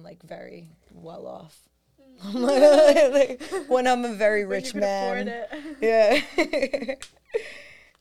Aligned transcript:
I'm 0.00 0.04
like 0.04 0.22
very 0.22 0.70
well 0.94 1.26
off. 1.26 1.58
Mm. 2.24 3.12
like, 3.12 3.68
when 3.68 3.86
I'm 3.86 4.04
a 4.04 4.14
very 4.14 4.46
rich 4.46 4.74
man. 4.74 5.28
it. 5.28 5.50
Yeah. 5.80 6.94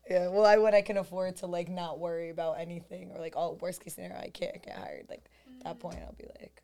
yeah. 0.09 0.27
Well, 0.29 0.45
I 0.45 0.57
when 0.57 0.73
I 0.73 0.81
can 0.81 0.97
afford 0.97 1.37
to 1.37 1.47
like 1.47 1.67
not 1.67 1.99
worry 1.99 2.29
about 2.29 2.59
anything 2.59 3.11
or 3.11 3.19
like 3.19 3.33
oh 3.35 3.57
worst 3.59 3.83
case 3.83 3.95
scenario 3.95 4.17
I 4.17 4.29
can't 4.29 4.61
get 4.63 4.77
hired. 4.77 5.07
Like 5.09 5.25
at 5.59 5.63
that 5.65 5.75
mm. 5.77 5.79
point 5.79 5.99
I'll 6.05 6.15
be 6.17 6.27
like, 6.39 6.63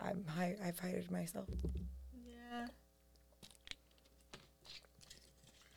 I'm 0.00 0.24
hi- 0.26 0.56
I've 0.64 0.78
hired 0.78 1.10
myself. 1.10 1.46
Yeah. 2.24 2.66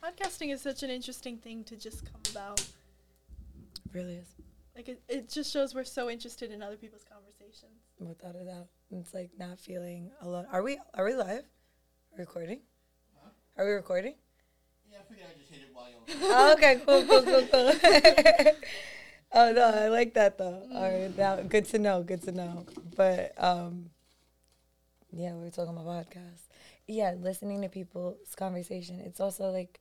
Podcasting 0.03 0.53
is 0.53 0.61
such 0.61 0.83
an 0.83 0.91
interesting 0.91 1.37
thing 1.37 1.63
to 1.65 1.75
just 1.75 2.05
come 2.05 2.21
about. 2.31 2.59
It 2.59 3.93
really 3.93 4.15
is. 4.15 4.27
Like 4.75 4.87
it, 4.87 5.01
it 5.07 5.29
just 5.29 5.51
shows 5.51 5.73
we're 5.73 5.83
so 5.83 6.11
interested 6.11 6.51
in 6.51 6.61
other 6.61 6.77
people's 6.77 7.05
conversations. 7.11 7.82
Without 7.99 8.35
a 8.35 8.43
doubt. 8.45 8.67
It's 8.91 9.13
like 9.13 9.31
not 9.37 9.59
feeling 9.59 10.11
alone. 10.21 10.45
Are 10.51 10.61
we 10.61 10.79
are 10.93 11.05
we 11.05 11.15
live? 11.15 11.43
Recording? 12.17 12.59
Huh? 13.15 13.29
Are 13.57 13.65
we 13.65 13.71
recording? 13.71 14.15
Yeah, 14.91 14.99
I 14.99 15.03
figured 15.09 15.27
I 15.29 15.39
just 15.39 15.51
hit 15.51 15.61
it 15.61 15.69
while 15.73 15.87
you 15.89 15.97
oh, 16.29 16.53
okay, 16.53 16.81
cool, 16.85 17.03
cool, 17.05 17.23
cool, 17.23 17.47
cool. 17.51 17.71
oh 19.33 19.51
no, 19.53 19.65
I 19.65 19.87
like 19.87 20.13
that 20.15 20.37
though. 20.37 20.67
All 20.73 20.91
right, 20.91 21.17
now 21.17 21.37
good 21.37 21.65
to 21.65 21.79
know, 21.79 22.03
good 22.03 22.21
to 22.23 22.31
know. 22.31 22.65
But 22.95 23.33
um, 23.37 23.89
yeah, 25.11 25.33
we 25.33 25.43
were 25.45 25.51
talking 25.51 25.75
about 25.77 25.85
podcasts. 25.85 26.47
Yeah, 26.87 27.15
listening 27.19 27.61
to 27.61 27.69
people's 27.69 28.35
conversation. 28.35 28.99
It's 28.99 29.19
also 29.19 29.49
like, 29.51 29.79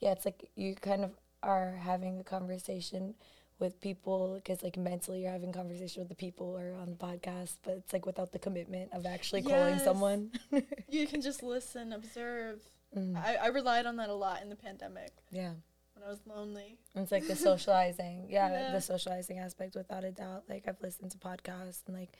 yeah, 0.00 0.12
it's 0.12 0.24
like 0.24 0.50
you 0.56 0.74
kind 0.74 1.04
of 1.04 1.12
are 1.42 1.76
having 1.80 2.18
a 2.18 2.24
conversation 2.24 3.14
with 3.58 3.80
people 3.80 4.34
because 4.34 4.62
like 4.62 4.76
mentally 4.76 5.22
you're 5.22 5.32
having 5.32 5.52
conversation 5.52 6.00
with 6.00 6.08
the 6.08 6.14
people 6.14 6.46
or 6.58 6.74
on 6.80 6.90
the 6.90 6.96
podcast, 6.96 7.56
but 7.64 7.74
it's 7.74 7.92
like 7.92 8.04
without 8.04 8.32
the 8.32 8.38
commitment 8.38 8.92
of 8.92 9.06
actually 9.06 9.42
calling 9.42 9.78
someone. 9.78 10.30
You 10.88 11.06
can 11.06 11.20
just 11.20 11.42
listen, 11.42 11.92
observe. 11.92 12.60
Mm, 12.96 13.16
I, 13.16 13.36
I 13.36 13.46
relied 13.48 13.86
on 13.86 13.96
that 13.96 14.08
a 14.08 14.14
lot 14.14 14.40
in 14.42 14.48
the 14.48 14.56
pandemic 14.56 15.10
yeah. 15.30 15.52
when 15.94 16.04
I 16.06 16.08
was 16.08 16.20
lonely. 16.26 16.78
It's 16.94 17.10
like 17.10 17.26
the 17.26 17.34
socializing, 17.36 18.26
yeah, 18.30 18.50
Yeah. 18.50 18.72
the 18.72 18.80
socializing 18.80 19.38
aspect 19.38 19.74
without 19.74 20.04
a 20.04 20.12
doubt. 20.12 20.44
Like 20.48 20.64
I've 20.68 20.80
listened 20.80 21.10
to 21.12 21.18
podcasts 21.18 21.82
and 21.86 21.96
like, 21.96 22.16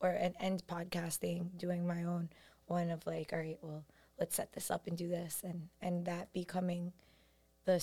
or 0.00 0.10
and, 0.10 0.34
and 0.40 0.62
podcasting, 0.66 1.56
doing 1.56 1.86
my 1.86 2.04
own 2.04 2.28
one 2.66 2.90
of 2.90 3.06
like, 3.06 3.32
all 3.32 3.38
right, 3.38 3.58
well, 3.62 3.84
let's 4.18 4.36
set 4.36 4.52
this 4.52 4.70
up 4.70 4.86
and 4.86 4.96
do 4.96 5.08
this, 5.08 5.42
and 5.44 5.68
and 5.80 6.06
that 6.06 6.32
becoming 6.32 6.92
the 7.64 7.80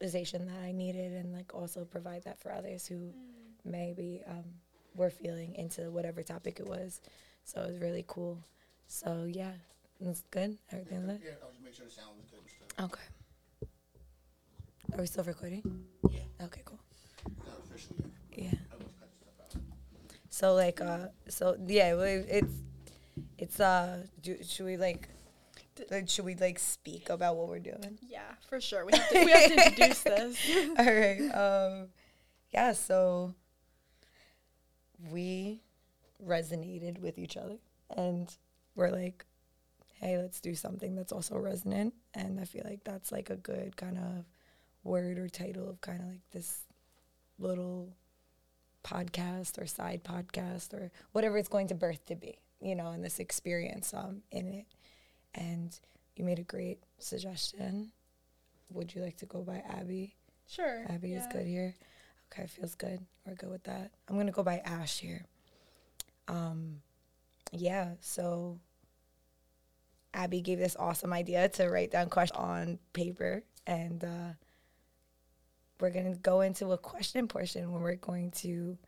socialization 0.00 0.46
that 0.46 0.58
I 0.64 0.72
needed, 0.72 1.12
and 1.12 1.32
like 1.32 1.54
also 1.54 1.84
provide 1.84 2.24
that 2.24 2.38
for 2.40 2.52
others 2.52 2.86
who 2.86 3.12
maybe 3.64 4.22
um, 4.26 4.44
were 4.94 5.10
feeling 5.10 5.54
into 5.56 5.90
whatever 5.90 6.22
topic 6.22 6.58
it 6.60 6.66
was. 6.66 7.00
So 7.44 7.60
it 7.62 7.66
was 7.72 7.78
really 7.80 8.04
cool. 8.08 8.38
So 8.86 9.26
yeah, 9.30 9.52
it's 10.00 10.24
good. 10.30 10.56
Everything 10.72 11.06
lit. 11.06 11.20
Yeah, 11.24 11.32
I'll 11.42 11.50
just 11.50 11.62
make 11.62 11.74
sure 11.74 11.86
the 11.86 11.92
sound 11.92 12.16
was 12.18 12.30
good 12.30 12.40
and. 12.78 12.90
Okay. 12.90 13.02
Are 14.94 15.00
we 15.00 15.06
still 15.06 15.24
recording? 15.24 15.62
Yeah, 16.10 16.20
Okay, 16.46 16.62
cool. 16.64 16.78
not 17.46 17.58
officially 17.64 17.96
yet. 18.34 18.44
Yeah. 18.44 18.58
I 18.72 18.76
was 18.82 18.92
cutting 18.98 19.14
stuff 19.20 19.56
out. 19.56 19.62
So 20.30 20.54
like 20.54 20.80
uh 20.80 21.08
so 21.28 21.56
yeah, 21.66 21.94
it's 21.94 22.54
it's 23.38 23.60
uh 23.60 24.04
do, 24.22 24.36
should 24.42 24.66
we 24.66 24.76
like 24.76 25.02
D- 25.02 25.08
like, 25.90 26.08
should 26.08 26.24
we 26.24 26.34
like 26.34 26.58
speak 26.58 27.08
about 27.08 27.36
what 27.36 27.48
we're 27.48 27.58
doing? 27.58 27.98
Yeah, 28.06 28.20
for 28.48 28.60
sure. 28.60 28.84
We 28.84 28.92
have 28.96 29.08
to, 29.08 29.24
we 29.24 29.30
have 29.30 29.46
to 29.46 29.66
introduce 29.66 30.02
this. 30.02 30.38
All 30.78 30.84
right. 30.84 31.30
Um 31.30 31.88
yeah, 32.52 32.72
so 32.72 33.34
we 35.10 35.62
resonated 36.24 36.98
with 36.98 37.18
each 37.18 37.36
other 37.36 37.58
and 37.96 38.34
we're 38.74 38.90
like 38.90 39.24
hey, 40.00 40.16
let's 40.16 40.40
do 40.40 40.54
something 40.54 40.94
that's 40.94 41.12
also 41.12 41.36
resonant 41.36 41.92
and 42.14 42.40
I 42.40 42.44
feel 42.44 42.62
like 42.64 42.84
that's 42.84 43.12
like 43.12 43.28
a 43.28 43.36
good 43.36 43.76
kind 43.76 43.98
of 43.98 44.24
word 44.82 45.18
or 45.18 45.28
title 45.28 45.68
of 45.68 45.80
kind 45.82 46.00
of 46.00 46.08
like 46.08 46.30
this 46.32 46.64
little 47.38 47.92
podcast 48.82 49.60
or 49.60 49.66
side 49.66 50.02
podcast 50.04 50.72
or 50.72 50.90
whatever 51.12 51.38
it's 51.38 51.48
going 51.48 51.68
to 51.68 51.74
birth 51.74 52.04
to 52.06 52.14
be, 52.16 52.38
you 52.60 52.74
know, 52.74 52.92
in 52.92 53.02
this 53.02 53.18
experience 53.18 53.92
um, 53.94 54.22
in 54.30 54.46
it. 54.48 54.66
And 55.34 55.78
you 56.16 56.24
made 56.24 56.38
a 56.38 56.44
great 56.44 56.82
suggestion. 56.98 57.92
Would 58.72 58.94
you 58.94 59.02
like 59.02 59.16
to 59.18 59.26
go 59.26 59.42
by 59.42 59.62
Abby? 59.68 60.14
Sure. 60.48 60.84
Abby 60.88 61.14
is 61.14 61.24
good 61.32 61.46
here. 61.46 61.74
Okay, 62.32 62.46
feels 62.46 62.74
good. 62.74 63.00
We're 63.26 63.34
good 63.34 63.50
with 63.50 63.64
that. 63.64 63.90
I'm 64.08 64.16
gonna 64.16 64.32
go 64.32 64.42
by 64.42 64.58
Ash 64.58 64.98
here. 64.98 65.24
Um, 66.28 66.80
yeah. 67.52 67.92
So 68.00 68.58
Abby 70.14 70.40
gave 70.40 70.58
this 70.58 70.76
awesome 70.78 71.12
idea 71.12 71.48
to 71.50 71.68
write 71.68 71.90
down 71.90 72.08
questions 72.08 72.38
on 72.38 72.78
paper, 72.92 73.42
and 73.66 74.04
uh, 74.04 74.32
we're 75.80 75.90
gonna 75.90 76.16
go 76.16 76.40
into 76.40 76.72
a 76.72 76.78
question 76.78 77.26
portion 77.28 77.72
where 77.72 77.82
we're 77.82 77.94
going 77.96 78.30
to. 78.32 78.78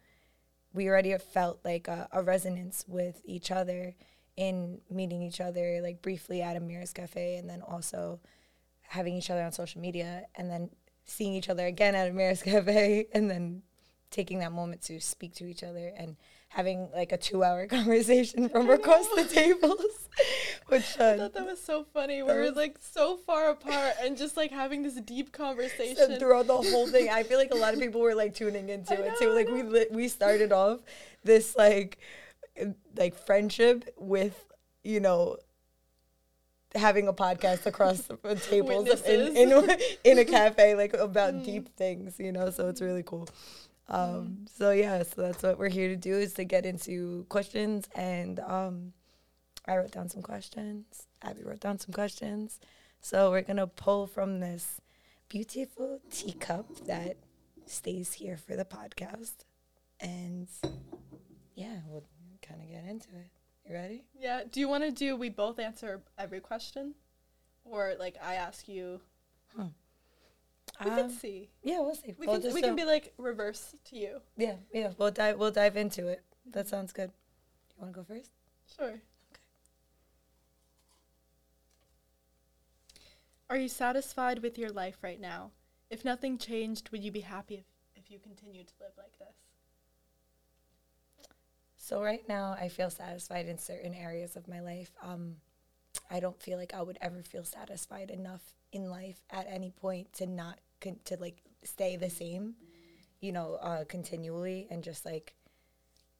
We 0.74 0.88
already 0.88 1.10
have 1.10 1.22
felt 1.22 1.60
like 1.64 1.86
a, 1.88 2.08
a 2.12 2.22
resonance 2.22 2.84
with 2.88 3.20
each 3.24 3.50
other 3.50 3.94
in 4.36 4.80
meeting 4.90 5.22
each 5.22 5.40
other, 5.40 5.80
like 5.82 6.02
briefly 6.02 6.42
at 6.42 6.56
Amir's 6.56 6.92
Cafe, 6.92 7.36
and 7.36 7.48
then 7.48 7.62
also 7.62 8.20
having 8.82 9.14
each 9.16 9.30
other 9.30 9.42
on 9.42 9.52
social 9.52 9.80
media, 9.80 10.26
and 10.36 10.50
then 10.50 10.70
seeing 11.04 11.34
each 11.34 11.48
other 11.48 11.66
again 11.66 11.94
at 11.94 12.08
Amir's 12.08 12.42
Cafe, 12.44 13.06
and 13.12 13.30
then 13.30 13.62
taking 14.12 14.38
that 14.40 14.52
moment 14.52 14.82
to 14.82 15.00
speak 15.00 15.34
to 15.34 15.46
each 15.46 15.62
other 15.64 15.90
and 15.96 16.16
having 16.48 16.88
like 16.94 17.12
a 17.12 17.16
two-hour 17.16 17.66
conversation 17.68 18.48
from 18.48 18.70
across 18.70 19.08
the 19.08 19.24
tables, 19.24 20.08
which 20.68 21.00
I 21.00 21.04
uh, 21.04 21.16
thought 21.16 21.34
that 21.34 21.46
was 21.46 21.60
so 21.60 21.84
funny. 21.94 22.22
We 22.22 22.32
were 22.32 22.50
like 22.50 22.78
so 22.80 23.16
far 23.16 23.50
apart 23.50 23.94
and 24.02 24.16
just 24.16 24.36
like 24.36 24.50
having 24.52 24.82
this 24.82 24.94
deep 24.94 25.34
so 25.34 25.44
conversation. 25.44 26.18
throughout 26.18 26.46
the 26.46 26.56
whole 26.56 26.86
thing, 26.86 27.08
I 27.08 27.22
feel 27.22 27.38
like 27.38 27.52
a 27.52 27.56
lot 27.56 27.74
of 27.74 27.80
people 27.80 28.00
were 28.02 28.14
like 28.14 28.34
tuning 28.34 28.68
into 28.68 28.92
I 28.92 28.98
it 28.98 29.08
know, 29.08 29.18
too. 29.18 29.34
Like 29.34 29.48
we 29.48 29.62
li- 29.62 29.86
we 29.90 30.08
started 30.08 30.52
off 30.52 30.80
this 31.24 31.56
like 31.56 31.98
like 32.96 33.14
friendship 33.16 33.92
with 33.98 34.44
you 34.84 35.00
know 35.00 35.36
having 36.74 37.06
a 37.08 37.12
podcast 37.12 37.66
across 37.66 38.00
the 38.22 38.34
tables 38.48 38.88
in, 39.02 39.36
in 39.36 39.78
in 40.04 40.18
a 40.18 40.24
cafe 40.24 40.74
like 40.74 40.94
about 40.94 41.34
Mm. 41.34 41.44
deep 41.44 41.76
things, 41.76 42.18
you 42.18 42.32
know. 42.32 42.50
So 42.50 42.68
it's 42.68 42.80
really 42.80 43.02
cool. 43.02 43.28
Um, 43.88 44.46
so 44.56 44.70
yeah, 44.70 45.02
so 45.02 45.22
that's 45.22 45.42
what 45.42 45.58
we're 45.58 45.68
here 45.68 45.88
to 45.88 45.96
do 45.96 46.14
is 46.14 46.32
to 46.34 46.44
get 46.44 46.64
into 46.64 47.26
questions 47.28 47.88
and 47.94 48.40
um, 48.40 48.92
I 49.66 49.76
wrote 49.76 49.90
down 49.92 50.08
some 50.08 50.22
questions. 50.22 51.06
Abby 51.20 51.42
wrote 51.44 51.60
down 51.60 51.78
some 51.78 51.92
questions. 51.92 52.58
So 53.00 53.30
we're 53.30 53.42
gonna 53.42 53.66
pull 53.66 54.06
from 54.06 54.40
this 54.40 54.80
beautiful 55.28 56.00
teacup 56.10 56.86
that 56.86 57.16
stays 57.66 58.14
here 58.14 58.36
for 58.36 58.56
the 58.56 58.64
podcast. 58.64 59.32
And 60.00 60.48
yeah, 61.54 61.80
we'll 61.86 62.04
kind 62.52 62.62
of 62.62 62.70
get 62.70 62.84
into 62.90 63.08
it. 63.10 63.30
You 63.66 63.74
ready? 63.74 64.04
Yeah. 64.18 64.42
Do 64.50 64.60
you 64.60 64.68
want 64.68 64.84
to 64.84 64.90
do 64.90 65.16
we 65.16 65.28
both 65.28 65.58
answer 65.58 66.00
every 66.18 66.40
question, 66.40 66.94
or 67.64 67.94
like 67.98 68.16
I 68.22 68.34
ask 68.34 68.68
you? 68.68 69.00
We 69.56 70.90
can 70.90 71.04
Um, 71.04 71.10
see. 71.10 71.50
yeah, 71.62 71.80
we'll 71.80 71.94
see. 71.94 72.14
We 72.18 72.26
We'll 72.26 72.40
can 72.40 72.54
we 72.54 72.60
can 72.62 72.72
uh, 72.72 72.76
be 72.76 72.84
like 72.84 73.12
reverse 73.18 73.74
to 73.84 73.96
you. 73.96 74.20
yeah, 74.36 74.56
yeah. 74.72 74.92
We'll 74.98 75.10
dive. 75.10 75.38
We'll 75.38 75.50
dive 75.50 75.76
into 75.76 76.08
it. 76.08 76.22
That 76.50 76.66
sounds 76.66 76.92
good. 76.92 77.10
You 77.76 77.82
want 77.82 77.94
to 77.94 78.00
go 78.00 78.04
first? 78.04 78.30
Sure. 78.76 78.88
Okay. 78.88 79.00
Are 83.50 83.56
you 83.58 83.68
satisfied 83.68 84.38
with 84.40 84.56
your 84.58 84.70
life 84.70 84.98
right 85.02 85.20
now? 85.20 85.50
If 85.90 86.04
nothing 86.04 86.38
changed, 86.38 86.88
would 86.90 87.04
you 87.04 87.12
be 87.12 87.20
happy 87.20 87.56
if, 87.56 87.66
if 87.94 88.10
you 88.10 88.18
continued 88.18 88.68
to 88.68 88.74
live 88.80 88.92
like 88.96 89.18
this? 89.18 89.36
So 91.82 92.00
right 92.00 92.22
now, 92.28 92.56
I 92.60 92.68
feel 92.68 92.90
satisfied 92.90 93.48
in 93.48 93.58
certain 93.58 93.92
areas 93.92 94.36
of 94.36 94.46
my 94.46 94.60
life. 94.60 94.92
Um, 95.02 95.34
I 96.08 96.20
don't 96.20 96.40
feel 96.40 96.56
like 96.56 96.72
I 96.72 96.80
would 96.80 96.96
ever 97.02 97.24
feel 97.24 97.42
satisfied 97.42 98.08
enough 98.08 98.40
in 98.72 98.88
life 98.88 99.20
at 99.30 99.48
any 99.50 99.72
point 99.72 100.12
to 100.14 100.26
not 100.26 100.60
con- 100.80 101.00
to 101.06 101.16
like 101.16 101.42
stay 101.64 101.96
the 101.96 102.08
same, 102.08 102.54
you 103.20 103.32
know, 103.32 103.58
uh, 103.60 103.82
continually 103.88 104.68
and 104.70 104.84
just 104.84 105.04
like, 105.04 105.34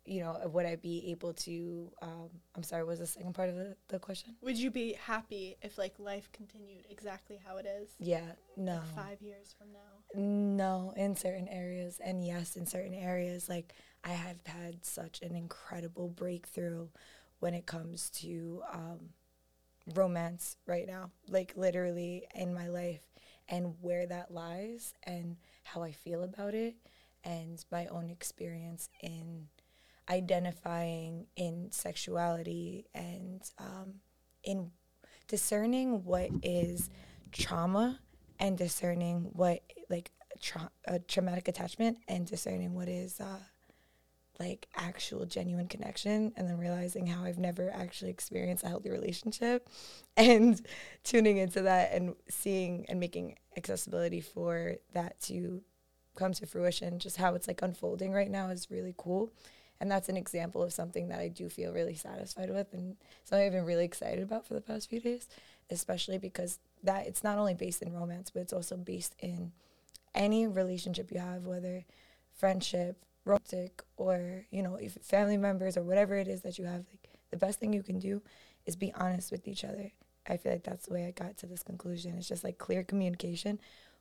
you 0.04 0.20
know, 0.20 0.36
would 0.52 0.66
I 0.66 0.74
be 0.74 1.12
able 1.12 1.32
to? 1.34 1.92
Um, 2.02 2.30
I'm 2.56 2.64
sorry, 2.64 2.82
was 2.82 2.98
the 2.98 3.06
second 3.06 3.32
part 3.32 3.48
of 3.48 3.54
the, 3.54 3.76
the 3.86 4.00
question? 4.00 4.34
Would 4.42 4.58
you 4.58 4.72
be 4.72 4.94
happy 4.94 5.58
if 5.62 5.78
like 5.78 5.94
life 6.00 6.28
continued 6.32 6.86
exactly 6.90 7.40
how 7.46 7.58
it 7.58 7.66
is? 7.66 7.90
Yeah, 8.00 8.32
no. 8.56 8.80
Like 8.96 8.96
five 8.96 9.22
years 9.22 9.54
from 9.56 9.68
now. 9.72 10.20
No, 10.20 10.92
in 10.96 11.14
certain 11.14 11.46
areas, 11.46 12.00
and 12.04 12.26
yes, 12.26 12.56
in 12.56 12.66
certain 12.66 12.94
areas, 12.94 13.48
like 13.48 13.72
I 14.04 14.10
have 14.10 14.38
had 14.46 14.84
such 14.84 15.20
an 15.22 15.34
incredible 15.36 16.08
breakthrough 16.08 16.88
when 17.40 17.54
it 17.54 17.66
comes 17.66 18.10
to 18.10 18.62
um, 18.72 19.10
romance 19.94 20.56
right 20.66 20.86
now, 20.86 21.10
like 21.28 21.52
literally 21.56 22.26
in 22.34 22.54
my 22.54 22.68
life, 22.68 23.02
and 23.48 23.74
where 23.80 24.06
that 24.06 24.32
lies, 24.32 24.94
and 25.04 25.36
how 25.64 25.82
I 25.82 25.92
feel 25.92 26.22
about 26.22 26.54
it, 26.54 26.76
and 27.24 27.64
my 27.70 27.86
own 27.86 28.10
experience 28.10 28.88
in. 29.02 29.48
identifying 30.10 31.26
in 31.36 31.70
sexuality 31.72 32.86
and 32.94 33.42
um, 33.58 33.94
in 34.44 34.70
discerning 35.28 36.04
what 36.04 36.30
is 36.42 36.90
trauma 37.32 38.00
and 38.38 38.58
discerning 38.58 39.30
what 39.32 39.60
like 39.88 40.10
tra- 40.40 40.70
a 40.86 40.98
traumatic 40.98 41.48
attachment 41.48 41.98
and 42.08 42.26
discerning 42.26 42.74
what 42.74 42.88
is 42.88 43.20
uh, 43.20 43.38
like 44.42 44.66
actual 44.74 45.24
genuine 45.24 45.68
connection 45.68 46.32
and 46.36 46.48
then 46.48 46.58
realizing 46.58 47.06
how 47.06 47.24
I've 47.24 47.38
never 47.38 47.70
actually 47.70 48.10
experienced 48.10 48.64
a 48.64 48.68
healthy 48.68 48.90
relationship 48.90 49.68
and 50.16 50.60
tuning 51.04 51.36
into 51.38 51.62
that 51.62 51.92
and 51.92 52.14
seeing 52.28 52.86
and 52.88 52.98
making 52.98 53.36
accessibility 53.56 54.20
for 54.20 54.76
that 54.94 55.20
to 55.22 55.62
come 56.16 56.32
to 56.32 56.46
fruition 56.46 56.98
just 56.98 57.16
how 57.16 57.34
it's 57.34 57.46
like 57.46 57.62
unfolding 57.62 58.12
right 58.12 58.30
now 58.30 58.48
is 58.48 58.70
really 58.70 58.94
cool. 58.96 59.32
And 59.80 59.90
that's 59.90 60.08
an 60.08 60.16
example 60.16 60.62
of 60.62 60.72
something 60.72 61.08
that 61.08 61.20
I 61.20 61.28
do 61.28 61.48
feel 61.48 61.72
really 61.72 61.94
satisfied 61.94 62.50
with 62.50 62.72
and 62.72 62.96
something 63.24 63.46
I've 63.46 63.52
been 63.52 63.64
really 63.64 63.84
excited 63.84 64.22
about 64.22 64.46
for 64.46 64.54
the 64.54 64.60
past 64.60 64.90
few 64.90 65.00
days 65.00 65.28
especially 65.70 66.18
because 66.18 66.58
that 66.84 67.06
it's 67.06 67.24
not 67.24 67.38
only 67.38 67.54
based 67.54 67.82
in 67.82 67.92
romance 67.92 68.30
but 68.30 68.42
it's 68.42 68.52
also 68.52 68.76
based 68.76 69.14
in 69.18 69.52
any 70.14 70.46
relationship 70.46 71.10
you 71.10 71.18
have 71.18 71.46
whether 71.46 71.84
friendship 72.36 73.04
romantic 73.24 73.82
or 73.96 74.46
you 74.50 74.62
know 74.62 74.76
if 74.76 74.94
family 75.02 75.36
members 75.36 75.76
or 75.76 75.82
whatever 75.82 76.16
it 76.16 76.28
is 76.28 76.42
that 76.42 76.58
you 76.58 76.64
have 76.64 76.84
like 76.90 77.08
the 77.30 77.36
best 77.36 77.58
thing 77.58 77.72
you 77.72 77.82
can 77.82 77.98
do 77.98 78.22
is 78.66 78.76
be 78.76 78.92
honest 78.94 79.32
with 79.32 79.48
each 79.48 79.64
other. 79.64 79.90
I 80.28 80.36
feel 80.36 80.52
like 80.52 80.62
that's 80.62 80.86
the 80.86 80.94
way 80.94 81.06
i 81.06 81.10
got 81.10 81.36
to 81.38 81.46
this 81.46 81.64
conclusion. 81.64 82.14
It's 82.16 82.28
just 82.28 82.44
like 82.44 82.58
clear 82.58 82.84
communication. 82.84 83.58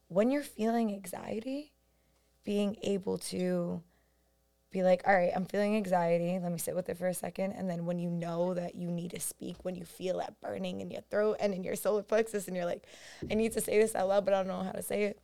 When 0.07 0.29
you're 0.29 0.43
feeling 0.43 0.91
anxiety 0.93 1.71
being 2.43 2.75
able 2.83 3.17
to 3.17 3.81
be 4.71 4.83
like 4.83 5.03
all 5.05 5.13
right 5.13 5.31
i'm 5.35 5.45
feeling 5.45 5.75
anxiety. 5.75 6.39
Let 6.41 6.51
me 6.51 6.57
sit 6.57 6.75
with 6.75 6.89
it 6.89 6.97
for 6.97 7.07
a 7.07 7.13
second. 7.13 7.53
And 7.53 7.69
then 7.69 7.85
when 7.85 7.99
you 7.99 8.09
know 8.09 8.53
that 8.53 8.75
you 8.75 8.91
need 8.91 9.11
to 9.11 9.19
speak 9.19 9.57
when 9.63 9.75
you 9.75 9.85
feel 9.85 10.17
that 10.19 10.39
burning 10.41 10.81
in 10.81 10.91
your 10.91 11.01
throat 11.09 11.37
and 11.39 11.53
in 11.53 11.63
your 11.63 11.75
solar 11.75 12.03
plexus 12.03 12.47
and 12.47 12.55
you're 12.55 12.65
like 12.65 12.85
i 13.29 13.33
need 13.33 13.53
to 13.53 13.61
say 13.61 13.79
this 13.79 13.95
out 13.95 14.07
loud 14.07 14.25
but 14.25 14.33
i 14.33 14.37
don't 14.37 14.47
know 14.47 14.63
how 14.63 14.71
to 14.71 14.81
say 14.81 15.03
it 15.03 15.19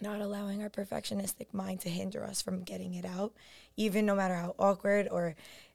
not 0.00 0.20
allowing 0.20 0.62
our 0.62 0.70
perfectionistic 0.70 1.52
mind 1.52 1.80
to 1.80 1.88
hinder 1.88 2.24
us 2.24 2.42
from 2.42 2.62
getting 2.62 2.94
it 2.94 3.04
out, 3.04 3.32
even 3.76 4.06
no 4.06 4.14
matter 4.14 4.34
how 4.34 4.54
awkward 4.58 5.08
or 5.10 5.34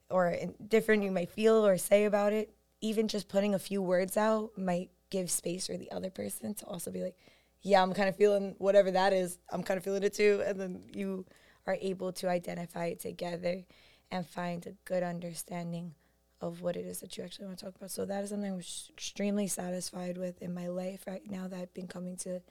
or 0.09 0.37
different 0.67 1.03
you 1.03 1.11
might 1.11 1.31
feel 1.31 1.65
or 1.65 1.77
say 1.77 2.05
about 2.05 2.33
it. 2.33 2.53
Even 2.81 3.07
just 3.07 3.29
putting 3.29 3.55
a 3.55 3.59
few 3.59 3.81
words 3.81 4.17
out 4.17 4.51
might 4.57 4.91
give 5.09 5.31
space 5.31 5.67
for 5.67 5.77
the 5.77 5.91
other 5.91 6.09
person 6.09 6.53
to 6.55 6.65
also 6.65 6.91
be 6.91 7.01
like, 7.01 7.17
"Yeah, 7.61 7.81
I'm 7.81 7.93
kind 7.93 8.09
of 8.09 8.15
feeling 8.15 8.55
whatever 8.57 8.91
that 8.91 9.13
is. 9.13 9.39
I'm 9.49 9.63
kind 9.63 9.77
of 9.77 9.83
feeling 9.83 10.03
it 10.03 10.13
too," 10.13 10.43
and 10.45 10.59
then 10.59 10.83
you 10.93 11.25
are 11.65 11.77
able 11.81 12.11
to 12.13 12.27
identify 12.29 12.87
it 12.87 12.99
together 12.99 13.63
and 14.11 14.27
find 14.27 14.67
a 14.67 14.73
good 14.85 15.03
understanding 15.03 15.95
of 16.41 16.61
what 16.61 16.75
it 16.75 16.85
is 16.85 16.99
that 16.99 17.17
you 17.17 17.23
actually 17.23 17.45
want 17.45 17.57
to 17.57 17.65
talk 17.65 17.75
about. 17.75 17.89
So 17.89 18.05
that 18.05 18.23
is 18.23 18.29
something 18.31 18.51
I'm 18.51 18.59
extremely 18.59 19.47
satisfied 19.47 20.17
with 20.17 20.41
in 20.41 20.53
my 20.53 20.67
life 20.67 21.05
right 21.07 21.23
now 21.29 21.47
that 21.47 21.59
I've 21.59 21.73
been 21.73 21.87
coming 21.87 22.17
to 22.17 22.41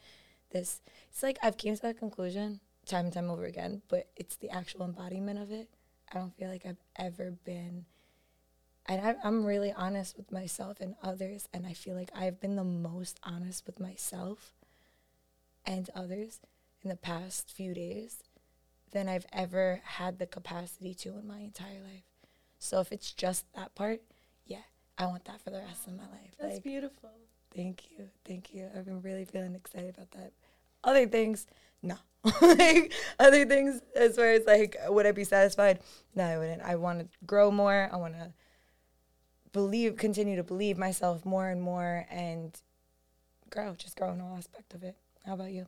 this 0.52 0.80
it's 1.10 1.22
like 1.22 1.38
I've 1.42 1.56
came 1.56 1.74
to 1.74 1.82
that 1.82 1.98
conclusion 1.98 2.60
time 2.86 3.06
and 3.06 3.14
time 3.14 3.30
over 3.30 3.44
again, 3.44 3.82
but 3.88 4.08
it's 4.16 4.36
the 4.36 4.50
actual 4.50 4.84
embodiment 4.84 5.38
of 5.38 5.50
it. 5.50 5.68
I 6.12 6.18
don't 6.18 6.36
feel 6.36 6.48
like 6.48 6.66
I've 6.66 6.82
ever 6.96 7.30
been 7.44 7.86
and 8.86 9.00
I, 9.00 9.14
I'm 9.24 9.44
really 9.44 9.72
honest 9.72 10.16
with 10.16 10.32
myself 10.32 10.80
and 10.80 10.96
others, 11.02 11.48
and 11.52 11.66
I 11.66 11.72
feel 11.72 11.94
like 11.94 12.10
I've 12.14 12.40
been 12.40 12.56
the 12.56 12.64
most 12.64 13.20
honest 13.22 13.64
with 13.66 13.78
myself 13.78 14.54
and 15.64 15.88
others 15.94 16.40
in 16.82 16.90
the 16.90 16.96
past 16.96 17.50
few 17.50 17.74
days 17.74 18.24
than 18.90 19.08
I've 19.08 19.26
ever 19.32 19.80
had 19.84 20.18
the 20.18 20.26
capacity 20.26 20.94
to 20.94 21.10
in 21.10 21.26
my 21.26 21.38
entire 21.38 21.80
life. 21.80 22.04
So 22.58 22.80
if 22.80 22.92
it's 22.92 23.12
just 23.12 23.46
that 23.54 23.74
part, 23.74 24.02
yeah, 24.46 24.62
I 24.98 25.06
want 25.06 25.24
that 25.26 25.40
for 25.40 25.50
the 25.50 25.58
rest 25.58 25.86
of 25.86 25.94
my 25.94 26.02
life. 26.02 26.34
That's 26.40 26.54
like, 26.54 26.62
beautiful. 26.62 27.10
Thank 27.54 27.90
you. 27.90 28.08
Thank 28.24 28.52
you. 28.52 28.68
I've 28.76 28.84
been 28.84 29.02
really 29.02 29.24
feeling 29.24 29.54
excited 29.54 29.94
about 29.94 30.10
that. 30.12 30.32
Other 30.84 31.06
things, 31.06 31.46
no. 31.82 31.96
like 32.42 32.92
other 33.18 33.44
things 33.44 33.80
as 33.96 34.16
far 34.16 34.26
as 34.26 34.46
like 34.46 34.76
would 34.88 35.06
I 35.06 35.12
be 35.12 35.24
satisfied? 35.24 35.80
No, 36.14 36.24
I 36.24 36.38
wouldn't. 36.38 36.62
I 36.62 36.76
want 36.76 37.00
to 37.00 37.06
grow 37.26 37.50
more. 37.50 37.90
I 37.92 37.96
want 37.96 38.14
to 38.14 38.32
believe 39.52 39.96
continue 39.96 40.36
to 40.36 40.42
believe 40.42 40.78
myself 40.78 41.24
more 41.24 41.48
and 41.48 41.60
more 41.60 42.06
and 42.10 42.58
grow, 43.50 43.74
just 43.74 43.96
grow 43.96 44.12
in 44.12 44.20
all 44.20 44.36
aspect 44.36 44.74
of 44.74 44.82
it. 44.82 44.96
How 45.26 45.34
about 45.34 45.52
you? 45.52 45.66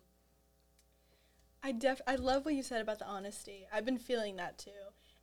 I 1.62 1.72
def 1.72 2.00
I 2.06 2.16
love 2.16 2.44
what 2.44 2.54
you 2.54 2.62
said 2.62 2.80
about 2.80 2.98
the 2.98 3.06
honesty. 3.06 3.66
I've 3.72 3.84
been 3.84 3.98
feeling 3.98 4.36
that 4.36 4.58
too. 4.58 4.70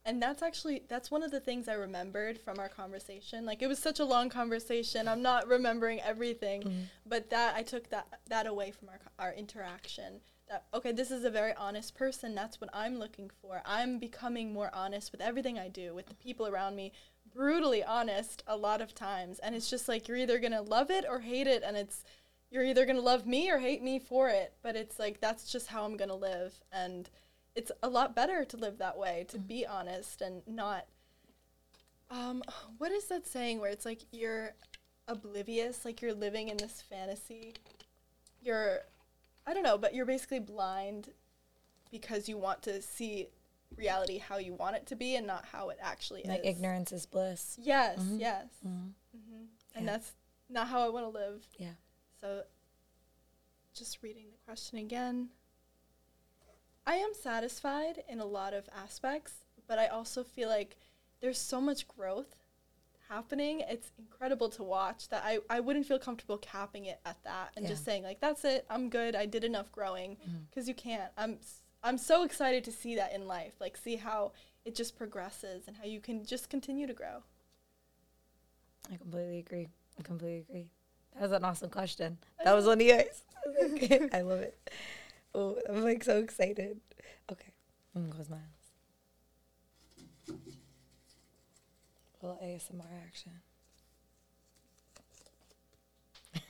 And 0.04 0.20
that's 0.20 0.42
actually 0.42 0.82
that's 0.88 1.10
one 1.10 1.22
of 1.22 1.30
the 1.30 1.40
things 1.40 1.68
I 1.68 1.74
remembered 1.74 2.38
from 2.38 2.58
our 2.58 2.68
conversation. 2.68 3.46
Like 3.46 3.62
it 3.62 3.68
was 3.68 3.78
such 3.78 4.00
a 4.00 4.04
long 4.04 4.28
conversation. 4.28 5.06
I'm 5.06 5.22
not 5.22 5.46
remembering 5.46 6.00
everything, 6.00 6.62
mm-hmm. 6.62 6.80
but 7.06 7.30
that 7.30 7.54
I 7.54 7.62
took 7.62 7.88
that 7.90 8.06
that 8.28 8.46
away 8.46 8.72
from 8.72 8.88
our 8.88 9.00
our 9.18 9.32
interaction. 9.32 10.20
That 10.48 10.64
okay, 10.74 10.90
this 10.90 11.12
is 11.12 11.24
a 11.24 11.30
very 11.30 11.54
honest 11.54 11.94
person. 11.94 12.34
That's 12.34 12.60
what 12.60 12.70
I'm 12.72 12.98
looking 12.98 13.30
for. 13.40 13.62
I'm 13.64 13.98
becoming 13.98 14.52
more 14.52 14.70
honest 14.74 15.12
with 15.12 15.20
everything 15.20 15.58
I 15.58 15.68
do, 15.68 15.94
with 15.94 16.06
the 16.06 16.14
people 16.14 16.48
around 16.48 16.74
me. 16.74 16.92
Brutally 17.32 17.84
honest 17.84 18.42
a 18.48 18.56
lot 18.56 18.80
of 18.80 18.94
times, 18.94 19.38
and 19.38 19.54
it's 19.54 19.70
just 19.70 19.88
like 19.88 20.08
you're 20.08 20.16
either 20.16 20.40
going 20.40 20.52
to 20.52 20.62
love 20.62 20.90
it 20.90 21.04
or 21.08 21.20
hate 21.20 21.46
it 21.46 21.62
and 21.64 21.76
it's 21.76 22.04
you're 22.50 22.64
either 22.64 22.84
going 22.84 22.96
to 22.96 23.02
love 23.02 23.26
me 23.26 23.50
or 23.50 23.58
hate 23.58 23.82
me 23.82 23.98
for 23.98 24.28
it, 24.28 24.52
but 24.62 24.76
it's 24.76 24.98
like 24.98 25.20
that's 25.20 25.50
just 25.50 25.68
how 25.68 25.84
I'm 25.84 25.96
going 25.96 26.10
to 26.10 26.14
live 26.14 26.52
and 26.72 27.08
it's 27.54 27.72
a 27.82 27.88
lot 27.88 28.14
better 28.14 28.44
to 28.44 28.56
live 28.56 28.78
that 28.78 28.96
way, 28.96 29.26
to 29.28 29.38
mm-hmm. 29.38 29.46
be 29.46 29.66
honest 29.66 30.20
and 30.20 30.42
not. 30.46 30.86
Um, 32.10 32.42
what 32.78 32.92
is 32.92 33.06
that 33.06 33.26
saying 33.26 33.60
where 33.60 33.70
it's 33.70 33.84
like 33.84 34.00
you're 34.10 34.54
oblivious, 35.08 35.84
like 35.84 36.02
you're 36.02 36.14
living 36.14 36.48
in 36.48 36.56
this 36.56 36.82
fantasy? 36.82 37.54
You're, 38.40 38.80
I 39.46 39.54
don't 39.54 39.62
know, 39.62 39.78
but 39.78 39.94
you're 39.94 40.06
basically 40.06 40.40
blind 40.40 41.10
because 41.90 42.28
you 42.28 42.38
want 42.38 42.62
to 42.62 42.80
see 42.82 43.28
reality 43.76 44.18
how 44.18 44.38
you 44.38 44.54
want 44.54 44.76
it 44.76 44.86
to 44.86 44.96
be 44.96 45.16
and 45.16 45.26
not 45.26 45.44
how 45.50 45.70
it 45.70 45.78
actually 45.80 46.22
like 46.24 46.40
is. 46.40 46.44
Like 46.44 46.56
ignorance 46.56 46.92
is 46.92 47.06
bliss. 47.06 47.58
Yes, 47.60 47.98
mm-hmm. 47.98 48.18
yes. 48.18 48.46
Mm-hmm. 48.66 48.88
Mm-hmm. 49.16 49.44
And 49.74 49.86
yeah. 49.86 49.92
that's 49.92 50.12
not 50.50 50.68
how 50.68 50.80
I 50.80 50.88
want 50.88 51.06
to 51.06 51.10
live. 51.10 51.46
Yeah. 51.58 51.72
So, 52.20 52.42
just 53.74 54.02
reading 54.02 54.24
the 54.30 54.38
question 54.46 54.78
again. 54.78 55.28
I 56.86 56.96
am 56.96 57.14
satisfied 57.14 58.02
in 58.08 58.20
a 58.20 58.24
lot 58.24 58.54
of 58.54 58.68
aspects, 58.76 59.44
but 59.68 59.78
I 59.78 59.86
also 59.86 60.24
feel 60.24 60.48
like 60.48 60.76
there's 61.20 61.38
so 61.38 61.60
much 61.60 61.86
growth 61.86 62.34
happening. 63.08 63.62
It's 63.68 63.92
incredible 63.98 64.48
to 64.50 64.62
watch 64.62 65.08
that 65.08 65.22
I, 65.24 65.38
I 65.48 65.60
wouldn't 65.60 65.86
feel 65.86 65.98
comfortable 65.98 66.38
capping 66.38 66.86
it 66.86 67.00
at 67.04 67.22
that 67.24 67.52
and 67.56 67.64
yeah. 67.64 67.70
just 67.70 67.84
saying 67.84 68.02
like 68.02 68.20
that's 68.20 68.44
it. 68.44 68.64
I'm 68.68 68.88
good. 68.88 69.14
I 69.14 69.26
did 69.26 69.44
enough 69.44 69.70
growing 69.70 70.16
because 70.50 70.64
mm-hmm. 70.64 70.70
you 70.70 70.74
can't. 70.74 71.12
I'm 71.16 71.38
I'm 71.84 71.98
so 71.98 72.24
excited 72.24 72.64
to 72.64 72.72
see 72.72 72.96
that 72.96 73.12
in 73.12 73.26
life. 73.26 73.54
Like 73.60 73.76
see 73.76 73.96
how 73.96 74.32
it 74.64 74.74
just 74.74 74.96
progresses 74.96 75.68
and 75.68 75.76
how 75.76 75.84
you 75.84 76.00
can 76.00 76.24
just 76.24 76.48
continue 76.48 76.86
to 76.86 76.94
grow. 76.94 77.22
I 78.92 78.96
completely 78.96 79.38
agree. 79.38 79.68
I 79.98 80.02
completely 80.02 80.44
agree. 80.48 80.70
That 81.14 81.22
was 81.22 81.32
an 81.32 81.44
awesome 81.44 81.70
question. 81.70 82.18
That 82.44 82.54
was 82.54 82.66
one 82.66 82.80
of 82.80 82.86
yours. 82.86 83.22
I 84.12 84.22
love 84.22 84.40
it. 84.40 84.70
Oh, 85.34 85.56
I'm 85.68 85.82
like 85.82 86.04
so 86.04 86.18
excited. 86.18 86.80
Okay, 87.30 87.52
I'm 87.94 88.02
gonna 88.02 88.14
close 88.14 88.28
my 88.28 88.36
eyes. 88.36 88.42
A 92.22 92.26
little 92.26 92.40
ASMR 92.42 92.84
action. 93.06 93.32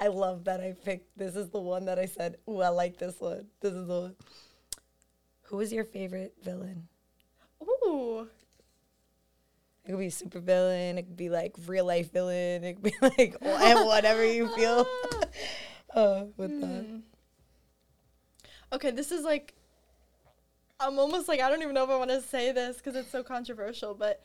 I 0.00 0.08
love 0.08 0.44
that 0.44 0.60
I 0.60 0.74
picked. 0.84 1.16
This 1.16 1.36
is 1.36 1.50
the 1.50 1.60
one 1.60 1.84
that 1.86 1.98
I 1.98 2.06
said, 2.06 2.36
"Ooh, 2.48 2.60
I 2.60 2.68
like 2.68 2.98
this 2.98 3.20
one." 3.20 3.46
This 3.60 3.72
is 3.72 3.86
the 3.86 4.00
one. 4.00 4.16
Who 5.44 5.60
is 5.60 5.72
your 5.72 5.84
favorite 5.84 6.34
villain? 6.42 6.88
Ooh. 7.62 8.28
It 9.84 9.90
could 9.90 9.98
be 9.98 10.10
super 10.10 10.40
villain. 10.40 10.98
It 10.98 11.02
could 11.02 11.16
be 11.16 11.28
like 11.28 11.54
real 11.66 11.84
life 11.84 12.10
villain. 12.10 12.64
It 12.64 12.74
could 12.74 12.82
be 12.82 12.94
like 13.18 13.36
whatever 13.40 14.24
you 14.24 14.48
feel. 14.48 14.86
uh, 15.94 16.24
with 16.36 16.50
mm. 16.50 16.60
that. 16.60 17.02
Okay, 18.74 18.90
this 18.90 19.12
is 19.12 19.24
like 19.24 19.54
I'm 20.80 20.98
almost 20.98 21.28
like 21.28 21.40
I 21.40 21.48
don't 21.48 21.62
even 21.62 21.74
know 21.74 21.84
if 21.84 21.90
I 21.90 21.96
want 21.96 22.10
to 22.10 22.20
say 22.20 22.52
this 22.52 22.76
because 22.76 22.96
it's 22.96 23.10
so 23.10 23.22
controversial, 23.22 23.94
but 23.94 24.20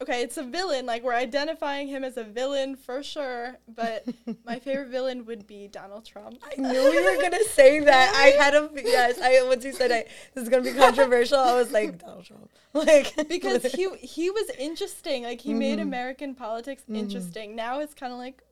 okay, 0.00 0.22
it's 0.22 0.38
a 0.38 0.42
villain. 0.42 0.86
Like 0.86 1.02
we're 1.02 1.14
identifying 1.14 1.86
him 1.88 2.02
as 2.02 2.16
a 2.16 2.24
villain 2.24 2.76
for 2.76 3.02
sure. 3.02 3.58
But 3.68 4.06
my 4.46 4.58
favorite 4.58 4.88
villain 4.88 5.26
would 5.26 5.46
be 5.46 5.68
Donald 5.68 6.06
Trump. 6.06 6.38
I 6.42 6.60
knew 6.60 6.80
you 6.80 7.04
were 7.04 7.20
gonna 7.20 7.44
say 7.44 7.78
that. 7.84 8.14
I 8.14 8.42
had 8.42 8.54
a 8.54 8.70
yes. 8.82 9.20
I 9.20 9.42
once 9.46 9.66
you 9.66 9.72
said 9.72 9.92
I, 9.92 10.04
this 10.34 10.44
is 10.44 10.48
gonna 10.48 10.62
be 10.62 10.72
controversial, 10.72 11.38
I 11.38 11.54
was 11.54 11.72
like 11.72 11.98
Donald 11.98 12.24
Trump, 12.24 12.50
like 12.72 13.28
because 13.28 13.64
he 13.64 13.88
he 14.00 14.30
was 14.30 14.50
interesting. 14.58 15.24
Like 15.24 15.42
he 15.42 15.50
mm-hmm. 15.50 15.58
made 15.58 15.78
American 15.78 16.34
politics 16.34 16.82
mm-hmm. 16.84 16.96
interesting. 16.96 17.54
Now 17.54 17.80
it's 17.80 17.92
kind 17.92 18.12
of 18.12 18.18
like 18.18 18.42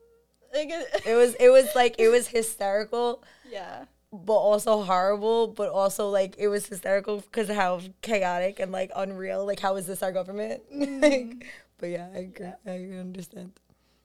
it 1.06 1.16
was 1.16 1.34
it 1.36 1.48
was 1.48 1.74
like 1.74 1.96
it 1.98 2.08
was 2.08 2.28
hysterical. 2.28 3.22
Yeah. 3.50 3.84
but 4.12 4.34
also 4.34 4.82
horrible, 4.82 5.48
but 5.48 5.70
also 5.70 6.08
like 6.10 6.34
it 6.38 6.48
was 6.48 6.66
hysterical 6.66 7.20
because 7.20 7.48
of 7.50 7.56
how 7.56 7.80
chaotic 8.02 8.60
and 8.60 8.70
like 8.72 8.90
unreal. 8.94 9.44
Like, 9.46 9.60
how 9.60 9.76
is 9.76 9.86
this 9.86 10.02
our 10.02 10.12
government? 10.12 10.62
Mm-hmm. 10.72 11.00
like, 11.02 11.46
but 11.78 11.88
yeah, 11.90 12.08
I 12.14 12.18
agree. 12.18 12.52
I 12.66 12.98
understand. 13.00 13.52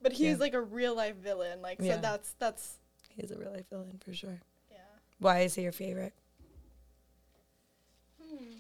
But 0.02 0.14
he's 0.14 0.38
Yeah. 0.38 0.44
like 0.46 0.54
a 0.54 0.62
real 0.62 0.96
life 0.96 1.16
villain. 1.18 1.62
Like 1.62 1.80
Yeah. 1.82 1.96
so 1.96 2.02
that's 2.02 2.34
that's 2.40 2.78
He's 3.10 3.32
a 3.32 3.38
real 3.38 3.52
life 3.52 3.68
villain 3.70 4.00
for 4.04 4.14
sure. 4.14 4.40
yeah. 4.72 4.78
Why 5.20 5.40
is 5.42 5.56
he 5.56 5.64
your 5.64 5.72
favorite? 5.72 6.14
Hmm. 8.22 8.60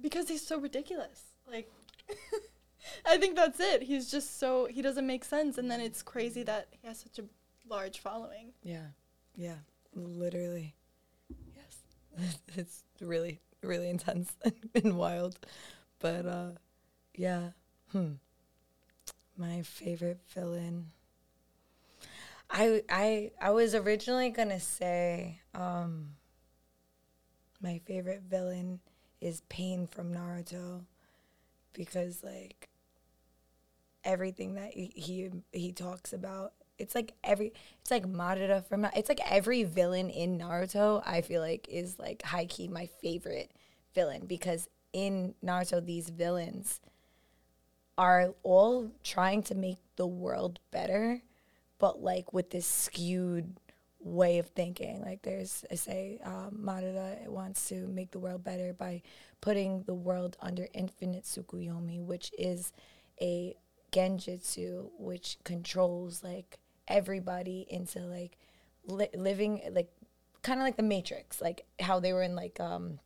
Because 0.00 0.28
he's 0.28 0.46
so 0.46 0.58
ridiculous. 0.58 1.32
Like 1.50 1.70
I 3.06 3.16
think 3.18 3.36
that's 3.36 3.60
it. 3.60 3.82
He's 3.82 4.10
just 4.10 4.38
so 4.38 4.66
he 4.66 4.82
doesn't 4.82 5.06
make 5.06 5.24
sense 5.24 5.58
and 5.58 5.70
then 5.70 5.80
it's 5.80 6.02
crazy 6.02 6.42
that 6.44 6.68
he 6.70 6.86
has 6.86 6.98
such 7.00 7.18
a 7.18 7.24
large 7.68 7.98
following. 8.00 8.52
Yeah, 8.62 8.86
yeah, 9.36 9.56
literally. 9.94 10.74
Yes, 11.54 12.38
it's 12.56 12.84
really, 13.00 13.40
really 13.62 13.88
intense 13.90 14.32
and 14.74 14.96
wild, 14.96 15.38
but 15.98 16.26
uh, 16.26 16.50
yeah. 17.14 17.50
Hmm. 17.92 18.12
My 19.36 19.62
favorite 19.62 20.20
villain. 20.28 20.86
I 22.50 22.82
I 22.88 23.30
I 23.40 23.50
was 23.50 23.74
originally 23.74 24.30
gonna 24.30 24.60
say 24.60 25.40
um. 25.54 26.10
My 27.60 27.80
favorite 27.86 28.22
villain 28.28 28.80
is 29.20 29.40
Pain 29.48 29.86
from 29.86 30.12
Naruto, 30.12 30.84
because 31.72 32.22
like 32.22 32.68
everything 34.06 34.54
that 34.54 34.72
he 34.72 35.30
he, 35.52 35.72
talks 35.72 36.12
about. 36.12 36.52
It's 36.78 36.94
like 36.94 37.12
every 37.24 37.52
it's 37.80 37.90
like 37.90 38.06
Madara 38.06 38.64
from 38.64 38.86
it's 38.96 39.08
like 39.08 39.20
every 39.30 39.64
villain 39.64 40.08
in 40.08 40.38
Naruto 40.38 41.02
I 41.04 41.20
feel 41.20 41.42
like 41.42 41.66
is 41.68 41.98
like 41.98 42.22
high 42.22 42.46
key 42.46 42.68
my 42.68 42.86
favorite 43.02 43.50
villain 43.94 44.26
because 44.26 44.68
in 44.92 45.34
Naruto 45.44 45.84
these 45.84 46.10
villains 46.10 46.80
are 47.98 48.34
all 48.42 48.90
trying 49.02 49.42
to 49.44 49.54
make 49.54 49.78
the 49.96 50.06
world 50.06 50.60
better 50.70 51.22
but 51.78 52.02
like 52.02 52.32
with 52.32 52.50
this 52.50 52.66
skewed 52.66 53.56
way 54.06 54.38
of 54.38 54.46
thinking. 54.46 55.02
Like 55.02 55.22
there's 55.22 55.64
I 55.70 55.74
say 55.74 56.20
um, 56.24 56.60
Madara 56.64 57.26
wants 57.28 57.68
to 57.68 57.86
make 57.88 58.12
the 58.12 58.18
world 58.18 58.44
better 58.44 58.72
by 58.72 59.02
putting 59.40 59.82
the 59.82 59.94
world 59.94 60.36
under 60.40 60.68
infinite 60.72 61.24
Tsukuyomi 61.24 62.00
which 62.02 62.30
is 62.38 62.72
a 63.20 63.54
genjutsu 63.92 64.90
which 64.98 65.38
controls 65.44 66.22
like 66.22 66.58
everybody 66.88 67.66
into 67.68 68.00
like 68.00 68.36
li- 68.84 69.08
living 69.14 69.60
like 69.72 69.90
kind 70.42 70.60
of 70.60 70.64
like 70.64 70.76
the 70.76 70.82
matrix 70.82 71.40
like 71.40 71.64
how 71.80 71.98
they 71.98 72.12
were 72.12 72.22
in 72.22 72.36
like 72.36 72.60
um 72.60 72.98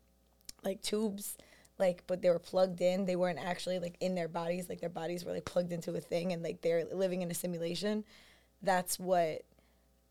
like 0.64 0.82
tubes 0.82 1.36
like 1.80 2.04
but 2.06 2.22
they 2.22 2.28
were 2.28 2.38
plugged 2.38 2.80
in. 2.80 3.06
They 3.06 3.16
weren't 3.16 3.40
actually 3.40 3.80
like 3.80 3.96
in 4.00 4.14
their 4.14 4.28
bodies. 4.28 4.68
Like 4.68 4.80
their 4.80 4.88
bodies 4.90 5.24
were 5.24 5.32
like 5.32 5.46
plugged 5.46 5.72
into 5.72 5.92
a 5.94 6.00
thing 6.00 6.32
and 6.32 6.42
like 6.42 6.60
they're 6.60 6.84
living 6.92 7.22
in 7.22 7.30
a 7.30 7.34
simulation. 7.34 8.04
That's 8.62 9.00
what 9.00 9.42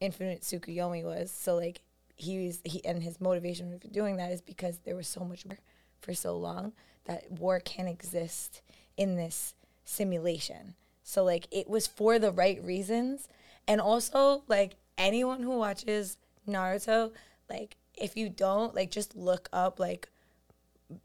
infinite 0.02 0.42
tsukuyomi 0.42 1.06
was. 1.06 1.32
So 1.32 1.56
like 1.56 1.82
he 2.18 2.48
was 2.48 2.60
he 2.66 2.84
and 2.84 3.02
his 3.02 3.22
motivation 3.22 3.80
for 3.80 3.88
doing 3.88 4.18
that 4.18 4.32
is 4.32 4.42
because 4.42 4.80
there 4.80 4.96
was 4.96 5.08
so 5.08 5.22
much 5.22 5.46
war 5.46 5.60
for 6.02 6.14
so 6.14 6.36
long 6.36 6.74
that 7.06 7.32
war 7.32 7.60
can't 7.60 7.88
exist 7.88 8.62
in 8.98 9.16
this 9.16 9.54
simulation. 9.90 10.76
So 11.04 11.24
like 11.24 11.48
it 11.52 11.70
was 11.70 11.88
for 11.88 12.20
the 12.20 12.32
right 12.32 12.64
reasons. 12.64 13.28
And 13.68 13.82
also 13.82 14.44
like 14.48 14.76
anyone 14.98 15.42
who 15.42 15.58
watches 15.58 16.18
naruto 16.48 17.12
like 17.50 17.76
if 17.96 18.18
you 18.18 18.30
don't 18.30 18.76
like 18.76 18.92
just 18.92 19.16
look 19.16 19.50
up 19.54 19.80
like 19.80 20.10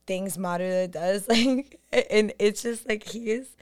things 0.06 0.36
Madara 0.36 0.90
does 0.90 1.28
like 1.28 1.80
and 2.10 2.32
it's 2.38 2.62
just 2.62 2.88
like 2.88 3.08
he 3.08 3.30
is 3.30 3.56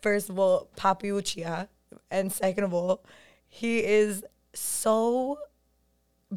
first 0.00 0.28
of 0.28 0.38
all 0.38 0.68
Papi 0.76 1.10
Uchiha 1.10 1.68
and 2.10 2.32
second 2.32 2.64
of 2.64 2.74
all 2.74 3.04
he 3.48 3.84
is 3.84 4.24
so 4.54 5.38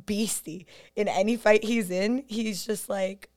beastie. 0.06 0.66
In 0.96 1.08
any 1.08 1.36
fight 1.38 1.64
he's 1.64 1.90
in 1.90 2.24
he's 2.28 2.66
just 2.66 2.90
like 2.90 3.30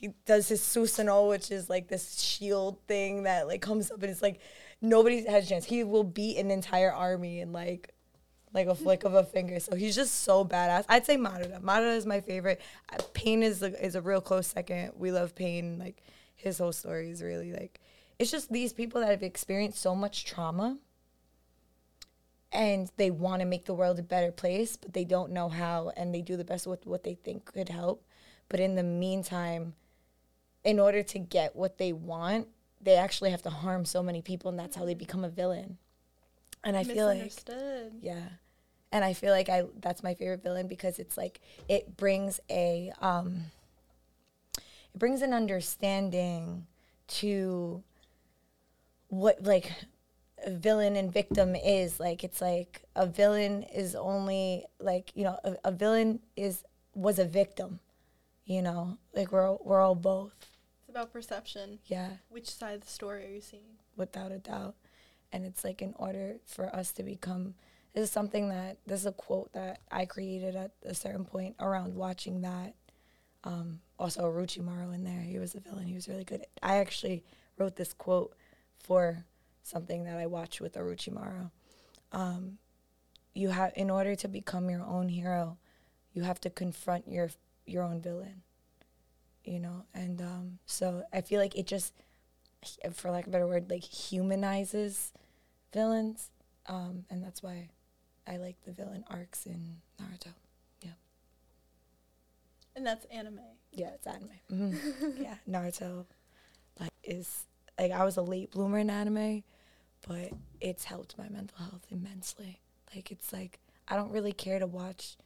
he 0.00 0.10
does 0.24 0.48
his 0.48 0.60
Susanoo 0.60 1.28
which 1.28 1.50
is 1.50 1.68
like 1.68 1.88
this 1.88 2.20
shield 2.20 2.78
thing 2.88 3.24
that 3.24 3.46
like 3.46 3.60
comes 3.60 3.90
up 3.90 4.02
and 4.02 4.10
it's 4.10 4.22
like 4.22 4.40
nobody 4.80 5.24
has 5.26 5.44
a 5.44 5.48
chance 5.48 5.64
he 5.64 5.84
will 5.84 6.04
beat 6.04 6.38
an 6.38 6.50
entire 6.50 6.92
army 6.92 7.40
in 7.40 7.52
like 7.52 7.94
like 8.52 8.66
a 8.66 8.74
flick 8.74 9.04
of 9.04 9.14
a 9.14 9.24
finger. 9.24 9.60
So 9.60 9.76
he's 9.76 9.94
just 9.94 10.22
so 10.22 10.44
badass. 10.44 10.84
I'd 10.88 11.06
say 11.06 11.16
Madara. 11.16 11.60
Madara 11.62 11.96
is 11.96 12.06
my 12.06 12.20
favorite. 12.20 12.60
Pain 13.12 13.42
is 13.42 13.62
is 13.62 13.94
a 13.94 14.02
real 14.02 14.20
close 14.20 14.48
second. 14.48 14.92
We 14.96 15.12
love 15.12 15.34
Pain. 15.34 15.78
Like 15.78 16.02
his 16.36 16.58
whole 16.58 16.72
story 16.72 17.10
is 17.10 17.22
really 17.22 17.52
like 17.52 17.80
it's 18.18 18.30
just 18.30 18.52
these 18.52 18.72
people 18.72 19.00
that 19.00 19.10
have 19.10 19.22
experienced 19.22 19.78
so 19.78 19.94
much 19.94 20.24
trauma 20.24 20.78
and 22.52 22.90
they 22.96 23.10
want 23.10 23.40
to 23.40 23.46
make 23.46 23.64
the 23.64 23.74
world 23.74 23.98
a 23.98 24.02
better 24.02 24.32
place, 24.32 24.76
but 24.76 24.92
they 24.92 25.04
don't 25.04 25.30
know 25.30 25.48
how 25.48 25.92
and 25.96 26.14
they 26.14 26.20
do 26.20 26.36
the 26.36 26.44
best 26.44 26.66
with 26.66 26.84
what 26.86 27.04
they 27.04 27.14
think 27.14 27.44
could 27.44 27.68
help. 27.68 28.04
But 28.48 28.58
in 28.58 28.74
the 28.74 28.82
meantime, 28.82 29.74
in 30.64 30.78
order 30.78 31.02
to 31.02 31.18
get 31.18 31.56
what 31.56 31.78
they 31.78 31.92
want, 31.92 32.48
they 32.80 32.94
actually 32.94 33.30
have 33.30 33.42
to 33.42 33.50
harm 33.50 33.84
so 33.84 34.02
many 34.02 34.22
people 34.22 34.50
and 34.50 34.58
that's 34.58 34.76
how 34.76 34.84
they 34.84 34.94
become 34.94 35.24
a 35.24 35.28
villain. 35.28 35.78
And 36.64 36.76
I 36.76 36.84
feel 36.84 37.06
like 37.06 37.32
yeah. 38.00 38.28
And 38.92 39.04
I 39.04 39.12
feel 39.12 39.32
like 39.32 39.48
I 39.48 39.64
that's 39.80 40.02
my 40.02 40.14
favorite 40.14 40.42
villain 40.42 40.66
because 40.66 40.98
it's 40.98 41.16
like 41.16 41.40
it 41.68 41.96
brings 41.96 42.40
a 42.50 42.92
um 43.00 43.44
it 44.56 44.98
brings 44.98 45.22
an 45.22 45.32
understanding 45.32 46.66
to 47.08 47.82
what 49.08 49.42
like 49.42 49.72
a 50.44 50.50
villain 50.50 50.96
and 50.96 51.12
victim 51.12 51.54
is 51.54 52.00
like 52.00 52.24
it's 52.24 52.40
like 52.40 52.82
a 52.96 53.06
villain 53.06 53.62
is 53.62 53.94
only 53.94 54.64
like 54.78 55.10
you 55.14 55.24
know 55.24 55.38
a, 55.44 55.56
a 55.64 55.72
villain 55.72 56.20
is 56.36 56.64
was 56.94 57.18
a 57.18 57.24
victim 57.24 57.78
you 58.46 58.62
know 58.62 58.96
like 59.14 59.32
we're 59.32 59.54
we're 59.62 59.80
all 59.80 59.94
both 59.94 60.49
about 60.90 61.12
perception. 61.12 61.78
yeah 61.86 62.10
Which 62.28 62.50
side 62.50 62.74
of 62.76 62.80
the 62.82 62.86
story 62.88 63.24
are 63.26 63.30
you 63.34 63.40
seeing? 63.40 63.62
without 63.96 64.32
a 64.32 64.38
doubt. 64.38 64.74
And 65.32 65.44
it's 65.44 65.62
like 65.64 65.82
in 65.82 65.94
order 65.98 66.36
for 66.46 66.74
us 66.74 66.92
to 66.92 67.02
become 67.02 67.54
this 67.92 68.04
is 68.04 68.10
something 68.12 68.48
that 68.50 68.78
this 68.86 69.00
is 69.00 69.06
a 69.06 69.12
quote 69.12 69.52
that 69.52 69.80
I 69.90 70.04
created 70.04 70.54
at 70.54 70.70
a 70.84 70.94
certain 70.94 71.24
point 71.24 71.56
around 71.58 71.94
watching 71.94 72.42
that. 72.42 72.74
Um, 73.42 73.80
also 73.98 74.22
Orochimaru 74.30 74.94
in 74.94 75.02
there. 75.04 75.20
He 75.20 75.38
was 75.38 75.54
a 75.54 75.60
villain. 75.60 75.86
He 75.86 75.94
was 75.94 76.08
really 76.08 76.24
good. 76.24 76.46
I 76.62 76.76
actually 76.76 77.24
wrote 77.58 77.74
this 77.76 77.92
quote 77.92 78.34
for 78.78 79.24
something 79.62 80.04
that 80.04 80.18
I 80.18 80.26
watched 80.26 80.60
with 80.60 80.74
Orochimaru. 80.74 81.50
Um, 82.12 82.58
you 83.34 83.48
have 83.50 83.72
in 83.76 83.90
order 83.90 84.14
to 84.16 84.28
become 84.28 84.70
your 84.70 84.84
own 84.84 85.08
hero, 85.08 85.58
you 86.12 86.22
have 86.22 86.40
to 86.42 86.50
confront 86.50 87.08
your 87.08 87.30
your 87.66 87.82
own 87.82 88.00
villain. 88.00 88.42
You 89.44 89.58
know, 89.58 89.84
and 89.94 90.20
um, 90.20 90.58
so 90.66 91.02
I 91.12 91.22
feel 91.22 91.40
like 91.40 91.56
it 91.56 91.66
just 91.66 91.94
for 92.92 93.10
lack 93.10 93.24
of 93.24 93.28
a 93.28 93.32
better 93.32 93.46
word, 93.46 93.70
like 93.70 93.82
humanizes 93.82 95.12
villains, 95.72 96.28
um, 96.66 97.04
and 97.10 97.22
that's 97.22 97.42
why 97.42 97.70
I 98.26 98.36
like 98.36 98.56
the 98.64 98.72
villain 98.72 99.04
arcs 99.08 99.46
in 99.46 99.78
Naruto. 100.00 100.32
Yeah. 100.82 100.90
And 102.76 102.86
that's 102.86 103.04
anime. 103.06 103.40
Yeah, 103.72 103.90
it's 103.94 104.06
anime. 104.06 104.30
Mhm. 104.52 105.18
yeah, 105.22 105.36
Naruto, 105.48 106.04
like 106.78 106.90
is 107.02 107.44
like 107.78 107.92
I 107.92 108.04
was 108.04 108.16
a 108.16 108.22
late 108.22 108.50
bloomer 108.50 108.78
in 108.78 108.90
anime, 108.90 109.42
but 110.06 110.30
it's 110.60 110.84
helped 110.84 111.16
my 111.18 111.28
mental 111.28 111.56
health 111.58 111.86
immensely. 111.90 112.60
Like 112.94 113.10
it's 113.10 113.32
like 113.32 113.58
I 113.88 113.96
don't 113.96 114.12
really 114.12 114.32
care 114.32 114.58
to 114.58 114.66
watch 114.66 115.16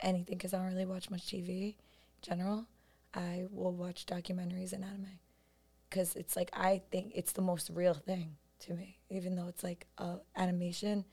anything 0.00 0.36
because 0.36 0.52
I 0.54 0.58
don't 0.58 0.72
really 0.72 0.86
watch 0.86 1.08
much 1.10 1.26
TV. 1.28 1.68
In 1.68 1.74
general, 2.22 2.66
I 3.14 3.44
will 3.50 3.72
watch 3.72 4.06
documentaries 4.06 4.72
and 4.72 4.84
anime 4.84 5.18
because 5.88 6.14
it's 6.16 6.36
like 6.36 6.50
I 6.52 6.82
think 6.90 7.12
it's 7.14 7.32
the 7.32 7.42
most 7.42 7.70
real 7.72 7.94
thing 7.94 8.36
to 8.60 8.74
me. 8.74 8.98
Even 9.08 9.36
though 9.36 9.48
it's 9.48 9.64
like 9.64 9.86
uh, 9.98 10.16
animation, 10.36 11.04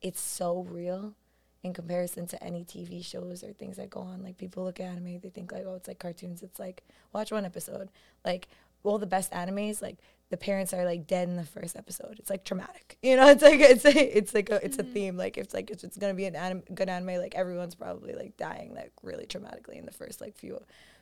it's 0.00 0.20
so 0.20 0.66
real 0.68 1.14
in 1.62 1.72
comparison 1.72 2.26
to 2.26 2.42
any 2.42 2.62
TV 2.64 3.04
shows 3.04 3.42
or 3.42 3.52
things 3.52 3.76
that 3.76 3.90
go 3.90 4.00
on. 4.00 4.22
Like 4.22 4.38
people 4.38 4.64
look 4.64 4.80
at 4.80 4.86
anime, 4.90 5.20
they 5.20 5.30
think 5.30 5.52
like, 5.52 5.64
oh, 5.66 5.74
it's 5.74 5.88
like 5.88 5.98
cartoons. 5.98 6.42
It's 6.42 6.58
like 6.58 6.82
watch 7.12 7.32
one 7.32 7.44
episode. 7.44 7.90
Like 8.24 8.48
all 8.82 8.98
the 8.98 9.06
best 9.06 9.32
animes, 9.32 9.80
like 9.80 9.96
the 10.30 10.36
parents 10.36 10.74
are 10.74 10.84
like 10.84 11.06
dead 11.06 11.28
in 11.28 11.36
the 11.36 11.44
first 11.44 11.76
episode. 11.76 12.16
It's 12.18 12.30
like 12.30 12.44
traumatic. 12.44 12.98
You 13.02 13.16
know, 13.16 13.28
it's 13.28 13.42
like 13.42 13.60
it's 13.60 13.84
a, 13.84 14.16
it's 14.18 14.34
like 14.34 14.48
a 14.48 14.64
it's 14.64 14.78
a 14.78 14.82
theme. 14.82 15.16
Like 15.18 15.36
if 15.36 15.52
like 15.52 15.70
if 15.70 15.84
it's 15.84 15.98
gonna 15.98 16.14
be 16.14 16.24
an 16.24 16.36
anim- 16.36 16.62
good 16.74 16.88
anime, 16.88 17.20
like 17.20 17.34
everyone's 17.34 17.74
probably 17.74 18.14
like 18.14 18.36
dying 18.36 18.74
like 18.74 18.92
really 19.02 19.26
traumatically 19.26 19.76
in 19.76 19.84
the 19.84 19.92
first 19.92 20.20
like 20.22 20.34
few 20.34 20.58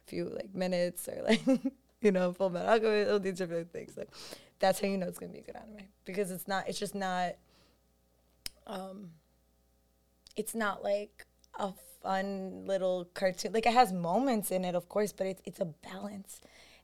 few 0.07 0.29
like 0.29 0.55
minutes 0.55 1.09
or 1.09 1.23
like 1.23 1.43
you 2.01 2.13
know 2.13 2.33
full 2.33 2.51
metal 2.51 2.69
alchemist, 2.69 3.11
all 3.11 3.21
these 3.21 3.39
different 3.39 3.73
things. 3.73 3.97
Like 3.97 4.11
that's 4.59 4.81
how 4.81 4.87
you 4.87 4.99
know 4.99 5.07
it's 5.09 5.19
gonna 5.19 5.33
be 5.33 5.39
a 5.39 5.43
good 5.43 5.57
anime 5.57 5.87
because 6.05 6.31
it's 6.31 6.49
not. 6.49 6.69
It's 6.69 6.79
just 6.79 6.95
not. 6.95 7.35
Um, 8.67 9.11
it's 10.37 10.55
not 10.55 10.83
like 10.83 11.27
a 11.59 11.73
fun 12.03 12.67
little 12.67 13.09
cartoon. 13.15 13.53
Like 13.53 13.67
it 13.67 13.75
has 13.75 13.93
moments 13.93 14.51
in 14.51 14.65
it, 14.65 14.75
of 14.75 14.89
course, 14.89 15.13
but 15.13 15.27
it's 15.27 15.43
it's 15.45 15.61
a 15.61 15.67
balance. 15.67 16.41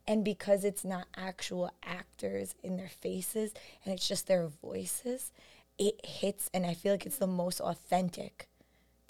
And 0.07 0.25
because 0.25 0.63
it's 0.63 0.83
not 0.83 1.05
actual 1.15 1.71
actors 1.83 2.55
in 2.63 2.77
their 2.77 2.89
faces 2.89 3.53
and 3.85 3.93
it's 3.93 4.07
just 4.07 4.25
their 4.27 4.47
voices, 4.47 5.31
it 5.77 6.03
hits 6.05 6.49
and 6.53 6.65
I 6.65 6.73
feel 6.73 6.93
like 6.93 7.05
it's 7.05 7.17
the 7.17 7.27
most 7.27 7.59
authentic 7.59 8.47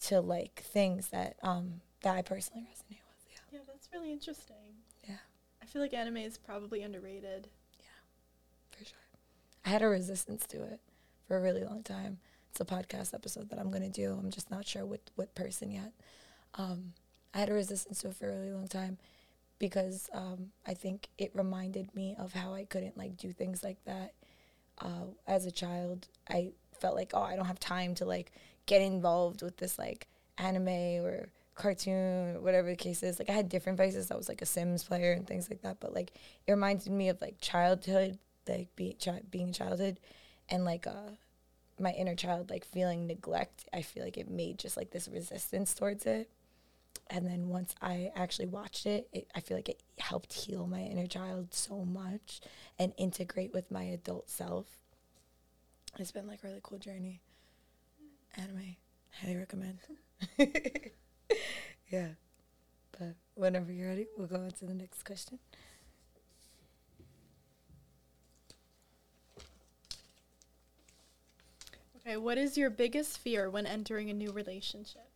to 0.01 0.19
like 0.21 0.61
things 0.61 1.09
that 1.09 1.35
um 1.43 1.81
that 2.01 2.15
I 2.15 2.21
personally 2.21 2.67
resonate 2.71 2.98
that's 3.91 4.01
really 4.01 4.11
interesting. 4.11 4.55
Yeah. 5.07 5.17
I 5.61 5.65
feel 5.65 5.81
like 5.81 5.93
anime 5.93 6.17
is 6.17 6.37
probably 6.37 6.83
underrated. 6.83 7.47
Yeah, 7.79 8.77
for 8.77 8.85
sure. 8.85 8.97
I 9.65 9.69
had 9.69 9.81
a 9.81 9.87
resistance 9.87 10.45
to 10.47 10.63
it 10.63 10.79
for 11.27 11.37
a 11.37 11.41
really 11.41 11.63
long 11.63 11.83
time. 11.83 12.19
It's 12.51 12.59
a 12.59 12.65
podcast 12.65 13.13
episode 13.13 13.49
that 13.49 13.59
I'm 13.59 13.71
gonna 13.71 13.89
do. 13.89 14.17
I'm 14.19 14.31
just 14.31 14.49
not 14.51 14.67
sure 14.67 14.85
what 14.85 15.01
what 15.15 15.35
person 15.35 15.71
yet. 15.71 15.91
Um, 16.55 16.93
I 17.33 17.39
had 17.39 17.49
a 17.49 17.53
resistance 17.53 17.99
to 18.01 18.09
it 18.09 18.15
for 18.15 18.29
a 18.29 18.35
really 18.35 18.51
long 18.51 18.67
time 18.67 18.97
because 19.59 20.09
um, 20.13 20.51
I 20.65 20.73
think 20.73 21.09
it 21.17 21.31
reminded 21.35 21.93
me 21.93 22.15
of 22.17 22.33
how 22.33 22.53
I 22.53 22.63
couldn't 22.63 22.97
like 22.97 23.17
do 23.17 23.31
things 23.31 23.63
like 23.63 23.83
that 23.85 24.13
uh, 24.79 25.05
as 25.27 25.45
a 25.45 25.51
child. 25.51 26.07
I 26.29 26.51
felt 26.79 26.95
like 26.95 27.11
oh 27.13 27.21
I 27.21 27.35
don't 27.35 27.45
have 27.45 27.59
time 27.59 27.93
to 27.95 28.05
like 28.05 28.31
get 28.65 28.81
involved 28.81 29.41
with 29.41 29.57
this 29.57 29.77
like 29.77 30.07
anime 30.37 31.03
or 31.03 31.29
cartoon 31.59 32.41
whatever 32.41 32.69
the 32.69 32.75
case 32.75 33.03
is. 33.03 33.19
Like 33.19 33.29
I 33.29 33.33
had 33.33 33.49
different 33.49 33.77
vices. 33.77 34.09
I 34.09 34.15
was 34.15 34.29
like 34.29 34.41
a 34.41 34.45
Sims 34.45 34.83
player 34.83 35.11
and 35.11 35.27
things 35.27 35.49
like 35.49 35.61
that. 35.61 35.79
But 35.79 35.93
like 35.93 36.11
it 36.47 36.51
reminded 36.51 36.91
me 36.91 37.09
of 37.09 37.21
like 37.21 37.39
childhood, 37.39 38.17
like 38.47 38.75
be, 38.75 38.95
chi- 39.03 39.21
being 39.29 39.51
childhood, 39.53 39.99
and 40.49 40.65
like 40.65 40.87
uh, 40.87 41.11
my 41.79 41.91
inner 41.91 42.15
child 42.15 42.49
like 42.49 42.65
feeling 42.65 43.05
neglect. 43.05 43.65
I 43.73 43.81
feel 43.83 44.03
like 44.03 44.17
it 44.17 44.29
made 44.29 44.57
just 44.57 44.77
like 44.77 44.91
this 44.91 45.07
resistance 45.07 45.73
towards 45.73 46.05
it. 46.05 46.29
And 47.11 47.25
then 47.27 47.49
once 47.49 47.73
I 47.81 48.11
actually 48.15 48.47
watched 48.47 48.85
it, 48.85 49.07
it, 49.11 49.27
I 49.35 49.39
feel 49.39 49.57
like 49.57 49.69
it 49.69 49.81
helped 49.97 50.31
heal 50.33 50.67
my 50.67 50.81
inner 50.81 51.07
child 51.07 51.53
so 51.53 51.83
much 51.83 52.39
and 52.77 52.93
integrate 52.97 53.51
with 53.53 53.71
my 53.71 53.83
adult 53.83 54.29
self. 54.29 54.67
It's 55.97 56.11
been 56.11 56.27
like 56.27 56.43
a 56.43 56.47
really 56.47 56.59
cool 56.61 56.77
journey. 56.77 57.21
Anime, 58.37 58.75
highly 59.19 59.37
recommend. 59.37 59.79
yeah. 61.89 62.09
But 62.97 63.15
whenever 63.35 63.71
you're 63.71 63.89
ready, 63.89 64.07
we'll 64.17 64.27
go 64.27 64.35
on 64.35 64.51
to 64.51 64.65
the 64.65 64.73
next 64.73 65.03
question. 65.03 65.39
Okay, 71.97 72.17
what 72.17 72.37
is 72.37 72.57
your 72.57 72.69
biggest 72.69 73.19
fear 73.19 73.49
when 73.49 73.65
entering 73.65 74.09
a 74.09 74.13
new 74.13 74.31
relationship? 74.31 75.07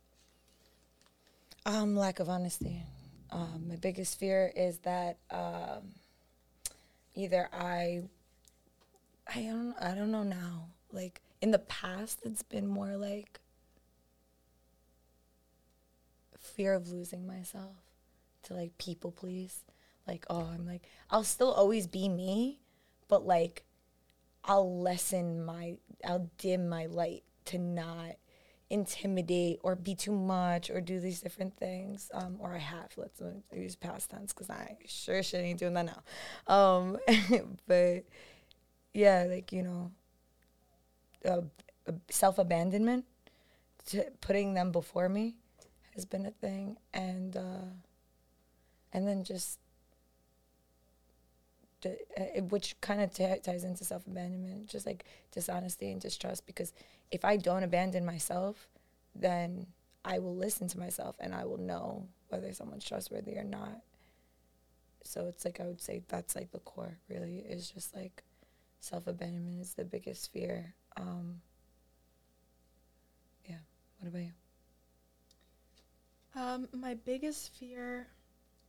Um, 1.66 1.96
lack 1.96 2.20
of 2.20 2.28
honesty. 2.28 2.82
Um, 3.30 3.64
my 3.68 3.76
biggest 3.76 4.18
fear 4.18 4.52
is 4.54 4.78
that 4.78 5.16
um, 5.30 5.94
either 7.14 7.48
I, 7.52 8.02
I 9.34 9.42
don't, 9.42 9.74
I 9.80 9.94
don't 9.94 10.12
know 10.12 10.22
now. 10.22 10.66
Like 10.92 11.20
in 11.40 11.50
the 11.50 11.58
past, 11.58 12.20
it's 12.24 12.42
been 12.42 12.68
more 12.68 12.96
like 12.96 13.40
fear 16.54 16.74
of 16.74 16.88
losing 16.88 17.26
myself 17.26 17.76
to 18.44 18.54
like 18.54 18.76
people 18.78 19.10
please. 19.10 19.64
Like, 20.06 20.26
oh, 20.28 20.50
I'm 20.52 20.66
like, 20.66 20.82
I'll 21.10 21.24
still 21.24 21.52
always 21.52 21.86
be 21.86 22.08
me, 22.08 22.60
but 23.08 23.26
like, 23.26 23.64
I'll 24.44 24.80
lessen 24.82 25.44
my, 25.44 25.76
I'll 26.06 26.30
dim 26.36 26.68
my 26.68 26.86
light 26.86 27.22
to 27.46 27.58
not 27.58 28.16
intimidate 28.68 29.60
or 29.62 29.76
be 29.76 29.94
too 29.94 30.12
much 30.12 30.68
or 30.68 30.80
do 30.80 31.00
these 31.00 31.20
different 31.20 31.56
things. 31.56 32.10
Um, 32.12 32.36
or 32.38 32.54
I 32.54 32.58
have, 32.58 32.90
let's 32.96 33.22
use 33.54 33.76
past 33.76 34.10
tense 34.10 34.34
because 34.34 34.50
I 34.50 34.76
sure 34.86 35.22
shit 35.22 35.42
ain't 35.42 35.58
doing 35.58 35.74
that 35.74 35.86
now. 35.86 36.54
Um, 36.54 36.98
but 37.66 38.04
yeah, 38.92 39.26
like, 39.28 39.52
you 39.52 39.62
know, 39.62 39.90
uh, 41.24 41.40
self 42.10 42.38
abandonment, 42.38 43.06
putting 44.20 44.52
them 44.52 44.70
before 44.70 45.08
me 45.08 45.36
has 45.94 46.04
been 46.04 46.26
a 46.26 46.30
thing. 46.30 46.76
And, 46.92 47.36
uh, 47.36 47.70
and 48.92 49.06
then 49.06 49.24
just 49.24 49.58
uh, 51.84 52.40
which 52.48 52.80
kind 52.80 53.00
of 53.00 53.12
t- 53.12 53.26
ties 53.42 53.64
into 53.64 53.84
self 53.84 54.06
abandonment, 54.06 54.68
just 54.68 54.86
like 54.86 55.04
dishonesty 55.32 55.90
and 55.90 56.00
distrust. 56.00 56.46
Because 56.46 56.72
if 57.10 57.24
I 57.24 57.36
don't 57.36 57.62
abandon 57.62 58.04
myself, 58.04 58.68
then 59.14 59.66
I 60.04 60.18
will 60.18 60.34
listen 60.34 60.68
to 60.68 60.78
myself 60.78 61.16
and 61.20 61.34
I 61.34 61.44
will 61.44 61.58
know 61.58 62.06
whether 62.28 62.52
someone's 62.52 62.84
trustworthy 62.84 63.36
or 63.36 63.44
not. 63.44 63.80
So 65.02 65.26
it's 65.26 65.44
like 65.44 65.60
I 65.60 65.64
would 65.66 65.80
say 65.80 66.02
that's 66.08 66.34
like 66.34 66.50
the 66.52 66.58
core. 66.60 66.98
Really, 67.08 67.38
is 67.38 67.70
just 67.70 67.94
like 67.94 68.22
self 68.80 69.06
abandonment 69.06 69.60
is 69.60 69.74
the 69.74 69.84
biggest 69.84 70.32
fear. 70.32 70.74
Um, 70.96 71.40
yeah. 73.48 73.56
What 73.98 74.08
about 74.08 74.22
you? 74.22 74.32
Um, 76.36 76.68
my 76.72 76.94
biggest 76.94 77.52
fear, 77.54 78.08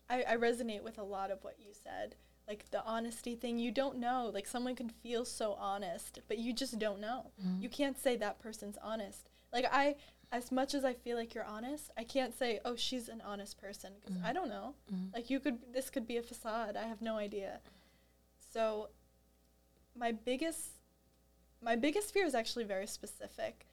I, 0.09 0.23
I 0.27 0.35
resonate 0.37 0.83
with 0.83 0.97
a 0.97 1.03
lot 1.03 1.31
of 1.31 1.43
what 1.43 1.55
you 1.59 1.71
said. 1.73 2.15
Like 2.47 2.69
the 2.69 2.83
honesty 2.85 3.35
thing, 3.35 3.57
you 3.57 3.71
don't 3.71 3.97
know. 3.97 4.29
Like 4.33 4.45
someone 4.45 4.75
can 4.75 4.89
feel 4.89 5.25
so 5.25 5.53
honest, 5.53 6.19
but 6.27 6.37
you 6.37 6.53
just 6.53 6.77
don't 6.77 6.99
know. 6.99 7.31
Mhm. 7.43 7.61
You 7.61 7.69
can't 7.69 7.97
say 7.97 8.15
that 8.17 8.39
person's 8.39 8.77
honest. 8.83 9.29
Like 9.51 9.65
I, 9.71 9.95
as 10.31 10.51
much 10.51 10.75
as 10.75 10.85
I 10.85 10.93
feel 10.93 11.17
like 11.17 11.33
you're 11.33 11.43
honest, 11.45 11.89
I 11.97 12.03
can't 12.03 12.37
say, 12.37 12.59
oh, 12.63 12.75
she's 12.75 13.09
an 13.09 13.21
honest 13.25 13.57
person 13.57 13.93
because 13.99 14.17
I 14.23 14.31
don't 14.31 14.49
know. 14.49 14.75
Mhm. 14.93 15.11
Like 15.13 15.31
you 15.31 15.39
could, 15.39 15.73
this 15.73 15.89
could 15.89 16.05
be 16.05 16.17
a 16.17 16.21
facade. 16.23 16.75
I 16.75 16.83
have 16.83 17.01
no 17.01 17.17
idea. 17.17 17.61
So, 18.53 18.89
my 19.97 20.11
biggest, 20.11 20.71
my 21.61 21.75
biggest 21.75 22.13
fear 22.13 22.25
is 22.25 22.35
actually 22.35 22.65
very 22.65 22.85
specific. 22.87 23.65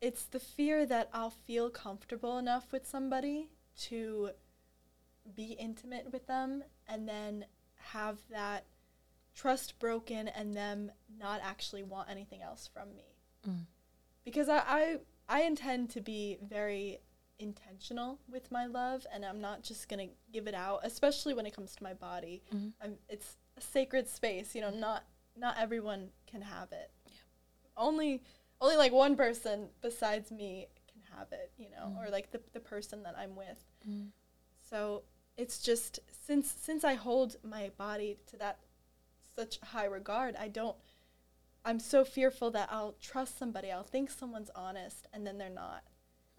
It's 0.00 0.24
the 0.24 0.40
fear 0.40 0.84
that 0.86 1.08
I'll 1.12 1.30
feel 1.30 1.70
comfortable 1.70 2.38
enough 2.38 2.72
with 2.72 2.86
somebody 2.86 3.48
to 3.82 4.30
be 5.34 5.52
intimate 5.52 6.12
with 6.12 6.26
them 6.26 6.62
and 6.86 7.08
then 7.08 7.46
have 7.76 8.18
that 8.30 8.66
trust 9.34 9.78
broken 9.78 10.28
and 10.28 10.54
them 10.54 10.92
not 11.18 11.40
actually 11.42 11.82
want 11.82 12.10
anything 12.10 12.42
else 12.42 12.68
from 12.72 12.94
me. 12.94 13.16
Mm. 13.48 13.66
Because 14.24 14.48
I, 14.48 14.58
I 14.66 14.96
I 15.28 15.42
intend 15.42 15.90
to 15.90 16.00
be 16.00 16.38
very 16.42 16.98
intentional 17.38 18.18
with 18.30 18.50
my 18.52 18.66
love 18.66 19.06
and 19.12 19.24
I'm 19.24 19.40
not 19.40 19.62
just 19.62 19.88
going 19.88 20.08
to 20.08 20.14
give 20.32 20.46
it 20.46 20.54
out, 20.54 20.80
especially 20.84 21.34
when 21.34 21.46
it 21.46 21.54
comes 21.54 21.74
to 21.76 21.82
my 21.82 21.94
body. 21.94 22.42
Mhm. 22.54 22.72
I'm 22.82 22.96
it's 23.08 23.36
a 23.56 23.60
sacred 23.60 24.08
space, 24.08 24.54
you 24.54 24.60
know, 24.60 24.70
not 24.70 25.04
not 25.36 25.56
everyone 25.58 26.10
can 26.26 26.42
have 26.42 26.70
it. 26.72 26.90
Only 27.76 28.22
only 28.60 28.76
like 28.76 28.92
one 28.92 29.16
person 29.16 29.68
besides 29.82 30.30
me 30.30 30.68
can 30.90 31.02
have 31.18 31.28
it, 31.32 31.52
you 31.58 31.68
know, 31.70 31.96
or 31.98 32.10
like 32.10 32.30
the 32.30 32.40
the 32.52 32.60
person 32.60 33.02
that 33.02 33.14
I'm 33.18 33.36
with. 33.36 33.64
Mm. 33.88 34.08
So 34.68 35.02
it's 35.36 35.58
just 35.58 36.00
since 36.26 36.54
since 36.60 36.84
I 36.84 36.94
hold 36.94 37.36
my 37.42 37.70
body 37.76 38.18
to 38.30 38.36
that 38.38 38.58
such 39.36 39.58
high 39.60 39.86
regard, 39.86 40.36
I 40.36 40.48
don't 40.48 40.76
I'm 41.64 41.80
so 41.80 42.04
fearful 42.04 42.50
that 42.50 42.68
I'll 42.70 42.94
trust 43.00 43.38
somebody, 43.38 43.72
I'll 43.72 43.82
think 43.82 44.10
someone's 44.10 44.50
honest 44.54 45.06
and 45.12 45.26
then 45.26 45.38
they're 45.38 45.48
not. 45.48 45.82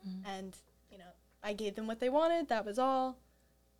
Mm. 0.07 0.21
And, 0.25 0.57
you 0.91 0.99
know, 0.99 1.13
I 1.43 1.53
gave 1.53 1.75
them 1.75 1.87
what 1.87 1.99
they 1.99 2.09
wanted, 2.09 2.47
that 2.49 2.65
was 2.65 2.77
all, 2.77 3.17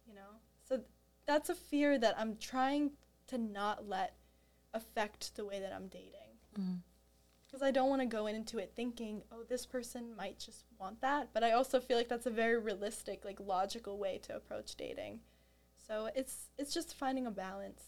you 0.08 0.16
know. 0.16 0.40
So 0.68 0.82
that's 1.28 1.50
a 1.50 1.56
fear 1.56 2.00
that 2.00 2.16
I'm 2.18 2.38
trying 2.38 2.92
to 3.28 3.38
not 3.38 3.88
let 3.88 4.16
affect 4.74 5.36
the 5.36 5.46
way 5.46 5.60
that 5.60 5.72
I'm 5.72 5.88
dating. 5.88 6.12
Mm. 6.60 6.80
Because 7.56 7.70
I 7.70 7.72
don't 7.72 7.90
want 7.90 8.02
to 8.02 8.06
go 8.06 8.28
into 8.28 8.58
it 8.58 8.74
thinking, 8.76 9.22
oh, 9.32 9.44
this 9.48 9.66
person 9.66 10.14
might 10.18 10.40
just 10.40 10.66
want 10.78 11.00
that. 11.00 11.30
But 11.34 11.42
I 11.42 11.54
also 11.54 11.80
feel 11.80 11.96
like 11.96 12.10
that's 12.10 12.26
a 12.26 12.30
very 12.30 12.60
realistic, 12.60 13.24
like 13.24 13.40
logical 13.40 13.98
way 13.98 14.20
to 14.24 14.36
approach 14.36 14.76
dating. 14.76 15.22
So 15.88 16.10
it's 16.14 16.50
it's 16.58 16.74
just 16.74 16.96
finding 16.96 17.28
a 17.28 17.32
balance, 17.32 17.82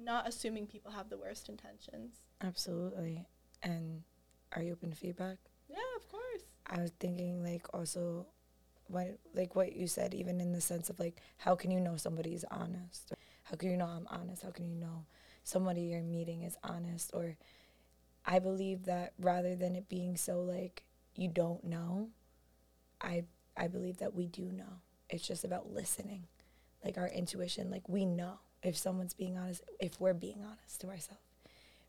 not 0.00 0.26
assuming 0.26 0.66
people 0.66 0.90
have 0.90 1.08
the 1.08 1.16
worst 1.16 1.48
intentions. 1.48 2.14
Absolutely. 2.42 3.28
And 3.62 4.02
are 4.56 4.62
you 4.62 4.72
open 4.72 4.90
to 4.90 4.96
feedback? 4.96 5.36
Yeah, 5.68 5.76
of 5.96 6.08
course. 6.08 6.42
I 6.66 6.80
was 6.80 6.90
thinking 6.98 7.44
like 7.44 7.72
also 7.72 8.26
what 8.88 9.20
like 9.34 9.54
what 9.54 9.76
you 9.76 9.86
said 9.86 10.14
even 10.14 10.40
in 10.40 10.50
the 10.50 10.60
sense 10.60 10.90
of 10.90 10.98
like 10.98 11.22
how 11.36 11.54
can 11.54 11.70
you 11.70 11.78
know 11.78 11.96
somebody's 11.96 12.44
honest? 12.50 13.12
How 13.44 13.54
can 13.54 13.70
you 13.70 13.76
know 13.76 13.86
I'm 13.86 14.08
honest? 14.10 14.42
How 14.42 14.50
can 14.50 14.66
you 14.66 14.74
know 14.74 15.04
somebody 15.44 15.82
you're 15.82 16.02
meeting 16.02 16.42
is 16.42 16.56
honest 16.64 17.12
or 17.14 17.36
I 18.26 18.38
believe 18.40 18.84
that 18.86 19.12
rather 19.18 19.54
than 19.54 19.76
it 19.76 19.88
being 19.88 20.16
so 20.16 20.40
like 20.40 20.82
you 21.14 21.28
don't 21.28 21.64
know, 21.64 22.08
I 23.00 23.24
I 23.56 23.68
believe 23.68 23.98
that 23.98 24.14
we 24.14 24.26
do 24.26 24.52
know. 24.52 24.80
It's 25.08 25.26
just 25.26 25.44
about 25.44 25.72
listening. 25.72 26.24
Like 26.84 26.98
our 26.98 27.08
intuition, 27.08 27.70
like 27.70 27.88
we 27.88 28.04
know 28.04 28.40
if 28.62 28.76
someone's 28.76 29.14
being 29.14 29.38
honest, 29.38 29.62
if 29.80 30.00
we're 30.00 30.14
being 30.14 30.44
honest 30.44 30.80
to 30.80 30.88
ourselves. 30.88 31.22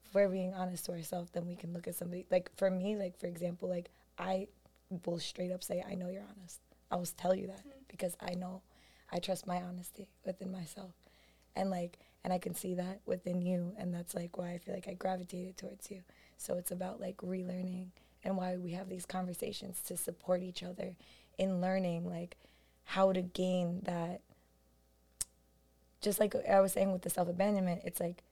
If 0.06 0.13
we're 0.13 0.30
being 0.30 0.54
honest 0.54 0.86
to 0.86 0.93
ourselves, 0.93 1.32
then 1.32 1.45
we 1.45 1.56
can 1.56 1.73
look 1.73 1.88
at 1.88 1.95
somebody 1.95 2.26
like 2.32 2.50
for 2.56 2.69
me, 2.69 2.95
like 2.95 3.19
for 3.19 3.28
example, 3.28 3.67
like 3.67 3.89
I 4.17 4.47
will 5.06 5.19
straight 5.19 5.52
up 5.52 5.63
say, 5.63 5.84
I 5.88 5.95
know 5.95 6.10
you're 6.10 6.23
honest. 6.38 6.60
I 6.89 6.95
will 6.95 7.06
tell 7.06 7.36
you 7.36 7.47
that 7.47 7.60
mm-hmm. 7.60 7.80
because 7.89 8.15
I 8.21 8.34
know 8.36 8.62
I 9.12 9.19
trust 9.19 9.47
my 9.47 9.62
honesty 9.62 10.10
within 10.26 10.52
myself. 10.52 10.91
And 11.56 11.69
like, 11.69 12.00
and 12.23 12.32
I 12.32 12.39
can 12.39 12.54
see 12.54 12.76
that 12.76 13.02
within 13.06 13.41
you. 13.41 13.73
And 13.78 13.93
that's 13.93 14.15
like 14.15 14.38
why 14.38 14.52
I 14.52 14.58
feel 14.58 14.73
like 14.73 14.88
I 14.88 14.93
gravitated 14.93 15.58
towards 15.58 15.89
you. 15.91 16.04
So 16.38 16.56
it's 16.58 16.71
about 16.71 17.00
like 17.00 17.17
relearning 17.17 17.88
and 18.23 18.38
why 18.38 18.58
we 18.58 18.71
have 18.71 18.89
these 18.89 19.06
conversations 19.06 19.82
to 19.88 19.97
support 19.97 20.41
each 20.41 20.63
other 20.63 20.95
in 21.38 21.62
learning 21.62 22.08
like 22.08 22.38
how 22.86 23.12
to 23.12 23.21
gain 23.21 23.82
that. 23.84 24.21
Just 26.02 26.19
like 26.19 26.36
I 26.47 26.60
was 26.62 26.73
saying 26.73 26.91
with 26.91 27.02
the 27.02 27.10
self 27.10 27.28
abandonment, 27.28 27.82
it's 27.84 28.00
like 28.00 28.23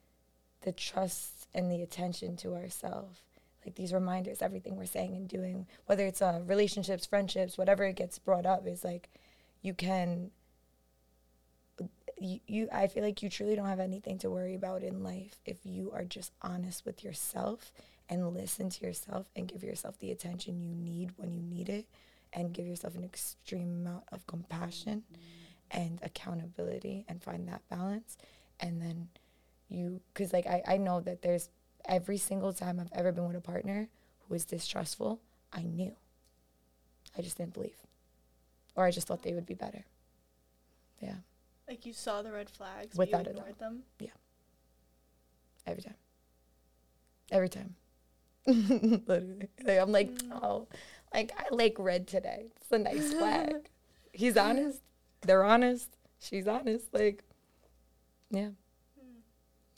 the 0.62 0.72
trust 0.72 1.48
and 1.54 1.72
the 1.72 1.82
attention 1.82 2.36
to 2.38 2.56
ourselves 2.56 3.20
like 3.66 3.76
these 3.76 3.94
reminders 3.94 4.42
everything 4.42 4.76
we're 4.76 4.86
saying 4.86 5.16
and 5.16 5.28
doing 5.28 5.66
whether 5.88 6.06
it's 6.06 6.22
uh, 6.22 6.42
relationships 6.46 7.06
friendships 7.06 7.58
whatever 7.58 7.84
it 7.86 7.96
gets 7.96 8.20
brought 8.20 8.46
up 8.46 8.68
is 8.68 8.84
like 8.84 9.10
you 9.62 9.74
can 9.74 10.30
you, 12.18 12.40
you 12.48 12.70
i 12.72 12.88
feel 12.88 13.04
like 13.04 13.22
you 13.22 13.30
truly 13.30 13.56
don't 13.56 13.68
have 13.68 13.80
anything 13.80 14.18
to 14.18 14.30
worry 14.30 14.56
about 14.56 14.84
in 14.84 15.04
life 15.04 15.36
if 15.46 15.58
you 15.64 15.92
are 15.94 16.04
just 16.04 16.32
honest 16.42 16.86
with 16.86 17.04
yourself 17.04 17.72
and 18.10 18.34
listen 18.34 18.70
to 18.70 18.86
yourself 18.86 19.30
and 19.36 19.48
give 19.48 19.64
yourself 19.64 20.00
the 20.00 20.12
attention 20.12 20.62
you 20.62 20.76
need 20.76 21.12
when 21.18 21.34
you 21.34 21.42
need 21.42 21.70
it 21.70 21.88
and 22.34 22.54
give 22.54 22.68
yourself 22.68 22.96
an 22.96 23.04
extreme 23.04 23.86
amount 23.86 24.04
of 24.12 24.26
compassion 24.28 25.04
and 25.72 26.00
accountability 26.04 27.06
and 27.08 27.24
find 27.24 27.48
that 27.48 27.62
balance. 27.70 28.18
And 28.60 28.82
then 28.82 29.10
you 29.70 30.02
because 30.14 30.34
like 30.34 30.46
I, 30.46 30.62
I 30.68 30.78
know 30.78 31.02
that 31.02 31.22
there's 31.22 31.50
every 31.86 32.18
single 32.18 32.54
time 32.54 32.80
i've 32.80 32.92
ever 32.94 33.12
been 33.12 33.28
with 33.28 33.36
a 33.36 33.42
partner 33.42 33.90
who 34.20 34.36
is 34.36 34.46
distrustful 34.46 35.20
i 35.52 35.64
knew. 35.64 35.96
I 37.18 37.22
just 37.22 37.38
didn't 37.38 37.54
believe. 37.54 37.78
Or 38.76 38.86
i 38.86 38.92
just 38.92 39.08
thought 39.08 39.24
they 39.24 39.34
would 39.34 39.46
be 39.46 39.56
better. 39.56 39.86
Yeah. 41.02 41.16
Like 41.68 41.86
you 41.86 41.94
saw 41.94 42.22
the 42.22 42.32
red 42.32 42.50
flags, 42.50 42.96
Without 42.96 43.24
but 43.24 43.34
you 43.34 43.40
ignored 43.40 43.60
them. 43.60 43.84
Yeah. 44.00 44.10
Every 45.66 45.82
time. 45.82 45.96
Every 47.32 47.50
time 47.50 47.76
literally. 49.08 49.50
Like, 49.64 49.80
i'm 49.80 49.92
like 49.92 50.12
oh 50.32 50.68
like 51.14 51.32
i 51.38 51.46
like 51.54 51.76
red 51.80 52.08
today. 52.08 52.48
It's 52.58 52.72
a 52.72 52.78
nice 52.78 53.14
flag. 53.14 53.70
He's 54.14 54.38
honest. 54.38 54.82
They're 55.22 55.44
honest. 55.44 55.90
She's 56.20 56.48
honest. 56.48 56.94
Like 56.94 57.24
yeah. 58.30 58.50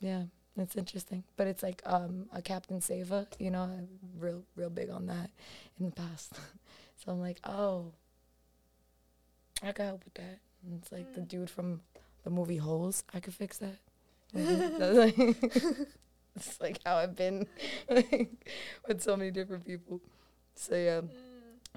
Yeah 0.00 0.24
it's 0.60 0.76
interesting. 0.76 1.22
But 1.36 1.46
it's 1.46 1.62
like 1.62 1.82
um 1.86 2.26
a 2.32 2.42
captain 2.42 2.80
sava 2.80 3.26
you 3.38 3.50
know 3.50 3.62
i'm 3.62 3.88
real 4.18 4.42
real 4.56 4.70
big 4.70 4.90
on 4.90 5.06
that 5.06 5.30
in 5.78 5.86
the 5.86 5.92
past. 5.92 6.32
So 7.04 7.12
i'm 7.12 7.20
like 7.20 7.38
oh 7.44 7.92
i 9.62 9.70
can 9.70 9.86
help 9.86 10.04
with 10.04 10.14
that. 10.14 10.40
And 10.64 10.80
it's 10.82 10.90
like 10.90 11.14
the 11.14 11.20
dude 11.20 11.48
from 11.48 11.80
the 12.24 12.30
movie 12.30 12.56
holes 12.56 13.04
i 13.14 13.20
could 13.20 13.34
fix 13.34 13.58
that 13.58 13.78
it's 16.46 16.60
like 16.60 16.78
how 16.84 16.96
i've 16.96 17.16
been 17.16 17.46
with 17.88 19.00
so 19.00 19.16
many 19.16 19.30
different 19.30 19.64
people 19.64 20.00
so 20.54 20.74
yeah 20.74 21.00
mm. 21.00 21.08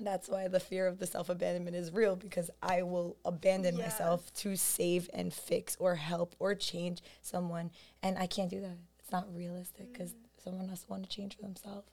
that's 0.01 0.27
why 0.27 0.47
the 0.47 0.59
fear 0.59 0.87
of 0.87 0.99
the 0.99 1.05
self 1.05 1.29
abandonment 1.29 1.75
is 1.75 1.91
real 1.91 2.15
because 2.15 2.49
I 2.61 2.81
will 2.83 3.17
abandon 3.25 3.77
Yeah. 3.77 3.85
myself 3.85 4.33
to 4.35 4.55
save 4.55 5.09
and 5.13 5.33
fix 5.33 5.75
or 5.79 5.95
help 5.95 6.35
or 6.39 6.55
change 6.55 7.01
someone. 7.21 7.71
And 8.01 8.17
I 8.17 8.27
can't 8.27 8.49
do 8.49 8.59
that. 8.61 8.77
It's 8.99 9.11
not 9.11 9.27
realistic 9.35 9.91
because 9.91 10.11
mm. 10.11 10.43
someone 10.43 10.69
has 10.69 10.81
to 10.83 10.87
want 10.87 11.03
to 11.03 11.09
change 11.09 11.35
for 11.35 11.43
themselves. 11.43 11.91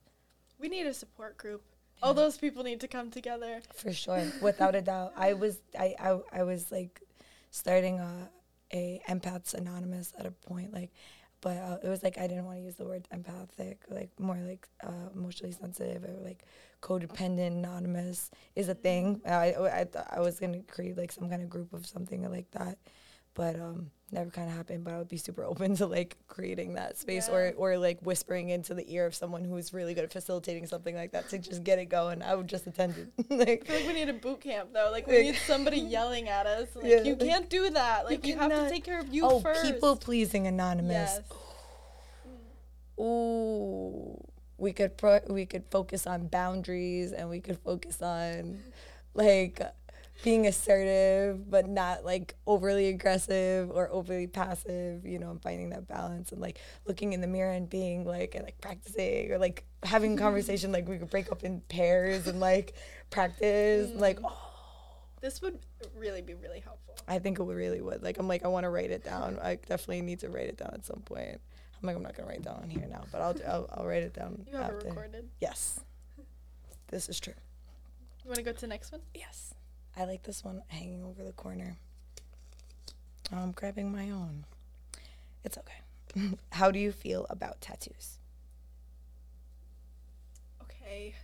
We 0.59 0.68
need 0.68 0.87
a 0.87 0.94
support 0.94 1.37
group. 1.37 1.62
All 2.02 2.14
those 2.14 2.38
people 2.38 2.62
need 2.62 2.81
to 2.81 2.88
come 2.88 3.11
together. 3.11 3.61
For 3.74 3.92
sure, 3.92 4.24
without 4.40 4.74
a 4.74 4.83
doubt. 4.83 5.12
I 5.16 5.33
was 5.33 5.59
I, 5.78 5.94
I, 5.98 6.18
I 6.33 6.42
was 6.44 6.70
like 6.70 7.02
starting 7.50 7.98
a, 7.98 8.31
a 8.72 9.02
empaths 9.09 9.54
anonymous 9.54 10.12
at 10.18 10.26
a 10.26 10.31
point 10.31 10.72
like 10.72 10.90
but 11.40 11.57
uh, 11.57 11.79
it 11.83 11.88
was 11.88 12.03
like 12.03 12.18
I 12.18 12.27
didn't 12.27 12.44
want 12.46 12.59
to 12.59 12.64
use 12.64 12.77
the 12.77 12.85
word 12.85 13.07
empathic, 13.12 13.83
like 13.88 14.11
more 14.18 14.37
like 14.37 14.68
uh, 14.85 15.09
emotionally 15.14 15.53
sensitive 15.53 16.05
or 16.05 16.16
like 16.24 16.44
codependent 16.83 17.48
anonymous 17.48 18.31
is 18.57 18.68
a 18.68 18.74
thing. 18.74 19.20
I 19.27 19.55
I, 19.81 19.85
th- 19.85 20.05
I 20.11 20.20
was 20.20 20.38
gonna 20.40 20.62
create 20.62 20.96
like 20.96 21.12
some 21.12 21.29
kind 21.29 21.42
of 21.42 21.48
group 21.51 21.72
of 21.72 21.87
something 21.87 22.29
like 22.31 22.51
that, 22.53 22.79
but 23.35 23.57
um 23.59 23.90
never 24.12 24.31
kind 24.31 24.49
of 24.49 24.57
happened. 24.57 24.85
But 24.85 24.94
I 24.94 24.99
would 24.99 25.09
be 25.09 25.16
super 25.16 25.44
open 25.53 25.77
to 25.77 25.87
like 25.87 26.16
creating 26.29 26.75
that 26.75 26.97
space 26.99 27.29
or 27.29 27.47
Yeah. 27.47 27.53
or 27.57 27.77
like 27.79 28.01
whispering 28.01 28.49
into 28.51 28.75
the 28.75 28.85
ear 28.92 29.07
of 29.07 29.14
someone 29.14 29.44
who's 29.44 29.73
really 29.73 29.94
good 29.94 30.05
at 30.05 30.12
facilitating 30.12 30.66
something 30.66 30.94
like 30.94 31.12
that 31.12 31.29
to 31.31 31.38
just 31.38 31.64
get 31.64 31.79
it 31.79 31.87
going. 31.87 32.23
I 32.23 32.35
would 32.35 32.49
just 32.49 32.66
attend 32.66 32.94
it. 32.97 33.31
like 33.31 33.62
I 33.62 33.66
feel 33.66 33.77
like 33.77 33.87
we 33.88 33.92
need 33.94 34.09
a 34.09 34.14
boot 34.14 34.40
camp 34.40 34.71
though. 34.73 34.88
Like 34.90 35.07
we 35.07 35.16
Like- 35.16 35.25
need 35.27 35.37
somebody 35.37 35.79
yelling 35.79 36.29
at 36.29 36.47
us. 36.47 36.68
Like 36.75 36.85
Yeah, 36.87 37.03
you 37.03 37.14
like, 37.16 37.29
can't 37.29 37.51
do 37.51 37.71
that. 37.71 38.05
Like 38.07 38.27
you, 38.27 38.37
have 38.37 38.51
to 38.51 38.68
take 38.71 38.85
care 38.85 39.01
of 39.01 39.12
you 39.12 39.25
oh, 39.25 39.40
first. 39.40 39.62
people 39.64 39.97
pleasing 39.97 40.47
anonymous. 40.47 41.21
Yes. 41.21 41.23
Ooh, 43.01 44.18
we 44.57 44.73
could 44.73 44.97
pro- 44.97 45.21
we 45.29 45.47
could 45.47 45.64
focus 45.71 46.07
on 46.07 46.27
boundaries 46.27 47.12
and 47.12 47.29
we 47.31 47.40
could 47.40 47.59
focus 47.59 48.03
on 48.03 48.59
like 49.14 49.61
being 50.24 50.46
assertive 50.46 51.50
but 51.50 51.68
not 51.68 52.04
like 52.04 52.35
overly 52.46 52.88
aggressive 52.88 53.70
or 53.70 53.88
overly 53.90 54.26
passive 54.26 55.07
you 55.07 55.18
know 55.18 55.31
and 55.31 55.42
finding 55.42 55.70
that 55.70 55.87
balance 55.87 56.33
and 56.33 56.40
like 56.40 56.59
looking 56.87 57.12
in 57.12 57.20
the 57.20 57.26
mirror 57.26 57.52
and 57.52 57.70
being 57.70 58.04
like 58.04 58.35
and 58.35 58.44
like 58.44 58.61
practicing 58.61 59.31
or 59.31 59.38
like 59.38 59.64
having 59.85 60.14
a 60.14 60.16
conversation 60.20 60.72
like 60.72 60.88
we 60.88 60.98
could 60.98 61.11
break 61.11 61.31
up 61.31 61.44
in 61.44 61.61
pairs 61.68 62.26
and 62.26 62.40
like 62.40 62.74
practice 63.11 63.90
mm. 63.90 64.00
like 64.00 64.18
oh 64.24 64.48
This 65.20 65.42
would 65.42 65.59
really 65.96 66.22
be 66.22 66.35
really 66.35 66.61
helpful. 66.61 66.94
I 67.09 67.18
think 67.18 67.38
it 67.38 67.42
would 67.42 67.57
really 67.57 67.81
would. 67.81 68.02
Like, 68.02 68.18
I'm 68.18 68.28
like, 68.28 68.44
I 68.44 68.48
want 68.48 68.64
to 68.64 68.70
write 68.70 68.90
it 68.90 69.02
down. 69.04 69.38
I 69.42 69.57
definitely 69.57 70.02
need 70.02 70.20
to 70.20 70.28
write 70.28 70.48
it 70.48 70.57
down 70.57 70.70
at 70.74 70.85
some 70.85 71.00
point. 71.00 71.40
I'm 71.81 71.87
like, 71.87 71.96
I'm 71.96 72.02
not 72.02 72.16
gonna 72.16 72.28
write 72.28 72.38
it 72.38 72.44
down 72.44 72.61
on 72.62 72.70
here 72.70 72.87
now, 72.88 73.04
but 73.12 73.20
I'll 73.20 73.37
I'll, 73.46 73.68
I'll 73.72 73.87
write 73.87 74.02
it 74.02 74.12
down 74.12 74.44
You 74.50 74.57
have 74.57 74.74
it 74.74 74.85
recorded. 74.85 75.28
Yes, 75.40 75.81
this 76.88 77.09
is 77.09 77.20
true. 77.20 77.35
You 78.24 78.28
want 78.28 78.38
to 78.38 78.42
go 78.42 78.52
to 78.52 78.61
the 78.61 78.66
next 78.66 78.90
one? 78.90 79.00
Yes, 79.14 79.54
I 79.98 80.04
like 80.04 80.22
this 80.22 80.44
one 80.44 80.62
hanging 80.68 81.02
over 81.02 81.24
the 81.24 81.32
corner. 81.32 81.76
I'm 83.32 83.50
grabbing 83.50 83.90
my 83.90 84.11
own. 84.11 84.44
It's 85.42 85.58
okay. 85.58 86.37
How 86.52 86.70
do 86.70 86.78
you 86.78 86.92
feel 86.92 87.26
about 87.28 87.61
tattoos? 87.61 88.20
Okay. 90.62 91.16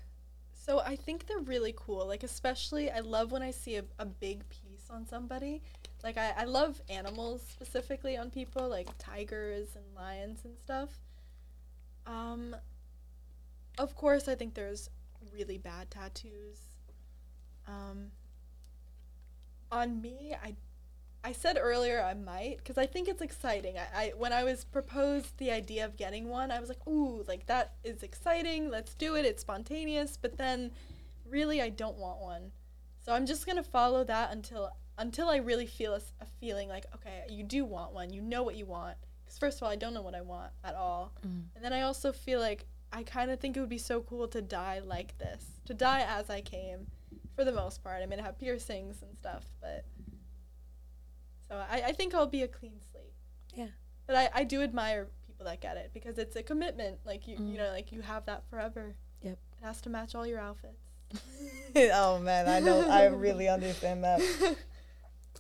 So 0.52 0.80
I 0.80 0.96
think 0.96 1.26
they're 1.26 1.38
really 1.38 1.72
cool. 1.76 2.04
Like 2.04 2.24
especially 2.24 2.90
I 2.90 2.98
love 2.98 3.30
when 3.30 3.42
I 3.42 3.52
see 3.52 3.76
a, 3.76 3.84
a 4.00 4.06
big 4.06 4.48
piece 4.48 4.90
on 4.90 5.06
somebody. 5.06 5.62
Like 6.02 6.18
I, 6.18 6.34
I 6.37 6.44
love 6.44 6.82
animals 6.88 7.42
specifically 7.48 8.16
on 8.16 8.28
people, 8.30 8.68
like 8.68 8.88
tigers 8.98 9.68
and 9.76 9.84
lions 9.94 10.40
and 10.44 10.58
stuff. 10.58 10.90
Um 12.08 12.56
of 13.78 13.94
course 13.94 14.26
I 14.26 14.34
think 14.34 14.54
there's 14.54 14.90
really 15.32 15.58
bad 15.58 15.92
tattoos. 15.92 16.58
Um 17.68 18.10
on 19.74 20.00
me, 20.00 20.34
I 20.42 20.54
I 21.26 21.32
said 21.32 21.56
earlier 21.58 22.02
I 22.02 22.12
might 22.12 22.58
because 22.58 22.76
I 22.76 22.87
think 22.87 23.08
it's 23.08 23.22
exciting. 23.22 23.76
I, 23.78 24.04
I 24.04 24.12
when 24.16 24.32
I 24.32 24.44
was 24.44 24.64
proposed 24.64 25.38
the 25.38 25.50
idea 25.50 25.84
of 25.84 25.96
getting 25.96 26.28
one, 26.28 26.50
I 26.50 26.60
was 26.60 26.68
like, 26.68 26.87
"Ooh, 26.87 27.24
like 27.26 27.46
that 27.46 27.72
is 27.82 28.02
exciting. 28.02 28.70
Let's 28.70 28.94
do 28.94 29.16
it. 29.16 29.24
It's 29.24 29.42
spontaneous." 29.42 30.18
But 30.20 30.37
then, 30.37 30.70
really, 31.28 31.60
I 31.60 31.70
don't 31.70 31.96
want 31.96 32.20
one. 32.20 32.52
So 33.04 33.12
I'm 33.12 33.26
just 33.26 33.46
gonna 33.46 33.62
follow 33.62 34.04
that 34.04 34.32
until 34.32 34.70
until 34.96 35.28
I 35.28 35.37
really 35.37 35.66
feel 35.66 35.94
a 35.94 36.26
feeling 36.40 36.68
like, 36.68 36.87
okay, 36.94 37.24
you 37.28 37.42
do 37.42 37.64
want 37.64 37.92
one. 37.92 38.12
You 38.12 38.22
know 38.22 38.44
what 38.44 38.54
you 38.54 38.66
want. 38.66 38.96
Because 39.24 39.38
first 39.38 39.58
of 39.58 39.64
all, 39.64 39.70
I 39.70 39.76
don't 39.76 39.94
know 39.94 40.02
what 40.02 40.14
I 40.14 40.20
want 40.20 40.52
at 40.62 40.74
all, 40.74 41.14
mm. 41.26 41.44
and 41.56 41.64
then 41.64 41.72
I 41.72 41.82
also 41.82 42.12
feel 42.12 42.38
like 42.38 42.66
I 42.92 43.02
kind 43.02 43.30
of 43.30 43.40
think 43.40 43.56
it 43.56 43.60
would 43.60 43.68
be 43.68 43.78
so 43.78 44.02
cool 44.02 44.28
to 44.28 44.42
die 44.42 44.80
like 44.84 45.16
this, 45.18 45.42
to 45.64 45.74
die 45.74 46.04
as 46.06 46.30
I 46.30 46.42
came, 46.42 46.87
for 47.35 47.44
the 47.44 47.53
most 47.53 47.83
part. 47.83 48.03
I 48.03 48.07
mean, 48.07 48.20
I 48.20 48.23
have 48.23 48.38
piercings 48.38 49.03
and 49.03 49.16
stuff, 49.16 49.44
but. 49.61 49.85
So 51.49 51.57
I, 51.57 51.83
I 51.87 51.92
think 51.92 52.14
I'll 52.14 52.27
be 52.27 52.42
a 52.42 52.49
clean 52.49 52.81
slate. 52.90 53.12
Yeah. 53.55 53.68
But 54.07 54.16
I, 54.16 54.31
I 54.35 54.44
do 54.44 54.62
admire 54.62 55.09
people 55.27 55.47
that 55.47 55.61
get 55.61 55.77
it 55.77 55.90
because 55.92 56.18
it's 56.18 56.37
a 56.37 56.42
commitment. 56.42 56.99
Like 57.05 57.29
you 57.29 57.37
you 57.38 57.59
know, 57.59 57.70
like 57.70 57.92
you 57.92 58.01
have 58.01 58.27
that 58.27 58.44
forever. 58.49 58.94
Yep. 59.23 59.38
It 59.61 59.64
has 59.64 59.81
to 59.83 59.90
match 59.90 60.14
all 60.14 60.27
your 60.27 60.40
outfits. 60.40 60.81
oh 61.77 62.18
man, 62.18 62.49
I 62.49 62.61
know. 62.61 62.88
I 62.88 63.07
really 63.07 63.49
understand 63.49 64.05
that. 64.05 64.20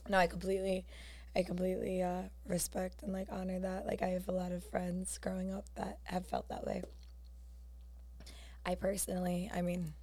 No, 0.08 0.18
I 0.18 0.26
completely, 0.26 0.84
I 1.34 1.42
completely 1.42 2.02
uh, 2.02 2.22
respect 2.46 3.02
and 3.02 3.12
like 3.12 3.28
honor 3.30 3.58
that. 3.60 3.86
Like 3.86 4.02
I 4.02 4.08
have 4.08 4.28
a 4.28 4.32
lot 4.32 4.52
of 4.52 4.62
friends 4.64 5.18
growing 5.18 5.52
up 5.52 5.64
that 5.76 5.98
have 6.04 6.26
felt 6.26 6.48
that 6.48 6.66
way. 6.66 6.82
I 8.66 8.74
personally, 8.74 9.50
I 9.54 9.62
mean, 9.62 9.94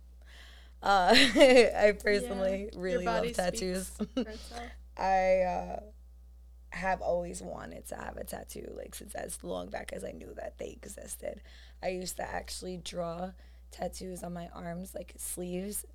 uh, 0.83 1.13
I 1.15 1.93
personally 2.03 2.69
Your 2.73 2.81
really 2.81 3.05
love 3.05 3.33
tattoos. 3.33 3.87
speaks 3.87 4.13
for 4.13 4.29
itself. 4.29 4.63
I 4.97 5.41
uh, 5.41 5.79
have 6.71 7.01
always 7.01 7.41
wanted 7.41 7.87
to 7.89 7.95
have 7.95 8.17
a 8.17 8.23
tattoo, 8.23 8.71
like 8.77 8.95
since 8.95 9.13
as 9.15 9.43
long 9.43 9.69
back 9.69 9.91
as 9.93 10.03
I 10.03 10.11
knew 10.11 10.33
that 10.35 10.57
they 10.57 10.69
existed. 10.69 11.41
I 11.83 11.89
used 11.89 12.17
to 12.17 12.23
actually 12.23 12.77
draw 12.77 13.31
tattoos 13.71 14.23
on 14.23 14.33
my 14.33 14.49
arms, 14.53 14.93
like 14.95 15.13
sleeves, 15.17 15.85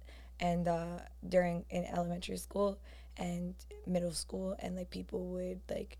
and 0.41 0.69
uh, 0.69 0.99
during 1.27 1.65
in 1.71 1.85
elementary 1.87 2.37
school 2.37 2.79
and 3.17 3.55
middle 3.87 4.13
school, 4.13 4.57
and 4.59 4.77
like 4.77 4.91
people 4.91 5.25
would 5.29 5.61
like 5.71 5.99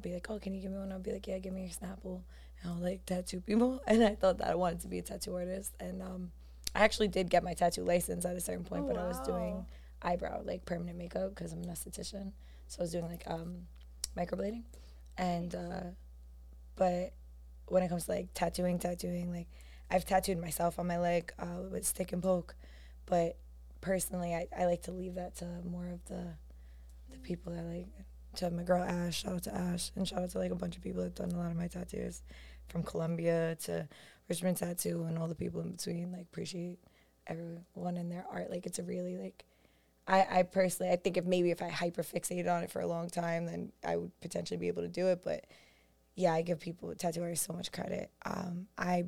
be 0.00 0.14
like, 0.14 0.26
"Oh, 0.30 0.38
can 0.38 0.54
you 0.54 0.60
give 0.62 0.70
me 0.72 0.78
one?" 0.78 0.92
I'll 0.92 0.98
be 0.98 1.12
like, 1.12 1.26
"Yeah, 1.26 1.38
give 1.38 1.52
me 1.52 1.62
your 1.62 1.70
Snapple." 1.70 2.22
And 2.62 2.72
I'll 2.72 2.78
like 2.78 3.04
tattoo 3.04 3.40
people, 3.40 3.80
and 3.86 4.02
I 4.02 4.14
thought 4.14 4.38
that 4.38 4.48
I 4.48 4.54
wanted 4.54 4.80
to 4.80 4.88
be 4.88 4.98
a 4.98 5.02
tattoo 5.02 5.34
artist, 5.34 5.74
and 5.80 6.02
um, 6.02 6.32
I 6.74 6.80
actually 6.84 7.08
did 7.08 7.30
get 7.30 7.44
my 7.44 7.54
tattoo 7.54 7.84
license 7.84 8.24
at 8.24 8.36
a 8.36 8.40
certain 8.40 8.64
point, 8.64 8.84
Oh, 8.84 8.88
but 8.88 8.98
I 8.98 9.06
was 9.06 9.20
doing 9.20 9.66
eyebrow 10.02 10.42
like 10.44 10.64
permanent 10.66 10.98
makeup 10.98 11.34
because 11.34 11.52
I'm 11.52 11.62
an 11.62 11.68
esthetician, 11.70 12.32
so 12.66 12.80
I 12.80 12.82
was 12.82 12.92
doing 12.92 13.06
like 13.06 13.22
um, 13.26 13.66
microblading, 14.16 14.62
and 15.16 15.54
uh, 15.54 15.82
but 16.76 17.12
when 17.68 17.82
it 17.82 17.88
comes 17.88 18.06
to 18.06 18.12
like 18.12 18.28
tattooing, 18.34 18.78
tattooing, 18.78 19.32
like 19.32 19.48
I've 19.90 20.04
tattooed 20.04 20.38
myself 20.40 20.78
on 20.78 20.86
my 20.86 20.98
leg 20.98 21.32
uh, 21.38 21.62
with 21.70 21.86
stick 21.86 22.12
and 22.12 22.22
poke, 22.22 22.54
but 23.06 23.36
personally, 23.80 24.34
I, 24.34 24.48
I 24.56 24.64
like 24.66 24.82
to 24.82 24.92
leave 24.92 25.14
that 25.14 25.36
to 25.36 25.46
more 25.64 25.86
of 25.88 26.04
the 26.06 26.34
the 27.10 27.18
people 27.18 27.52
that 27.52 27.64
like 27.64 27.86
to 28.36 28.50
my 28.50 28.64
girl 28.64 28.82
Ash. 28.82 29.22
Shout 29.22 29.34
out 29.34 29.42
to 29.44 29.54
Ash 29.54 29.92
and 29.94 30.08
shout 30.08 30.22
out 30.22 30.30
to 30.30 30.38
like 30.38 30.50
a 30.50 30.56
bunch 30.56 30.76
of 30.76 30.82
people 30.82 31.02
that 31.02 31.14
done 31.14 31.30
a 31.30 31.36
lot 31.36 31.50
of 31.50 31.56
my 31.56 31.68
tattoos, 31.68 32.22
from 32.68 32.82
Colombia 32.82 33.56
to 33.64 33.88
Richmond 34.28 34.56
Tattoo 34.56 35.04
and 35.04 35.18
all 35.18 35.28
the 35.28 35.34
people 35.34 35.60
in 35.60 35.72
between. 35.72 36.12
Like 36.12 36.22
appreciate 36.22 36.78
everyone 37.26 37.96
and 37.96 38.10
their 38.10 38.24
art. 38.30 38.50
Like 38.50 38.66
it's 38.66 38.78
a 38.78 38.82
really 38.82 39.16
like. 39.16 39.44
I, 40.06 40.26
I 40.30 40.42
personally 40.42 40.92
I 40.92 40.96
think 40.96 41.16
if 41.16 41.24
maybe 41.24 41.50
if 41.50 41.62
I 41.62 41.70
hyper 41.70 42.02
fixated 42.02 42.46
on 42.46 42.62
it 42.62 42.70
for 42.70 42.80
a 42.80 42.86
long 42.86 43.08
time 43.08 43.46
then 43.46 43.72
I 43.82 43.96
would 43.96 44.10
potentially 44.20 44.58
be 44.58 44.68
able 44.68 44.82
to 44.82 44.88
do 44.88 45.06
it 45.06 45.22
but 45.24 45.46
yeah 46.14 46.34
I 46.34 46.42
give 46.42 46.60
people 46.60 46.94
tattoo 46.94 47.22
artists 47.22 47.46
so 47.46 47.54
much 47.54 47.72
credit 47.72 48.10
um 48.26 48.66
I 48.76 49.06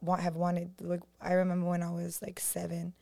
want 0.00 0.20
have 0.20 0.34
wanted 0.34 0.72
like 0.80 1.02
I 1.20 1.34
remember 1.34 1.68
when 1.68 1.80
I 1.80 1.90
was 1.92 2.20
like 2.20 2.40
seven 2.40 2.92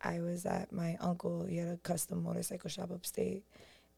I 0.00 0.20
was 0.20 0.46
at 0.46 0.72
my 0.72 0.96
uncle 1.00 1.46
he 1.46 1.56
had 1.56 1.66
a 1.66 1.76
custom 1.78 2.22
motorcycle 2.22 2.70
shop 2.70 2.92
upstate 2.92 3.42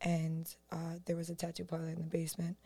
and 0.01 0.53
uh, 0.73 0.95
there 1.05 1.17
was 1.17 1.29
a 1.29 1.35
tattoo 1.35 1.65
parlor 1.65 1.89
in 1.89 1.97
the 1.99 2.05
basement 2.05 2.57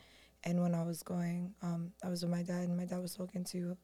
and 0.45 0.61
when 0.63 0.75
I 0.75 0.83
was 0.83 1.03
going 1.03 1.55
um 1.63 1.93
I 2.03 2.09
was 2.09 2.23
with 2.23 2.31
my 2.31 2.43
dad 2.43 2.69
and 2.69 2.77
my 2.77 2.85
dad 2.85 3.01
was 3.01 3.15
talking 3.15 3.45
to 3.45 3.77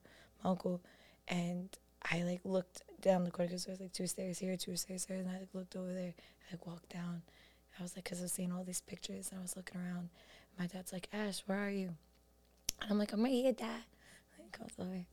my 0.42 0.50
uncle 0.50 0.80
and 1.28 1.68
I 2.02 2.22
like 2.22 2.40
looked 2.44 2.82
down 3.00 3.24
the 3.24 3.30
corridor 3.30 3.52
because 3.52 3.64
there 3.64 3.72
was 3.72 3.80
like 3.80 3.92
two 3.92 4.06
stairs 4.06 4.38
here, 4.38 4.56
two 4.56 4.76
stairs 4.76 5.06
there, 5.06 5.18
and 5.18 5.28
I 5.28 5.38
like 5.38 5.54
looked 5.54 5.76
over 5.76 5.92
there. 5.92 6.14
I 6.16 6.52
like 6.54 6.66
walked 6.66 6.92
down. 6.92 7.22
I 7.78 7.82
was 7.82 7.96
like, 7.96 8.04
because 8.04 8.20
I 8.20 8.22
was 8.22 8.32
seeing 8.32 8.52
all 8.52 8.64
these 8.64 8.80
pictures, 8.80 9.30
and 9.30 9.38
I 9.38 9.42
was 9.42 9.56
looking 9.56 9.80
around. 9.80 10.08
My 10.58 10.66
dad's 10.66 10.92
like, 10.92 11.08
Ash, 11.12 11.42
where 11.46 11.58
are 11.58 11.70
you? 11.70 11.94
And 12.82 12.90
I'm 12.90 12.98
like, 12.98 13.12
I'm 13.12 13.22
right 13.22 13.32
here, 13.32 13.52
Dad. 13.52 13.82
He 14.36 14.58
goes 14.58 14.70
over, 14.78 15.04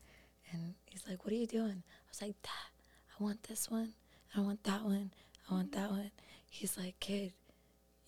and 0.52 0.74
he's 0.86 1.04
like, 1.08 1.24
What 1.24 1.34
are 1.34 1.38
you 1.38 1.48
doing? 1.48 1.84
I 1.86 2.10
was 2.10 2.22
like, 2.22 2.42
Dad, 2.42 2.72
I 3.20 3.24
want 3.24 3.44
this 3.44 3.70
one. 3.70 3.94
I 4.36 4.42
want 4.42 4.64
that 4.64 4.84
one. 4.84 5.12
I 5.50 5.54
want 5.54 5.72
that 5.74 5.92
one. 5.92 6.12
He's 6.50 6.78
like, 6.78 7.00
Kid, 7.00 7.34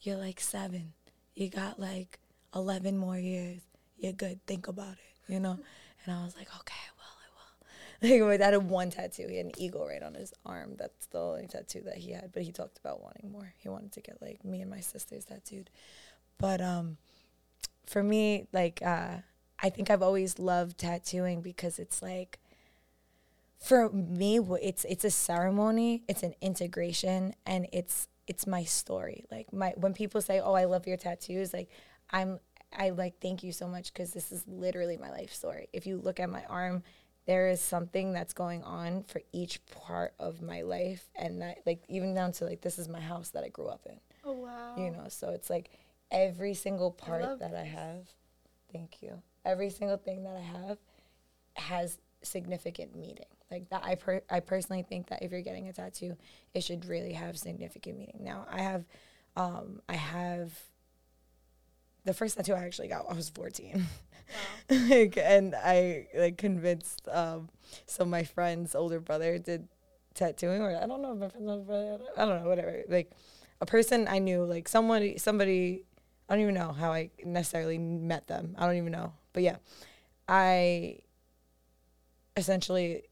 you're 0.02 0.18
like 0.18 0.40
seven. 0.40 0.94
You 1.36 1.50
got 1.50 1.80
like 1.80 2.20
11 2.56 2.98
more 2.98 3.18
years. 3.18 3.62
You're 3.98 4.14
good. 4.14 4.40
Think 4.46 4.68
about 4.68 4.94
it, 4.94 5.34
you 5.34 5.40
know? 5.40 5.60
And 6.06 6.16
I 6.16 6.24
was 6.24 6.36
like, 6.36 6.48
okay, 6.60 6.76
I 6.88 6.92
will, 6.98 8.12
I 8.12 8.20
will. 8.20 8.28
Like, 8.28 8.30
my 8.30 8.38
dad 8.38 8.54
had 8.54 8.70
one 8.70 8.90
tattoo. 8.90 9.28
He 9.30 9.38
had 9.38 9.48
an 9.48 9.52
eagle 9.58 9.88
right 9.88 10.02
on 10.02 10.14
his 10.14 10.34
arm. 10.46 10.76
That's 10.78 11.08
the 11.08 11.20
only 11.20 11.48
tattoo 11.48 11.82
that 11.86 11.98
he 11.98 12.12
had. 12.12 12.32
But 12.32 12.44
he 12.44 12.52
talked 12.52 12.80
about 12.80 13.02
wanting 13.02 13.32
more. 13.32 13.54
He 13.58 13.70
wanted 13.70 13.92
to 13.94 14.02
get 14.02 14.22
like 14.22 14.44
me 14.46 14.62
and 14.62 14.70
my 14.70 14.80
sisters 14.80 15.26
tattooed. 15.26 15.70
But 16.38 16.62
um, 16.62 16.98
for 17.86 18.02
me, 18.02 18.48
like, 18.54 18.82
uh, 18.84 19.18
I 19.62 19.70
think 19.70 19.90
I've 19.90 20.02
always 20.02 20.40
loved 20.40 20.78
tattooing 20.78 21.42
because 21.42 21.80
it's 21.80 22.02
like, 22.02 22.40
for 23.60 23.90
me, 23.90 24.40
it's 24.62 24.86
it's 24.86 25.04
a 25.04 25.12
ceremony. 25.12 26.04
It's 26.08 26.24
an 26.24 26.34
integration, 26.40 27.36
and 27.46 27.68
it's 27.74 28.08
it's 28.26 28.48
my 28.48 28.64
story. 28.64 29.26
Like 29.30 29.52
my 29.52 29.74
when 29.76 29.94
people 29.94 30.22
say, 30.22 30.40
"Oh, 30.40 30.54
I 30.54 30.64
love 30.64 30.88
your 30.88 30.96
tattoos," 30.96 31.54
like 31.54 31.70
I'm 32.12 32.40
I 32.78 32.92
like 32.92 33.20
thank 33.20 33.44
you 33.44 33.52
so 33.52 33.68
much 33.68 33.94
because 33.94 34.12
this 34.12 34.32
is 34.32 34.44
literally 34.48 34.98
my 34.98 35.10
life 35.10 35.34
story. 35.34 35.68
If 35.74 35.88
you 35.88 35.98
look 35.98 36.20
at 36.20 36.30
my 36.30 36.44
arm, 36.46 36.84
there 37.26 37.50
is 37.50 37.62
something 37.62 38.14
that's 38.14 38.34
going 38.34 38.64
on 38.64 39.04
for 39.04 39.22
each 39.32 39.66
part 39.68 40.14
of 40.20 40.42
my 40.42 40.62
life, 40.62 41.10
and 41.16 41.42
that 41.42 41.60
like 41.66 41.84
even 41.88 42.14
down 42.14 42.32
to 42.34 42.46
like 42.46 42.62
this 42.62 42.80
is 42.80 42.88
my 42.88 43.00
house 43.00 43.30
that 43.30 43.44
I 43.44 43.50
grew 43.50 43.68
up 43.68 43.86
in. 43.86 44.00
Oh 44.24 44.34
wow. 44.34 44.76
You 44.78 44.92
know, 44.92 45.06
so 45.08 45.30
it's 45.30 45.50
like 45.50 45.72
every 46.12 46.54
single 46.54 46.92
part 46.92 47.22
love 47.22 47.40
that 47.40 47.56
I 47.56 47.64
have. 47.64 48.08
Thank 48.72 49.02
you. 49.02 49.22
Every 49.46 49.70
single 49.70 49.98
thing 49.98 50.24
that 50.24 50.36
I 50.36 50.42
have 50.42 50.78
has 51.56 51.98
significant 52.22 52.96
meaning. 52.96 53.26
Like 53.50 53.70
that, 53.70 53.84
I 53.84 53.96
per- 53.96 54.22
I 54.30 54.42
personally 54.42 54.84
think 54.84 55.08
that 55.08 55.24
if 55.24 55.32
you're 55.32 55.42
getting 55.42 55.68
a 55.68 55.74
tattoo, 55.74 56.16
it 56.54 56.64
should 56.64 56.86
really 56.86 57.14
have 57.14 57.38
significant 57.38 57.98
meaning. 57.98 58.20
Now, 58.22 58.46
I 58.52 58.62
have, 58.62 58.86
um, 59.36 59.82
I 59.90 59.96
have. 59.96 60.52
The 62.10 62.16
first 62.16 62.38
tattoo 62.38 62.56
I 62.56 62.64
actually 62.64 62.88
got, 62.88 63.06
I 63.08 63.14
was 63.14 63.30
14. 63.30 63.86
like, 64.72 65.16
and 65.16 65.54
I 65.54 66.08
like 66.16 66.38
convinced 66.38 67.08
um, 67.08 67.50
some 67.86 68.08
of 68.08 68.10
my 68.10 68.24
friends' 68.24 68.74
older 68.74 69.00
brother 69.00 69.38
did 69.38 69.68
tattooing, 70.16 70.64
or 70.64 70.76
I 70.76 70.88
don't 70.88 71.04
know 71.04 71.14
if 71.14 71.20
my 71.20 71.30
friend's 71.30 71.48
older 71.48 71.64
brother, 71.64 72.00
I 72.18 72.26
don't 72.26 72.42
know, 72.42 72.50
whatever. 72.50 72.82
Like 72.90 73.12
a 73.62 73.68
person 73.68 74.08
I 74.08 74.18
knew, 74.18 74.44
like 74.44 74.68
somebody, 74.68 75.20
somebody, 75.20 75.84
I 76.28 76.34
don't 76.34 76.42
even 76.42 76.56
know 76.56 76.72
how 76.72 76.92
I 76.92 77.12
necessarily 77.24 77.78
met 77.78 78.28
them. 78.28 78.56
I 78.58 78.66
don't 78.66 78.78
even 78.78 78.92
know, 78.92 79.14
but 79.32 79.44
yeah, 79.44 79.58
I 80.28 81.02
essentially 82.36 83.04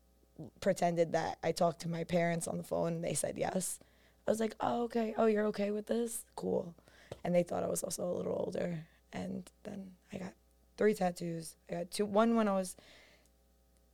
pretended 0.60 1.12
that 1.12 1.38
I 1.44 1.52
talked 1.52 1.82
to 1.82 1.88
my 1.88 2.04
parents 2.04 2.48
on 2.48 2.58
the 2.58 2.64
phone 2.64 2.94
and 2.94 3.04
they 3.04 3.14
said 3.14 3.38
yes. 3.38 3.78
I 4.28 4.32
was 4.32 4.40
like, 4.40 4.56
oh, 4.60 4.86
okay. 4.86 5.14
Oh, 5.20 5.28
you're 5.28 5.46
okay 5.46 5.70
with 5.70 5.86
this? 5.86 6.26
Cool. 6.36 6.74
And 7.24 7.34
they 7.34 7.44
thought 7.44 7.64
I 7.64 7.68
was 7.68 7.84
also 7.84 8.10
a 8.10 8.14
little 8.14 8.44
older. 8.46 8.80
And 9.14 9.50
then 9.64 9.92
I 10.14 10.18
got 10.18 10.34
three 10.78 10.94
tattoos. 10.94 11.56
I 11.70 11.76
got 11.76 11.92
two. 11.92 12.06
One 12.06 12.36
when 12.36 12.48
I 12.48 12.54
was, 12.54 12.76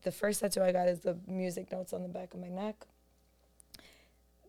the 0.04 0.12
first 0.12 0.42
tattoo 0.42 0.62
I 0.62 0.72
got 0.72 0.88
is 0.88 1.00
the 1.02 1.18
music 1.28 1.72
notes 1.72 1.94
on 1.94 2.04
the 2.04 2.10
back 2.10 2.34
of 2.34 2.40
my 2.40 2.50
neck. 2.50 2.86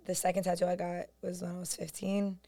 The 0.07 0.15
second 0.15 0.45
tattoo 0.45 0.67
I 0.67 0.77
got 0.77 1.07
was 1.23 1.43
when 1.43 1.53
I 1.53 1.59
was 1.59 1.75
15. 1.77 2.39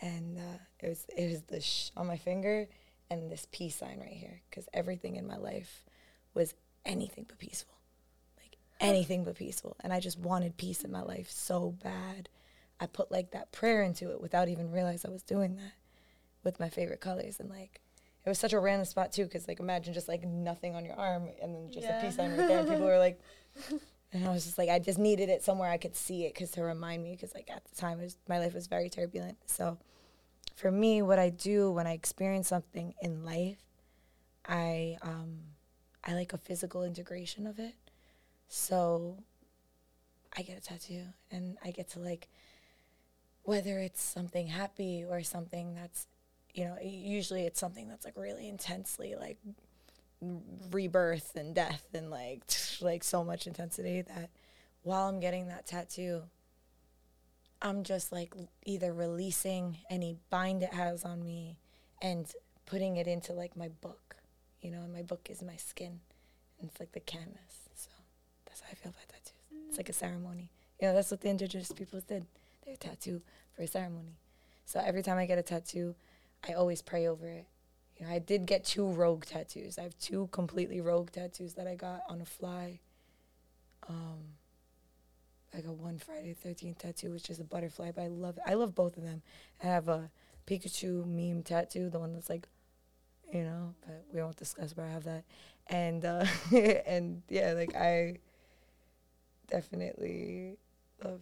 And 0.00 0.38
uh, 0.38 0.58
it 0.80 0.88
was 0.88 1.06
it 1.16 1.30
was 1.30 1.42
the 1.42 1.60
sh 1.60 1.90
on 1.96 2.06
my 2.06 2.16
finger 2.16 2.66
and 3.10 3.30
this 3.30 3.46
peace 3.52 3.76
sign 3.76 4.00
right 4.00 4.08
here. 4.08 4.40
Because 4.50 4.68
everything 4.74 5.16
in 5.16 5.26
my 5.26 5.36
life 5.36 5.84
was 6.34 6.54
anything 6.84 7.24
but 7.26 7.38
peaceful 7.38 7.74
like 8.38 8.56
anything 8.80 9.24
but 9.24 9.34
peaceful 9.34 9.76
and 9.80 9.92
i 9.92 10.00
just 10.00 10.18
wanted 10.18 10.56
peace 10.56 10.82
in 10.82 10.92
my 10.92 11.02
life 11.02 11.30
so 11.30 11.74
bad 11.82 12.28
i 12.84 12.86
put 12.86 13.10
like 13.10 13.30
that 13.32 13.50
prayer 13.50 13.82
into 13.82 14.10
it 14.10 14.20
without 14.20 14.48
even 14.48 14.70
realize 14.70 15.04
i 15.04 15.10
was 15.10 15.22
doing 15.22 15.56
that 15.56 15.72
with 16.44 16.60
my 16.60 16.68
favorite 16.68 17.00
colors 17.00 17.40
and 17.40 17.48
like 17.50 17.80
it 18.24 18.28
was 18.28 18.38
such 18.38 18.52
a 18.52 18.58
random 18.58 18.84
spot 18.86 19.12
too 19.12 19.24
because 19.24 19.48
like 19.48 19.60
imagine 19.60 19.92
just 19.94 20.08
like 20.08 20.22
nothing 20.24 20.74
on 20.74 20.84
your 20.84 20.94
arm 20.96 21.28
and 21.42 21.54
then 21.54 21.70
just 21.70 21.86
Yeah. 21.88 21.98
a 21.98 22.00
peace 22.02 22.16
sign 22.16 22.30
right 22.36 22.46
there 22.46 22.58
and 22.60 22.68
people 22.68 22.86
were 22.86 22.98
like 22.98 23.18
and 24.12 24.26
i 24.28 24.30
was 24.32 24.44
just 24.44 24.58
like 24.58 24.68
i 24.70 24.78
just 24.78 24.98
needed 24.98 25.28
it 25.28 25.42
somewhere 25.42 25.70
i 25.70 25.76
could 25.78 25.96
see 25.96 26.24
it 26.26 26.34
because 26.34 26.50
to 26.52 26.62
remind 26.62 27.02
me 27.02 27.12
because 27.12 27.34
like 27.34 27.50
at 27.50 27.64
the 27.64 27.74
time 27.74 27.98
it 28.00 28.04
was, 28.04 28.16
my 28.28 28.38
life 28.38 28.54
was 28.54 28.66
very 28.66 28.88
turbulent 28.90 29.36
so 29.46 29.78
for 30.54 30.70
me 30.70 31.02
what 31.02 31.18
i 31.18 31.28
do 31.30 31.70
when 31.72 31.86
i 31.86 31.92
experience 31.92 32.48
something 32.48 32.94
in 33.02 33.24
life 33.24 33.58
i 34.46 34.96
um 35.02 35.38
I 36.06 36.12
like 36.12 36.34
a 36.34 36.38
physical 36.38 36.84
integration 36.84 37.46
of 37.46 37.58
it. 37.58 37.74
So 38.48 39.16
I 40.36 40.42
get 40.42 40.58
a 40.58 40.60
tattoo 40.60 41.04
and 41.30 41.56
I 41.64 41.70
get 41.70 41.88
to 41.92 41.98
like 41.98 42.28
whether 43.44 43.78
it's 43.78 44.02
something 44.02 44.48
happy 44.48 45.04
or 45.08 45.22
something 45.22 45.74
that's 45.74 46.06
you 46.52 46.64
know, 46.64 46.76
usually 46.80 47.46
it's 47.46 47.58
something 47.58 47.88
that's 47.88 48.04
like 48.04 48.16
really 48.16 48.48
intensely 48.48 49.16
like 49.18 49.38
rebirth 50.70 51.34
and 51.34 51.54
death 51.54 51.86
and 51.94 52.10
like 52.10 52.42
like 52.80 53.02
so 53.02 53.24
much 53.24 53.46
intensity 53.46 54.02
that 54.02 54.30
while 54.82 55.08
I'm 55.08 55.20
getting 55.20 55.48
that 55.48 55.66
tattoo 55.66 56.22
I'm 57.60 57.82
just 57.82 58.12
like 58.12 58.34
either 58.64 58.92
releasing 58.92 59.78
any 59.88 60.16
bind 60.30 60.62
it 60.62 60.74
has 60.74 61.04
on 61.04 61.24
me 61.24 61.56
and 62.02 62.30
putting 62.66 62.96
it 62.96 63.06
into 63.06 63.32
like 63.32 63.56
my 63.56 63.68
book 63.68 64.04
you 64.64 64.70
know, 64.70 64.80
and 64.80 64.92
my 64.92 65.02
book 65.02 65.28
is 65.30 65.42
my 65.42 65.56
skin, 65.56 66.00
and 66.58 66.70
it's 66.70 66.80
like 66.80 66.92
the 66.92 67.00
canvas. 67.00 67.68
So 67.74 67.90
that's 68.46 68.60
how 68.62 68.68
I 68.72 68.74
feel 68.74 68.90
about 68.90 69.08
tattoos. 69.08 69.68
It's 69.68 69.76
like 69.76 69.90
a 69.90 69.92
ceremony. 69.92 70.50
You 70.80 70.88
know, 70.88 70.94
that's 70.94 71.10
what 71.10 71.20
the 71.20 71.28
indigenous 71.28 71.70
peoples 71.70 72.02
did. 72.04 72.24
They 72.66 72.76
tattoo 72.76 73.22
for 73.54 73.62
a 73.62 73.66
ceremony. 73.66 74.18
So 74.64 74.80
every 74.80 75.02
time 75.02 75.18
I 75.18 75.26
get 75.26 75.38
a 75.38 75.42
tattoo, 75.42 75.94
I 76.48 76.54
always 76.54 76.82
pray 76.82 77.06
over 77.06 77.26
it. 77.28 77.46
You 77.96 78.06
know, 78.06 78.12
I 78.12 78.18
did 78.18 78.46
get 78.46 78.64
two 78.64 78.86
rogue 78.86 79.24
tattoos. 79.24 79.78
I 79.78 79.82
have 79.82 79.96
two 79.98 80.28
completely 80.32 80.80
rogue 80.80 81.10
tattoos 81.12 81.54
that 81.54 81.66
I 81.66 81.74
got 81.74 82.00
on 82.08 82.20
a 82.20 82.24
fly. 82.24 82.80
Um, 83.88 84.34
I 85.56 85.60
got 85.60 85.74
one 85.74 85.98
Friday 85.98 86.34
the 86.42 86.48
13th 86.48 86.78
tattoo, 86.78 87.12
which 87.12 87.30
is 87.30 87.38
a 87.38 87.44
butterfly, 87.44 87.92
but 87.94 88.02
I 88.02 88.08
love 88.08 88.38
I 88.44 88.54
love 88.54 88.74
both 88.74 88.96
of 88.96 89.04
them. 89.04 89.22
I 89.62 89.66
have 89.66 89.88
a 89.88 90.10
Pikachu 90.46 91.06
meme 91.06 91.42
tattoo, 91.42 91.88
the 91.90 91.98
one 91.98 92.12
that's 92.12 92.28
like 92.28 92.48
you 93.32 93.44
know, 93.44 93.74
but 93.86 94.04
we 94.12 94.22
won't 94.22 94.36
discuss 94.36 94.76
where 94.76 94.86
I 94.86 94.90
have 94.90 95.04
that. 95.04 95.24
And 95.68 96.04
uh 96.04 96.26
and 96.86 97.22
yeah, 97.28 97.52
like 97.52 97.76
I 97.76 98.18
definitely 99.48 100.56
love 101.04 101.20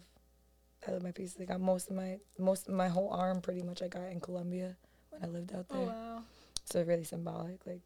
I 0.87 0.91
love 0.91 1.03
my 1.03 1.13
pieces. 1.13 1.37
I 1.41 1.45
got 1.45 1.61
most 1.61 1.91
of 1.91 1.97
my 1.97 2.19
most 2.39 2.69
of 2.69 2.75
my 2.75 2.89
whole 2.89 3.11
arm 3.11 3.41
pretty 3.41 3.63
much 3.63 3.83
I 3.83 3.89
got 3.89 4.11
in 4.11 4.21
Colombia 4.21 4.77
when 5.11 5.25
I 5.25 5.27
lived 5.27 5.55
out 5.55 5.69
there. 5.69 5.79
Oh 5.79 5.87
wow. 5.87 6.23
So 6.65 6.83
really 6.83 7.05
symbolic. 7.05 7.67
Like 7.67 7.83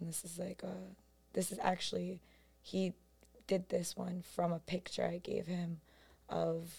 and 0.00 0.08
this 0.08 0.24
is 0.24 0.38
like 0.38 0.62
uh 0.64 0.94
this 1.32 1.52
is 1.52 1.58
actually 1.62 2.20
he 2.62 2.94
did 3.46 3.68
this 3.68 3.96
one 3.96 4.22
from 4.34 4.52
a 4.52 4.58
picture 4.58 5.04
I 5.04 5.18
gave 5.18 5.46
him 5.46 5.80
of 6.28 6.70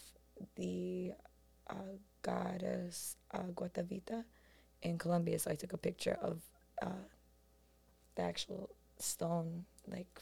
the 0.55 1.13
uh, 1.69 1.97
goddess 2.21 3.15
uh, 3.31 3.49
Guatavita 3.55 4.23
in 4.81 4.97
Colombia. 4.97 5.39
So 5.39 5.51
I 5.51 5.55
took 5.55 5.73
a 5.73 5.77
picture 5.77 6.17
of 6.21 6.41
uh, 6.81 7.07
the 8.15 8.21
actual 8.21 8.69
stone, 8.99 9.65
like 9.87 10.21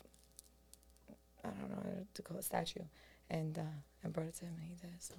I 1.44 1.50
don't 1.50 1.70
know 1.70 1.78
what 1.84 2.16
to 2.16 2.22
call 2.22 2.38
it, 2.38 2.44
statue, 2.44 2.84
and 3.30 3.58
uh, 3.58 3.62
I 4.04 4.08
brought 4.10 4.28
it 4.28 4.36
to 4.36 4.46
him, 4.46 4.56
and 4.60 4.70
he 4.70 4.76
did. 4.76 4.96
So 5.00 5.16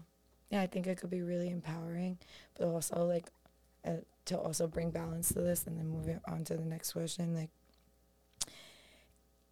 yeah, 0.51 0.63
I 0.63 0.67
think 0.67 0.87
it 0.87 0.99
could 0.99 1.11
be 1.11 1.23
really 1.23 1.51
empowering, 1.51 2.19
but 2.57 2.67
also 2.67 3.05
like 3.05 3.27
uh, 3.87 4.03
to 4.27 4.39
also 4.39 4.67
bring 4.67 4.91
balance 4.91 5.29
to 5.29 5.41
this, 5.41 5.67
and 5.67 5.79
then 5.79 5.89
moving 5.89 6.21
on 6.27 6.45
to 6.45 6.57
the 6.57 6.65
next 6.65 6.93
question, 6.93 7.35
like. 7.35 7.51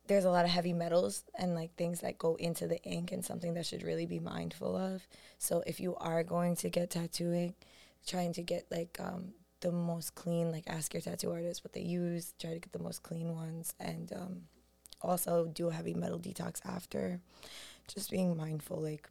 There's 0.09 0.25
a 0.25 0.31
lot 0.31 0.45
of 0.45 0.53
heavy 0.53 0.73
metals 0.73 1.25
and 1.37 1.57
like 1.57 1.75
things 1.75 1.99
that 2.03 2.17
go 2.17 2.37
into 2.37 2.69
the 2.69 2.81
ink 2.85 3.11
and 3.11 3.25
something 3.25 3.55
that 3.55 3.67
should 3.67 3.83
really 3.83 4.07
be 4.07 4.21
mindful 4.21 4.77
of. 4.77 5.05
So 5.39 5.65
if 5.67 5.81
you 5.81 5.97
are 5.97 6.23
going 6.23 6.55
to 6.57 6.71
get 6.71 6.91
tattooing, 6.91 7.55
trying 8.07 8.33
to 8.35 8.43
get 8.43 8.67
like 8.71 8.97
um, 9.01 9.33
the 9.61 9.73
most 9.73 10.15
clean, 10.15 10.53
like 10.53 10.63
ask 10.69 10.95
your 10.95 11.01
tattoo 11.01 11.33
artist 11.33 11.65
what 11.65 11.73
they 11.73 11.81
use, 11.81 12.35
try 12.39 12.53
to 12.53 12.61
get 12.61 12.73
the 12.73 12.79
most 12.79 13.03
clean 13.03 13.35
ones, 13.35 13.75
and 13.81 14.13
um, 14.13 14.43
also 15.03 15.47
do 15.47 15.71
a 15.71 15.73
heavy 15.73 15.93
metal 15.95 16.21
detox 16.21 16.61
after. 16.65 17.21
Just 17.93 18.11
being 18.11 18.37
mindful, 18.37 18.81
like, 18.81 19.09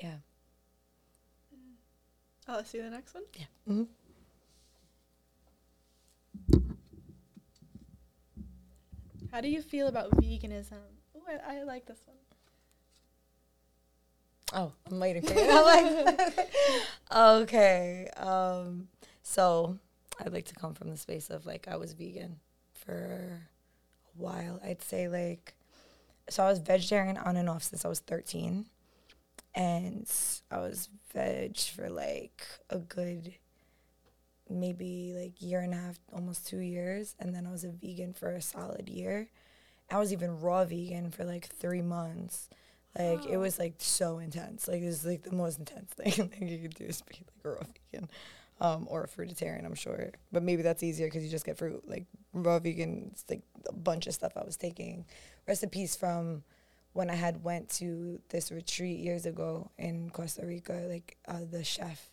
yeah. 0.00 0.18
Oh, 2.48 2.54
let's 2.56 2.70
see 2.70 2.80
the 2.80 2.90
next 2.90 3.14
one. 3.14 3.24
Yeah. 3.38 3.44
hmm 3.66 3.84
How 9.32 9.40
do 9.40 9.48
you 9.48 9.62
feel 9.62 9.88
about 9.88 10.10
veganism? 10.12 10.78
Oh, 11.16 11.22
I, 11.28 11.56
I 11.58 11.62
like 11.64 11.86
this 11.86 11.98
one. 12.06 12.16
Oh, 14.52 14.72
I'm 14.90 15.00
waiting 15.00 15.22
for 15.22 15.34
you. 15.34 15.44
Like, 15.64 17.42
okay. 17.42 18.08
Um, 18.16 18.88
so 19.22 19.78
I'd 20.20 20.32
like 20.32 20.44
to 20.46 20.54
come 20.54 20.74
from 20.74 20.90
the 20.90 20.96
space 20.96 21.30
of 21.30 21.46
like 21.46 21.66
I 21.68 21.76
was 21.76 21.92
vegan 21.94 22.38
for 22.74 23.40
a 24.14 24.22
while. 24.22 24.60
I'd 24.64 24.82
say 24.82 25.08
like, 25.08 25.54
so 26.28 26.44
I 26.44 26.48
was 26.50 26.58
vegetarian 26.60 27.16
on 27.16 27.36
and 27.36 27.48
off 27.48 27.64
since 27.64 27.84
I 27.84 27.88
was 27.88 28.00
13, 28.00 28.66
and 29.54 30.10
I 30.50 30.58
was 30.58 30.88
veg 31.12 31.56
for 31.58 31.88
like 31.88 32.42
a 32.70 32.78
good 32.78 33.34
maybe 34.50 35.14
like 35.16 35.40
year 35.40 35.60
and 35.60 35.72
a 35.72 35.76
half, 35.76 35.98
almost 36.12 36.46
two 36.46 36.58
years, 36.58 37.14
and 37.18 37.34
then 37.34 37.46
I 37.46 37.50
was 37.50 37.64
a 37.64 37.70
vegan 37.70 38.12
for 38.12 38.30
a 38.30 38.42
solid 38.42 38.88
year. 38.88 39.28
I 39.90 39.98
was 39.98 40.12
even 40.12 40.40
raw 40.40 40.64
vegan 40.64 41.10
for 41.10 41.24
like 41.24 41.46
three 41.46 41.82
months. 41.82 42.48
Like 42.98 43.26
it 43.26 43.36
was 43.36 43.58
like 43.58 43.74
so 43.78 44.18
intense. 44.18 44.68
Like 44.68 44.82
it 44.82 44.86
was 44.86 45.04
like 45.04 45.22
the 45.22 45.34
most 45.34 45.58
intense 45.58 45.92
thing 45.94 46.30
you 46.40 46.58
could 46.58 46.74
do 46.74 46.84
is 46.84 47.02
be 47.02 47.16
like 47.18 47.44
a 47.44 47.48
raw 47.48 47.66
vegan, 47.92 48.08
um, 48.60 48.86
or 48.88 49.04
a 49.04 49.08
fruitarian. 49.08 49.64
I'm 49.64 49.74
sure, 49.74 50.12
but 50.32 50.42
maybe 50.42 50.62
that's 50.62 50.82
easier 50.82 51.06
because 51.06 51.24
you 51.24 51.30
just 51.30 51.46
get 51.46 51.58
fruit. 51.58 51.82
Like 51.88 52.06
raw 52.32 52.58
vegan, 52.58 53.10
it's 53.12 53.24
like 53.28 53.42
a 53.68 53.72
bunch 53.72 54.06
of 54.06 54.14
stuff 54.14 54.32
I 54.36 54.44
was 54.44 54.56
taking, 54.56 55.04
recipes 55.46 55.96
from 55.96 56.44
when 56.94 57.10
I 57.10 57.14
had 57.14 57.44
went 57.44 57.68
to 57.70 58.20
this 58.30 58.50
retreat 58.50 59.00
years 59.00 59.26
ago 59.26 59.70
in 59.76 60.10
Costa 60.10 60.46
Rica. 60.46 60.86
Like 60.88 61.18
uh, 61.28 61.40
the 61.50 61.62
chef, 61.62 62.08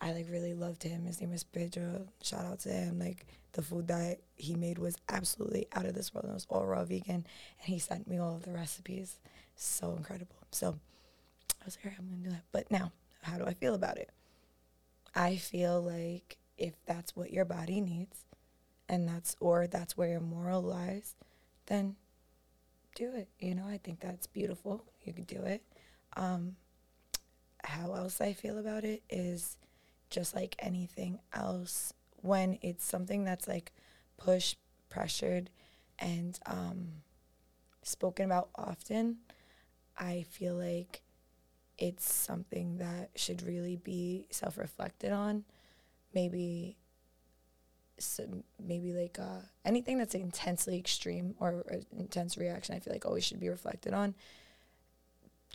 I 0.00 0.12
like 0.12 0.26
really 0.30 0.54
loved 0.54 0.82
him. 0.84 1.04
His 1.04 1.20
name 1.20 1.32
is 1.32 1.44
Pedro. 1.44 2.06
Shout 2.22 2.46
out 2.46 2.60
to 2.60 2.70
him. 2.70 2.98
Like 2.98 3.26
the 3.52 3.62
food 3.62 3.88
that 3.88 4.20
he 4.36 4.54
made 4.54 4.78
was 4.78 4.96
absolutely 5.08 5.66
out 5.74 5.84
of 5.84 5.94
this 5.94 6.14
world. 6.14 6.28
It 6.30 6.32
was 6.32 6.46
all 6.48 6.64
raw 6.64 6.84
vegan, 6.84 7.26
and 7.60 7.68
he 7.68 7.78
sent 7.78 8.08
me 8.08 8.18
all 8.18 8.36
of 8.36 8.44
the 8.44 8.52
recipes 8.52 9.18
so 9.56 9.94
incredible. 9.96 10.36
So 10.52 10.78
I 11.60 11.64
was 11.64 11.76
like, 11.76 11.86
all 11.86 11.90
right, 11.90 11.98
I'm 11.98 12.08
gonna 12.08 12.22
do 12.22 12.30
that. 12.30 12.44
But 12.52 12.70
now, 12.70 12.92
how 13.22 13.36
do 13.36 13.44
I 13.44 13.54
feel 13.54 13.74
about 13.74 13.98
it? 13.98 14.10
I 15.12 15.36
feel 15.36 15.82
like 15.82 16.38
if 16.56 16.74
that's 16.86 17.16
what 17.16 17.32
your 17.32 17.44
body 17.44 17.80
needs, 17.80 18.24
and 18.88 19.08
that's 19.08 19.34
or 19.40 19.66
that's 19.66 19.96
where 19.96 20.08
your 20.08 20.20
moral 20.20 20.62
lies, 20.62 21.16
then 21.66 21.96
do 23.00 23.14
it. 23.14 23.28
You 23.38 23.54
know, 23.54 23.66
I 23.66 23.78
think 23.78 24.00
that's 24.00 24.26
beautiful. 24.26 24.84
You 25.02 25.12
could 25.14 25.26
do 25.26 25.42
it. 25.42 25.62
Um, 26.16 26.56
how 27.64 27.94
else 27.94 28.20
I 28.20 28.34
feel 28.34 28.58
about 28.58 28.84
it 28.84 29.02
is 29.08 29.56
just 30.10 30.34
like 30.34 30.54
anything 30.58 31.18
else. 31.32 31.94
When 32.22 32.58
it's 32.60 32.84
something 32.84 33.24
that's 33.24 33.48
like 33.48 33.72
pushed, 34.18 34.58
pressured, 34.90 35.48
and 35.98 36.38
um, 36.44 36.88
spoken 37.82 38.26
about 38.26 38.50
often, 38.54 39.16
I 39.96 40.26
feel 40.28 40.54
like 40.54 41.00
it's 41.78 42.12
something 42.12 42.76
that 42.76 43.10
should 43.16 43.42
really 43.42 43.76
be 43.76 44.26
self 44.30 44.58
reflected 44.58 45.12
on. 45.12 45.44
Maybe, 46.12 46.76
maybe 48.58 48.92
like 48.92 49.18
uh, 49.18 49.40
anything 49.64 49.98
that's 49.98 50.14
intensely 50.14 50.78
extreme 50.78 51.34
or 51.38 51.64
an 51.68 51.84
intense 51.98 52.36
reaction, 52.36 52.74
I 52.74 52.80
feel 52.80 52.92
like 52.92 53.06
always 53.06 53.24
should 53.24 53.40
be 53.40 53.48
reflected 53.48 53.94
on. 53.94 54.14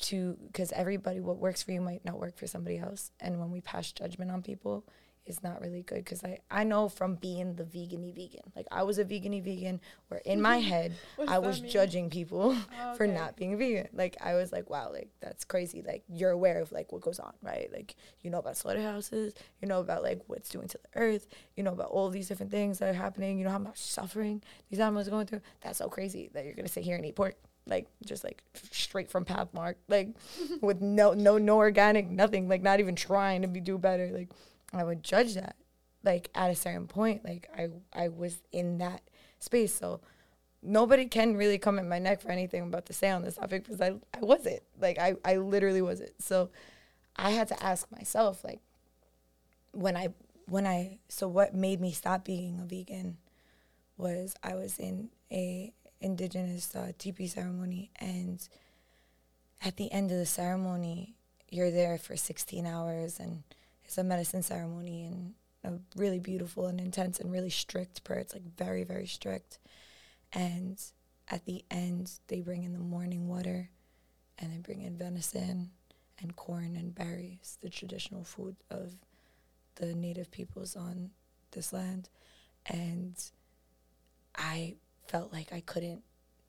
To 0.02 0.38
because 0.48 0.74
everybody, 0.74 1.22
what 1.22 1.38
works 1.38 1.64
for 1.64 1.72
you 1.72 1.80
might 1.80 2.04
not 2.04 2.20
work 2.20 2.38
for 2.38 2.48
somebody 2.48 2.78
else, 2.78 3.12
and 3.20 3.40
when 3.40 3.50
we 3.50 3.62
pass 3.62 3.92
judgment 3.94 4.30
on 4.30 4.42
people, 4.42 4.86
is 5.26 5.42
not 5.44 5.62
really 5.62 5.82
good. 5.82 6.04
Because 6.04 6.24
I 6.24 6.40
I 6.52 6.64
know 6.64 6.88
from 6.90 7.16
being 7.16 7.56
the 7.56 7.64
vegany 7.64 8.14
vegan, 8.14 8.52
like 8.56 8.68
I 8.72 8.84
was 8.84 8.98
a 9.00 9.06
vegany 9.06 9.44
vegan, 9.44 9.82
where 10.08 10.22
in 10.26 10.42
my 10.42 10.58
head 10.72 10.94
I 11.28 11.40
was 11.40 11.62
mean? 11.62 11.72
judging 11.72 12.10
people 12.10 12.56
Oh, 12.82 12.94
for 12.98 13.08
not 13.08 13.36
being 13.36 13.58
vegan. 13.58 13.88
Like 13.94 14.18
I 14.22 14.36
was 14.36 14.52
like, 14.52 14.70
wow, 14.70 14.92
like 14.92 15.10
that's 15.22 15.44
crazy. 15.44 15.82
Like 15.86 16.04
you're 16.08 16.32
aware 16.32 16.60
of 16.62 16.72
like 16.72 16.92
what 16.92 17.02
goes 17.02 17.20
on, 17.20 17.34
right? 17.42 17.70
Like 17.72 17.96
you 18.22 18.30
know 18.30 18.40
about 18.40 18.58
slaughterhouses, 18.58 19.34
you 19.62 19.68
know 19.68 19.80
about 19.80 20.04
like 20.04 20.22
what's 20.28 20.50
doing 20.50 20.68
to 20.70 20.78
the 20.78 21.00
earth, 21.00 21.28
you 21.56 21.64
know 21.64 21.74
about 21.74 21.90
all 21.90 22.10
these 22.10 22.28
different 22.28 22.52
things 22.52 22.80
that 22.80 22.90
are 22.90 22.94
happening. 22.94 23.38
You 23.38 23.46
know 23.46 23.52
how 23.52 23.60
much 23.60 23.78
suffering 23.80 24.42
these 24.70 24.80
animals 24.80 25.08
are 25.08 25.12
going 25.12 25.28
through. 25.28 25.42
That's 25.62 25.78
so 25.80 25.90
crazy 25.90 26.30
that 26.34 26.46
you're 26.46 26.54
gonna 26.54 26.68
sit 26.68 26.84
here 26.84 26.96
and 26.96 27.06
eat 27.06 27.16
pork, 27.16 27.36
like 27.66 27.88
just 28.06 28.24
like 28.24 28.44
straight 28.72 29.10
from 29.10 29.26
Pathmark, 29.26 29.76
like 29.88 30.10
with 30.62 30.82
no 30.82 31.14
no 31.14 31.38
no 31.38 31.58
organic, 31.58 32.10
nothing, 32.10 32.48
like 32.48 32.62
not 32.62 32.80
even 32.80 32.96
trying 32.96 33.42
to 33.42 33.48
be 33.48 33.60
do 33.60 33.78
better. 33.78 34.10
Like 34.14 34.30
I 34.76 34.84
would 34.84 35.04
judge 35.04 35.36
that, 35.36 35.56
like 36.04 36.30
at 36.36 36.52
a 36.52 36.56
certain 36.56 36.88
point, 36.88 37.24
like 37.24 37.50
I 37.56 37.70
I 37.94 38.10
was 38.10 38.42
in 38.52 38.78
that 38.80 39.02
space, 39.40 39.74
so 39.74 40.02
nobody 40.62 41.06
can 41.06 41.38
really 41.38 41.58
come 41.58 41.80
at 41.80 41.86
my 41.86 42.00
neck 42.00 42.22
for 42.22 42.32
anything 42.32 42.62
I'm 42.62 42.70
about 42.70 42.88
to 42.88 42.94
say 42.94 43.10
on 43.10 43.22
this 43.22 43.36
topic 43.36 43.64
because 43.64 43.82
I, 43.82 43.94
I 44.14 44.20
wasn't. 44.20 44.62
Like 44.80 44.98
I, 45.00 45.16
I 45.24 45.38
literally 45.38 45.82
wasn't. 45.82 46.22
So 46.22 46.50
I 47.16 47.32
had 47.32 47.48
to 47.50 47.64
ask 47.64 47.90
myself, 47.92 48.44
like, 48.44 48.60
when 49.72 49.96
I 49.96 50.10
when 50.48 50.66
I 50.68 51.00
so 51.10 51.28
what 51.28 51.54
made 51.54 51.82
me 51.82 51.92
stop 51.92 52.26
being 52.26 52.60
a 52.60 52.66
vegan 52.66 53.18
was 53.98 54.36
I 54.44 54.56
was 54.56 54.78
in 54.80 55.10
a 55.32 55.74
indigenous 56.02 56.76
uh, 56.76 56.92
teepee 56.98 57.28
ceremony 57.28 57.90
and 57.96 58.48
at 59.62 59.78
the 59.78 59.92
end 59.92 60.12
of 60.12 60.18
the 60.18 60.26
ceremony 60.26 61.16
you're 61.50 61.72
there 61.72 61.98
for 61.98 62.16
16 62.16 62.66
hours 62.66 63.20
and 63.20 63.44
it's 63.86 63.98
a 63.98 64.04
medicine 64.04 64.44
ceremony 64.44 65.06
and 65.06 65.34
a 65.64 65.80
really 66.00 66.20
beautiful 66.20 66.68
and 66.68 66.80
intense 66.80 67.20
and 67.20 67.32
really 67.32 67.50
strict 67.50 68.04
prayer. 68.04 68.20
It's 68.20 68.34
like 68.34 68.56
very, 68.58 68.84
very 68.84 69.08
strict. 69.08 69.60
And 70.34 70.82
at 71.30 71.46
the 71.46 71.64
end, 71.72 72.12
they 72.28 72.42
bring 72.42 72.64
in 72.64 72.74
the 72.74 72.80
morning 72.80 73.28
water 73.28 73.70
and 74.38 74.52
they 74.52 74.58
bring 74.58 74.82
in 74.82 74.98
venison 74.98 75.72
and 76.20 76.36
corn 76.36 76.76
and 76.76 76.94
berries, 76.94 77.58
the 77.62 77.70
traditional 77.70 78.24
food 78.24 78.56
of 78.70 78.94
the 79.76 79.94
native 79.94 80.32
peoples 80.32 80.76
on 80.76 81.12
this 81.52 81.74
land. 81.74 82.10
And 82.66 83.16
I 84.36 84.76
felt 85.08 85.32
like 85.32 85.52
I 85.52 85.62
couldn't 85.62 86.04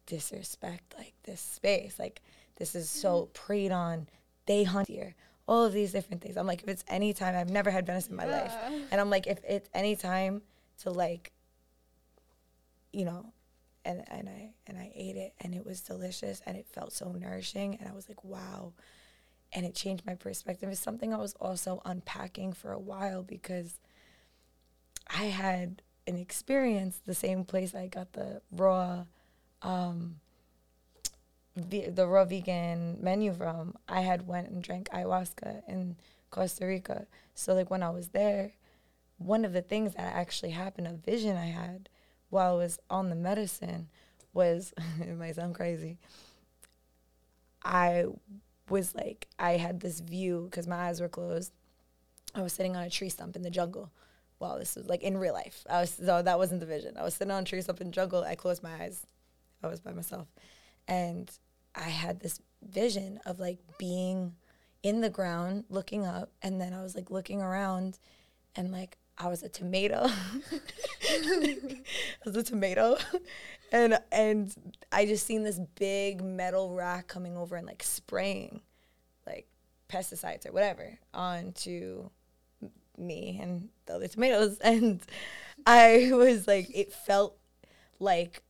disrespect 0.07 0.95
like 0.97 1.15
this 1.25 1.41
space. 1.41 1.99
Like 1.99 2.23
this 2.57 2.75
is 2.75 2.89
so 2.89 3.23
mm-hmm. 3.23 3.33
preyed 3.33 3.73
on. 3.73 4.09
They 4.47 4.65
hunt 4.65 4.89
here. 4.89 5.15
All 5.49 5.65
of 5.65 5.73
these 5.73 5.93
different 5.93 6.23
things. 6.23 6.37
I'm 6.37 6.47
like, 6.47 6.63
if 6.63 6.69
it's 6.69 6.85
any 6.89 7.13
time, 7.13 7.37
I've 7.37 7.51
never 7.51 7.71
had 7.71 7.87
venison 7.87 8.13
in 8.13 8.17
my 8.17 8.27
life. 8.27 8.53
And 8.91 9.01
I'm 9.01 9.11
like, 9.11 9.27
if 9.27 9.39
it's 9.49 9.69
any 9.75 9.95
time 9.95 10.43
to 10.83 10.91
like, 10.91 11.33
you 12.93 13.05
know, 13.05 13.33
and 13.85 14.03
and 14.09 14.29
I 14.29 14.51
and 14.67 14.77
I 14.77 14.91
ate 14.95 15.17
it 15.17 15.35
and 15.41 15.55
it 15.55 15.65
was 15.65 15.81
delicious 15.81 16.43
and 16.45 16.57
it 16.57 16.67
felt 16.67 16.93
so 16.93 17.13
nourishing 17.13 17.77
and 17.79 17.89
I 17.89 17.93
was 17.93 18.09
like, 18.09 18.25
wow. 18.25 18.73
And 19.53 19.65
it 19.65 19.75
changed 19.77 20.05
my 20.05 20.17
perspective. 20.17 20.69
It's 20.69 20.81
something 20.81 21.15
I 21.15 21.19
was 21.19 21.35
also 21.35 21.81
unpacking 21.85 22.53
for 22.53 22.73
a 22.73 22.79
while 22.79 23.23
because 23.23 23.79
I 25.09 25.27
had 25.27 25.83
an 26.09 26.17
experience 26.17 27.01
the 27.07 27.15
same 27.15 27.45
place 27.45 27.75
I 27.75 27.87
got 27.87 28.13
the 28.13 28.43
raw 28.51 29.05
um 29.63 30.17
the, 31.57 31.89
the 31.89 32.07
raw 32.07 32.25
vegan 32.25 32.99
menu 33.01 33.33
from, 33.33 33.75
I 33.89 34.01
had 34.03 34.27
went 34.27 34.51
and 34.51 34.63
drank 34.63 34.89
ayahuasca 34.91 35.63
in 35.67 35.97
Costa 36.31 36.67
Rica. 36.67 37.07
So 37.35 37.55
like 37.55 37.71
when 37.71 37.83
I 37.83 37.91
was 37.91 38.09
there, 38.09 38.53
one 39.19 39.45
of 39.45 39.53
the 39.53 39.63
things 39.63 39.95
that 39.95 40.15
actually 40.15 40.51
happened, 40.51 40.87
a 40.87 40.93
vision 40.93 41.37
I 41.37 41.47
had 41.47 41.89
while 42.29 42.55
I 42.55 42.59
was 42.59 42.79
on 42.91 43.09
the 43.09 43.17
medicine 43.17 43.89
was 44.33 44.75
it 45.01 45.17
might 45.17 45.37
sound 45.37 45.55
crazy. 45.55 45.99
I 47.65 48.05
was 48.69 48.95
like 48.95 49.27
I 49.39 49.53
had 49.53 49.81
this 49.81 50.01
view 50.01 50.49
because 50.51 50.67
my 50.67 50.77
eyes 50.89 51.01
were 51.01 51.09
closed. 51.09 51.53
I 52.35 52.43
was 52.43 52.53
sitting 52.53 52.77
on 52.77 52.85
a 52.85 52.91
tree 52.91 53.09
stump 53.09 53.35
in 53.35 53.43
the 53.43 53.51
jungle. 53.51 53.91
Well, 54.39 54.59
this 54.59 54.77
was 54.77 54.87
like 54.87 55.03
in 55.03 55.17
real 55.17 55.33
life. 55.33 55.65
I 55.71 55.81
was 55.81 55.91
so 55.91 56.21
that 56.21 56.39
wasn't 56.39 56.61
the 56.61 56.67
vision. 56.67 56.97
I 56.99 57.03
was 57.03 57.15
sitting 57.15 57.33
on 57.33 57.43
a 57.43 57.47
tree 57.47 57.63
stump 57.63 57.81
in 57.81 57.87
the 57.87 57.93
jungle. 57.93 58.23
I 58.23 58.35
closed 58.35 58.63
my 58.63 58.75
eyes. 58.75 59.07
I 59.63 59.69
was 59.69 59.81
by 59.81 59.93
myself, 59.93 60.29
and 60.87 61.31
I 61.77 61.91
had 61.91 62.21
this 62.21 62.41
vision 62.63 63.21
of 63.27 63.39
like 63.39 63.59
being 63.79 64.35
in 64.83 65.01
the 65.01 65.11
ground, 65.11 65.65
looking 65.69 66.07
up, 66.07 66.31
and 66.43 66.61
then 66.61 66.73
I 66.73 66.83
was 66.83 66.95
like 66.95 67.11
looking 67.11 67.43
around, 67.43 67.99
and 68.55 68.73
like 68.73 68.97
I 69.19 69.29
was 69.29 69.43
a 69.43 69.49
tomato. 69.49 70.07
I 71.11 71.79
was 72.25 72.37
a 72.37 72.43
tomato, 72.43 72.97
and 73.73 73.99
and 74.11 74.55
I 74.93 75.07
just 75.07 75.27
seen 75.27 75.45
this 75.45 75.61
big 75.75 76.23
metal 76.23 76.75
rack 76.75 77.09
coming 77.09 77.37
over 77.37 77.57
and 77.57 77.67
like 77.67 77.83
spraying, 77.83 78.61
like 79.27 79.47
pesticides 79.89 80.47
or 80.47 80.53
whatever 80.53 80.99
onto 81.15 82.11
me 82.99 83.39
and 83.41 83.69
the 83.87 83.95
other 83.95 84.09
tomatoes, 84.09 84.59
and 84.65 85.03
I 85.67 86.11
was 86.13 86.47
like, 86.47 86.71
it 86.75 86.93
felt 86.93 87.37
like 87.99 88.43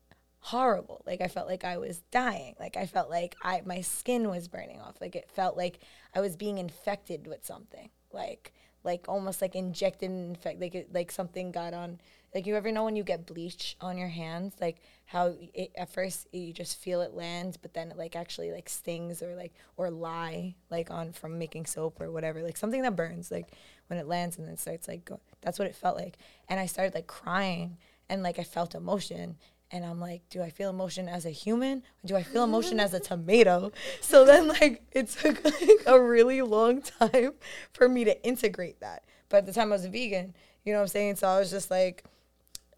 horrible. 0.46 1.02
Like 1.04 1.20
I 1.20 1.26
felt 1.26 1.48
like 1.48 1.64
I 1.64 1.76
was 1.76 2.02
dying. 2.12 2.54
Like 2.60 2.76
I 2.76 2.86
felt 2.86 3.10
like 3.10 3.34
I 3.42 3.62
my 3.64 3.80
skin 3.80 4.30
was 4.30 4.46
burning 4.46 4.80
off. 4.80 4.94
Like 5.00 5.16
it 5.16 5.28
felt 5.28 5.56
like 5.56 5.80
I 6.14 6.20
was 6.20 6.36
being 6.36 6.58
infected 6.58 7.26
with 7.26 7.44
something. 7.44 7.90
Like 8.12 8.52
like 8.84 9.04
almost 9.08 9.42
like 9.42 9.56
injected 9.56 10.08
and 10.08 10.30
infect 10.30 10.60
like 10.60 10.76
it, 10.76 10.94
like 10.94 11.10
something 11.10 11.50
got 11.50 11.74
on 11.74 11.98
like 12.32 12.46
you 12.46 12.54
ever 12.54 12.70
know 12.70 12.84
when 12.84 12.94
you 12.94 13.02
get 13.02 13.26
bleach 13.26 13.76
on 13.80 13.98
your 13.98 14.08
hands 14.08 14.54
like 14.60 14.76
how 15.06 15.34
it, 15.52 15.72
at 15.76 15.92
first 15.92 16.28
you 16.32 16.52
just 16.52 16.78
feel 16.78 17.00
it 17.00 17.12
land 17.12 17.58
but 17.62 17.74
then 17.74 17.90
it 17.90 17.98
like 17.98 18.14
actually 18.14 18.52
like 18.52 18.68
stings 18.68 19.22
or 19.22 19.34
like 19.34 19.52
or 19.76 19.90
lie 19.90 20.54
like 20.70 20.88
on 20.92 21.10
from 21.10 21.36
making 21.36 21.66
soap 21.66 22.00
or 22.00 22.12
whatever 22.12 22.40
like 22.44 22.56
something 22.56 22.82
that 22.82 22.94
burns 22.94 23.32
like 23.32 23.48
when 23.88 23.98
it 23.98 24.06
lands 24.06 24.38
and 24.38 24.46
then 24.46 24.56
starts 24.56 24.86
like 24.86 25.04
go, 25.04 25.18
that's 25.40 25.58
what 25.58 25.66
it 25.66 25.74
felt 25.74 25.96
like 25.96 26.16
and 26.48 26.60
i 26.60 26.66
started 26.66 26.94
like 26.94 27.08
crying 27.08 27.76
and 28.08 28.22
like 28.22 28.38
i 28.38 28.44
felt 28.44 28.76
emotion 28.76 29.36
and 29.70 29.84
I'm 29.84 30.00
like, 30.00 30.22
do 30.30 30.42
I 30.42 30.50
feel 30.50 30.70
emotion 30.70 31.08
as 31.08 31.26
a 31.26 31.30
human? 31.30 31.78
Or 31.78 32.06
do 32.06 32.16
I 32.16 32.22
feel 32.22 32.44
emotion 32.44 32.78
as 32.78 32.94
a 32.94 33.00
tomato? 33.00 33.72
So 34.00 34.24
then, 34.24 34.48
like, 34.48 34.82
it 34.92 35.08
took 35.08 35.44
like 35.44 35.82
a 35.86 36.00
really 36.00 36.42
long 36.42 36.82
time 36.82 37.32
for 37.72 37.88
me 37.88 38.04
to 38.04 38.24
integrate 38.24 38.80
that. 38.80 39.04
But 39.28 39.38
at 39.38 39.46
the 39.46 39.52
time, 39.52 39.72
I 39.72 39.76
was 39.76 39.84
a 39.84 39.88
vegan. 39.88 40.34
You 40.64 40.72
know 40.72 40.78
what 40.78 40.84
I'm 40.84 40.88
saying? 40.88 41.16
So 41.16 41.26
I 41.28 41.38
was 41.38 41.50
just 41.50 41.70
like, 41.70 42.04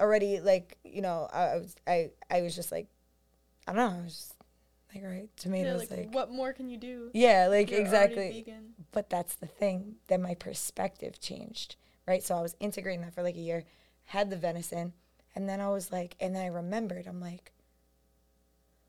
already 0.01 0.41
like, 0.41 0.79
you 0.85 1.03
know, 1.03 1.29
I, 1.33 1.43
I 1.43 1.57
was 1.57 1.77
I 1.87 2.11
I 2.31 2.43
was 2.43 2.55
just 2.55 2.73
like, 2.73 2.87
I 3.67 3.73
don't 3.73 3.77
know. 3.77 3.99
I 4.01 4.05
was 4.05 4.15
just 4.15 4.35
like, 4.95 5.05
right, 5.05 5.29
tomatoes. 5.37 5.87
Yeah, 5.91 5.97
like, 5.97 6.07
like, 6.07 6.15
what 6.15 6.31
more 6.31 6.53
can 6.53 6.69
you 6.69 6.77
do? 6.77 7.11
yeah, 7.13 7.49
like 7.49 7.71
exactly. 7.71 8.31
vegan. 8.31 8.75
But 8.93 9.11
that's 9.11 9.35
the 9.35 9.47
thing. 9.47 9.97
that 10.09 10.21
my 10.21 10.35
perspective 10.35 11.21
changed, 11.21 11.77
right? 12.07 12.23
So 12.23 12.37
I 12.37 12.41
was 12.41 12.57
integrating 12.61 13.03
that 13.03 13.15
for 13.15 13.23
like 13.23 13.37
a 13.37 13.41
year, 13.41 13.65
had 14.05 14.31
the 14.31 14.37
venison, 14.37 14.93
and 15.39 15.49
then 15.49 15.61
I 15.61 15.69
was 15.69 15.93
like, 15.93 16.17
and 16.19 16.35
then 16.35 16.43
I 16.43 16.49
remembered, 16.49 17.07
I'm 17.07 17.21
like, 17.21 17.53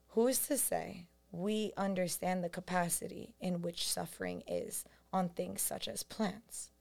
who's 0.08 0.40
to 0.48 0.58
say 0.58 1.06
we 1.32 1.74
understand 1.78 2.44
the 2.44 2.50
capacity 2.50 3.36
in 3.40 3.62
which 3.62 3.88
suffering 3.88 4.42
is 4.48 4.84
on 5.14 5.30
things 5.30 5.62
such 5.62 5.88
as 5.88 6.02
plants? 6.02 6.72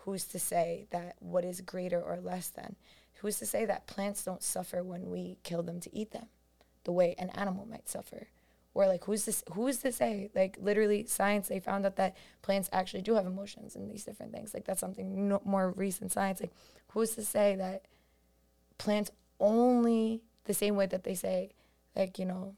Who's 0.00 0.26
to 0.26 0.38
say 0.38 0.86
that 0.90 1.16
what 1.20 1.46
is 1.46 1.62
greater 1.62 1.98
or 1.98 2.18
less 2.20 2.48
than? 2.50 2.76
Who's 3.22 3.38
to 3.38 3.46
say 3.46 3.64
that 3.64 3.86
plants 3.86 4.22
don't 4.22 4.42
suffer 4.42 4.82
when 4.82 5.08
we 5.08 5.38
kill 5.44 5.62
them 5.62 5.80
to 5.80 5.96
eat 5.96 6.10
them, 6.10 6.26
the 6.84 6.92
way 6.92 7.14
an 7.16 7.30
animal 7.30 7.64
might 7.64 7.88
suffer? 7.88 8.26
Or 8.74 8.86
like 8.86 9.04
who's 9.04 9.24
this 9.24 9.42
who's 9.54 9.78
to 9.78 9.92
say 9.92 10.28
like 10.34 10.58
literally 10.60 11.06
science 11.06 11.48
they 11.48 11.58
found 11.58 11.86
out 11.86 11.96
that 11.96 12.18
plants 12.42 12.68
actually 12.70 13.00
do 13.00 13.14
have 13.14 13.24
emotions 13.24 13.76
and 13.76 13.90
these 13.90 14.04
different 14.04 14.32
things 14.32 14.52
like 14.52 14.66
that's 14.66 14.80
something 14.80 15.28
no, 15.30 15.40
more 15.46 15.70
recent 15.70 16.12
science 16.12 16.42
like 16.42 16.52
who's 16.88 17.14
to 17.14 17.24
say 17.24 17.56
that 17.56 17.86
plants 18.78 19.10
only 19.40 20.22
the 20.44 20.54
same 20.54 20.76
way 20.76 20.86
that 20.86 21.04
they 21.04 21.14
say 21.14 21.50
like 21.94 22.18
you 22.18 22.24
know 22.24 22.54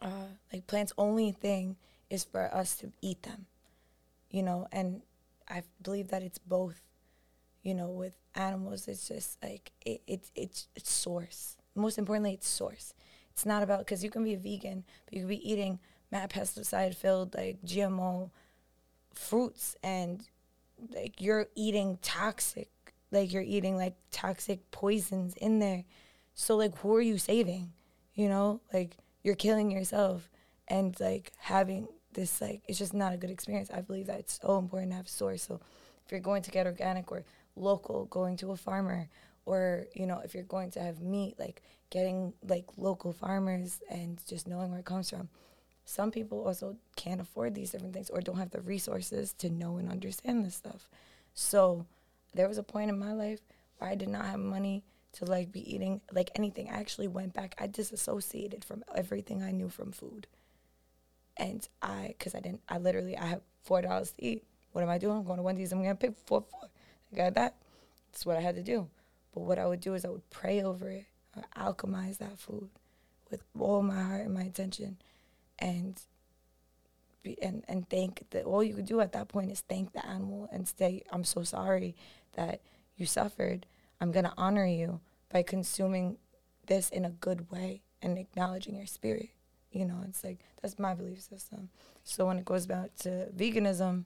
uh, 0.00 0.28
like 0.52 0.66
plants 0.66 0.92
only 0.98 1.32
thing 1.32 1.76
is 2.10 2.24
for 2.24 2.52
us 2.54 2.76
to 2.76 2.92
eat 3.02 3.22
them 3.22 3.46
you 4.30 4.42
know? 4.42 4.66
And 4.72 5.02
i 5.48 5.62
believe 5.82 6.08
that 6.08 6.22
it's 6.22 6.38
both 6.38 6.82
you 7.62 7.74
know 7.74 7.88
with 7.88 8.14
animals 8.34 8.86
it's 8.86 9.08
just 9.08 9.42
like 9.42 9.72
it, 9.84 10.02
it, 10.06 10.30
it's 10.34 10.68
it's 10.76 10.90
source. 10.90 11.56
Most 11.74 11.98
importantly 11.98 12.34
it's 12.34 12.48
source. 12.48 12.92
It's 13.32 13.46
not 13.46 13.62
about 13.62 13.80
because 13.80 14.02
you 14.04 14.10
can 14.10 14.24
be 14.24 14.34
a 14.34 14.38
vegan 14.38 14.84
but 15.04 15.14
you 15.14 15.20
can 15.20 15.28
be 15.28 15.50
eating 15.50 15.78
mad 16.10 16.30
pesticide 16.30 16.94
filled 16.94 17.34
like 17.34 17.58
gmo 17.64 18.30
fruits 19.12 19.76
and 19.82 20.28
like 20.94 21.20
you're 21.20 21.46
eating 21.54 21.98
toxic 22.02 22.68
like 23.10 23.32
you're 23.32 23.42
eating 23.42 23.76
like 23.76 23.94
toxic 24.10 24.70
poisons 24.70 25.34
in 25.34 25.58
there. 25.58 25.84
So 26.34 26.56
like 26.56 26.76
who 26.78 26.94
are 26.94 27.00
you 27.00 27.18
saving? 27.18 27.72
You 28.14 28.28
know? 28.28 28.60
Like 28.72 28.96
you're 29.22 29.34
killing 29.34 29.70
yourself. 29.70 30.28
And 30.68 30.98
like 31.00 31.32
having 31.38 31.88
this 32.12 32.40
like 32.40 32.62
it's 32.68 32.78
just 32.78 32.94
not 32.94 33.14
a 33.14 33.16
good 33.16 33.30
experience. 33.30 33.70
I 33.72 33.80
believe 33.80 34.06
that 34.06 34.20
it's 34.20 34.38
so 34.40 34.58
important 34.58 34.92
to 34.92 34.96
have 34.96 35.08
source. 35.08 35.42
So 35.42 35.60
if 36.04 36.12
you're 36.12 36.20
going 36.20 36.42
to 36.42 36.50
get 36.50 36.66
organic 36.66 37.10
or 37.10 37.24
local 37.56 38.04
going 38.06 38.36
to 38.36 38.52
a 38.52 38.56
farmer 38.56 39.08
or 39.44 39.86
you 39.94 40.06
know 40.06 40.20
if 40.24 40.32
you're 40.34 40.44
going 40.44 40.70
to 40.70 40.80
have 40.80 41.00
meat 41.00 41.34
like 41.38 41.62
getting 41.90 42.32
like 42.46 42.66
local 42.76 43.12
farmers 43.12 43.80
and 43.90 44.20
just 44.26 44.46
knowing 44.46 44.70
where 44.70 44.80
it 44.80 44.84
comes 44.84 45.10
from. 45.10 45.28
Some 45.84 46.10
people 46.10 46.46
also 46.46 46.76
can't 46.96 47.20
afford 47.20 47.54
these 47.54 47.70
different 47.70 47.94
things 47.94 48.10
or 48.10 48.20
don't 48.20 48.36
have 48.36 48.50
the 48.50 48.60
resources 48.60 49.32
to 49.34 49.48
know 49.48 49.78
and 49.78 49.88
understand 49.88 50.44
this 50.44 50.54
stuff. 50.54 50.86
So 51.32 51.86
there 52.34 52.48
was 52.48 52.58
a 52.58 52.62
point 52.62 52.90
in 52.90 52.98
my 52.98 53.12
life 53.12 53.40
where 53.78 53.90
I 53.90 53.94
did 53.94 54.08
not 54.08 54.26
have 54.26 54.40
money 54.40 54.84
to 55.12 55.24
like 55.24 55.50
be 55.52 55.74
eating 55.74 56.00
like 56.12 56.30
anything. 56.34 56.68
I 56.68 56.78
actually 56.78 57.08
went 57.08 57.32
back. 57.32 57.54
I 57.58 57.66
disassociated 57.66 58.64
from 58.64 58.84
everything 58.94 59.42
I 59.42 59.50
knew 59.50 59.68
from 59.68 59.92
food. 59.92 60.26
And 61.36 61.66
I, 61.80 62.14
cause 62.18 62.34
I 62.34 62.40
didn't, 62.40 62.62
I 62.68 62.78
literally, 62.78 63.16
I 63.16 63.26
have 63.26 63.42
four 63.62 63.80
dollars 63.82 64.10
to 64.12 64.24
eat. 64.24 64.44
What 64.72 64.82
am 64.82 64.90
I 64.90 64.98
doing? 64.98 65.18
I'm 65.18 65.24
going 65.24 65.36
to 65.38 65.42
Wendy's. 65.42 65.72
I'm 65.72 65.82
gonna 65.82 65.94
pick 65.94 66.16
four, 66.26 66.42
four. 66.42 66.68
I 67.12 67.16
got 67.16 67.34
that. 67.34 67.56
That's 68.12 68.26
what 68.26 68.36
I 68.36 68.40
had 68.40 68.56
to 68.56 68.62
do. 68.62 68.88
But 69.34 69.40
what 69.40 69.58
I 69.58 69.66
would 69.66 69.80
do 69.80 69.94
is 69.94 70.04
I 70.04 70.08
would 70.08 70.28
pray 70.30 70.62
over 70.62 70.90
it, 70.90 71.06
or 71.36 71.44
alchemize 71.56 72.18
that 72.18 72.38
food 72.38 72.68
with 73.30 73.42
all 73.58 73.82
my 73.82 74.02
heart 74.02 74.24
and 74.24 74.34
my 74.34 74.42
attention, 74.42 74.98
and 75.58 76.00
and 77.42 77.64
and 77.68 77.88
thank 77.88 78.24
that 78.30 78.44
all 78.44 78.62
you 78.62 78.74
could 78.74 78.86
do 78.86 79.00
at 79.00 79.12
that 79.12 79.28
point 79.28 79.50
is 79.50 79.60
thank 79.60 79.92
the 79.92 80.06
animal 80.06 80.48
and 80.52 80.66
say 80.68 81.02
i'm 81.12 81.24
so 81.24 81.42
sorry 81.42 81.94
that 82.34 82.60
you 82.98 83.06
suffered. 83.06 83.66
I'm 84.00 84.12
going 84.12 84.24
to 84.24 84.34
honor 84.36 84.66
you 84.66 85.00
by 85.30 85.42
consuming 85.42 86.18
this 86.66 86.90
in 86.90 87.04
a 87.04 87.10
good 87.10 87.50
way 87.50 87.82
and 88.02 88.18
acknowledging 88.18 88.76
your 88.76 88.86
spirit. 88.86 89.30
You 89.72 89.84
know 89.84 90.02
it's 90.08 90.24
like 90.24 90.38
that's 90.60 90.78
my 90.78 90.94
belief 90.94 91.20
system. 91.20 91.68
So 92.02 92.26
when 92.26 92.38
it 92.38 92.44
goes 92.44 92.66
back 92.66 92.94
to 93.00 93.28
veganism 93.36 94.04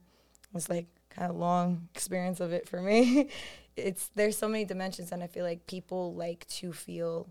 it's 0.54 0.68
like 0.68 0.86
kind 1.08 1.30
of 1.30 1.36
long 1.36 1.88
experience 1.94 2.40
of 2.40 2.52
it 2.52 2.68
for 2.68 2.80
me. 2.80 3.28
It's 3.74 4.10
there's 4.14 4.36
so 4.36 4.48
many 4.48 4.66
dimensions 4.66 5.12
and 5.12 5.22
i 5.22 5.26
feel 5.26 5.46
like 5.46 5.66
people 5.66 6.12
like 6.14 6.46
to 6.58 6.74
feel 6.74 7.30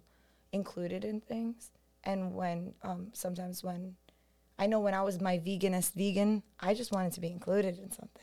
included 0.51 1.05
in 1.05 1.21
things. 1.21 1.69
And 2.03 2.33
when 2.33 2.73
um, 2.81 3.09
sometimes 3.13 3.63
when 3.63 3.95
I 4.61 4.67
know 4.67 4.79
when 4.79 4.93
I 4.93 5.01
was 5.01 5.19
my 5.19 5.39
veganist 5.39 5.93
vegan, 5.95 6.43
I 6.59 6.75
just 6.75 6.91
wanted 6.91 7.13
to 7.13 7.19
be 7.19 7.31
included 7.31 7.79
in 7.79 7.89
something. 7.91 8.21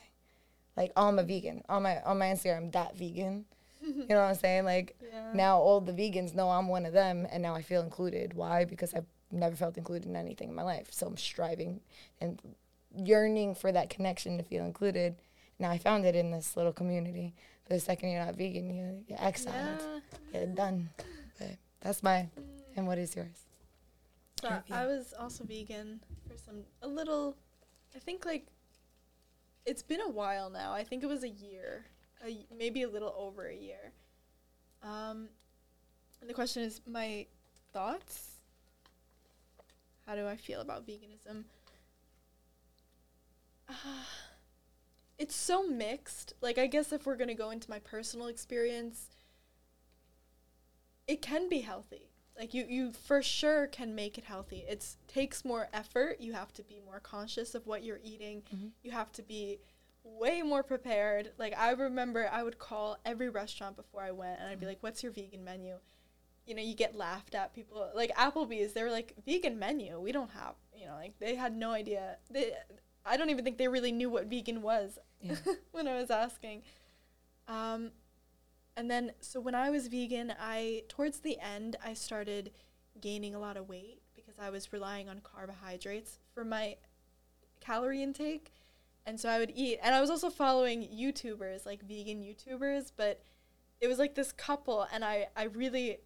Like, 0.77 0.93
oh, 0.97 1.09
I'm 1.09 1.19
a 1.19 1.25
vegan. 1.25 1.65
On 1.69 1.83
my 1.83 2.01
on 2.03 2.19
my 2.19 2.27
Instagram, 2.27 2.71
that 2.73 2.97
vegan. 2.97 3.45
you 3.83 4.07
know 4.09 4.21
what 4.21 4.29
I'm 4.29 4.35
saying? 4.37 4.65
Like 4.65 4.97
Yeah. 5.13 5.33
now 5.35 5.59
all 5.59 5.81
the 5.81 5.93
vegans 5.93 6.37
know 6.37 6.49
I'm 6.49 6.69
one 6.69 6.87
of 6.87 6.93
them 6.93 7.27
and 7.33 7.43
now 7.43 7.57
I 7.57 7.63
feel 7.63 7.83
included. 7.83 8.35
Why? 8.35 8.65
Because 8.65 8.95
I've 8.95 9.07
never 9.33 9.57
felt 9.57 9.77
included 9.77 10.09
in 10.09 10.15
anything 10.15 10.51
in 10.51 10.55
my 10.55 10.63
life. 10.63 10.87
So 10.93 11.09
I'm 11.09 11.17
striving 11.17 11.81
and 12.21 12.41
yearning 12.97 13.57
for 13.57 13.73
that 13.73 13.91
connection 13.91 14.39
to 14.39 14.45
feel 14.45 14.65
included. 14.65 15.17
Now 15.59 15.71
I 15.73 15.79
found 15.79 16.07
it 16.07 16.15
in 16.15 16.31
this 16.31 16.57
little 16.57 16.73
community. 16.73 17.35
But 17.67 17.75
the 17.75 17.81
second 17.81 18.11
you're 18.11 18.25
not 18.25 18.37
vegan, 18.37 18.71
you, 18.71 19.05
you're 19.09 19.25
exiled. 19.25 19.83
Yeah. 20.33 20.41
You're 20.41 20.55
done. 20.55 20.91
But 21.37 21.57
that's 21.81 22.05
my, 22.05 22.29
mm. 22.39 22.45
and 22.77 22.87
what 22.87 22.99
is 22.99 23.17
yours? 23.17 23.49
So 24.41 24.57
I 24.71 24.87
was 24.87 25.13
also 25.19 25.43
vegan 25.43 26.01
for 26.39 26.45
some 26.45 26.65
a 26.83 26.89
little. 26.89 27.37
I 27.95 27.99
think 27.99 28.25
like 28.25 28.47
it's 29.67 29.83
been 29.83 30.01
a 30.01 30.09
while 30.09 30.51
now. 30.51 30.73
I 30.73 30.85
think 30.85 31.03
it 31.03 31.07
was 31.07 31.25
a 31.25 31.29
year, 31.29 31.87
a, 32.27 32.47
maybe 32.57 32.83
a 32.83 32.89
little 32.89 33.15
over 33.19 33.47
a 33.47 33.55
year. 33.55 33.93
Um, 34.83 35.29
and 36.21 36.29
the 36.29 36.35
question 36.35 36.63
is 36.63 36.81
my 36.87 37.27
thoughts. 37.73 38.41
how 40.07 40.15
do 40.15 40.27
I 40.27 40.37
feel 40.37 40.61
about 40.61 40.87
veganism? 40.87 41.45
Uh, 43.69 43.73
it's 45.19 45.37
so 45.37 45.67
mixed. 45.67 46.33
Like 46.41 46.59
I 46.59 46.67
guess 46.67 46.93
if 46.93 47.07
we're 47.07 47.17
going 47.17 47.29
to 47.29 47.35
go 47.35 47.51
into 47.51 47.71
my 47.71 47.79
personal 47.79 48.27
experience, 48.27 49.09
it 51.07 51.23
can 51.23 51.49
be 51.49 51.61
healthy. 51.61 52.08
Like 52.39 52.55
you 52.55 52.65
you 52.69 52.93
for 52.93 53.21
sure 53.23 53.67
can 53.67 53.95
make 53.95 54.17
it 54.17 54.25
healthy. 54.25 54.65
It 54.69 54.87
takes 55.09 55.45
more 55.45 55.69
effort. 55.73 56.21
You 56.21 56.33
have 56.35 56.53
to 56.55 56.63
be 56.63 56.81
more 56.85 57.01
conscious 57.01 57.55
of 57.55 57.67
what 57.67 57.83
you're 57.83 58.01
eating. 58.05 58.43
Mhm. 58.55 58.71
You 58.83 58.93
have 58.93 59.11
to 59.13 59.23
be 59.23 59.59
way 60.05 60.43
more 60.43 60.63
prepared. 60.63 61.33
Like 61.37 61.55
I 61.59 61.73
remember 61.73 62.29
I 62.31 62.43
would 62.45 62.59
call 62.59 62.97
every 63.05 63.29
restaurant 63.29 63.77
before 63.77 64.03
I 64.03 64.13
went 64.13 64.39
and 64.41 64.49
I'd 64.49 64.61
be 64.61 64.67
like, 64.67 64.83
"What's 64.83 65.03
your 65.03 65.11
vegan 65.13 65.43
menu?" 65.45 65.79
You 66.47 66.55
know, 66.55 66.63
you 66.63 66.75
get 66.75 66.95
laughed 66.95 67.35
at 67.35 67.53
people 67.55 67.91
like 67.95 68.15
Applebee's. 68.15 68.73
They 68.73 68.83
were 68.85 68.91
like, 68.91 69.15
"Vegan 69.27 69.59
menu? 69.59 70.01
We 70.01 70.13
don't 70.13 70.31
have." 70.31 70.55
You 70.75 70.87
know, 70.87 70.95
like 70.95 71.19
they 71.19 71.35
had 71.35 71.55
no 71.57 71.73
idea. 71.73 72.19
They 72.31 72.55
I 73.05 73.17
don't 73.17 73.31
even 73.31 73.45
think 73.45 73.59
they 73.59 73.69
really 73.69 73.91
knew 73.93 74.11
what 74.11 74.27
vegan 74.27 74.63
was 74.63 74.99
Yeah. 75.21 75.35
when 75.73 75.89
I 75.89 75.97
was 75.97 76.11
asking. 76.11 76.63
Um, 77.49 77.91
and 78.79 78.89
then 78.89 79.11
so 79.21 79.41
when 79.41 79.57
I 79.57 79.71
was 79.71 79.89
vegan, 79.89 80.33
I 80.41 80.85
towards 80.89 81.19
the 81.19 81.37
end 81.41 81.75
I 81.85 81.95
started 81.95 82.53
gaining 83.01 83.35
a 83.35 83.41
lot 83.41 83.57
of 83.57 83.69
weight 83.69 84.03
because 84.15 84.37
I 84.39 84.51
was 84.51 84.73
relying 84.73 85.09
on 85.09 85.21
carbohydrates 85.21 86.21
for 86.33 86.45
my 86.45 86.77
calorie 87.61 88.05
intake. 88.05 88.53
And 89.05 89.19
so 89.19 89.29
I 89.29 89.41
would 89.41 89.53
eat 89.53 89.81
and 89.83 89.97
I 89.97 90.01
was 90.01 90.11
also 90.11 90.31
following 90.31 90.83
YouTubers, 90.83 91.67
like 91.67 91.83
vegan 91.83 92.23
YouTubers, 92.23 92.93
but 92.97 93.21
it 93.81 93.89
was 93.89 93.99
like 93.99 94.15
this 94.15 94.31
couple 94.31 94.87
and 94.93 95.05
I 95.05 95.27
I 95.37 95.45
really 95.45 95.99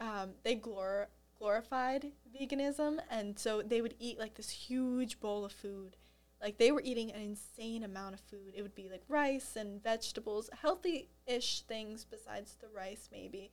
um, 0.00 0.30
they 0.44 0.56
glor- 0.56 1.08
glorified 1.38 2.12
veganism 2.34 3.00
and 3.10 3.38
so 3.38 3.60
they 3.60 3.82
would 3.82 3.94
eat 3.98 4.18
like 4.18 4.34
this 4.34 4.48
huge 4.48 5.20
bowl 5.20 5.44
of 5.44 5.52
food 5.52 5.98
like 6.40 6.58
they 6.58 6.70
were 6.70 6.82
eating 6.84 7.10
an 7.10 7.20
insane 7.20 7.82
amount 7.82 8.14
of 8.14 8.20
food. 8.20 8.52
It 8.54 8.62
would 8.62 8.74
be 8.74 8.88
like 8.88 9.02
rice 9.08 9.56
and 9.56 9.82
vegetables, 9.82 10.48
healthy-ish 10.60 11.62
things 11.62 12.04
besides 12.04 12.56
the 12.60 12.68
rice 12.68 13.08
maybe. 13.10 13.50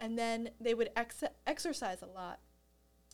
And 0.00 0.18
then 0.18 0.50
they 0.60 0.74
would 0.74 0.90
ex- 0.96 1.22
exercise 1.46 2.02
a 2.02 2.06
lot. 2.06 2.40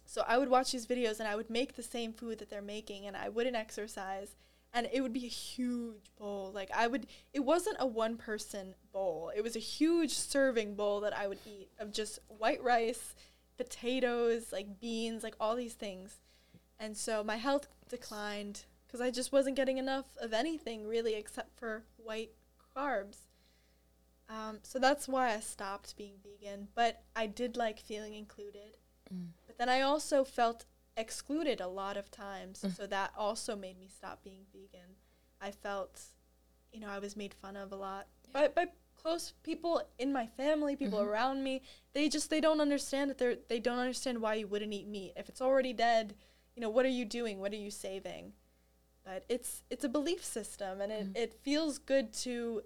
So 0.06 0.24
I 0.26 0.38
would 0.38 0.48
watch 0.48 0.72
these 0.72 0.86
videos 0.86 1.18
and 1.20 1.28
I 1.28 1.36
would 1.36 1.50
make 1.50 1.74
the 1.74 1.82
same 1.82 2.12
food 2.12 2.38
that 2.38 2.50
they're 2.50 2.62
making 2.62 3.06
and 3.06 3.16
I 3.16 3.28
wouldn't 3.28 3.56
exercise 3.56 4.36
and 4.72 4.88
it 4.92 5.00
would 5.00 5.12
be 5.12 5.26
a 5.26 5.28
huge 5.28 6.10
bowl. 6.18 6.52
Like 6.54 6.70
I 6.74 6.86
would 6.86 7.06
it 7.32 7.40
wasn't 7.40 7.76
a 7.80 7.86
one 7.86 8.16
person 8.16 8.74
bowl. 8.92 9.32
It 9.34 9.42
was 9.42 9.56
a 9.56 9.60
huge 9.60 10.12
serving 10.12 10.74
bowl 10.74 11.00
that 11.00 11.16
I 11.16 11.26
would 11.26 11.38
eat 11.44 11.68
of 11.78 11.92
just 11.92 12.18
white 12.28 12.62
rice, 12.62 13.14
potatoes, 13.56 14.52
like 14.52 14.80
beans, 14.80 15.22
like 15.22 15.34
all 15.40 15.56
these 15.56 15.74
things. 15.74 16.20
And 16.78 16.96
so 16.96 17.22
my 17.22 17.36
health 17.36 17.68
declined 17.88 18.64
because 18.90 19.00
I 19.00 19.12
just 19.12 19.30
wasn't 19.30 19.54
getting 19.54 19.78
enough 19.78 20.06
of 20.20 20.32
anything 20.32 20.84
really 20.84 21.14
except 21.14 21.56
for 21.56 21.84
white 21.96 22.32
carbs. 22.76 23.18
Um, 24.28 24.58
so 24.62 24.80
that's 24.80 25.06
why 25.06 25.32
I 25.32 25.38
stopped 25.40 25.96
being 25.96 26.14
vegan. 26.24 26.66
But 26.74 27.02
I 27.14 27.26
did 27.26 27.56
like 27.56 27.78
feeling 27.78 28.14
included. 28.14 28.78
Mm. 29.14 29.28
But 29.46 29.58
then 29.58 29.68
I 29.68 29.82
also 29.82 30.24
felt 30.24 30.64
excluded 30.96 31.60
a 31.60 31.68
lot 31.68 31.96
of 31.96 32.10
times. 32.10 32.62
Mm. 32.66 32.76
So 32.76 32.86
that 32.88 33.12
also 33.16 33.54
made 33.54 33.78
me 33.78 33.88
stop 33.88 34.24
being 34.24 34.42
vegan. 34.52 34.96
I 35.40 35.52
felt, 35.52 36.00
you 36.72 36.80
know, 36.80 36.88
I 36.88 36.98
was 36.98 37.16
made 37.16 37.32
fun 37.34 37.56
of 37.56 37.70
a 37.70 37.76
lot 37.76 38.08
by, 38.32 38.48
by 38.48 38.66
close 38.96 39.34
people 39.44 39.82
in 39.98 40.12
my 40.12 40.26
family, 40.26 40.76
people 40.76 40.98
Mhm. 40.98 41.06
around 41.06 41.42
me. 41.44 41.62
They 41.92 42.08
just 42.08 42.28
they 42.28 42.40
don't 42.40 42.60
understand 42.60 43.08
that 43.10 43.18
they're 43.18 43.36
they 43.48 43.58
don't 43.60 43.78
understand 43.78 44.20
why 44.20 44.34
you 44.34 44.46
wouldn't 44.46 44.72
eat 44.74 44.86
meat 44.86 45.12
if 45.16 45.28
it's 45.28 45.40
already 45.40 45.72
dead. 45.72 46.14
You 46.54 46.60
know, 46.60 46.68
what 46.70 46.84
are 46.84 46.90
you 46.90 47.04
doing? 47.04 47.40
What 47.40 47.52
are 47.52 47.56
you 47.56 47.70
saving? 47.70 48.34
But 49.10 49.24
it's 49.28 49.64
it's 49.70 49.82
a 49.82 49.88
belief 49.88 50.24
system, 50.24 50.80
and 50.80 50.92
it, 50.92 51.12
Mhm. 51.12 51.16
it 51.16 51.34
feels 51.42 51.78
good 51.78 52.12
to 52.22 52.62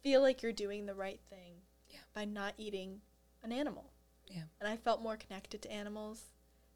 feel 0.00 0.20
like 0.20 0.40
you're 0.40 0.52
doing 0.52 0.86
the 0.86 0.94
right 0.94 1.20
thing 1.28 1.62
Yeah. 1.90 1.98
by 2.14 2.24
not 2.24 2.54
eating 2.56 3.02
an 3.42 3.50
animal. 3.50 3.90
Yeah. 4.28 4.44
And 4.60 4.68
I 4.68 4.76
felt 4.76 5.00
more 5.02 5.16
connected 5.16 5.60
to 5.62 5.70
animals. 5.72 6.30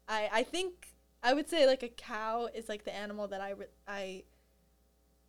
I 0.09 0.29
I 0.39 0.43
think 0.43 0.93
I 1.23 1.33
would 1.33 1.47
say 1.47 1.65
like 1.65 1.83
a 1.83 1.87
cow 1.87 2.47
is 2.53 2.67
like 2.67 2.83
the 2.83 2.93
animal 2.93 3.29
that 3.29 3.39
I 3.39 3.51
re- 3.51 3.67
I 3.87 4.23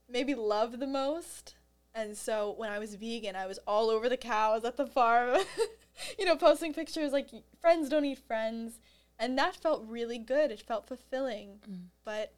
maybe 0.09 0.35
love 0.35 0.81
the 0.81 0.87
most. 0.89 1.55
And 1.95 2.16
so 2.18 2.51
when 2.57 2.70
I 2.70 2.81
was 2.81 2.97
vegan, 2.97 3.37
I 3.37 3.47
was 3.47 3.59
all 3.64 3.91
over 3.91 4.09
the 4.09 4.16
cows 4.16 4.64
at 4.64 4.76
the 4.76 4.87
farm, 4.89 5.41
you 6.18 6.24
know, 6.24 6.37
posting 6.37 6.74
pictures 6.74 7.12
like 7.12 7.29
friends 7.61 7.89
don't 7.89 8.05
eat 8.05 8.18
friends. 8.18 8.81
And 9.20 9.39
that 9.39 9.55
felt 9.55 9.85
really 9.87 10.18
good. 10.18 10.51
It 10.51 10.62
felt 10.62 10.89
fulfilling. 10.89 11.61
Mm. 11.68 11.87
But 12.05 12.35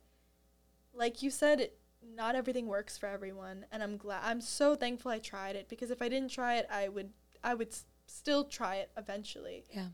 like 1.01 1.23
you 1.23 1.31
said, 1.31 1.71
not 2.15 2.35
everything 2.35 2.67
works 2.67 2.99
for 2.99 3.07
everyone. 3.07 3.65
And 3.73 3.83
I'm 3.83 3.97
glad, 3.97 4.21
I'm 4.23 4.41
so 4.41 4.75
thankful 4.75 5.11
I 5.11 5.19
tried 5.19 5.57
it 5.57 5.69
because 5.69 5.91
if 5.91 6.03
I 6.03 6.09
didn't 6.09 6.31
try 6.31 6.57
it, 6.59 6.69
I 6.71 6.89
would, 6.89 7.11
I 7.43 7.55
would 7.55 7.69
s- 7.69 7.87
still 8.07 8.45
try 8.45 8.77
it 8.77 8.91
eventually. 8.97 9.65
Yeah. 9.75 9.87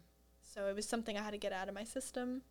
So 0.43 0.67
it 0.67 0.75
was 0.75 0.87
something 0.87 1.17
I 1.17 1.23
had 1.23 1.31
to 1.31 1.39
get 1.39 1.53
out 1.53 1.69
of 1.69 1.75
my 1.75 1.85
system. 1.85 2.43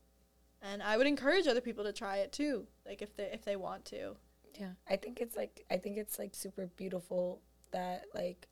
And 0.62 0.82
I 0.82 0.96
would 0.98 1.06
encourage 1.06 1.48
other 1.48 1.62
people 1.62 1.84
to 1.84 1.92
try 1.94 2.18
it 2.18 2.32
too, 2.32 2.66
like 2.88 3.02
if 3.02 3.16
they 3.16 3.26
if 3.26 3.44
they 3.44 3.56
want 3.56 3.86
to. 3.86 4.16
Yeah, 4.60 4.72
I 4.90 4.96
think 4.96 5.20
it's 5.20 5.36
like 5.36 5.64
I 5.70 5.78
think 5.78 5.98
it's 5.98 6.18
like 6.18 6.34
super 6.34 6.68
beautiful 6.78 7.42
that 7.72 8.06
like 8.16 8.48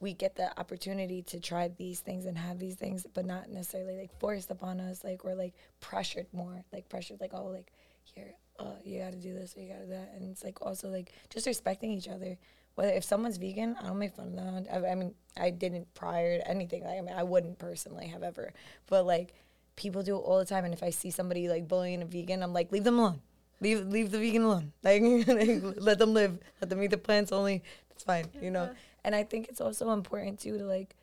we 0.00 0.12
get 0.12 0.34
the 0.34 0.58
opportunity 0.58 1.22
to 1.22 1.38
try 1.38 1.68
these 1.68 2.00
things 2.00 2.26
and 2.26 2.36
have 2.36 2.58
these 2.58 2.74
things, 2.74 3.06
but 3.14 3.24
not 3.24 3.48
necessarily 3.48 3.96
like 3.96 4.18
forced 4.18 4.50
upon 4.50 4.80
us, 4.80 5.04
like 5.04 5.24
we're 5.24 5.36
like 5.36 5.54
pressured 5.80 6.26
more, 6.32 6.64
like 6.72 6.88
pressured, 6.88 7.20
like 7.20 7.32
oh, 7.32 7.46
like 7.46 7.72
here, 8.02 8.34
uh, 8.58 8.74
you 8.84 9.00
got 9.00 9.12
to 9.12 9.18
do 9.18 9.32
this 9.32 9.56
or 9.56 9.60
you 9.60 9.68
got 9.68 9.80
to 9.80 9.84
do 9.84 9.90
that, 9.90 10.12
and 10.14 10.30
it's 10.30 10.44
like 10.44 10.60
also 10.62 10.88
like 10.88 11.12
just 11.30 11.46
respecting 11.46 11.90
each 11.90 12.08
other. 12.08 12.36
Whether 12.74 12.92
if 12.92 13.04
someone's 13.04 13.36
vegan, 13.36 13.76
I 13.80 13.86
don't 13.86 13.98
make 13.98 14.14
fun 14.14 14.28
of 14.28 14.34
them. 14.36 14.66
I, 14.72 14.92
I 14.92 14.94
mean, 14.94 15.14
I 15.36 15.50
didn't 15.50 15.92
prior 15.94 16.38
to 16.38 16.48
anything. 16.48 16.84
Like, 16.84 16.98
I 16.98 17.00
mean, 17.02 17.14
I 17.14 17.22
wouldn't 17.22 17.58
personally 17.58 18.06
have 18.08 18.22
ever, 18.22 18.52
but 18.86 19.04
like 19.04 19.34
people 19.76 20.02
do 20.02 20.16
it 20.16 20.20
all 20.20 20.38
the 20.38 20.44
time. 20.44 20.64
And 20.64 20.72
if 20.72 20.82
I 20.82 20.90
see 20.90 21.10
somebody 21.10 21.48
like 21.48 21.68
bullying 21.68 22.02
a 22.02 22.06
vegan, 22.06 22.42
I'm 22.42 22.52
like, 22.52 22.72
leave 22.72 22.84
them 22.84 22.98
alone. 22.98 23.20
Leave 23.60 23.86
leave 23.86 24.10
the 24.10 24.18
vegan 24.18 24.42
alone. 24.42 24.72
Like, 24.82 25.02
let 25.76 25.98
them 25.98 26.14
live. 26.14 26.38
Let 26.60 26.70
them 26.70 26.82
eat 26.82 26.90
the 26.90 26.98
plants 26.98 27.32
only. 27.32 27.62
It's 27.90 28.04
fine, 28.04 28.26
you 28.40 28.50
know. 28.50 28.70
And 29.04 29.14
I 29.14 29.24
think 29.24 29.48
it's 29.48 29.60
also 29.60 29.90
important 29.90 30.40
too 30.40 30.58
to 30.58 30.64
like 30.64 30.96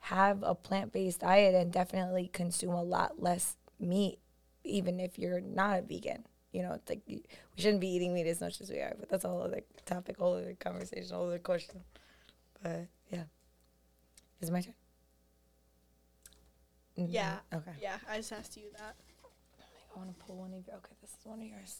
have 0.00 0.42
a 0.42 0.54
plant 0.54 0.92
based 0.92 1.20
diet 1.20 1.54
and 1.54 1.72
definitely 1.72 2.30
consume 2.32 2.74
a 2.74 2.82
lot 2.82 3.22
less 3.22 3.56
meat, 3.80 4.18
even 4.64 5.00
if 5.00 5.18
you're 5.18 5.40
not 5.40 5.78
a 5.78 5.82
vegan. 5.82 6.24
You 6.58 6.64
know, 6.64 6.72
it's 6.72 6.88
like 6.90 7.02
we 7.06 7.22
shouldn't 7.56 7.80
be 7.80 7.86
eating 7.86 8.12
meat 8.12 8.26
as 8.26 8.40
much 8.40 8.60
as 8.60 8.68
we 8.68 8.78
are. 8.78 8.92
But 8.98 9.08
that's 9.08 9.24
a 9.24 9.28
whole 9.28 9.42
other 9.42 9.60
topic, 9.86 10.16
whole 10.18 10.34
other 10.34 10.56
conversation, 10.58 11.14
whole 11.14 11.28
other 11.28 11.38
question. 11.38 11.84
But 12.60 12.88
yeah, 13.12 13.22
is 14.40 14.48
it 14.48 14.52
my 14.52 14.60
turn? 14.60 14.74
Mhm. 16.98 17.06
Yeah. 17.10 17.36
Okay. 17.54 17.70
Yeah, 17.80 17.98
I 18.10 18.16
just 18.16 18.32
asked 18.32 18.56
you 18.56 18.64
that. 18.76 18.96
I 19.94 19.98
want 20.00 20.18
to 20.18 20.24
pull 20.24 20.34
one 20.38 20.52
of 20.52 20.66
your. 20.66 20.74
Okay, 20.78 20.96
this 21.00 21.10
is 21.10 21.24
one 21.24 21.38
of 21.38 21.46
yours. 21.46 21.76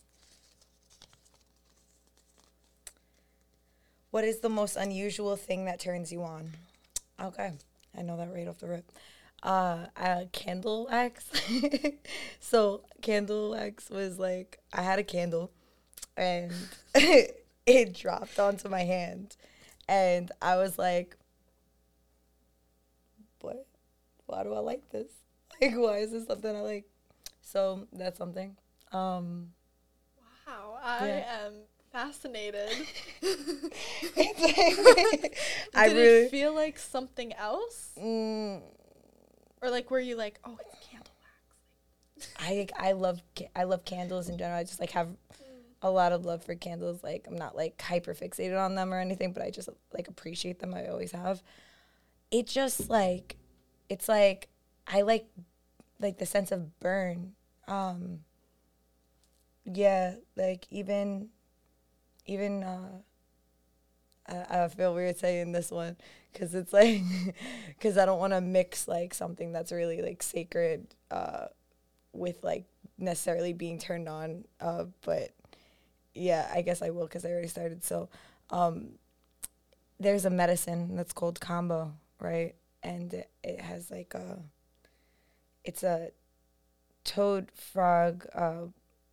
What 4.13 4.23
is 4.23 4.39
the 4.39 4.49
most 4.49 4.77
unusual 4.77 5.35
thing 5.35 5.65
that 5.65 5.81
turns 5.81 6.13
you 6.13 6.23
on? 6.23 6.53
Okay, 7.21 7.51
I 7.97 8.03
know 8.03 8.17
that 8.17 8.33
right 8.33 8.47
off 8.47 8.59
the 8.59 8.69
rip. 8.69 8.93
Uh, 9.43 9.87
uh 9.97 10.25
candle 10.33 10.87
wax. 10.91 11.31
so 12.41 12.83
candle 13.03 13.51
wax 13.51 13.89
was 13.91 14.19
like 14.19 14.59
I 14.73 14.83
had 14.83 14.99
a 14.99 15.05
candle, 15.05 15.53
and 16.17 16.53
it 16.95 17.95
dropped 17.95 18.39
onto 18.39 18.69
my 18.69 18.83
hand, 18.83 19.37
and 19.89 20.33
I 20.43 20.57
was 20.57 20.79
like, 20.79 21.17
"What? 23.41 23.67
Why 24.27 24.43
do 24.43 24.53
I 24.55 24.61
like 24.61 24.89
this? 24.91 25.11
Like, 25.61 25.75
why 25.77 25.99
is 25.99 26.13
this 26.13 26.27
something 26.27 26.55
I 26.55 26.61
like?" 26.61 26.85
So 27.43 27.87
that's 27.93 28.19
something. 28.19 28.57
Um, 28.93 29.53
Wow, 30.47 30.79
I 30.83 31.09
Yeah. 31.09 31.45
am 31.45 31.53
fascinated. 31.93 32.71
I 35.75 35.87
Did 35.87 35.97
really. 35.97 36.27
it 36.27 36.31
feel 36.31 36.55
like 36.55 36.79
something 36.79 37.33
else, 37.35 37.91
mm, 37.99 38.63
or 39.63 39.71
like 39.71 39.91
were 39.91 40.01
you 40.01 40.17
like, 40.17 40.39
oh, 40.45 40.59
it's 40.61 40.87
candle 40.89 41.13
wax? 42.17 42.29
I 42.39 42.69
I 42.77 42.93
love 42.93 43.23
ca- 43.37 43.51
I 43.55 43.65
love 43.65 43.85
candles 43.85 44.29
in 44.29 44.39
general. 44.39 44.59
I 44.59 44.65
just 44.65 44.81
like 44.81 44.91
have 44.93 45.09
a 45.83 45.91
lot 45.91 46.13
of 46.13 46.25
love 46.25 46.43
for 46.45 46.55
candles. 46.55 47.03
Like 47.03 47.27
I'm 47.29 47.37
not 47.37 47.57
like 47.57 47.81
hyper 47.81 48.15
fixated 48.15 48.59
on 48.59 48.75
them 48.75 48.93
or 48.93 49.01
anything, 49.01 49.33
but 49.33 49.43
I 49.43 49.51
just 49.51 49.69
like 49.93 50.09
appreciate 50.09 50.59
them. 50.59 50.75
I 50.75 50.87
always 50.89 51.13
have. 51.13 51.43
It 52.31 52.47
just 52.47 52.91
like 52.91 53.37
it's 53.89 54.09
like 54.09 54.49
I 54.87 55.03
like 55.03 55.27
like 56.01 56.19
the 56.19 56.27
sense 56.27 56.53
of 56.53 56.79
burn. 56.81 57.35
Um 57.67 58.21
yeah, 59.65 60.15
like 60.37 60.67
even 60.71 61.29
even 62.27 62.63
uh 62.63 63.01
I, 64.27 64.65
I 64.65 64.69
feel 64.69 64.95
weird 64.95 65.17
saying 65.17 65.53
this 65.53 65.71
one 65.71 65.97
because 66.39 66.55
it's 66.55 66.73
like 66.73 67.03
because 67.69 67.99
I 67.99 68.07
don't 68.07 68.19
want 68.19 68.33
to 68.33 68.41
mix 68.41 68.87
like 68.87 69.15
something 69.15 69.53
that's 69.53 69.73
really 69.73 70.03
like 70.03 70.23
sacred 70.23 70.87
uh 71.11 71.47
with 72.13 72.43
like 72.43 72.65
necessarily 72.99 73.53
being 73.53 73.79
turned 73.79 74.09
on. 74.09 74.45
Uh, 74.61 74.85
but 75.05 75.31
yeah, 76.15 76.51
I 76.53 76.63
guess 76.63 76.83
I 76.83 76.91
will 76.91 77.07
because 77.07 77.25
I 77.25 77.31
already 77.31 77.49
started. 77.49 77.85
So 77.85 78.09
um, 78.51 78.91
there's 80.01 80.25
a 80.25 80.31
medicine 80.31 80.97
that's 80.97 81.13
called 81.13 81.41
Kambo, 81.41 81.93
right? 82.21 82.55
And 82.83 83.13
it, 83.15 83.31
it 83.43 83.61
has 83.61 83.91
like 83.91 84.15
a, 84.15 84.39
it's 85.65 85.83
a 85.83 86.11
toad 87.05 87.51
frog 87.53 88.27
uh, 88.35 88.67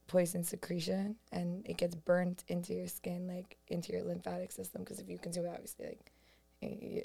poison 0.08 0.44
secretion, 0.44 1.16
and 1.32 1.66
it 1.68 1.78
gets 1.78 1.96
burnt 1.96 2.44
into 2.48 2.74
your 2.74 2.88
skin, 2.88 3.28
like 3.28 3.58
into 3.68 3.94
your 3.94 4.04
lymphatic 4.04 4.52
system. 4.52 4.84
Because 4.84 5.00
if 5.00 5.10
you 5.10 5.18
consume 5.18 5.46
it, 5.46 5.52
obviously, 5.54 5.88
like 5.88 6.12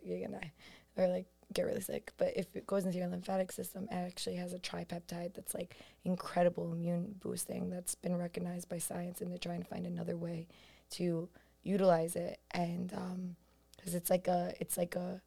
you're 0.04 0.26
gonna 0.26 0.40
die 0.40 0.52
or 0.96 1.08
like 1.08 1.26
get 1.52 1.66
really 1.66 1.80
sick. 1.80 2.12
But 2.16 2.32
if 2.36 2.54
it 2.54 2.66
goes 2.66 2.84
into 2.84 2.98
your 2.98 3.08
lymphatic 3.08 3.52
system, 3.52 3.88
it 3.90 3.94
actually 3.94 4.36
has 4.36 4.52
a 4.52 4.58
tripeptide 4.58 5.34
that's 5.34 5.54
like 5.54 5.76
incredible 6.04 6.72
immune 6.72 7.14
boosting 7.20 7.70
that's 7.70 7.94
been 7.94 8.16
recognized 8.16 8.68
by 8.68 8.78
science, 8.78 9.20
and 9.20 9.30
they're 9.30 9.38
trying 9.38 9.62
to 9.62 9.68
find 9.68 9.86
another 9.86 10.16
way 10.16 10.46
to 10.90 11.28
utilize 11.62 12.16
it. 12.16 12.38
And 12.52 12.88
because 12.88 13.94
um, 13.94 13.96
it's 13.96 14.10
like 14.10 14.28
a, 14.28 14.52
it's 14.60 14.76
like 14.76 14.94
a, 14.96 15.20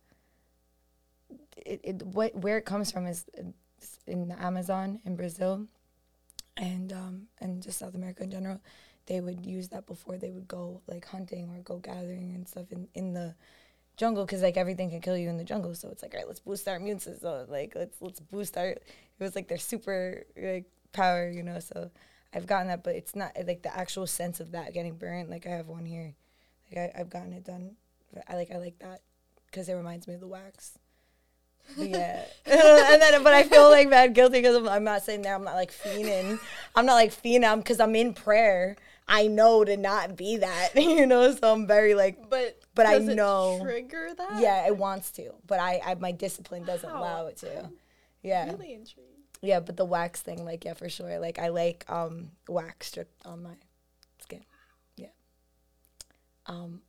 it, 1.57 1.81
it 1.83 2.03
what 2.03 2.35
where 2.35 2.57
it 2.57 2.65
comes 2.65 2.91
from 2.91 3.05
is 3.05 3.25
in 4.07 4.27
the 4.27 4.41
Amazon 4.41 4.99
in 5.05 5.15
Brazil, 5.15 5.67
and 6.57 6.93
um, 6.93 7.23
and 7.41 7.61
just 7.61 7.79
South 7.79 7.95
America 7.95 8.23
in 8.23 8.31
general. 8.31 8.61
They 9.05 9.19
would 9.19 9.45
use 9.45 9.67
that 9.69 9.85
before 9.85 10.17
they 10.17 10.31
would 10.31 10.47
go 10.47 10.79
like 10.87 11.03
hunting 11.03 11.49
or 11.49 11.61
go 11.61 11.77
gathering 11.79 12.33
and 12.35 12.47
stuff 12.47 12.71
in 12.71 12.87
in 12.93 13.13
the 13.13 13.35
jungle 13.97 14.25
because 14.25 14.41
like 14.41 14.57
everything 14.57 14.89
can 14.89 15.01
kill 15.01 15.17
you 15.17 15.29
in 15.29 15.37
the 15.37 15.43
jungle. 15.43 15.75
So 15.75 15.89
it's 15.89 16.01
like, 16.01 16.13
all 16.13 16.19
right, 16.19 16.27
let's 16.27 16.39
boost 16.39 16.67
our 16.67 16.77
immune 16.77 16.99
system. 16.99 17.47
Like 17.49 17.73
let's 17.75 18.01
let's 18.01 18.19
boost 18.19 18.57
our. 18.57 18.67
It 18.67 18.83
was 19.19 19.35
like 19.35 19.47
their 19.47 19.57
super 19.57 20.23
like 20.35 20.65
power, 20.91 21.29
you 21.29 21.43
know. 21.43 21.59
So 21.59 21.91
I've 22.33 22.47
gotten 22.47 22.67
that, 22.67 22.83
but 22.83 22.95
it's 22.95 23.15
not 23.15 23.31
like 23.45 23.61
the 23.61 23.75
actual 23.75 24.07
sense 24.07 24.39
of 24.39 24.51
that 24.51 24.73
getting 24.73 24.95
burnt. 24.95 25.29
Like 25.29 25.45
I 25.45 25.51
have 25.51 25.67
one 25.67 25.85
here. 25.85 26.15
Like 26.71 26.95
I, 26.95 27.01
I've 27.01 27.09
gotten 27.09 27.33
it 27.33 27.43
done. 27.43 27.75
I 28.27 28.35
like 28.35 28.51
I 28.51 28.57
like 28.57 28.79
that 28.79 29.01
because 29.47 29.69
it 29.69 29.73
reminds 29.73 30.07
me 30.07 30.15
of 30.15 30.19
the 30.19 30.27
wax. 30.27 30.77
Yeah, 31.77 32.23
and 32.45 33.01
then 33.01 33.23
but 33.23 33.33
I 33.33 33.43
feel 33.43 33.69
like 33.69 33.89
bad 33.89 34.13
guilty 34.13 34.39
because 34.39 34.57
I'm, 34.57 34.67
I'm, 34.67 34.83
not 34.83 35.03
saying 35.03 35.21
that 35.21 35.33
I'm 35.33 35.45
not 35.45 35.55
like 35.55 35.71
fiending. 35.71 36.39
I'm 36.75 36.85
not 36.85 36.95
like 36.95 37.11
fiending 37.11 37.57
because 37.57 37.79
I'm 37.79 37.95
in 37.95 38.13
prayer. 38.13 38.75
I 39.07 39.27
know 39.27 39.63
to 39.63 39.77
not 39.77 40.17
be 40.17 40.37
that, 40.37 40.71
you 40.75 41.05
know. 41.05 41.33
So 41.33 41.53
I'm 41.53 41.65
very 41.65 41.95
like, 41.95 42.29
but 42.29 42.59
but 42.75 42.85
I 42.85 42.97
know 42.97 43.59
trigger 43.61 44.09
that. 44.17 44.41
Yeah, 44.41 44.65
it 44.67 44.77
wants 44.77 45.11
to, 45.11 45.31
but 45.47 45.59
I, 45.59 45.81
I 45.85 45.95
my 45.95 46.11
discipline 46.11 46.63
doesn't 46.63 46.89
wow. 46.89 46.99
allow 46.99 47.27
it 47.27 47.37
to. 47.37 47.69
Yeah. 48.21 48.45
Really 48.51 48.73
intrigued. 48.73 49.09
Yeah, 49.41 49.59
but 49.59 49.75
the 49.75 49.85
wax 49.85 50.21
thing, 50.21 50.45
like, 50.45 50.63
yeah, 50.63 50.73
for 50.73 50.87
sure. 50.87 51.19
Like, 51.19 51.37
I 51.37 51.49
like 51.49 51.85
um 51.89 52.31
wax 52.47 52.87
stripped 52.87 53.25
on 53.25 53.43
my 53.43 53.55
skin. 54.21 54.43
Yeah. 54.95 55.07
Um, 56.45 56.81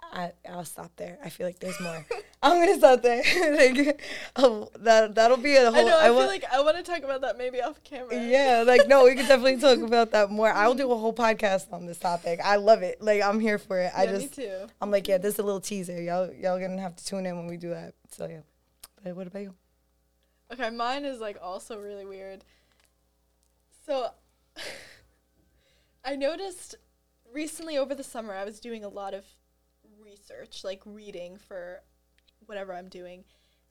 I 0.00 0.32
I'll 0.48 0.64
stop 0.64 0.92
there. 0.96 1.18
I 1.24 1.28
feel 1.28 1.46
like 1.46 1.58
there's 1.58 1.80
more. 1.80 2.06
I'm 2.42 2.58
gonna 2.58 2.78
stop 2.78 3.02
there. 3.02 3.22
like, 3.56 4.00
um, 4.36 4.66
that 4.78 5.14
that'll 5.14 5.36
be 5.36 5.56
a 5.56 5.70
whole. 5.70 5.80
I 5.80 5.82
know. 5.82 5.98
I, 5.98 6.04
I 6.04 6.08
feel 6.08 6.26
like 6.26 6.44
I 6.50 6.60
want 6.62 6.78
to 6.78 6.82
talk 6.82 7.02
about 7.02 7.20
that 7.20 7.36
maybe 7.36 7.60
off 7.60 7.82
camera. 7.84 8.14
Yeah, 8.14 8.64
like 8.66 8.88
no, 8.88 9.04
we 9.04 9.14
can 9.14 9.26
definitely 9.26 9.58
talk 9.58 9.78
about 9.86 10.12
that 10.12 10.30
more. 10.30 10.50
I'll 10.50 10.74
do 10.74 10.90
a 10.90 10.96
whole 10.96 11.12
podcast 11.12 11.70
on 11.72 11.84
this 11.84 11.98
topic. 11.98 12.40
I 12.42 12.56
love 12.56 12.82
it. 12.82 13.02
Like 13.02 13.22
I'm 13.22 13.40
here 13.40 13.58
for 13.58 13.78
it. 13.78 13.92
Yeah, 13.94 14.00
I 14.00 14.06
just. 14.06 14.38
Me 14.38 14.44
too. 14.44 14.66
I'm 14.80 14.90
like, 14.90 15.06
yeah, 15.06 15.18
this 15.18 15.34
is 15.34 15.38
a 15.40 15.42
little 15.42 15.60
teaser. 15.60 16.00
Y'all 16.00 16.32
y'all 16.32 16.58
gonna 16.58 16.80
have 16.80 16.96
to 16.96 17.04
tune 17.04 17.26
in 17.26 17.36
when 17.36 17.46
we 17.46 17.58
do 17.58 17.70
that. 17.70 17.94
So 18.10 18.26
yeah. 18.26 18.40
But 19.04 19.16
what 19.16 19.26
about 19.26 19.42
you? 19.42 19.54
Okay, 20.52 20.70
mine 20.70 21.04
is 21.04 21.20
like 21.20 21.36
also 21.42 21.78
really 21.78 22.06
weird. 22.06 22.44
So, 23.86 24.10
I 26.04 26.16
noticed 26.16 26.74
recently 27.32 27.78
over 27.78 27.94
the 27.94 28.02
summer 28.02 28.34
I 28.34 28.44
was 28.44 28.60
doing 28.60 28.84
a 28.84 28.88
lot 28.88 29.14
of 29.14 29.24
research, 30.02 30.64
like 30.64 30.80
reading 30.84 31.36
for 31.36 31.82
whatever 32.50 32.74
I'm 32.74 32.88
doing. 32.88 33.24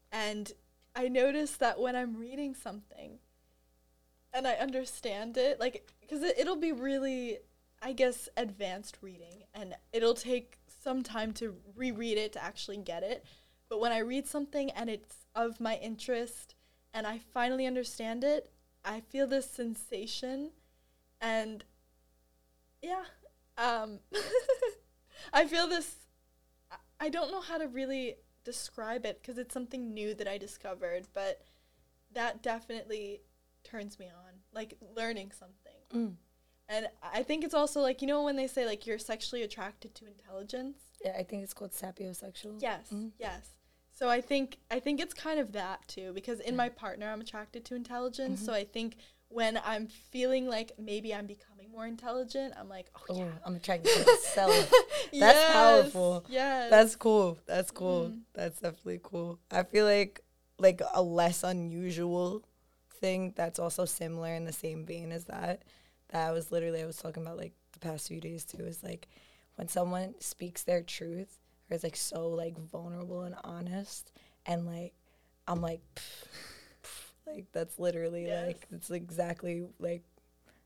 And 0.10 0.52
I 0.96 1.10
notice 1.10 1.58
that 1.58 1.82
when 1.82 1.98
I'm 1.98 2.16
reading 2.16 2.56
something 2.56 3.20
and 4.34 4.48
I 4.48 4.54
understand 4.54 5.36
it, 5.36 5.60
like, 5.60 5.92
because 6.00 6.24
it, 6.24 6.40
it'll 6.40 6.56
be 6.56 6.72
really, 6.72 7.40
I 7.82 7.92
guess, 7.92 8.30
advanced 8.38 8.98
reading 9.02 9.44
and 9.54 9.76
it'll 9.92 10.14
take 10.14 10.60
some 10.82 11.04
time 11.04 11.34
to 11.34 11.58
reread 11.76 12.18
it 12.18 12.32
to 12.34 12.44
actually 12.44 12.78
get 12.78 13.04
it. 13.04 13.26
But 13.68 13.82
when 13.82 13.92
I 13.92 14.00
read 14.00 14.26
something 14.26 14.72
and 14.72 14.90
it's 14.90 15.28
of 15.36 15.60
my 15.60 15.76
interest 15.76 16.56
and 16.94 17.06
I 17.06 17.20
finally 17.34 17.68
understand 17.68 18.24
it, 18.24 18.50
I 18.86 19.02
feel 19.02 19.28
this 19.28 19.52
sensation 19.52 20.52
and 21.20 21.66
yeah, 22.82 23.04
um, 23.58 24.00
I 25.34 25.46
feel 25.46 25.68
this 25.68 25.98
I 27.00 27.10
don't 27.10 27.32
know 27.32 27.42
how 27.42 27.58
to 27.58 27.68
really 27.68 28.16
describe 28.44 29.06
it 29.06 29.20
because 29.22 29.38
it's 29.38 29.54
something 29.54 29.94
new 29.94 30.14
that 30.16 30.28
I 30.28 30.38
discovered, 30.38 31.08
but 31.14 31.42
that 32.14 32.42
definitely 32.42 33.22
turns 33.64 34.00
me 34.00 34.08
on, 34.08 34.34
like 34.54 34.76
learning 34.96 35.32
something. 35.32 35.74
Mm. 35.94 36.16
And 36.68 36.88
I 37.02 37.24
think 37.24 37.44
it's 37.44 37.54
also 37.54 37.82
like 37.82 38.02
you 38.02 38.08
know 38.08 38.24
when 38.24 38.36
they 38.36 38.48
say 38.48 38.66
like 38.66 38.86
you're 38.86 39.00
sexually 39.00 39.44
attracted 39.44 39.96
to 39.96 40.06
intelligence. 40.08 40.78
Yeah, 41.04 41.16
I 41.18 41.24
think 41.24 41.44
it's 41.44 41.54
called 41.54 41.72
sapiosexual. 41.72 42.62
Yes, 42.62 42.88
mm 42.94 43.12
yes. 43.20 43.50
So 43.92 44.08
I 44.08 44.22
think 44.22 44.60
I 44.72 44.80
think 44.80 45.02
it's 45.02 45.14
kind 45.14 45.40
of 45.40 45.52
that 45.52 45.86
too 45.88 46.14
because 46.14 46.40
in 46.40 46.56
my 46.56 46.70
partner 46.70 47.12
I'm 47.12 47.20
attracted 47.20 47.66
to 47.66 47.76
intelligence. 47.76 48.40
Mm-hmm. 48.40 48.46
So 48.46 48.54
I 48.54 48.64
think 48.64 48.96
when 49.28 49.60
I'm 49.66 49.88
feeling 49.88 50.48
like 50.48 50.72
maybe 50.80 51.14
I'm 51.14 51.28
becoming 51.28 51.59
more 51.72 51.86
intelligent, 51.86 52.54
I'm 52.60 52.70
like, 52.70 52.88
oh, 53.10 53.18
yeah, 53.18 53.32
I'm 53.46 53.56
attracted 53.56 53.92
to 53.94 54.00
myself. 54.06 54.72
That's 54.72 55.14
yes, 55.14 55.54
powerful. 55.54 56.26
Yeah, 56.30 56.68
that's 56.70 56.96
cool. 56.96 57.38
That's 57.46 57.72
cool. 57.72 58.10
Mm. 58.10 58.20
That's 58.34 58.60
definitely 58.60 59.00
cool. 59.04 59.40
I 59.52 59.64
feel 59.64 59.86
like 59.86 60.22
like 60.58 60.82
a 60.94 61.02
less 61.02 61.44
unusual 61.44 62.44
thing 63.00 63.34
that's 63.36 63.60
also 63.60 63.86
similar 63.86 64.34
in 64.34 64.46
the 64.46 64.52
same 64.52 64.86
vein 64.86 65.12
as 65.12 65.26
that. 65.26 65.64
That 66.10 66.28
I 66.28 66.32
was 66.32 66.52
literally 66.52 66.82
I 66.82 66.86
was 66.86 66.98
talking 66.98 67.24
about 67.24 67.38
like 67.38 67.54
the 67.74 67.80
past 67.80 68.08
few 68.08 68.20
days 68.20 68.46
too. 68.46 68.64
Is 68.64 68.84
like 68.84 69.08
when 69.56 69.68
someone 69.68 70.16
speaks 70.20 70.64
their 70.64 70.82
truth 70.82 71.40
or 71.70 71.76
is 71.76 71.84
like 71.84 71.96
so 71.96 72.30
like 72.30 72.58
vulnerable 72.58 73.22
and 73.22 73.36
honest 73.44 74.12
and 74.46 74.66
like 74.66 74.94
I'm 75.48 75.62
like. 75.62 75.82
Pff, 75.96 76.28
like 77.34 77.46
that's 77.52 77.80
literally 77.80 78.26
yes. 78.26 78.48
like 78.48 78.68
it's 78.72 78.90
exactly 78.90 79.66
like 79.80 80.04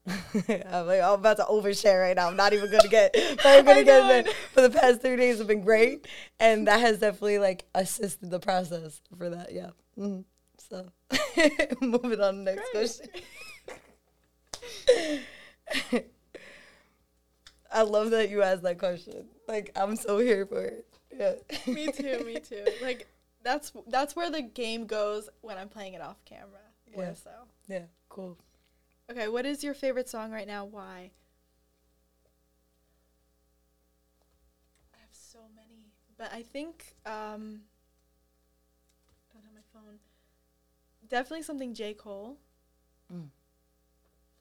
I'm 0.36 0.86
like 0.86 1.02
I'm 1.02 1.20
about 1.20 1.38
to 1.38 1.44
overshare 1.44 2.02
right 2.02 2.16
now. 2.16 2.28
I'm 2.28 2.36
not 2.36 2.52
even 2.54 2.70
gonna 2.70 2.90
get. 2.90 3.16
I'm 3.46 3.64
gonna 3.64 3.84
get 3.84 4.28
it. 4.28 4.34
For 4.54 4.62
the 4.62 4.70
past 4.70 5.02
three 5.02 5.16
days 5.16 5.38
have 5.38 5.48
been 5.48 5.62
great, 5.62 6.08
and 6.40 6.68
that 6.68 6.82
has 6.82 7.00
definitely 7.00 7.40
like 7.40 7.66
assisted 7.74 8.30
the 8.30 8.40
process 8.40 9.02
for 9.18 9.30
that. 9.30 9.54
Yeah. 9.54 9.70
Mm-hmm. 9.98 10.22
So 10.70 10.92
moving 11.82 12.20
on 12.20 12.34
to 12.34 12.44
the 12.44 12.56
next 12.56 12.72
great. 12.72 13.10
question. 15.78 16.04
I 17.72 17.82
love 17.82 18.12
that 18.12 18.30
you 18.30 18.44
asked 18.44 18.64
that 18.64 18.78
question. 18.80 19.26
Like 19.48 19.72
I'm 19.76 19.96
so 19.96 20.20
here 20.20 20.46
for 20.46 20.64
it. 20.64 20.86
Yeah. 21.18 21.34
me 21.66 21.92
too. 21.92 22.24
Me 22.26 22.40
too. 22.40 22.66
Like 22.82 23.08
that's 23.42 23.72
that's 23.88 24.18
where 24.18 24.30
the 24.30 24.42
game 24.42 24.86
goes 24.86 25.30
when 25.42 25.58
I'm 25.58 25.70
playing 25.70 25.94
it 25.94 26.02
off 26.02 26.24
camera. 26.26 26.60
More 26.94 27.06
yeah. 27.06 27.14
so. 27.14 27.32
Yeah. 27.70 27.84
Cool. 28.10 28.38
Okay. 29.12 29.28
What 29.28 29.46
is 29.46 29.64
your 29.64 29.74
favorite 29.74 30.10
song 30.10 30.32
right 30.32 30.48
now? 30.48 30.66
Why? 30.66 31.12
I 34.94 35.00
have 35.00 35.10
so 35.12 35.40
many, 35.56 35.92
but 36.18 36.32
I 36.34 36.42
think 36.42 36.96
um. 37.06 37.62
Don't 39.34 39.44
have 39.44 39.54
my 39.54 39.62
phone. 39.74 40.00
Definitely 41.10 41.44
something 41.44 41.74
J 41.74 41.94
Cole. 41.94 42.38
Mm. 43.12 43.30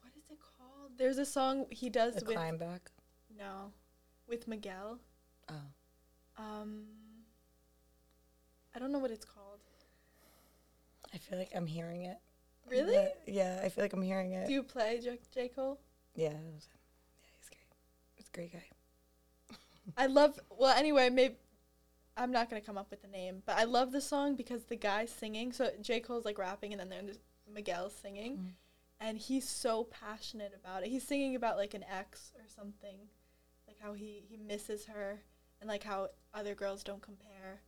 What 0.01 0.13
is 0.17 0.29
it 0.29 0.39
called? 0.39 0.91
There's 0.97 1.17
a 1.17 1.25
song 1.25 1.65
he 1.69 1.89
does 1.89 2.15
the 2.15 2.25
with. 2.25 2.35
Climb 2.35 2.57
back. 2.57 2.91
No, 3.37 3.71
with 4.27 4.47
Miguel. 4.47 4.99
Oh. 5.49 5.55
Um. 6.37 6.83
I 8.75 8.79
don't 8.79 8.91
know 8.91 8.99
what 8.99 9.11
it's 9.11 9.25
called. 9.25 9.59
I 11.13 11.17
feel 11.17 11.37
like 11.37 11.51
I'm 11.53 11.67
hearing 11.67 12.05
it. 12.05 12.17
Really? 12.69 12.95
But 12.95 13.21
yeah, 13.27 13.61
I 13.63 13.69
feel 13.69 13.83
like 13.83 13.93
I'm 13.93 14.01
hearing 14.01 14.33
it. 14.33 14.47
Do 14.47 14.53
you 14.53 14.63
play 14.63 14.99
J, 15.03 15.19
J. 15.33 15.49
Cole? 15.49 15.79
Yeah, 16.15 16.29
yeah, 16.29 16.37
he's 16.55 17.49
great. 17.49 17.67
He's 18.15 18.27
a 18.27 18.35
great 18.35 18.53
guy. 18.53 19.57
I 19.97 20.07
love. 20.07 20.39
Well, 20.49 20.75
anyway, 20.75 21.09
maybe 21.09 21.35
I'm 22.15 22.31
not 22.31 22.49
gonna 22.49 22.61
come 22.61 22.77
up 22.77 22.89
with 22.89 23.01
the 23.01 23.07
name, 23.07 23.43
but 23.45 23.57
I 23.57 23.65
love 23.65 23.91
the 23.91 24.01
song 24.01 24.35
because 24.35 24.63
the 24.63 24.75
guy 24.75 25.05
singing. 25.05 25.51
So 25.51 25.71
J. 25.81 25.99
Cole's 25.99 26.25
like 26.25 26.37
rapping, 26.37 26.71
and 26.71 26.79
then 26.79 26.89
there's 26.89 27.19
Miguel 27.51 27.89
singing, 27.89 28.37
mm. 28.37 28.51
and 28.99 29.17
he's 29.17 29.47
so 29.47 29.85
passionate 29.85 30.53
about 30.59 30.83
it. 30.83 30.89
He's 30.89 31.03
singing 31.05 31.35
about 31.35 31.57
like 31.57 31.73
an 31.73 31.83
ex 31.91 32.31
or 32.35 32.45
something, 32.47 32.97
like 33.67 33.77
how 33.81 33.93
he 33.93 34.23
he 34.29 34.37
misses 34.37 34.85
her, 34.85 35.21
and 35.59 35.67
like 35.67 35.83
how 35.83 36.09
other 36.33 36.55
girls 36.55 36.83
don't 36.83 37.01
compare 37.01 37.61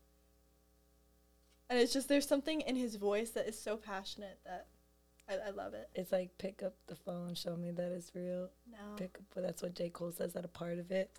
and 1.70 1.80
it's 1.80 1.94
just 1.94 2.08
there's 2.08 2.28
something 2.28 2.62
in 2.62 2.76
his 2.76 2.96
voice 2.96 3.32
that 3.32 3.48
is 3.48 3.60
so 3.60 3.78
passionate 3.78 4.40
that 4.46 4.68
I, 5.30 5.48
I 5.48 5.50
love 5.52 5.74
it. 5.74 5.90
It's 5.96 6.12
like 6.12 6.38
pick 6.38 6.62
up 6.64 6.74
the 6.88 6.96
phone, 6.96 7.34
show 7.36 7.56
me 7.56 7.72
that 7.72 7.92
it's 7.92 8.12
real. 8.14 8.50
No. 8.72 8.96
Pick 8.98 9.16
up, 9.18 9.24
but 9.34 9.44
that's 9.44 9.62
what 9.62 9.74
J 9.74 9.90
Cole 9.90 10.12
says 10.12 10.36
at 10.36 10.46
a 10.46 10.48
part 10.50 10.78
of 10.80 10.92
it. 10.92 11.10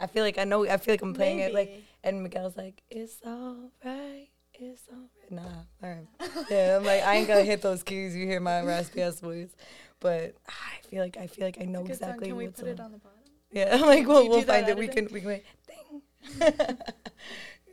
I 0.00 0.06
feel 0.06 0.24
like 0.24 0.38
I 0.38 0.44
know. 0.44 0.66
I 0.68 0.76
feel 0.76 0.92
like 0.94 1.02
I'm 1.02 1.14
playing 1.14 1.38
it 1.38 1.54
like, 1.54 1.82
and 2.02 2.22
Miguel's 2.22 2.56
like, 2.56 2.82
"It's 2.90 3.18
all 3.24 3.70
right, 3.84 4.26
it's 4.52 4.82
all 4.92 4.98
right." 4.98 5.30
Nah, 5.30 5.42
all 5.82 5.90
right. 5.90 6.06
Yeah, 6.50 6.76
I'm 6.76 6.84
like, 6.84 7.02
I 7.02 7.14
ain't 7.16 7.28
gonna 7.28 7.44
hit 7.44 7.62
those 7.62 7.82
keys. 7.82 8.14
You 8.16 8.26
hear 8.26 8.40
my 8.40 8.60
raspy 8.62 9.02
ass 9.02 9.20
voice, 9.20 9.54
but 10.00 10.34
I 10.48 10.86
feel 10.88 11.02
like 11.02 11.16
I 11.16 11.26
feel 11.28 11.46
like 11.46 11.58
I 11.60 11.64
know 11.64 11.80
song. 11.80 11.90
exactly 11.90 12.26
Can 12.28 12.36
we 12.36 12.46
what's 12.46 12.60
put 12.60 12.68
it 12.68 12.80
on. 12.80 12.86
on 12.86 12.92
the 12.92 12.98
bottom? 12.98 13.18
Yeah, 13.52 13.70
I'm 13.74 13.82
like 13.82 14.06
we'll 14.06 14.28
we'll 14.28 14.42
find 14.42 14.68
it. 14.68 14.76
We 14.76 14.88
can 14.88 15.08
we 15.12 15.20
can 15.20 15.28
make 15.28 15.44
ding. 15.68 16.42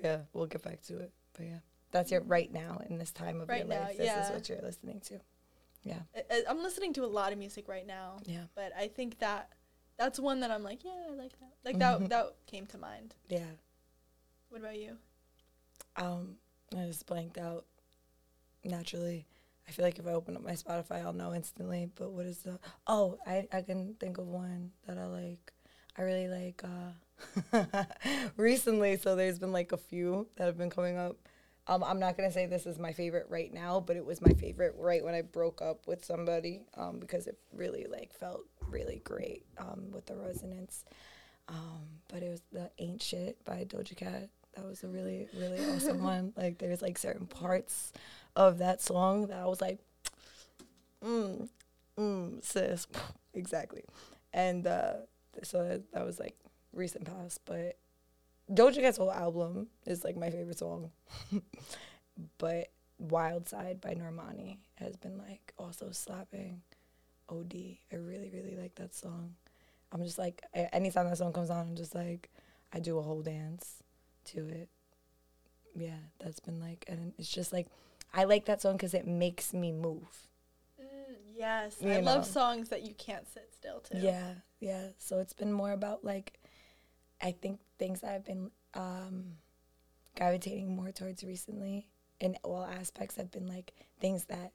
yeah, 0.03 0.17
we'll 0.33 0.45
get 0.45 0.61
back 0.63 0.81
to 0.83 0.99
it. 0.99 1.11
But 1.33 1.45
yeah, 1.47 1.59
that's 1.91 2.11
your 2.11 2.21
right 2.21 2.51
now 2.53 2.81
in 2.87 2.97
this 2.99 3.11
time 3.11 3.41
of 3.41 3.49
Right 3.49 3.59
your 3.65 3.67
now, 3.67 3.81
life. 3.85 3.97
This 3.97 4.05
yeah. 4.05 4.25
is 4.25 4.31
what 4.31 4.47
you're 4.47 4.61
listening 4.61 5.01
to. 5.07 5.19
Yeah, 5.83 5.99
I- 6.15 6.43
I'm 6.49 6.61
listening 6.61 6.93
to 6.93 7.03
a 7.05 7.07
lot 7.07 7.31
of 7.33 7.39
music 7.39 7.67
right 7.67 7.85
now, 7.87 8.17
yeah, 8.25 8.43
but 8.55 8.71
I 8.77 8.87
think 8.87 9.19
that 9.19 9.49
that's 9.97 10.19
one 10.19 10.39
that 10.41 10.51
I'm 10.51 10.63
like, 10.63 10.83
yeah, 10.83 10.91
I 11.09 11.13
like 11.13 11.33
that. 11.39 11.51
Like 11.65 11.79
that 11.79 12.09
that 12.09 12.25
came 12.47 12.65
to 12.67 12.77
mind. 12.77 13.15
yeah. 13.29 13.45
What 14.49 14.61
about 14.61 14.77
you? 14.77 14.97
Um, 15.95 16.35
I 16.77 16.85
just 16.85 17.05
blanked 17.05 17.37
out 17.37 17.65
naturally. 18.63 19.25
I 19.67 19.71
feel 19.71 19.85
like 19.85 19.99
if 19.99 20.07
I 20.07 20.11
open 20.11 20.35
up 20.35 20.43
my 20.43 20.53
Spotify, 20.53 21.03
I'll 21.05 21.13
know 21.13 21.33
instantly. 21.33 21.89
But 21.95 22.11
what 22.11 22.25
is 22.25 22.39
the? 22.39 22.59
Oh, 22.87 23.17
I 23.25 23.47
I 23.53 23.61
can 23.61 23.95
think 23.99 24.17
of 24.17 24.27
one 24.27 24.71
that 24.87 24.97
I 24.97 25.05
like. 25.05 25.53
I 25.97 26.01
really 26.03 26.27
like 26.27 26.63
uh 26.63 27.63
recently. 28.37 28.97
So 28.97 29.15
there's 29.15 29.39
been 29.39 29.51
like 29.51 29.71
a 29.71 29.77
few 29.77 30.27
that 30.35 30.45
have 30.45 30.57
been 30.57 30.69
coming 30.69 30.97
up. 30.97 31.17
Um, 31.67 31.83
I'm 31.83 31.99
not 31.99 32.17
gonna 32.17 32.31
say 32.31 32.45
this 32.47 32.65
is 32.65 32.79
my 32.79 32.91
favorite 32.91 33.27
right 33.29 33.53
now, 33.53 33.79
but 33.79 33.95
it 33.95 34.05
was 34.05 34.21
my 34.21 34.33
favorite 34.33 34.75
right 34.77 35.03
when 35.03 35.13
I 35.13 35.21
broke 35.21 35.61
up 35.61 35.87
with 35.87 36.03
somebody. 36.03 36.65
Um, 36.75 36.99
because 36.99 37.27
it 37.27 37.37
really 37.53 37.85
like 37.89 38.13
felt 38.13 38.41
really 38.67 39.01
great. 39.03 39.45
Um, 39.57 39.91
with 39.91 40.05
the 40.07 40.15
resonance. 40.15 40.85
Um, 41.47 41.81
but 42.07 42.23
it 42.23 42.29
was 42.29 42.41
the 42.51 42.71
Ain't 42.79 43.01
Shit 43.01 43.43
by 43.45 43.65
Doja 43.65 43.95
Cat. 43.95 44.29
That 44.55 44.65
was 44.65 44.83
a 44.83 44.87
really, 44.87 45.27
really 45.37 45.59
awesome 45.65 46.03
one. 46.03 46.33
Like 46.35 46.57
there's 46.57 46.81
like 46.81 46.97
certain 46.97 47.27
parts 47.27 47.91
of 48.35 48.57
that 48.59 48.81
song 48.81 49.27
that 49.27 49.37
I 49.37 49.45
was 49.45 49.61
like, 49.61 49.79
mm, 51.03 51.47
mm, 51.97 52.43
sis. 52.43 52.87
exactly. 53.33 53.83
And 54.33 54.65
uh, 54.65 54.93
so 55.43 55.67
that, 55.67 55.91
that 55.93 56.05
was 56.05 56.19
like 56.19 56.37
recent 56.73 57.05
past. 57.05 57.41
But 57.45 57.77
Doja 58.51 58.81
Cat's 58.81 58.97
whole 58.97 59.11
album 59.11 59.67
is 59.85 60.03
like 60.03 60.17
my 60.17 60.29
favorite 60.29 60.57
song. 60.59 60.91
but 62.37 62.67
Wild 62.99 63.47
Side 63.47 63.81
by 63.81 63.95
Normani 63.95 64.57
has 64.75 64.95
been 64.95 65.17
like 65.17 65.53
also 65.57 65.91
slapping 65.91 66.61
OD. 67.29 67.53
I 67.91 67.95
really, 67.95 68.29
really 68.33 68.57
like 68.59 68.75
that 68.75 68.93
song. 68.93 69.35
I'm 69.91 70.03
just 70.03 70.17
like, 70.17 70.41
anytime 70.53 71.09
that 71.09 71.17
song 71.17 71.33
comes 71.33 71.49
on, 71.49 71.59
I'm 71.69 71.75
just 71.75 71.95
like, 71.95 72.29
I 72.73 72.79
do 72.79 72.97
a 72.97 73.01
whole 73.01 73.21
dance 73.21 73.83
to 74.25 74.47
it. 74.47 74.69
Yeah, 75.75 75.97
that's 76.19 76.39
been 76.39 76.59
like, 76.59 76.85
and 76.87 77.13
it's 77.17 77.29
just 77.29 77.51
like, 77.51 77.67
I 78.13 78.25
like 78.25 78.45
that 78.45 78.61
song 78.61 78.73
because 78.73 78.93
it 78.93 79.07
makes 79.07 79.53
me 79.53 79.71
move. 79.71 80.27
Mm, 80.81 81.15
yes, 81.35 81.77
You 81.81 81.91
I 81.91 81.99
love 81.99 82.25
songs 82.25 82.69
that 82.69 82.83
you 82.83 82.93
can't 82.93 83.27
sit 83.27 83.49
still 83.53 83.79
to. 83.79 83.97
Yeah, 83.97 84.33
yeah. 84.59 84.87
So 84.97 85.19
it's 85.19 85.33
been 85.33 85.51
more 85.51 85.71
about 85.71 86.03
like, 86.05 86.33
I 87.21 87.31
think 87.31 87.59
things 87.77 88.03
I've 88.03 88.25
been 88.25 88.51
um, 88.73 89.23
gravitating 90.15 90.75
more 90.75 90.91
towards 90.91 91.23
recently 91.23 91.87
in 92.19 92.37
all 92.43 92.63
aspects 92.63 93.15
have 93.15 93.31
been 93.31 93.47
like 93.47 93.73
things 93.99 94.25
that 94.25 94.51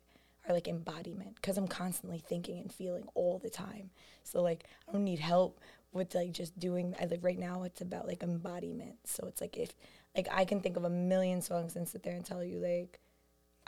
are 0.48 0.54
like 0.54 0.68
embodiment 0.68 1.34
because 1.36 1.58
I'm 1.58 1.68
constantly 1.68 2.18
thinking 2.18 2.58
and 2.58 2.72
feeling 2.72 3.04
all 3.14 3.38
the 3.38 3.50
time. 3.50 3.90
So 4.22 4.42
like 4.42 4.64
I 4.88 4.92
don't 4.92 5.04
need 5.04 5.18
help 5.18 5.60
with 5.92 6.14
like 6.14 6.32
just 6.32 6.58
doing. 6.58 6.94
I 7.00 7.06
like 7.06 7.22
right 7.22 7.38
now 7.38 7.64
it's 7.64 7.80
about 7.80 8.06
like 8.06 8.22
embodiment. 8.22 8.96
So 9.04 9.26
it's 9.26 9.40
like 9.40 9.56
if 9.56 9.72
like 10.16 10.28
I 10.30 10.44
can 10.44 10.60
think 10.60 10.76
of 10.76 10.84
a 10.84 10.90
million 10.90 11.42
songs 11.42 11.76
and 11.76 11.88
sit 11.88 12.02
there 12.02 12.14
and 12.14 12.24
tell 12.24 12.44
you 12.44 12.58
like 12.58 13.00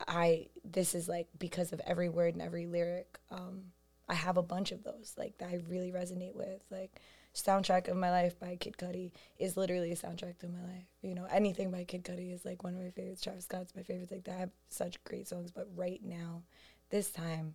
I 0.07 0.47
this 0.65 0.95
is 0.95 1.09
like 1.09 1.27
because 1.39 1.73
of 1.73 1.81
every 1.87 2.09
word 2.09 2.35
and 2.35 2.43
every 2.43 2.67
lyric. 2.67 3.19
Um, 3.31 3.73
I 4.09 4.15
have 4.15 4.37
a 4.37 4.43
bunch 4.43 4.73
of 4.73 4.85
those 4.85 5.15
like 5.19 5.39
that 5.39 5.49
I 5.49 5.61
really 5.69 5.91
resonate 5.91 6.35
with. 6.35 6.63
Like 6.71 7.01
soundtrack 7.43 7.89
of 7.89 7.97
my 7.97 8.11
life 8.11 8.39
by 8.39 8.57
Kid 8.57 8.77
Cudi 8.77 9.13
is 9.39 9.57
literally 9.57 9.93
a 9.93 9.97
soundtrack 9.97 10.39
to 10.39 10.49
my 10.49 10.61
life. 10.63 10.87
You 11.03 11.15
know, 11.15 11.27
anything 11.31 11.71
by 11.71 11.85
Kid 11.85 12.05
Cudi 12.05 12.33
is 12.33 12.45
like 12.45 12.63
one 12.65 12.75
of 12.75 12.81
my 12.81 12.91
favorites. 12.91 13.23
Travis 13.23 13.45
Scott's 13.45 13.75
my 13.75 13.83
favorite. 13.83 14.11
Like 14.11 14.25
they 14.25 14.33
have 14.33 14.51
such 14.69 15.03
great 15.05 15.29
songs. 15.29 15.51
But 15.51 15.69
right 15.75 16.01
now, 16.05 16.43
this 16.91 17.11
time, 17.11 17.55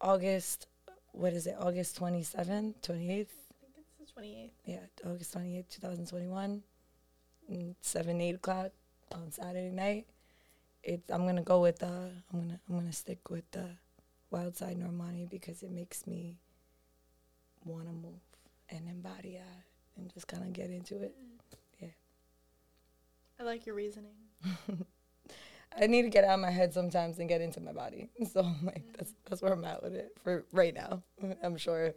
August, 0.00 0.66
what 1.12 1.32
is 1.32 1.46
it? 1.46 1.56
August 1.58 1.96
twenty 1.96 2.22
seventh, 2.22 2.80
twenty 2.82 3.10
eighth. 3.10 3.34
I 3.62 3.66
think 3.74 3.86
it's 4.00 4.12
the 4.12 4.20
28th. 4.22 4.50
Yeah, 4.64 5.10
August 5.10 5.32
twenty 5.32 5.58
eighth, 5.58 5.70
two 5.70 5.80
thousand 5.80 6.06
twenty 6.06 6.28
one. 6.28 6.62
Seven 7.80 8.20
eight 8.20 8.36
o'clock 8.36 8.70
on 9.12 9.32
Saturday 9.32 9.70
night. 9.70 10.06
It's 10.82 11.10
I'm 11.10 11.26
gonna 11.26 11.42
go 11.42 11.60
with 11.60 11.82
uh 11.82 11.86
I'm 12.32 12.40
gonna 12.40 12.60
I'm 12.68 12.76
gonna 12.78 12.92
stick 12.92 13.28
with 13.28 13.50
the 13.50 13.70
Wild 14.30 14.56
Side 14.56 14.78
Normani 14.78 15.28
because 15.28 15.62
it 15.62 15.70
makes 15.72 16.06
me 16.06 16.36
wanna 17.64 17.92
move 17.92 18.29
and 18.70 18.88
embody 18.88 19.34
that 19.34 19.64
and 19.96 20.12
just 20.12 20.26
kind 20.26 20.42
of 20.42 20.52
get 20.52 20.70
into 20.70 21.00
it. 21.02 21.14
Yeah. 21.80 21.88
I 23.38 23.42
like 23.42 23.66
your 23.66 23.74
reasoning. 23.74 24.14
I 25.78 25.86
need 25.86 26.02
to 26.02 26.08
get 26.08 26.24
out 26.24 26.34
of 26.34 26.40
my 26.40 26.50
head 26.50 26.74
sometimes 26.74 27.18
and 27.18 27.28
get 27.28 27.40
into 27.40 27.60
my 27.60 27.72
body. 27.72 28.08
So 28.32 28.40
I'm 28.40 28.64
like 28.64 28.84
that's 28.96 29.14
that's 29.28 29.42
where 29.42 29.52
I'm 29.52 29.64
at 29.64 29.82
with 29.82 29.94
it 29.94 30.12
for 30.22 30.44
right 30.52 30.74
now. 30.74 31.02
I'm 31.42 31.56
sure 31.56 31.94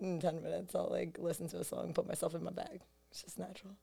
in 0.00 0.20
ten 0.20 0.42
minutes 0.42 0.74
I'll 0.74 0.90
like 0.90 1.16
listen 1.18 1.48
to 1.48 1.58
a 1.58 1.64
song, 1.64 1.92
put 1.92 2.06
myself 2.06 2.34
in 2.34 2.42
my 2.42 2.52
bag. 2.52 2.80
It's 3.10 3.22
just 3.22 3.38
natural. 3.38 3.74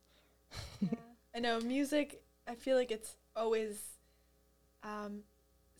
yeah. 0.81 0.89
I 1.35 1.39
know 1.39 1.59
music. 1.59 2.21
I 2.47 2.55
feel 2.55 2.77
like 2.77 2.91
it's 2.91 3.17
always 3.35 3.77
um, 4.83 5.23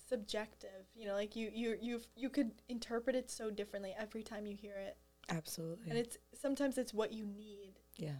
subjective. 0.09 0.85
You 0.95 1.07
know, 1.07 1.13
like 1.13 1.35
you 1.35 1.49
you 1.53 1.77
you 1.81 2.01
you 2.15 2.29
could 2.29 2.51
interpret 2.69 3.15
it 3.15 3.29
so 3.29 3.49
differently 3.49 3.95
every 3.97 4.23
time 4.23 4.45
you 4.45 4.55
hear 4.55 4.75
it, 4.75 4.97
Absolutely. 5.29 5.89
and 5.89 5.99
it's 5.99 6.17
sometimes 6.33 6.77
it's 6.77 6.93
what 6.93 7.11
you 7.13 7.25
need. 7.25 7.73
yeah. 7.97 8.17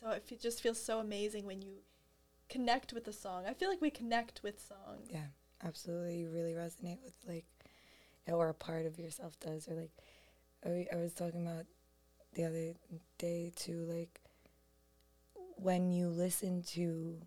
So 0.00 0.10
it 0.10 0.22
fe- 0.24 0.38
just 0.40 0.62
feels 0.62 0.82
so 0.82 0.98
amazing 0.98 1.44
when 1.44 1.60
you 1.60 1.72
connect 2.48 2.92
with 2.92 3.04
the 3.04 3.12
song. 3.12 3.44
I 3.46 3.52
feel 3.54 3.68
like 3.68 3.80
we 3.80 3.90
connect 3.90 4.42
with 4.42 4.58
songs. 4.60 5.08
Yeah, 5.10 5.26
absolutely. 5.62 6.16
You 6.18 6.30
really 6.30 6.52
resonate 6.52 7.02
with 7.04 7.14
like, 7.28 7.44
or 8.26 8.48
a 8.48 8.54
part 8.54 8.86
of 8.86 8.98
yourself 8.98 9.38
does, 9.40 9.68
or 9.68 9.74
like, 9.74 9.90
I, 10.64 10.86
I 10.92 10.96
was 10.96 11.12
talking 11.12 11.46
about 11.46 11.66
the 12.34 12.44
other 12.44 12.74
day 13.18 13.52
too, 13.54 13.84
like, 13.88 14.20
when 15.56 15.90
you 15.90 16.08
listen 16.08 16.62
to 16.62 17.18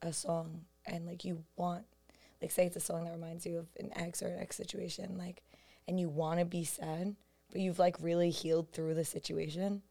a 0.00 0.12
song 0.12 0.62
and 0.86 1.06
like 1.06 1.24
you 1.24 1.44
want, 1.56 1.84
like, 2.40 2.50
say 2.50 2.66
it's 2.66 2.76
a 2.76 2.80
song 2.80 3.04
that 3.04 3.12
reminds 3.12 3.46
you 3.46 3.58
of 3.58 3.66
an 3.78 3.90
ex 3.96 4.22
or 4.22 4.28
an 4.28 4.38
ex 4.40 4.56
situation, 4.56 5.16
like, 5.18 5.42
and 5.88 5.98
you 5.98 6.08
want 6.08 6.38
to 6.38 6.44
be 6.44 6.64
sad, 6.64 7.16
you've 7.54 7.78
like 7.78 7.96
really 8.00 8.30
healed 8.30 8.72
through 8.72 8.94
the 8.94 9.04
situation. 9.04 9.82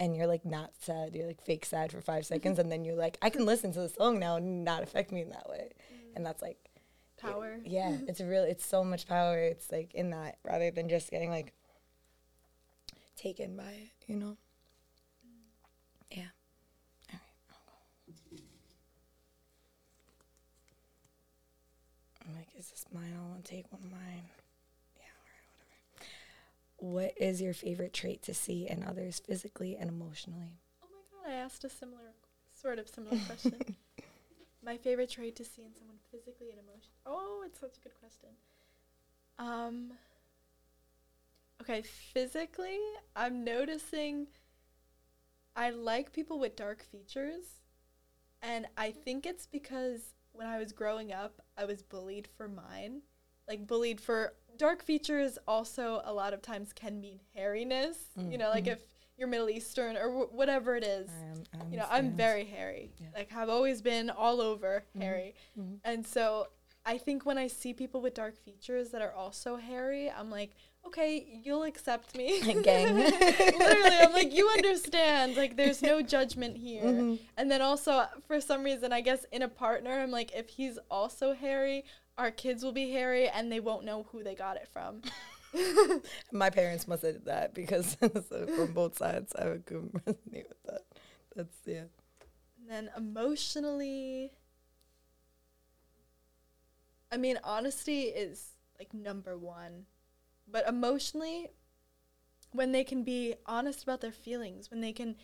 And 0.00 0.16
you're 0.16 0.28
like 0.28 0.44
not 0.44 0.70
sad, 0.80 1.16
you're 1.16 1.26
like 1.26 1.42
fake 1.42 1.64
sad 1.64 1.90
for 1.90 2.00
five 2.00 2.24
seconds, 2.32 2.60
and 2.60 2.70
then 2.70 2.84
you're 2.84 2.94
like, 2.94 3.18
I 3.20 3.30
can 3.30 3.44
listen 3.44 3.72
to 3.72 3.80
the 3.80 3.88
song 3.88 4.20
now 4.20 4.36
and 4.36 4.64
not 4.64 4.84
affect 4.84 5.10
me 5.10 5.22
in 5.22 5.30
that 5.30 5.48
way. 5.48 5.72
Mm. 5.92 6.16
And 6.16 6.26
that's 6.26 6.40
like 6.40 6.68
Power. 7.20 7.58
yeah, 7.64 7.96
it's 8.08 8.20
really 8.20 8.50
it's 8.50 8.66
so 8.66 8.84
much 8.84 9.06
power. 9.06 9.38
It's 9.38 9.70
like 9.70 9.94
in 9.94 10.10
that 10.10 10.38
rather 10.44 10.70
than 10.70 10.88
just 10.88 11.10
getting 11.10 11.30
like 11.30 11.52
taken 13.16 13.56
by 13.56 13.70
it, 13.70 13.90
you 14.06 14.16
know. 14.16 14.36
Mm. 15.26 16.16
Yeah. 16.18 16.22
All 17.12 17.20
right. 17.20 17.20
I'll 17.50 17.58
go. 17.66 18.42
I'm 22.26 22.34
like, 22.36 22.48
is 22.58 22.70
this 22.70 22.84
mine? 22.92 23.12
I 23.16 23.28
want 23.28 23.44
to 23.44 23.50
take 23.50 23.70
one 23.72 23.82
of 23.82 23.90
mine. 23.90 24.28
Yeah. 24.96 25.10
All 25.10 25.26
right. 25.26 25.42
Whatever. 25.50 26.10
What 26.78 27.14
is 27.16 27.42
your 27.42 27.54
favorite 27.54 27.92
trait 27.92 28.22
to 28.22 28.34
see 28.34 28.68
in 28.68 28.84
others 28.84 29.20
physically 29.20 29.76
and 29.76 29.90
emotionally? 29.90 30.60
Oh 30.82 30.86
my 30.92 31.00
god, 31.10 31.32
I 31.32 31.34
asked 31.34 31.64
a 31.64 31.68
similar, 31.68 32.14
sort 32.50 32.78
of 32.78 32.88
similar 32.88 33.18
question. 33.26 33.60
My 34.64 34.76
favorite 34.76 35.10
trait 35.10 35.34
to 35.36 35.44
see 35.44 35.62
in 35.62 35.74
someone 35.74 35.98
physically 36.10 36.50
and 36.50 36.58
emotionally. 36.58 37.00
Oh, 37.04 37.42
it's 37.44 37.58
such 37.60 37.78
a 37.78 37.80
good 37.80 37.98
question. 37.98 38.28
Um. 39.38 39.92
Okay, 41.60 41.82
physically, 41.82 42.78
I'm 43.16 43.44
noticing. 43.44 44.28
I 45.56 45.70
like 45.70 46.12
people 46.12 46.38
with 46.38 46.54
dark 46.54 46.84
features, 46.84 47.62
and 48.40 48.66
I 48.76 48.92
think 48.92 49.26
it's 49.26 49.46
because 49.46 50.14
when 50.30 50.46
I 50.46 50.58
was 50.58 50.72
growing 50.72 51.12
up, 51.12 51.40
I 51.56 51.64
was 51.64 51.82
bullied 51.82 52.28
for 52.36 52.46
mine. 52.46 53.02
Like 53.48 53.66
bullied 53.66 54.00
for 54.00 54.34
dark 54.58 54.82
features. 54.82 55.38
Also, 55.46 56.02
a 56.04 56.12
lot 56.12 56.34
of 56.34 56.42
times 56.42 56.72
can 56.72 57.00
mean 57.00 57.20
hairiness. 57.36 57.96
You 58.16 58.36
know, 58.38 58.50
like 58.50 58.64
Mhm. 58.64 58.72
if 58.74 58.82
you're 59.16 59.28
Middle 59.28 59.50
Eastern 59.50 59.96
or 59.96 60.10
wh- 60.10 60.32
whatever 60.34 60.76
it 60.76 60.84
is 60.84 61.08
I 61.10 61.26
am- 61.26 61.44
I 61.60 61.70
you 61.70 61.76
know, 61.76 61.86
I'm 61.90 62.16
very 62.16 62.44
hairy. 62.44 62.92
Yeah. 63.00 63.08
Like 63.14 63.32
I've 63.34 63.48
always 63.48 63.82
been 63.82 64.10
all 64.10 64.40
over 64.40 64.84
Mhm. 64.96 65.02
hairy. 65.02 65.34
Mhm. 65.58 65.80
And 65.84 66.06
so 66.06 66.48
I 66.86 66.96
think 66.98 67.26
when 67.26 67.36
I 67.36 67.48
see 67.48 67.74
people 67.74 68.00
with 68.00 68.14
dark 68.14 68.36
features 68.36 68.90
that 68.90 69.02
are 69.02 69.12
also 69.12 69.56
hairy, 69.56 70.08
I'm 70.10 70.30
like, 70.30 70.52
okay, 70.86 71.40
you'll 71.44 71.64
accept 71.64 72.16
me. 72.16 72.40
Gang. 72.62 72.96
Literally, 72.96 73.96
I'm 73.98 74.12
like, 74.12 74.32
you 74.32 74.48
understand. 74.48 75.36
Like, 75.36 75.56
there's 75.56 75.82
no 75.82 76.00
judgment 76.00 76.56
here. 76.56 76.84
Mm-hmm. 76.84 77.16
And 77.36 77.50
then 77.50 77.60
also, 77.60 78.06
for 78.26 78.40
some 78.40 78.62
reason, 78.62 78.92
I 78.92 79.02
guess 79.02 79.24
in 79.32 79.42
a 79.42 79.48
partner, 79.48 79.90
I'm 80.00 80.10
like, 80.10 80.32
if 80.34 80.48
he's 80.48 80.78
also 80.90 81.34
hairy, 81.34 81.84
our 82.18 82.32
kids 82.32 82.64
will 82.64 82.72
be 82.72 82.90
hairy 82.90 83.28
and 83.28 83.50
they 83.50 83.60
won't 83.60 83.84
know 83.84 84.06
who 84.10 84.22
they 84.22 84.34
got 84.34 84.56
it 84.56 84.68
from. 84.72 85.00
My 86.32 86.50
parents 86.50 86.86
must 86.86 87.02
have 87.02 87.14
did 87.14 87.24
that 87.26 87.54
because 87.54 87.94
from 88.56 88.72
both 88.74 88.98
sides, 88.98 89.32
I 89.38 89.46
would 89.46 89.64
resonate 89.66 90.48
with 90.48 90.62
that. 90.66 90.82
That's 91.34 91.56
yeah. 91.64 91.84
And 92.60 92.68
then 92.68 92.90
emotionally, 92.96 94.32
I 97.10 97.16
mean, 97.16 97.38
honesty 97.44 98.02
is 98.02 98.50
like 98.78 98.92
number 98.92 99.38
one. 99.38 99.86
But 100.50 100.66
emotionally, 100.66 101.48
when 102.52 102.72
they 102.72 102.84
can 102.84 103.04
be 103.04 103.34
honest 103.46 103.82
about 103.82 104.00
their 104.00 104.12
feelings, 104.12 104.70
when 104.70 104.80
they 104.80 104.92
can 104.92 105.14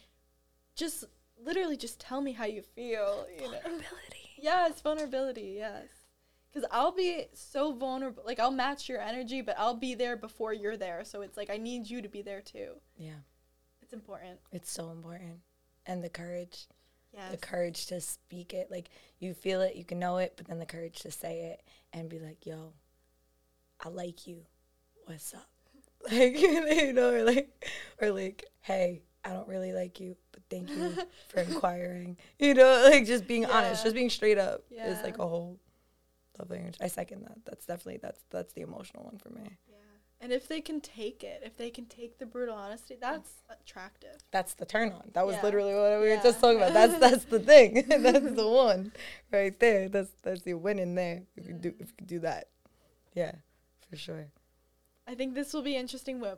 just 0.77 1.05
literally 1.43 1.77
just 1.77 1.99
tell 1.99 2.21
me 2.21 2.33
how 2.33 2.45
you 2.45 2.63
feel, 2.63 3.27
you 3.35 3.43
know. 3.43 3.59
Vulnerability. 3.63 4.31
Yes, 4.39 4.81
vulnerability, 4.81 5.55
yes. 5.59 5.87
Because 6.55 6.69
I'll 6.71 6.93
be 6.93 7.27
so 7.33 7.73
vulnerable. 7.73 8.23
Like, 8.25 8.39
I'll 8.39 8.53
match 8.53 8.89
your 8.89 9.01
energy, 9.01 9.41
but 9.43 9.57
I'll 9.59 9.75
be 9.75 9.97
there 9.97 10.17
before 10.17 10.53
you're 10.53 10.77
there. 10.77 11.03
So 11.05 11.23
it's 11.23 11.37
like, 11.37 11.51
I 11.51 11.57
need 11.57 11.91
you 11.91 12.01
to 12.01 12.09
be 12.09 12.23
there 12.23 12.41
too. 12.41 12.75
Yeah, 12.97 13.15
It's 13.83 13.93
important. 13.93 14.39
it's 14.53 14.71
so 14.71 14.91
important, 14.91 15.41
and 15.87 16.03
the 16.05 16.09
courage, 16.09 16.69
Yes. 17.13 17.33
the 17.33 17.37
courage 17.39 17.87
to 17.87 18.01
speak 18.01 18.55
it. 18.55 18.71
Like 18.71 18.89
you 19.19 19.35
feel 19.35 19.61
it, 19.63 19.75
you 19.77 19.85
can 19.85 19.99
know 19.99 20.19
it, 20.19 20.35
but 20.37 20.47
then 20.47 20.59
the 20.61 20.67
courage 20.67 21.01
to 21.01 21.11
say 21.11 21.41
it 21.53 21.63
and 21.93 22.09
be 22.09 22.19
like, 22.21 22.45
"Yo, 22.47 22.73
I 23.81 23.89
like 23.89 24.27
you. 24.27 24.47
What's 25.07 25.35
up?" 25.35 25.49
Like 26.11 26.39
you 26.41 26.93
know, 26.93 27.11
or 27.15 27.23
like, 27.25 27.65
or 28.01 28.11
like, 28.11 28.45
"Hey, 28.61 29.03
I 29.25 29.31
don't 29.31 29.49
really 29.49 29.73
like 29.73 30.01
you, 30.01 30.17
but 30.33 30.43
thank 30.51 30.69
you 30.71 30.97
for 31.29 31.41
inquiring." 31.41 32.17
You 32.39 32.55
know, 32.55 32.89
like 32.91 33.07
just 33.07 33.27
being 33.27 33.47
honest, 33.47 33.83
just 33.85 33.95
being 33.95 34.11
straight 34.11 34.39
up 34.39 34.65
is 34.71 35.03
like 35.03 35.19
a 35.19 35.27
whole 35.27 35.59
love 36.39 36.51
language. 36.51 36.77
I 36.81 36.89
second 36.89 37.23
that. 37.23 37.39
That's 37.45 37.67
definitely 37.67 37.99
that's 38.03 38.21
that's 38.31 38.53
the 38.53 38.63
emotional 38.63 39.05
one 39.05 39.19
for 39.19 39.31
me. 39.31 39.43
Yeah. 39.69 39.77
And 40.21 40.33
if 40.33 40.49
they 40.49 40.61
can 40.63 40.81
take 40.81 41.23
it, 41.23 41.43
if 41.45 41.57
they 41.57 41.69
can 41.71 41.85
take 41.87 42.19
the 42.19 42.25
brutal 42.25 42.55
honesty, 42.55 42.97
that's 42.99 43.43
attractive. 43.51 44.17
That's 44.31 44.55
the 44.55 44.65
turn 44.65 44.93
on. 44.93 45.11
That 45.13 45.27
was 45.27 45.37
Yeah. 45.37 45.43
literally 45.43 45.75
what 45.75 46.01
we 46.01 46.09
were 46.09 46.21
just 46.23 46.41
talking 46.41 46.57
about. 46.59 46.73
That's 46.73 46.99
that's 46.99 47.25
the 47.27 47.41
thing. 47.41 47.85
that's 47.89 48.33
the 48.35 48.49
one 48.49 48.93
right 49.33 49.59
there. 49.61 49.89
That's 49.89 50.11
that's 50.23 50.43
the 50.43 50.55
winning 50.55 50.95
there. 50.95 51.23
If 51.37 51.47
you 51.47 51.55
do 51.55 51.75
if 51.79 51.93
you 52.01 52.07
do 52.07 52.19
that, 52.21 52.49
yeah, 53.15 53.33
for 53.91 53.97
sure. 53.97 54.29
I 55.07 55.15
think 55.15 55.35
this 55.35 55.53
will 55.53 55.63
be 55.63 55.77
interesting 55.77 56.19
when, 56.21 56.37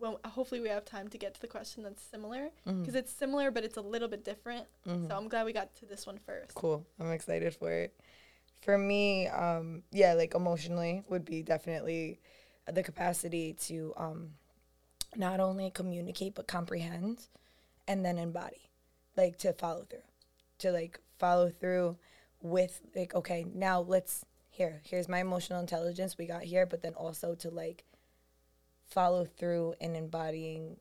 when 0.00 0.16
hopefully 0.24 0.60
we 0.60 0.68
have 0.68 0.84
time 0.84 1.06
to 1.06 1.18
get 1.18 1.34
to 1.34 1.40
the 1.40 1.46
question 1.46 1.84
that's 1.84 2.02
similar 2.02 2.50
because 2.64 2.96
it's 2.96 3.12
similar 3.12 3.52
but 3.52 3.62
it's 3.62 3.76
a 3.76 3.80
little 3.80 4.08
bit 4.08 4.24
different. 4.24 4.66
Mhm. 4.84 5.08
So 5.08 5.16
I'm 5.16 5.28
glad 5.28 5.46
we 5.46 5.52
got 5.52 5.72
to 5.76 5.86
this 5.86 6.04
one 6.06 6.18
first. 6.18 6.54
Cool. 6.56 6.84
I'm 6.98 7.12
excited 7.12 7.54
for 7.54 7.70
it. 7.70 7.94
For 8.60 8.76
me, 8.76 9.28
um, 9.28 9.82
yeah, 9.92 10.14
like 10.14 10.34
emotionally 10.34 11.02
would 11.08 11.24
be 11.24 11.42
definitely 11.42 12.20
the 12.70 12.82
capacity 12.82 13.54
to 13.54 13.94
um, 13.96 14.30
not 15.16 15.40
only 15.40 15.70
communicate 15.70 16.34
but 16.34 16.46
comprehend 16.46 17.26
and 17.86 18.04
then 18.04 18.18
embody, 18.18 18.68
like 19.16 19.38
to 19.38 19.52
follow 19.52 19.84
through, 19.88 20.00
to 20.58 20.72
like 20.72 21.00
follow 21.18 21.50
through 21.50 21.96
with 22.42 22.80
like, 22.94 23.14
okay, 23.14 23.46
now 23.54 23.80
let's 23.80 24.24
here, 24.50 24.80
here's 24.84 25.08
my 25.08 25.20
emotional 25.20 25.60
intelligence 25.60 26.18
we 26.18 26.26
got 26.26 26.42
here, 26.42 26.66
but 26.66 26.82
then 26.82 26.94
also 26.94 27.34
to 27.36 27.48
like 27.48 27.84
follow 28.88 29.24
through 29.24 29.74
in 29.80 29.94
embodying 29.94 30.76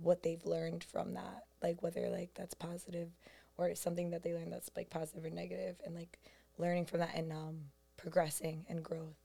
what 0.00 0.22
they've 0.22 0.44
learned 0.44 0.82
from 0.84 1.14
that, 1.14 1.44
like 1.62 1.82
whether 1.82 2.08
like 2.08 2.30
that's 2.34 2.54
positive 2.54 3.08
or 3.56 3.74
something 3.74 4.10
that 4.10 4.22
they 4.22 4.34
learn 4.34 4.50
that's 4.50 4.70
like 4.76 4.90
positive 4.90 5.24
or 5.24 5.30
negative 5.30 5.76
and 5.84 5.94
like 5.94 6.18
learning 6.62 6.86
from 6.86 7.00
that 7.00 7.14
and 7.14 7.32
um 7.32 7.56
progressing 7.96 8.64
and 8.68 8.82
growth 8.82 9.18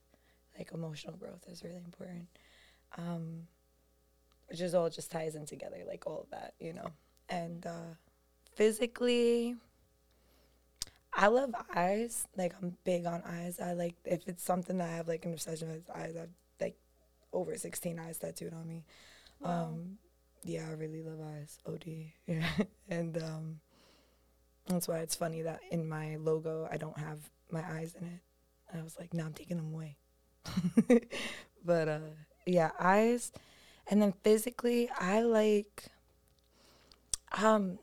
like 0.57 0.71
emotional 0.73 1.15
growth 1.15 1.43
is 1.47 1.63
really 1.63 1.83
important. 1.85 2.27
Um 2.97 3.47
which 4.49 4.61
is 4.61 4.73
all 4.73 4.89
just 4.89 5.11
ties 5.11 5.35
in 5.35 5.45
together 5.45 5.77
like 5.87 6.05
all 6.07 6.21
of 6.21 6.29
that 6.31 6.53
you 6.59 6.73
know? 6.73 6.89
And 7.29 7.65
uh 7.65 7.93
physically 8.55 9.55
i 11.13 11.27
love 11.27 11.53
eyes. 11.75 12.27
Like 12.35 12.53
i'm 12.61 12.75
big 12.83 13.05
on 13.05 13.21
eyes. 13.25 13.59
I 13.59 13.73
like 13.73 13.95
if 14.05 14.27
it's 14.27 14.43
something 14.43 14.77
that 14.79 14.89
i 14.89 14.95
have 14.95 15.07
like 15.07 15.25
an 15.25 15.33
obsession 15.33 15.69
with 15.71 15.89
eyes 15.95 16.15
i've 16.21 16.29
like 16.59 16.75
over 17.33 17.55
16 17.55 17.99
eyes 17.99 18.17
tattooed 18.17 18.53
on 18.53 18.67
me. 18.67 18.83
Wow. 19.39 19.65
um 19.65 19.97
yeah 20.43 20.65
i 20.69 20.73
really 20.73 21.03
love 21.03 21.19
eyes 21.35 21.59
od 21.67 21.85
yeah 22.25 22.47
and 22.89 23.17
um 23.21 23.59
that's 24.67 24.87
why 24.87 24.99
it's 24.99 25.15
funny 25.15 25.41
that 25.43 25.59
in 25.71 25.87
my 25.87 26.17
logo 26.17 26.67
I 26.71 26.77
don't 26.77 26.97
have 26.97 27.19
my 27.51 27.63
eyes 27.63 27.95
in 27.99 28.07
it. 28.07 28.77
I 28.77 28.83
was 28.83 28.97
like, 28.99 29.13
no, 29.13 29.25
I'm 29.25 29.33
taking 29.33 29.57
them 29.57 29.73
away. 29.73 29.97
but 31.65 31.87
uh, 31.87 31.99
yeah, 32.45 32.71
eyes, 32.79 33.31
and 33.89 34.01
then 34.01 34.13
physically, 34.23 34.89
I 34.99 35.21
like 35.21 35.85
um 37.41 37.79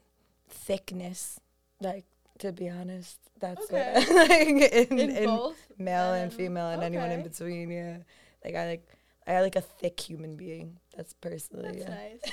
thickness. 0.48 1.40
Like 1.80 2.04
to 2.38 2.52
be 2.52 2.68
honest, 2.68 3.18
that's 3.40 3.70
what 3.70 3.82
I 3.82 3.98
like 4.28 4.48
in, 4.72 4.98
in, 4.98 5.10
in 5.10 5.24
both 5.26 5.56
male 5.78 6.12
men 6.12 6.22
and 6.24 6.32
female 6.32 6.68
and 6.68 6.82
anyone 6.82 7.10
in 7.10 7.22
between. 7.22 7.70
Yeah, 7.70 7.98
like 8.44 8.54
I 8.54 8.66
like 8.66 8.88
I 9.26 9.40
like 9.40 9.56
a 9.56 9.60
thick 9.60 10.00
human 10.00 10.36
being. 10.36 10.78
That's 10.96 11.14
personally 11.14 11.80
That's 11.80 11.90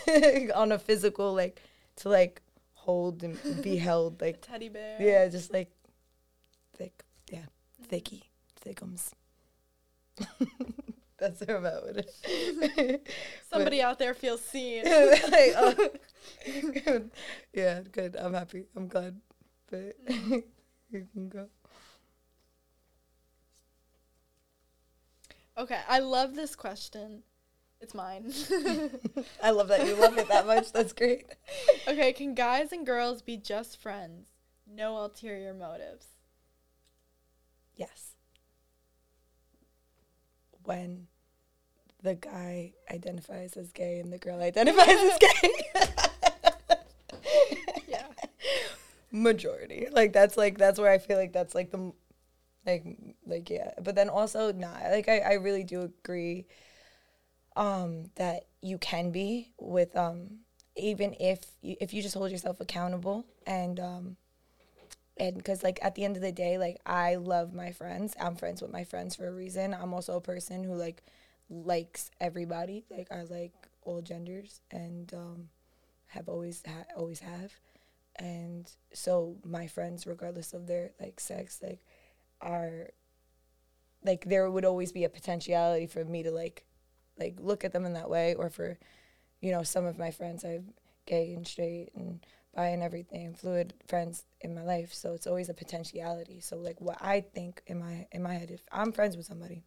yeah. 0.07 0.41
nice. 0.45 0.51
on 0.55 0.71
a 0.71 0.79
physical 0.79 1.33
like 1.33 1.61
to 1.97 2.09
like 2.09 2.41
hold 2.81 3.23
and 3.23 3.37
be 3.61 3.77
held 3.89 4.21
A 4.21 4.25
like 4.25 4.41
teddy 4.41 4.69
bear. 4.69 4.97
yeah, 4.99 5.27
just 5.27 5.53
like 5.53 5.71
thick, 6.75 7.03
yeah, 7.31 7.45
mm. 7.81 7.85
thicky, 7.85 8.31
thickums. 8.63 9.11
That's 11.19 11.41
where 11.41 11.57
I'm 11.57 11.65
at 11.67 11.83
with 11.85 11.97
it. 11.99 13.07
Somebody 13.51 13.81
out 13.83 13.99
there 13.99 14.15
feels 14.15 14.41
seen. 14.43 14.83
Like, 14.87 15.53
oh, 15.55 15.89
good. 16.83 17.11
yeah, 17.53 17.81
good. 17.91 18.15
I'm 18.15 18.33
happy. 18.33 18.65
I'm 18.75 18.87
glad. 18.87 19.21
But 19.69 20.03
mm. 20.07 20.43
you 20.91 21.07
can 21.13 21.29
go. 21.29 21.47
Okay, 25.55 25.79
I 25.87 25.99
love 25.99 26.33
this 26.33 26.55
question. 26.55 27.21
It's 27.81 27.95
mine. 27.95 28.31
I 29.43 29.49
love 29.49 29.67
that 29.69 29.87
you 29.87 29.95
love 29.95 30.15
it 30.17 30.27
that 30.27 30.45
much. 30.45 30.71
That's 30.71 30.93
great. 30.93 31.25
okay, 31.87 32.13
can 32.13 32.35
guys 32.35 32.71
and 32.71 32.85
girls 32.85 33.23
be 33.23 33.37
just 33.37 33.81
friends? 33.81 34.27
No 34.67 34.97
ulterior 34.97 35.53
motives. 35.53 36.05
Yes. 37.75 38.13
When 40.63 41.07
the 42.03 42.13
guy 42.13 42.73
identifies 42.91 43.57
as 43.57 43.71
gay 43.71 43.99
and 43.99 44.13
the 44.13 44.19
girl 44.19 44.39
identifies 44.41 44.87
as 44.87 45.17
gay. 45.17 45.49
Yeah. 47.87 48.05
Majority. 49.11 49.87
Like 49.91 50.13
that's 50.13 50.37
like 50.37 50.59
that's 50.59 50.79
where 50.79 50.91
I 50.91 50.99
feel 50.99 51.17
like 51.17 51.33
that's 51.33 51.55
like 51.55 51.71
the 51.71 51.91
like 52.67 52.85
like 53.25 53.49
yeah. 53.49 53.71
But 53.81 53.95
then 53.95 54.07
also 54.07 54.51
nah, 54.51 54.77
like 54.91 55.09
I 55.09 55.19
I 55.19 55.33
really 55.33 55.63
do 55.63 55.81
agree 55.81 56.45
um 57.55 58.05
that 58.15 58.45
you 58.61 58.77
can 58.77 59.11
be 59.11 59.51
with 59.59 59.95
um 59.95 60.39
even 60.75 61.15
if 61.19 61.39
you, 61.61 61.75
if 61.81 61.93
you 61.93 62.01
just 62.01 62.15
hold 62.15 62.31
yourself 62.31 62.59
accountable 62.61 63.25
and 63.45 63.79
um 63.79 64.15
and 65.17 65.35
because 65.35 65.63
like 65.63 65.79
at 65.81 65.95
the 65.95 66.03
end 66.03 66.15
of 66.15 66.21
the 66.21 66.31
day 66.31 66.57
like 66.57 66.77
i 66.85 67.15
love 67.15 67.53
my 67.53 67.71
friends. 67.71 68.15
I'm 68.19 68.35
friends 68.35 68.61
with 68.61 68.71
my 68.71 68.83
friends 68.83 69.15
for 69.15 69.27
a 69.27 69.31
reason. 69.31 69.73
I'm 69.73 69.93
also 69.93 70.15
a 70.15 70.21
person 70.21 70.63
who 70.63 70.73
like 70.75 71.03
likes 71.49 72.11
everybody. 72.19 72.85
Like 72.89 73.11
i 73.11 73.23
like 73.23 73.53
all 73.83 74.01
genders 74.01 74.61
and 74.71 75.13
um 75.13 75.49
have 76.07 76.27
always 76.29 76.63
ha- 76.65 76.93
always 76.95 77.19
have. 77.19 77.53
And 78.17 78.69
so 78.93 79.35
my 79.43 79.67
friends 79.67 80.07
regardless 80.07 80.53
of 80.53 80.67
their 80.67 80.91
like 80.99 81.19
sex 81.19 81.59
like 81.61 81.79
are 82.41 82.89
like 84.03 84.25
there 84.25 84.49
would 84.49 84.65
always 84.65 84.91
be 84.91 85.03
a 85.03 85.09
potentiality 85.09 85.85
for 85.85 86.03
me 86.03 86.23
to 86.23 86.31
like 86.31 86.63
like 87.21 87.35
look 87.39 87.63
at 87.63 87.73
them 87.73 87.85
in 87.85 87.93
that 87.93 88.09
way 88.09 88.33
or 88.35 88.49
for 88.49 88.77
you 89.39 89.51
know 89.51 89.63
some 89.63 89.85
of 89.85 89.97
my 89.97 90.11
friends 90.11 90.43
i've 90.43 90.65
gay 91.05 91.33
and 91.33 91.47
straight 91.47 91.89
and 91.95 92.19
bi 92.55 92.67
and 92.67 92.83
everything 92.83 93.33
fluid 93.33 93.73
friends 93.87 94.23
in 94.41 94.53
my 94.53 94.63
life 94.63 94.93
so 94.93 95.13
it's 95.13 95.27
always 95.27 95.49
a 95.49 95.53
potentiality 95.53 96.39
so 96.39 96.57
like 96.57 96.79
what 96.79 96.97
i 97.01 97.21
think 97.21 97.61
in 97.67 97.79
my 97.79 98.07
in 98.11 98.21
my 98.21 98.33
head 98.33 98.51
if 98.51 98.61
i'm 98.71 98.91
friends 98.91 99.15
with 99.15 99.25
somebody 99.25 99.63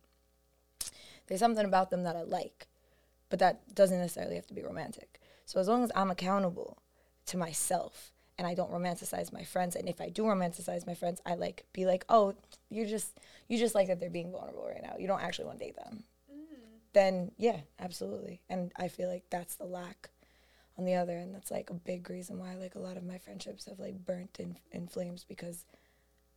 there's 1.26 1.40
something 1.40 1.64
about 1.64 1.90
them 1.90 2.02
that 2.02 2.16
i 2.16 2.22
like 2.22 2.66
but 3.30 3.38
that 3.38 3.74
doesn't 3.74 3.98
necessarily 3.98 4.36
have 4.36 4.46
to 4.46 4.55
be 4.55 4.62
romantic 4.62 5.20
so 5.46 5.61
as 5.61 5.68
long 5.68 5.82
as 5.82 5.90
i'm 5.94 6.11
accountable 6.11 6.78
to 7.26 7.36
myself 7.36 8.12
and 8.38 8.46
I 8.46 8.55
don't 8.55 8.72
romanticize 8.72 9.32
my 9.32 9.44
friends. 9.44 9.76
And 9.76 9.88
if 9.88 10.00
I 10.00 10.09
do 10.09 10.22
romanticize 10.24 10.86
my 10.86 10.94
friends, 10.94 11.20
I 11.24 11.34
like 11.34 11.64
be 11.72 11.86
like, 11.86 12.05
oh, 12.09 12.34
you're 12.70 12.86
just 12.86 13.18
you 13.48 13.59
just 13.59 13.74
like 13.74 13.88
that 13.88 14.00
they're 14.00 14.11
being 14.11 14.32
vulnerable 14.32 14.66
right 14.68 14.82
now. 14.82 14.94
You 14.98 15.07
don't 15.07 15.22
actually 15.22 15.46
want 15.46 15.59
to 15.61 15.64
date 15.64 15.76
them. 15.76 16.05
Then 16.95 17.32
yeah, 17.36 17.61
absolutely. 17.78 18.40
And 18.49 18.72
I 18.76 18.88
feel 18.88 19.09
like 19.11 19.24
that's 19.28 19.57
the 19.57 19.66
lack 19.66 20.11
on 20.78 20.84
the 20.84 20.95
other 20.95 21.12
end. 21.12 21.34
That's 21.34 21.51
like 21.51 21.68
a 21.70 21.74
big 21.74 22.09
reason 22.09 22.38
why 22.38 22.55
like 22.55 22.74
a 22.74 22.80
lot 22.80 22.97
of 22.97 23.05
my 23.05 23.18
friendships 23.18 23.66
have 23.66 23.78
like 23.78 24.05
burnt 24.07 24.38
in 24.40 24.57
in 24.72 24.86
flames 24.88 25.24
because 25.28 25.66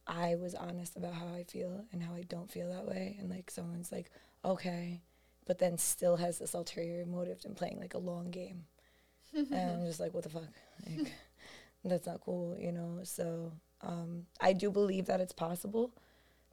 I 0.07 0.35
was 0.35 0.55
honest 0.55 0.95
about 0.95 1.13
how 1.13 1.27
I 1.27 1.43
feel 1.43 1.85
and 1.91 2.01
how 2.01 2.13
I 2.13 2.23
don't 2.23 2.51
feel 2.51 2.69
that 2.71 2.85
way. 2.85 3.17
And 3.19 3.29
like 3.29 3.51
someone's 3.51 3.91
like, 3.91 4.09
okay, 4.43 5.01
but 5.45 5.59
then 5.59 5.77
still 5.77 6.17
has 6.17 6.39
this 6.39 6.53
ulterior 6.53 7.05
motive 7.05 7.39
and 7.45 7.55
playing 7.55 7.79
like 7.79 7.93
a 7.93 7.99
long 7.99 8.31
game. 8.31 8.65
and 9.33 9.53
I'm 9.53 9.85
just 9.85 9.99
like, 9.99 10.13
what 10.13 10.23
the 10.23 10.29
fuck? 10.29 10.47
Like, 10.85 11.11
that's 11.83 12.07
not 12.07 12.21
cool, 12.21 12.55
you 12.57 12.71
know? 12.71 12.99
So 13.03 13.51
um, 13.81 14.25
I 14.39 14.53
do 14.53 14.71
believe 14.71 15.05
that 15.07 15.21
it's 15.21 15.33
possible. 15.33 15.91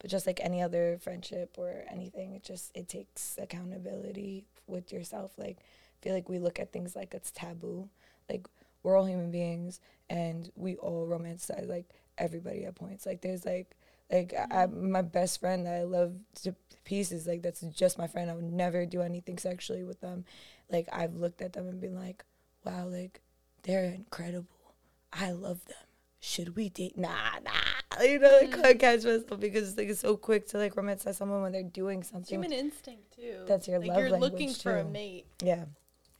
But 0.04 0.10
just 0.10 0.26
like 0.26 0.40
any 0.42 0.60
other 0.60 0.98
friendship 1.00 1.54
or 1.56 1.82
anything, 1.90 2.34
it 2.34 2.44
just 2.44 2.76
it 2.76 2.90
takes 2.90 3.38
accountability 3.40 4.44
with 4.66 4.92
yourself. 4.92 5.30
Like 5.38 5.56
I 5.60 6.04
feel 6.04 6.12
like 6.12 6.28
we 6.28 6.38
look 6.38 6.60
at 6.60 6.74
things 6.74 6.94
like 6.94 7.14
it's 7.14 7.30
taboo. 7.30 7.88
Like 8.28 8.46
we're 8.82 8.98
all 8.98 9.06
human 9.06 9.30
beings 9.30 9.80
and 10.10 10.52
we 10.56 10.76
all 10.76 11.08
romanticize 11.08 11.66
like 11.66 11.86
everybody 12.18 12.66
at 12.66 12.74
points. 12.74 13.06
Like 13.06 13.22
there's 13.22 13.46
like 13.46 13.74
like 14.12 14.34
I, 14.34 14.42
I, 14.42 14.66
mm-hmm. 14.66 14.90
my 14.92 15.00
best 15.00 15.40
friend 15.40 15.64
that 15.64 15.72
I 15.72 15.84
love 15.84 16.12
to 16.42 16.54
pieces. 16.84 17.26
Like 17.26 17.40
that's 17.40 17.62
just 17.62 17.96
my 17.96 18.06
friend. 18.06 18.30
I 18.30 18.34
would 18.34 18.44
never 18.44 18.84
do 18.84 19.00
anything 19.00 19.38
sexually 19.38 19.84
with 19.84 20.02
them. 20.02 20.26
Like 20.70 20.86
I've 20.92 21.14
looked 21.14 21.40
at 21.40 21.54
them 21.54 21.66
and 21.66 21.80
been 21.80 21.98
like, 21.98 22.26
wow, 22.62 22.88
like 22.88 23.22
they're 23.62 23.84
incredible. 23.84 24.74
I 25.14 25.30
love 25.30 25.64
them. 25.64 25.93
Should 26.26 26.56
we 26.56 26.70
date? 26.70 26.96
Nah, 26.96 27.10
nah. 27.44 28.02
You 28.02 28.18
know, 28.18 28.38
like 28.40 28.50
can't 28.50 28.78
mm. 28.78 28.80
catch 28.80 29.04
myself 29.04 29.38
because 29.38 29.76
like 29.76 29.88
it's 29.88 30.00
so 30.00 30.16
quick 30.16 30.48
to 30.48 30.58
like 30.58 30.74
romanticize 30.74 31.16
someone 31.16 31.42
when 31.42 31.52
they're 31.52 31.62
doing 31.62 32.02
something. 32.02 32.32
human 32.32 32.50
instinct 32.50 33.14
too. 33.14 33.44
That's 33.46 33.68
your 33.68 33.78
like 33.78 33.88
love 33.88 33.98
You're 33.98 34.10
looking 34.12 34.48
language, 34.48 34.62
for 34.62 34.78
a 34.78 34.84
mate. 34.84 35.26
Yeah, 35.42 35.66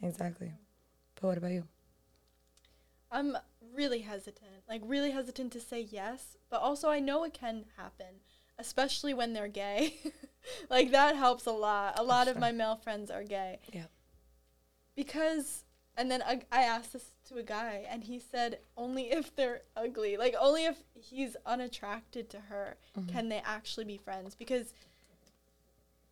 exactly. 0.03 0.53
But 1.15 1.29
what 1.29 1.39
about 1.39 1.53
you? 1.53 1.65
I'm 3.11 3.39
really 3.75 4.01
hesitant, 4.01 4.65
like 4.69 4.83
really 4.85 5.11
hesitant 5.11 5.55
to 5.55 5.61
say 5.61 5.81
yes, 5.81 6.37
but 6.51 6.61
also 6.61 6.91
I 6.91 7.01
know 7.01 7.25
it 7.25 7.33
can 7.33 7.65
happen, 7.79 8.21
especially 8.59 9.15
when 9.15 9.33
they're 9.33 9.49
gay. 9.49 9.95
like 10.71 10.91
that 10.91 11.17
helps 11.17 11.47
a 11.47 11.51
lot. 11.53 11.99
A 11.99 12.05
lot 12.05 12.29
of 12.29 12.39
my 12.39 12.53
male 12.53 12.77
friends 12.77 13.11
are 13.11 13.25
gay. 13.25 13.61
Yeah. 13.73 13.87
Because, 14.95 15.65
and 15.97 16.11
then 16.11 16.23
I, 16.23 16.43
I 16.53 16.65
asked 16.65 16.93
this 16.93 17.14
to 17.29 17.37
a 17.37 17.43
guy, 17.43 17.85
and 17.89 18.05
he 18.05 18.19
said 18.19 18.59
only 18.77 19.11
if 19.11 19.35
they're 19.35 19.63
ugly, 19.77 20.17
like 20.17 20.35
only 20.41 20.65
if 20.67 20.77
he's 20.95 21.37
unattracted 21.47 22.29
to 22.31 22.41
her, 22.41 22.77
Mm-hmm. 22.99 23.09
can 23.13 23.29
they 23.29 23.43
actually 23.45 23.85
be 23.85 23.97
friends. 23.97 24.35
Because, 24.35 24.73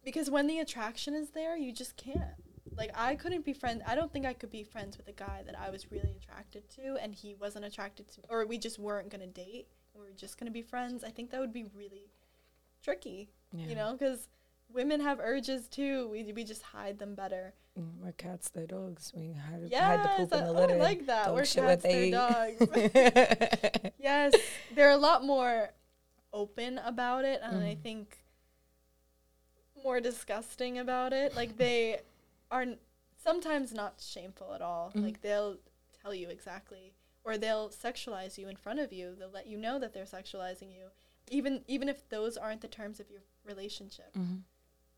because 0.05 0.31
when 0.31 0.47
the 0.47 0.59
attraction 0.59 1.15
is 1.15 1.31
there, 1.31 1.57
you 1.57 1.73
just 1.73 1.97
can't. 1.97 2.35
Like 2.77 2.91
I 2.95 3.15
couldn't 3.17 3.45
be 3.45 3.53
friends. 3.53 3.83
I 3.87 3.95
don't 3.95 4.13
think 4.13 4.25
I 4.27 4.33
could 4.33 4.51
be 4.51 4.65
friends 4.65 4.97
with 4.97 5.07
a 5.07 5.13
guy 5.13 5.43
that 5.47 5.59
I 5.59 5.71
was 5.71 5.91
really 5.93 6.15
attracted 6.21 6.69
to, 6.77 6.97
and 7.03 7.15
he 7.15 7.35
wasn't 7.35 7.65
attracted 7.67 8.09
to, 8.13 8.21
or 8.31 8.47
we 8.47 8.57
just 8.59 8.79
weren't 8.79 9.11
gonna 9.11 9.27
date. 9.27 9.67
We 9.95 10.01
were 10.01 10.17
just 10.17 10.39
gonna 10.39 10.51
be 10.51 10.63
friends. 10.63 11.05
I 11.05 11.11
think 11.11 11.31
that 11.31 11.41
would 11.41 11.53
be 11.53 11.67
really 11.77 12.11
tricky. 12.83 13.29
Yeah. 13.53 13.67
You 13.67 13.75
know, 13.75 13.93
because 13.93 14.29
women 14.73 15.01
have 15.01 15.21
urges 15.21 15.69
too. 15.69 16.09
We 16.11 16.33
we 16.33 16.45
just 16.45 16.63
hide 16.63 16.99
them 16.99 17.15
better. 17.15 17.53
Mm, 17.79 18.01
We're 18.03 18.12
cats, 18.12 18.51
they're 18.51 18.66
dogs. 18.66 19.12
We 19.16 19.33
hide, 19.33 19.68
Yes, 19.70 19.83
hide 19.83 20.05
the 20.05 20.09
poop 20.09 20.33
in 20.33 20.39
I- 20.41 20.43
the 20.45 20.51
oh, 20.51 20.57
I 20.57 20.61
litter. 20.61 20.77
like 20.77 21.07
that. 21.07 21.25
Dog 21.27 21.35
We're 21.35 21.41
cats, 21.47 21.55
they're 21.55 21.77
they 21.77 22.11
dogs. 22.11 23.93
yes, 23.99 24.35
they're 24.75 24.91
a 24.91 24.97
lot 24.99 25.25
more 25.25 25.70
open 26.35 26.79
about 26.79 27.25
it, 27.25 27.41
and 27.43 27.62
I 27.64 27.75
Mhm. 27.77 27.83
think 27.83 28.18
more 29.83 30.01
disgusting 30.01 30.79
about 30.79 31.12
it. 31.12 31.35
Like 31.35 31.57
they 31.57 32.01
are 32.51 32.62
n- 32.62 32.79
sometimes 33.16 33.73
not 33.73 34.01
shameful 34.01 34.53
at 34.55 34.61
all. 34.62 34.93
Mhm. 34.95 35.03
Like 35.05 35.23
they'll 35.23 35.57
tell 36.03 36.14
you 36.14 36.29
exactly, 36.29 36.93
or 37.25 37.39
they'll 37.39 37.70
sexualize 37.70 38.37
you 38.39 38.49
in 38.49 38.57
front 38.57 38.81
of 38.81 38.93
you. 38.93 39.14
They'll 39.18 39.31
let 39.31 39.47
you 39.47 39.57
know 39.57 39.79
that 39.79 39.93
they're 39.95 40.05
sexualizing 40.05 40.73
you, 40.75 40.91
even 41.31 41.64
even 41.68 41.89
if 41.89 42.07
those 42.11 42.37
aren't 42.37 42.61
the 42.61 42.68
terms 42.68 43.01
of 43.01 43.11
your 43.11 43.23
relationship. 43.45 44.12
Mhm. 44.14 44.43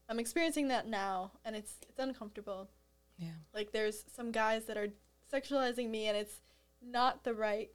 I'm 0.08 0.18
experiencing 0.18 0.68
that 0.68 0.86
now, 0.86 1.32
and 1.44 1.56
it's 1.56 1.74
it's 1.88 1.98
uncomfortable. 1.98 2.68
Yeah. 3.18 3.36
Like 3.54 3.72
there's 3.72 4.04
some 4.14 4.32
guys 4.32 4.64
that 4.66 4.76
are 4.76 4.88
sexualizing 5.32 5.88
me, 5.90 6.06
and 6.08 6.16
it's 6.16 6.40
not 6.82 7.24
the 7.24 7.32
right 7.34 7.70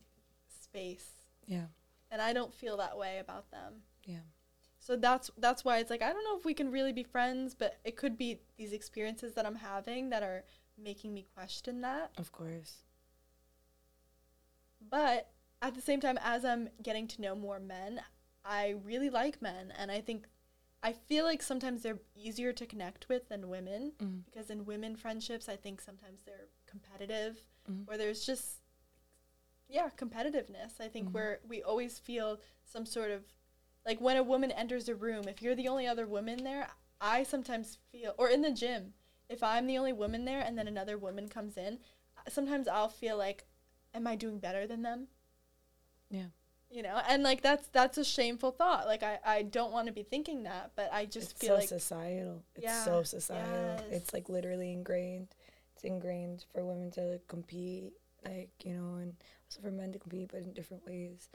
space, 0.62 1.10
Yeah. 1.48 1.66
and 2.12 2.22
I 2.22 2.34
don't 2.34 2.54
feel 2.54 2.78
that 2.78 2.98
way 2.98 3.18
about 3.20 3.50
them. 3.52 3.82
Yeah. 4.06 4.20
So 4.80 4.96
that's 4.96 5.32
that's 5.38 5.66
why 5.66 5.80
it's 5.80 5.90
like 5.90 6.02
I 6.02 6.14
don't 6.14 6.24
know 6.24 6.38
if 6.38 6.46
we 6.46 6.54
can 6.54 6.72
really 6.72 6.94
be 6.94 7.04
friends, 7.04 7.56
but 7.56 7.80
it 7.84 7.96
could 7.98 8.18
be 8.18 8.40
these 8.58 8.74
experiences 8.74 9.34
that 9.34 9.46
I'm 9.46 9.56
having 9.56 10.10
that 10.12 10.22
are 10.24 10.44
making 10.78 11.14
me 11.14 11.26
question 11.36 11.82
that. 11.82 12.12
Of 12.18 12.32
course. 12.32 12.84
But 14.90 15.30
at 15.62 15.76
the 15.76 15.82
same 15.82 16.00
time, 16.00 16.18
as 16.24 16.46
I'm 16.46 16.70
getting 16.82 17.08
to 17.10 17.22
know 17.22 17.36
more 17.36 17.60
men, 17.60 18.02
I 18.46 18.76
really 18.84 19.10
like 19.10 19.42
men, 19.42 19.74
and 19.78 19.92
I 19.92 20.00
think 20.02 20.28
I 20.82 20.94
feel 20.94 21.26
like 21.26 21.42
sometimes 21.42 21.82
they're 21.84 22.00
easier 22.16 22.54
to 22.54 22.66
connect 22.66 23.10
with 23.10 23.28
than 23.30 23.50
women 23.50 23.94
Mm. 24.00 24.24
because 24.26 24.50
in 24.50 24.66
women 24.66 24.96
friendships, 24.96 25.50
I 25.50 25.56
think 25.58 25.82
sometimes 25.82 26.24
they're 26.24 26.48
competitive, 26.66 27.38
Mhm. 27.70 27.86
or 27.88 27.98
there's 27.98 28.26
just 28.26 28.62
yeah 29.68 29.90
competitiveness. 29.98 30.80
I 30.80 30.88
think 30.88 31.10
Mhm. 31.10 31.14
where 31.14 31.40
we 31.48 31.62
always 31.62 32.00
feel 32.00 32.40
some 32.64 32.86
sort 32.86 33.12
of 33.12 33.26
like 33.86 34.02
when 34.02 34.18
a 34.18 34.24
woman 34.24 34.52
enters 34.52 34.90
a 34.90 34.96
room, 34.96 35.28
if 35.28 35.42
you're 35.42 35.56
the 35.56 35.68
only 35.68 35.88
other 35.88 36.06
woman 36.08 36.44
there, 36.44 36.70
I 37.02 37.24
sometimes 37.24 37.76
feel, 37.92 38.14
or 38.18 38.30
in 38.30 38.42
the 38.42 38.52
gym, 38.52 38.94
if 39.30 39.42
I'm 39.44 39.68
the 39.68 39.78
only 39.78 39.94
woman 39.94 40.26
there 40.26 40.42
and 40.42 40.58
then 40.58 40.68
another 40.68 40.98
woman 40.98 41.30
comes 41.30 41.56
in, 41.58 41.80
sometimes 42.28 42.68
I'll 42.68 42.90
feel 42.90 43.18
like, 43.18 43.48
am 43.94 44.06
I 44.08 44.16
doing 44.16 44.40
better 44.40 44.68
than 44.68 44.82
them? 44.82 45.08
Yeah. 46.10 46.30
You 46.72 46.84
know, 46.84 47.01
and 47.09 47.24
like 47.24 47.41
that's 47.41 47.67
that's 47.70 47.97
a 47.97 48.03
shameful 48.05 48.51
thought. 48.51 48.86
Like 48.86 49.01
I, 49.01 49.17
I 49.26 49.41
don't 49.41 49.72
want 49.72 49.88
to 49.88 49.93
be 49.93 50.03
thinking 50.03 50.43
that, 50.43 50.72
but 50.76 50.89
I 50.93 51.05
just 51.05 51.32
it's 51.32 51.39
feel 51.39 51.55
so 51.55 51.55
like 51.55 51.70
societal. 51.70 52.43
It's 52.55 52.63
Yeah, 52.63 52.84
so 52.84 53.01
societal. 53.03 53.76
yes. 53.80 53.84
It's 53.89 54.13
like 54.13 54.30
literally 54.30 54.72
ingrained. 54.72 55.30
It's 55.74 55.84
ingrained 55.84 56.45
for 56.53 56.63
women 56.63 56.91
to 56.91 57.01
like, 57.01 57.28
compete, 57.28 57.93
like 58.24 58.51
you 58.63 58.74
know, 58.76 58.95
and 58.97 59.15
also 59.47 59.61
for 59.61 59.72
men 59.72 59.91
to 59.93 59.99
compete, 59.99 60.30
but 60.32 60.41
in 60.41 60.53
different 60.53 60.86
ways. 60.86 61.28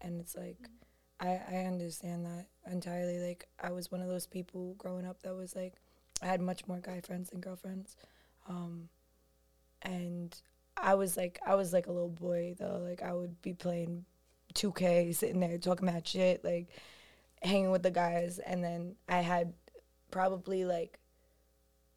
And 0.00 0.20
it's 0.20 0.36
like, 0.36 0.68
Mm-hmm. 1.20 1.26
I 1.28 1.40
I 1.50 1.64
understand 1.64 2.26
that 2.26 2.46
entirely. 2.70 3.18
Like 3.18 3.48
I 3.60 3.72
was 3.72 3.90
one 3.90 4.02
of 4.02 4.08
those 4.08 4.26
people 4.26 4.74
growing 4.78 5.06
up 5.06 5.22
that 5.22 5.34
was 5.34 5.56
like, 5.56 5.74
I 6.22 6.26
had 6.26 6.40
much 6.40 6.66
more 6.68 6.78
guy 6.78 7.00
friends 7.00 7.30
than 7.30 7.40
girlfriends, 7.40 7.96
um, 8.48 8.88
and 9.82 10.36
I 10.76 10.94
was 10.94 11.16
like 11.16 11.38
I 11.46 11.54
was 11.54 11.72
like 11.72 11.86
a 11.86 11.92
little 11.92 12.08
boy 12.08 12.54
though. 12.58 12.78
Like 12.86 13.02
I 13.02 13.12
would 13.14 13.40
be 13.42 13.52
playing 13.54 14.04
2K, 14.56 15.14
sitting 15.14 15.40
there 15.40 15.58
talking 15.58 15.88
about 15.88 16.06
shit, 16.08 16.44
like 16.44 16.68
hanging 17.42 17.70
with 17.70 17.82
the 17.82 17.90
guys, 17.90 18.38
and 18.40 18.64
then 18.64 18.96
I 19.08 19.20
had 19.20 19.52
probably 20.10 20.64
like 20.64 20.98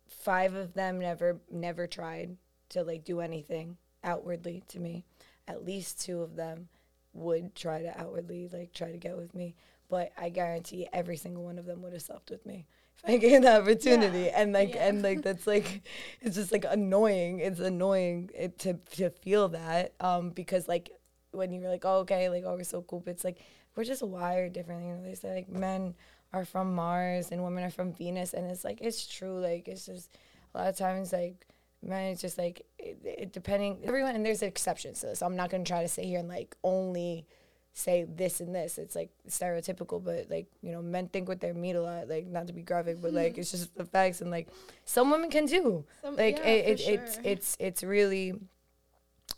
five 0.07 0.55
of 0.55 0.73
them 0.73 0.99
never 0.99 1.39
never 1.49 1.87
tried 1.87 2.37
to 2.69 2.83
like 2.83 3.03
do 3.03 3.19
anything 3.21 3.77
outwardly 4.03 4.63
to 4.69 4.79
me. 4.79 5.05
At 5.47 5.65
least 5.65 6.01
two 6.01 6.21
of 6.21 6.35
them 6.35 6.69
would 7.13 7.55
try 7.55 7.81
to 7.81 7.99
outwardly 7.99 8.49
like 8.51 8.73
try 8.73 8.91
to 8.91 8.97
get 8.97 9.17
with 9.17 9.33
me, 9.35 9.55
but 9.89 10.11
I 10.17 10.29
guarantee 10.29 10.87
every 10.93 11.17
single 11.17 11.43
one 11.43 11.57
of 11.59 11.65
them 11.65 11.81
would 11.81 11.93
have 11.93 12.01
slept 12.03 12.29
with 12.29 12.45
me 12.45 12.65
if 12.97 13.09
I 13.09 13.17
gave 13.17 13.41
the 13.43 13.61
opportunity. 13.61 14.23
Yeah, 14.23 14.41
And 14.41 14.53
like 14.53 14.75
yeah. 14.75 14.87
and 14.87 15.01
like 15.01 15.21
that's 15.23 15.47
like 15.47 15.81
it's 16.21 16.35
just 16.35 16.51
like 16.51 16.65
annoying. 16.67 17.39
It's 17.39 17.59
annoying 17.59 18.29
it, 18.35 18.59
to 18.59 18.73
to 18.97 19.09
feel 19.09 19.49
that 19.49 19.93
um 19.99 20.31
because 20.31 20.67
like 20.67 20.91
when 21.31 21.51
you 21.51 21.61
were 21.61 21.69
like 21.69 21.85
oh 21.85 21.99
okay 21.99 22.29
like 22.29 22.43
oh 22.45 22.55
we're 22.55 22.63
so 22.63 22.81
cool, 22.81 22.99
but 22.99 23.11
it's 23.11 23.23
like 23.23 23.39
we're 23.75 23.83
just 23.83 24.03
wired 24.03 24.53
differently. 24.53 24.87
You 24.87 24.95
know 24.95 25.03
they 25.03 25.15
say 25.15 25.35
like 25.35 25.49
men 25.49 25.95
are 26.33 26.45
from 26.45 26.75
Mars 26.75 27.29
and 27.31 27.43
women 27.43 27.63
are 27.63 27.71
from 27.71 27.93
Venus, 27.93 28.33
and 28.33 28.49
it's 28.49 28.63
like 28.63 28.79
it's 28.81 29.05
true. 29.05 29.39
Like 29.39 29.67
it's 29.67 29.85
just 29.85 30.17
a 30.53 30.57
lot 30.59 30.67
of 30.67 30.77
times 30.77 31.13
like 31.13 31.45
men 31.81 32.11
it's 32.11 32.21
just 32.21 32.37
like 32.37 32.65
it, 32.77 32.97
it 33.05 33.31
depending 33.31 33.79
everyone 33.85 34.15
and 34.15 34.25
there's 34.25 34.41
exceptions 34.41 35.01
to 35.01 35.07
this. 35.07 35.21
I'm 35.21 35.35
not 35.35 35.49
gonna 35.49 35.63
try 35.63 35.81
to 35.81 35.87
sit 35.87 36.05
here 36.05 36.19
and 36.19 36.27
like 36.29 36.55
only 36.63 37.25
say 37.73 38.03
this 38.03 38.41
and 38.41 38.53
this. 38.53 38.77
It's 38.77 38.95
like 38.95 39.09
stereotypical, 39.27 40.03
but 40.03 40.27
like 40.29 40.47
you 40.61 40.71
know 40.71 40.81
men 40.81 41.07
think 41.07 41.27
with 41.27 41.39
their 41.39 41.53
meat 41.53 41.75
a 41.75 41.81
lot. 41.81 42.07
Like 42.09 42.27
not 42.27 42.47
to 42.47 42.53
be 42.53 42.61
graphic, 42.61 43.01
but 43.01 43.13
like 43.13 43.37
it's 43.37 43.51
just 43.51 43.75
the 43.75 43.85
facts 43.85 44.21
and 44.21 44.31
like 44.31 44.49
some 44.85 45.09
women 45.11 45.29
can 45.29 45.45
do. 45.45 45.85
some, 46.01 46.15
Like 46.15 46.37
yeah, 46.37 46.45
it, 46.49 46.79
it 46.79 46.87
it's 46.87 47.19
it's 47.23 47.57
it's 47.59 47.83
really 47.83 48.33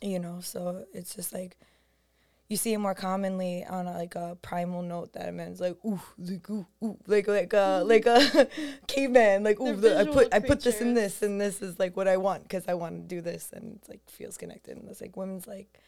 you 0.00 0.18
know 0.18 0.40
so 0.40 0.84
it's 0.92 1.14
just 1.14 1.32
like 1.32 1.56
you 2.52 2.56
see 2.58 2.74
it 2.74 2.78
more 2.78 2.94
commonly 2.94 3.64
on 3.64 3.86
a, 3.86 3.92
like 3.92 4.14
a 4.14 4.36
primal 4.42 4.82
note 4.82 5.14
that 5.14 5.26
a 5.26 5.32
man's 5.32 5.58
like 5.58 5.74
ooh 5.86 6.00
like 6.18 6.50
ooh 6.50 6.66
ooh 6.84 6.98
like 7.06 7.26
like 7.26 7.54
uh 7.54 7.82
like 7.82 8.04
a 8.04 8.46
caveman 8.86 9.42
like 9.42 9.58
ooh 9.58 9.74
the, 9.74 9.98
I 9.98 10.04
put 10.04 10.34
I 10.34 10.38
put 10.38 10.60
this 10.60 10.82
in 10.82 10.92
this 10.92 11.22
and 11.22 11.40
this 11.40 11.62
is 11.62 11.78
like 11.78 11.96
what 11.96 12.06
I 12.06 12.18
want 12.18 12.42
because 12.42 12.68
I 12.68 12.74
want 12.74 12.96
to 12.96 13.14
do 13.14 13.22
this 13.22 13.50
and 13.54 13.76
it's 13.76 13.88
like 13.88 14.00
feels 14.06 14.36
connected 14.36 14.76
and 14.76 14.86
it's 14.90 15.00
like 15.00 15.16
women's 15.16 15.46
like 15.46 15.78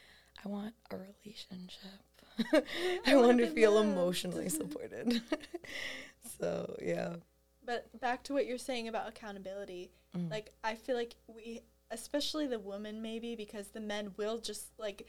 I 0.42 0.48
want 0.48 0.74
a 0.90 0.96
relationship. 0.96 2.00
I 3.06 3.12
I 3.12 3.16
want 3.16 3.38
to 3.38 3.50
feel 3.50 3.72
loved. 3.72 3.90
emotionally 3.90 4.48
supported. 4.60 5.20
so 6.40 6.76
yeah. 6.82 7.16
But 7.66 7.88
back 8.00 8.22
to 8.24 8.32
what 8.32 8.46
you're 8.46 8.56
saying 8.56 8.88
about 8.88 9.06
accountability. 9.06 9.90
Mm. 10.16 10.30
Like 10.30 10.54
I 10.64 10.76
feel 10.76 10.96
like 10.96 11.14
we 11.26 11.60
especially 11.90 12.46
the 12.46 12.58
women 12.58 13.02
maybe 13.02 13.36
because 13.36 13.68
the 13.68 13.80
men 13.80 14.12
will 14.16 14.38
just 14.38 14.68
like 14.78 15.06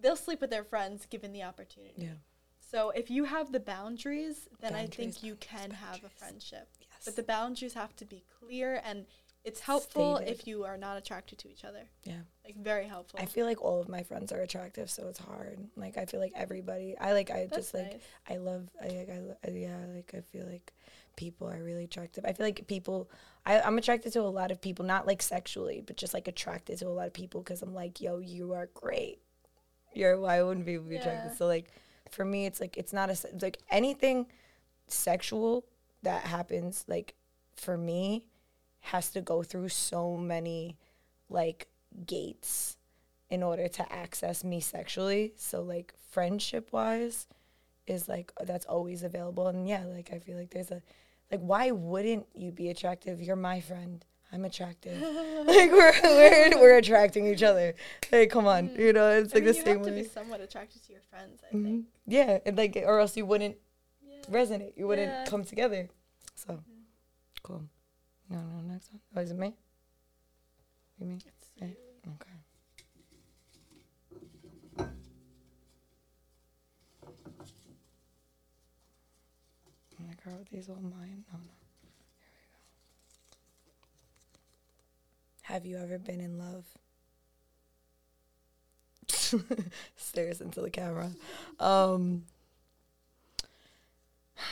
they'll 0.00 0.16
sleep 0.16 0.40
with 0.40 0.50
their 0.50 0.64
friends 0.64 1.06
given 1.06 1.32
the 1.32 1.42
opportunity. 1.42 1.94
Yeah. 1.96 2.14
So 2.60 2.90
if 2.90 3.10
you 3.10 3.24
have 3.24 3.52
the 3.52 3.60
boundaries, 3.60 4.48
then 4.60 4.74
I 4.74 4.86
think 4.86 5.22
you 5.22 5.34
boundaries, 5.34 5.38
can 5.40 5.70
have 5.70 6.04
a 6.04 6.08
friendship. 6.08 6.68
Yes. 6.80 7.04
But 7.04 7.16
the 7.16 7.22
boundaries 7.22 7.74
have 7.74 7.94
to 7.96 8.04
be 8.04 8.24
clear 8.40 8.80
and 8.84 9.06
it's 9.44 9.60
helpful 9.60 10.16
Stated. 10.16 10.32
if 10.32 10.46
you 10.48 10.64
are 10.64 10.76
not 10.76 10.96
attracted 10.98 11.38
to 11.38 11.48
each 11.48 11.64
other. 11.64 11.84
yeah. 12.02 12.16
Like 12.44 12.56
very 12.56 12.86
helpful. 12.88 13.20
I 13.22 13.26
feel 13.26 13.46
like 13.46 13.62
all 13.62 13.80
of 13.80 13.88
my 13.88 14.02
friends 14.02 14.32
are 14.32 14.40
attractive, 14.40 14.90
so 14.90 15.06
it's 15.06 15.20
hard. 15.20 15.60
Like 15.76 15.96
I 15.96 16.04
feel 16.06 16.18
like 16.18 16.32
everybody. 16.34 16.96
I 17.00 17.12
like. 17.12 17.30
I 17.30 17.46
That's 17.46 17.56
just 17.56 17.74
like. 17.74 17.92
nice. 17.92 18.00
I 18.28 18.36
love. 18.38 18.68
I 18.82 18.86
like. 18.88 19.08
I, 19.08 19.18
lo- 19.20 19.36
yeah. 19.52 19.78
Like 19.94 20.12
I 20.16 20.20
feel 20.20 20.46
like 20.46 20.72
people 21.14 21.48
are 21.48 21.62
really 21.62 21.84
attractive. 21.84 22.24
I 22.24 22.32
feel 22.32 22.44
like 22.46 22.66
people. 22.66 23.08
I, 23.44 23.60
I'm 23.60 23.78
attracted 23.78 24.12
to 24.14 24.20
a 24.20 24.22
lot 24.22 24.50
of 24.50 24.60
people, 24.60 24.84
not 24.84 25.06
like 25.06 25.22
sexually, 25.22 25.80
but 25.86 25.96
just 25.96 26.12
like 26.12 26.26
attracted 26.26 26.78
to 26.78 26.88
a 26.88 26.90
lot 26.90 27.06
of 27.06 27.12
people 27.12 27.40
because 27.40 27.62
I'm 27.62 27.74
like, 27.74 28.00
yo, 28.00 28.18
you 28.18 28.52
are 28.52 28.68
great. 28.74 29.20
You're. 29.96 30.18
Why 30.18 30.42
wouldn't 30.42 30.66
people 30.66 30.86
be 30.86 30.96
attracted? 30.96 31.36
So 31.36 31.46
like, 31.46 31.66
for 32.10 32.24
me, 32.24 32.46
it's 32.46 32.60
like 32.60 32.76
it's 32.76 32.92
not 32.92 33.08
a 33.08 33.12
it's 33.12 33.42
like 33.42 33.58
anything 33.70 34.26
sexual 34.86 35.64
that 36.02 36.22
happens. 36.22 36.84
Like 36.86 37.14
for 37.56 37.76
me, 37.76 38.24
has 38.80 39.10
to 39.10 39.20
go 39.20 39.42
through 39.42 39.68
so 39.68 40.16
many 40.16 40.76
like 41.28 41.66
gates 42.06 42.76
in 43.28 43.42
order 43.42 43.66
to 43.66 43.92
access 43.92 44.44
me 44.44 44.60
sexually. 44.60 45.32
So 45.36 45.62
like 45.62 45.92
friendship 46.10 46.72
wise 46.72 47.26
is 47.86 48.08
like 48.08 48.32
that's 48.44 48.66
always 48.66 49.02
available 49.02 49.48
and 49.48 49.68
yeah, 49.68 49.84
like 49.86 50.10
I 50.12 50.18
feel 50.18 50.36
like 50.36 50.50
there's 50.50 50.70
a 50.70 50.82
like 51.30 51.40
why 51.40 51.72
wouldn't 51.72 52.26
you 52.34 52.52
be 52.52 52.68
attractive? 52.68 53.20
You're 53.20 53.36
my 53.36 53.60
friend. 53.60 54.04
I'm 54.36 54.44
attractive. 54.44 55.00
like 55.46 55.70
we're, 55.72 55.92
we're 56.04 56.50
we're 56.60 56.76
attracting 56.76 57.26
each 57.26 57.42
other. 57.42 57.74
Like 58.12 58.28
come 58.28 58.46
on, 58.46 58.70
you 58.76 58.92
know, 58.92 59.08
it's 59.12 59.32
I 59.34 59.36
like 59.38 59.44
mean, 59.44 59.52
the 59.54 59.58
you 59.58 59.64
same 59.64 59.76
have 59.78 59.86
to 59.86 59.92
way. 59.92 60.02
be 60.02 60.08
somewhat 60.08 60.42
attracted 60.42 60.84
to 60.84 60.92
your 60.92 61.00
friends, 61.08 61.40
I 61.50 61.54
Mhm. 61.56 61.64
think. 61.64 61.86
Yeah, 62.06 62.38
and 62.44 62.54
like 62.58 62.76
or 62.84 63.00
else 63.00 63.16
you 63.16 63.24
wouldn't 63.24 63.56
Yeah. 64.06 64.30
resonate. 64.30 64.74
You 64.76 64.86
wouldn't 64.88 65.10
Yeah. 65.10 65.24
come 65.24 65.42
together. 65.42 65.88
So 66.34 66.62
cool. 67.42 67.62
No, 68.28 68.38
no, 68.42 68.60
next 68.72 68.92
one. 68.92 69.00
Oh, 69.16 69.20
is 69.22 69.30
it 69.30 69.38
me? 69.38 69.54
You 70.98 71.06
me? 71.06 71.14
It's 71.26 71.50
Yeah. 71.56 71.68
you. 71.68 71.76
Okay. 72.20 72.30
I'm 79.98 80.08
like, 80.08 80.26
are 80.26 80.44
these 80.52 80.68
all 80.68 80.76
mine? 80.82 81.24
No, 81.32 81.38
no. 81.38 81.54
Here 81.80 81.88
we 81.88 81.90
go. 85.32 85.35
Have 85.46 85.64
you 85.64 85.78
ever 85.78 85.96
been 85.96 86.20
in 86.20 86.38
love? 86.38 86.64
Stares 89.96 90.40
into 90.40 90.60
the 90.60 90.70
camera. 90.70 91.12
Um, 91.60 92.24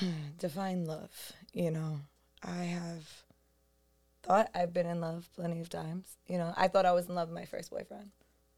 define 0.39 0.85
love. 0.85 1.33
You 1.53 1.73
know, 1.73 1.99
I 2.45 2.63
have 2.63 3.25
thought 4.23 4.49
I've 4.55 4.73
been 4.73 4.87
in 4.87 5.01
love 5.01 5.29
plenty 5.35 5.61
of 5.61 5.69
times. 5.69 6.17
You 6.29 6.39
know, 6.39 6.55
I 6.57 6.69
thought 6.69 6.87
I 6.87 6.93
was 6.93 7.09
in 7.09 7.17
love 7.17 7.29
with 7.29 7.35
my 7.35 7.45
first 7.45 7.73
boyfriend. 7.73 8.11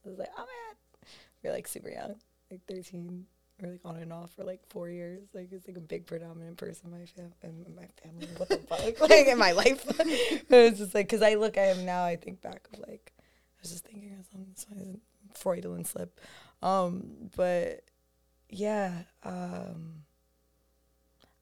I 0.04 0.08
was 0.10 0.18
like, 0.18 0.28
oh 0.36 0.44
man, 0.44 1.08
we 1.42 1.48
are 1.48 1.54
like 1.54 1.66
super 1.66 1.88
young, 1.88 2.16
like 2.50 2.60
13. 2.68 3.24
We're 3.60 3.70
like 3.70 3.80
on 3.84 3.96
and 3.96 4.12
off 4.12 4.32
for 4.34 4.44
like 4.44 4.60
four 4.68 4.88
years. 4.90 5.28
Like 5.32 5.48
it's 5.50 5.66
like 5.66 5.76
a 5.76 5.80
big 5.80 6.06
predominant 6.06 6.58
person 6.58 6.92
in 6.92 6.92
my 6.92 7.06
fam 7.06 7.64
in 7.66 7.74
my 7.74 7.88
family. 8.02 8.28
What 8.36 8.48
the 8.48 8.58
fuck? 8.58 9.00
like 9.10 9.26
in 9.26 9.38
my 9.38 9.52
life. 9.52 9.84
it's 9.98 10.78
just 10.78 10.94
like 10.94 11.06
because 11.06 11.22
I 11.22 11.34
look 11.34 11.56
at 11.56 11.76
him 11.76 11.86
now, 11.86 12.04
I 12.04 12.16
think 12.16 12.42
back 12.42 12.68
of 12.72 12.80
like 12.80 13.12
I 13.18 13.62
was 13.62 13.70
just 13.70 13.86
thinking 13.86 14.16
of 14.18 14.26
something, 14.26 14.52
something 14.54 15.00
Freudian 15.34 15.84
slip. 15.84 16.20
Um, 16.62 17.30
but 17.36 17.84
yeah, 18.50 19.02
um, 19.24 20.04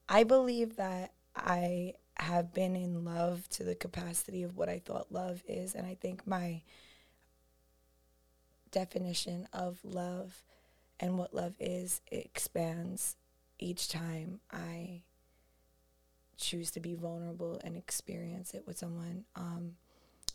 I 0.08 0.24
believe 0.24 0.76
that 0.76 1.12
I 1.34 1.94
have 2.16 2.54
been 2.54 2.76
in 2.76 3.04
love 3.04 3.48
to 3.50 3.64
the 3.64 3.74
capacity 3.74 4.42
of 4.42 4.56
what 4.56 4.68
I 4.68 4.78
thought 4.78 5.10
love 5.10 5.42
is. 5.48 5.74
And 5.74 5.86
I 5.86 5.96
think 6.00 6.26
my 6.26 6.62
definition 8.70 9.48
of 9.52 9.78
love 9.84 10.42
and 11.00 11.18
what 11.18 11.34
love 11.34 11.54
is 11.58 12.00
it 12.10 12.24
expands 12.24 13.16
each 13.58 13.88
time 13.88 14.40
I 14.50 15.02
choose 16.36 16.70
to 16.72 16.80
be 16.80 16.94
vulnerable 16.94 17.60
and 17.64 17.76
experience 17.76 18.54
it 18.54 18.64
with 18.66 18.78
someone. 18.78 19.24
Um, 19.36 19.76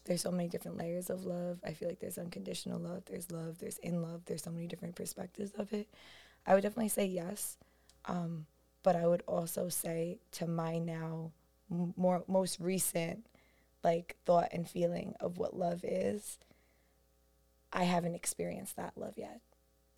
there's 0.06 0.22
so 0.22 0.32
many 0.32 0.48
different 0.48 0.78
layers 0.78 1.10
of 1.10 1.26
love. 1.26 1.60
I 1.66 1.74
feel 1.74 1.88
like 1.88 2.00
there's 2.00 2.18
unconditional 2.18 2.80
love, 2.80 3.04
there's 3.06 3.32
love, 3.32 3.60
there's 3.60 3.78
in 3.80 4.02
love, 4.02 4.22
there's 4.26 4.44
so 4.44 4.52
many 4.52 4.68
different 4.68 4.96
perspectives 4.96 5.52
of 5.52 5.72
it. 5.74 5.88
I 6.48 6.54
would 6.54 6.64
definitely 6.64 6.90
say 6.90 7.06
yes. 7.06 7.58
Um, 8.06 8.46
but 8.82 8.96
I 8.96 9.06
would 9.06 9.24
also 9.28 9.70
say 9.70 10.20
to 10.32 10.48
my 10.48 10.80
now 10.80 11.32
m- 11.70 11.94
more 11.98 12.24
most 12.28 12.60
recent 12.60 13.26
like 13.84 14.16
thought 14.26 14.50
and 14.52 14.68
feeling 14.68 15.14
of 15.20 15.38
what 15.38 15.56
love 15.56 15.84
is, 15.84 16.40
I 17.72 17.84
haven't 17.84 18.16
experienced 18.16 18.76
that 18.78 18.98
love 18.98 19.14
yet. 19.18 19.42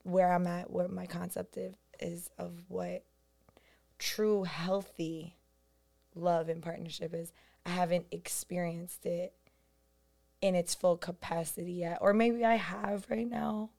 Where 0.04 0.32
I'm 0.32 0.48
at, 0.48 0.72
where 0.72 0.88
my 0.88 1.06
concept 1.06 1.58
of, 1.58 1.76
is 2.00 2.30
of 2.38 2.52
what 2.68 3.04
true 4.00 4.44
healthy 4.44 5.38
love 6.16 6.50
and 6.50 6.62
partnership 6.62 7.14
is, 7.14 7.32
I 7.66 7.70
haven't 7.70 8.08
experienced 8.12 9.06
it 9.06 9.34
in 10.42 10.56
its 10.56 10.74
full 10.74 10.98
capacity 10.98 11.74
yet. 11.74 12.00
Or 12.02 12.14
maybe 12.14 12.44
I 12.44 12.56
have 12.56 13.06
right 13.10 13.30
now. 13.30 13.70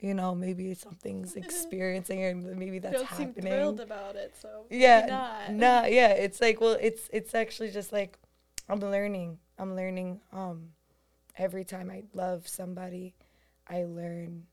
You 0.00 0.14
know, 0.14 0.34
maybe 0.34 0.72
something's 0.72 1.36
experiencing 1.36 2.24
or 2.24 2.34
maybe 2.34 2.76
You 2.76 2.80
that's 2.80 2.96
don't 2.96 3.10
seem 3.10 3.26
happening 3.28 3.52
thrilled 3.52 3.80
about 3.80 4.16
it, 4.16 4.34
so 4.40 4.64
yeah 4.70 5.04
not. 5.06 5.52
nah, 5.52 5.84
yeah 5.84 6.08
it's 6.12 6.40
like 6.40 6.58
well 6.58 6.78
it's 6.80 7.10
it's 7.12 7.34
actually 7.34 7.70
just 7.70 7.92
like 7.92 8.18
i'm 8.70 8.80
learning 8.80 9.38
i'm 9.58 9.76
learning 9.76 10.22
um 10.32 10.70
every 11.36 11.64
time 11.64 11.90
i 11.90 12.02
love 12.14 12.48
somebody 12.48 13.14
i 13.68 13.84
learn 13.84 14.44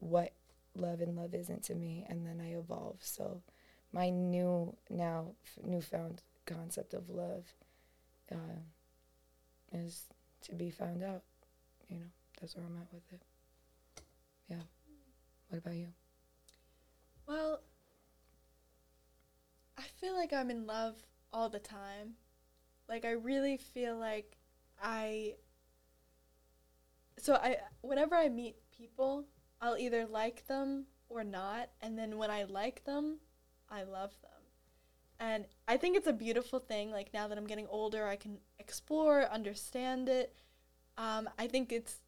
what 0.00 0.32
love 0.74 1.00
and 1.00 1.16
love 1.16 1.34
isn't 1.34 1.62
to 1.64 1.74
me 1.74 2.04
and 2.08 2.26
then 2.26 2.40
i 2.40 2.54
evolve. 2.54 2.96
So 3.00 3.42
my 3.92 4.10
new 4.10 4.76
now 4.88 5.32
newfound 5.62 6.22
concept 6.46 6.94
of 6.94 7.08
love 7.08 7.44
uh, 8.32 8.60
is 9.72 10.04
to 10.42 10.54
be 10.54 10.70
found 10.70 11.02
out 11.02 11.22
you 11.88 11.98
know 11.98 12.06
that's 12.40 12.56
where 12.56 12.64
i'm 12.64 12.76
at 12.76 12.92
with 12.92 13.12
it. 13.12 13.22
Yeah. 14.48 14.62
What 15.48 15.58
about 15.58 15.74
you? 15.74 15.88
Well, 17.26 17.60
I 19.78 19.82
feel 20.00 20.14
like 20.14 20.32
I'm 20.32 20.50
in 20.50 20.66
love 20.66 20.96
all 21.32 21.48
the 21.48 21.58
time. 21.58 22.14
Like 22.88 23.04
I 23.04 23.12
really 23.12 23.56
feel 23.56 23.96
like 23.96 24.36
I 24.82 25.34
So 27.18 27.34
I 27.34 27.58
whenever 27.82 28.14
I 28.14 28.28
meet 28.28 28.56
people, 28.76 29.24
I'll 29.60 29.76
either 29.76 30.06
like 30.06 30.46
them 30.46 30.86
or 31.08 31.24
not, 31.24 31.70
and 31.80 31.98
then 31.98 32.18
when 32.18 32.30
I 32.30 32.44
like 32.44 32.84
them, 32.84 33.18
I 33.68 33.82
love 33.82 34.12
them. 34.22 34.30
And 35.18 35.46
I 35.68 35.76
think 35.76 35.96
it's 35.96 36.06
a 36.06 36.12
beautiful 36.12 36.58
thing 36.58 36.90
like 36.90 37.12
now 37.12 37.28
that 37.28 37.36
I'm 37.36 37.46
getting 37.46 37.66
older, 37.68 38.06
I 38.06 38.16
can 38.16 38.38
explore, 38.58 39.24
understand 39.30 40.08
it. 40.08 40.34
Um, 40.96 41.28
I 41.38 41.46
think 41.46 41.72
it's 41.72 42.00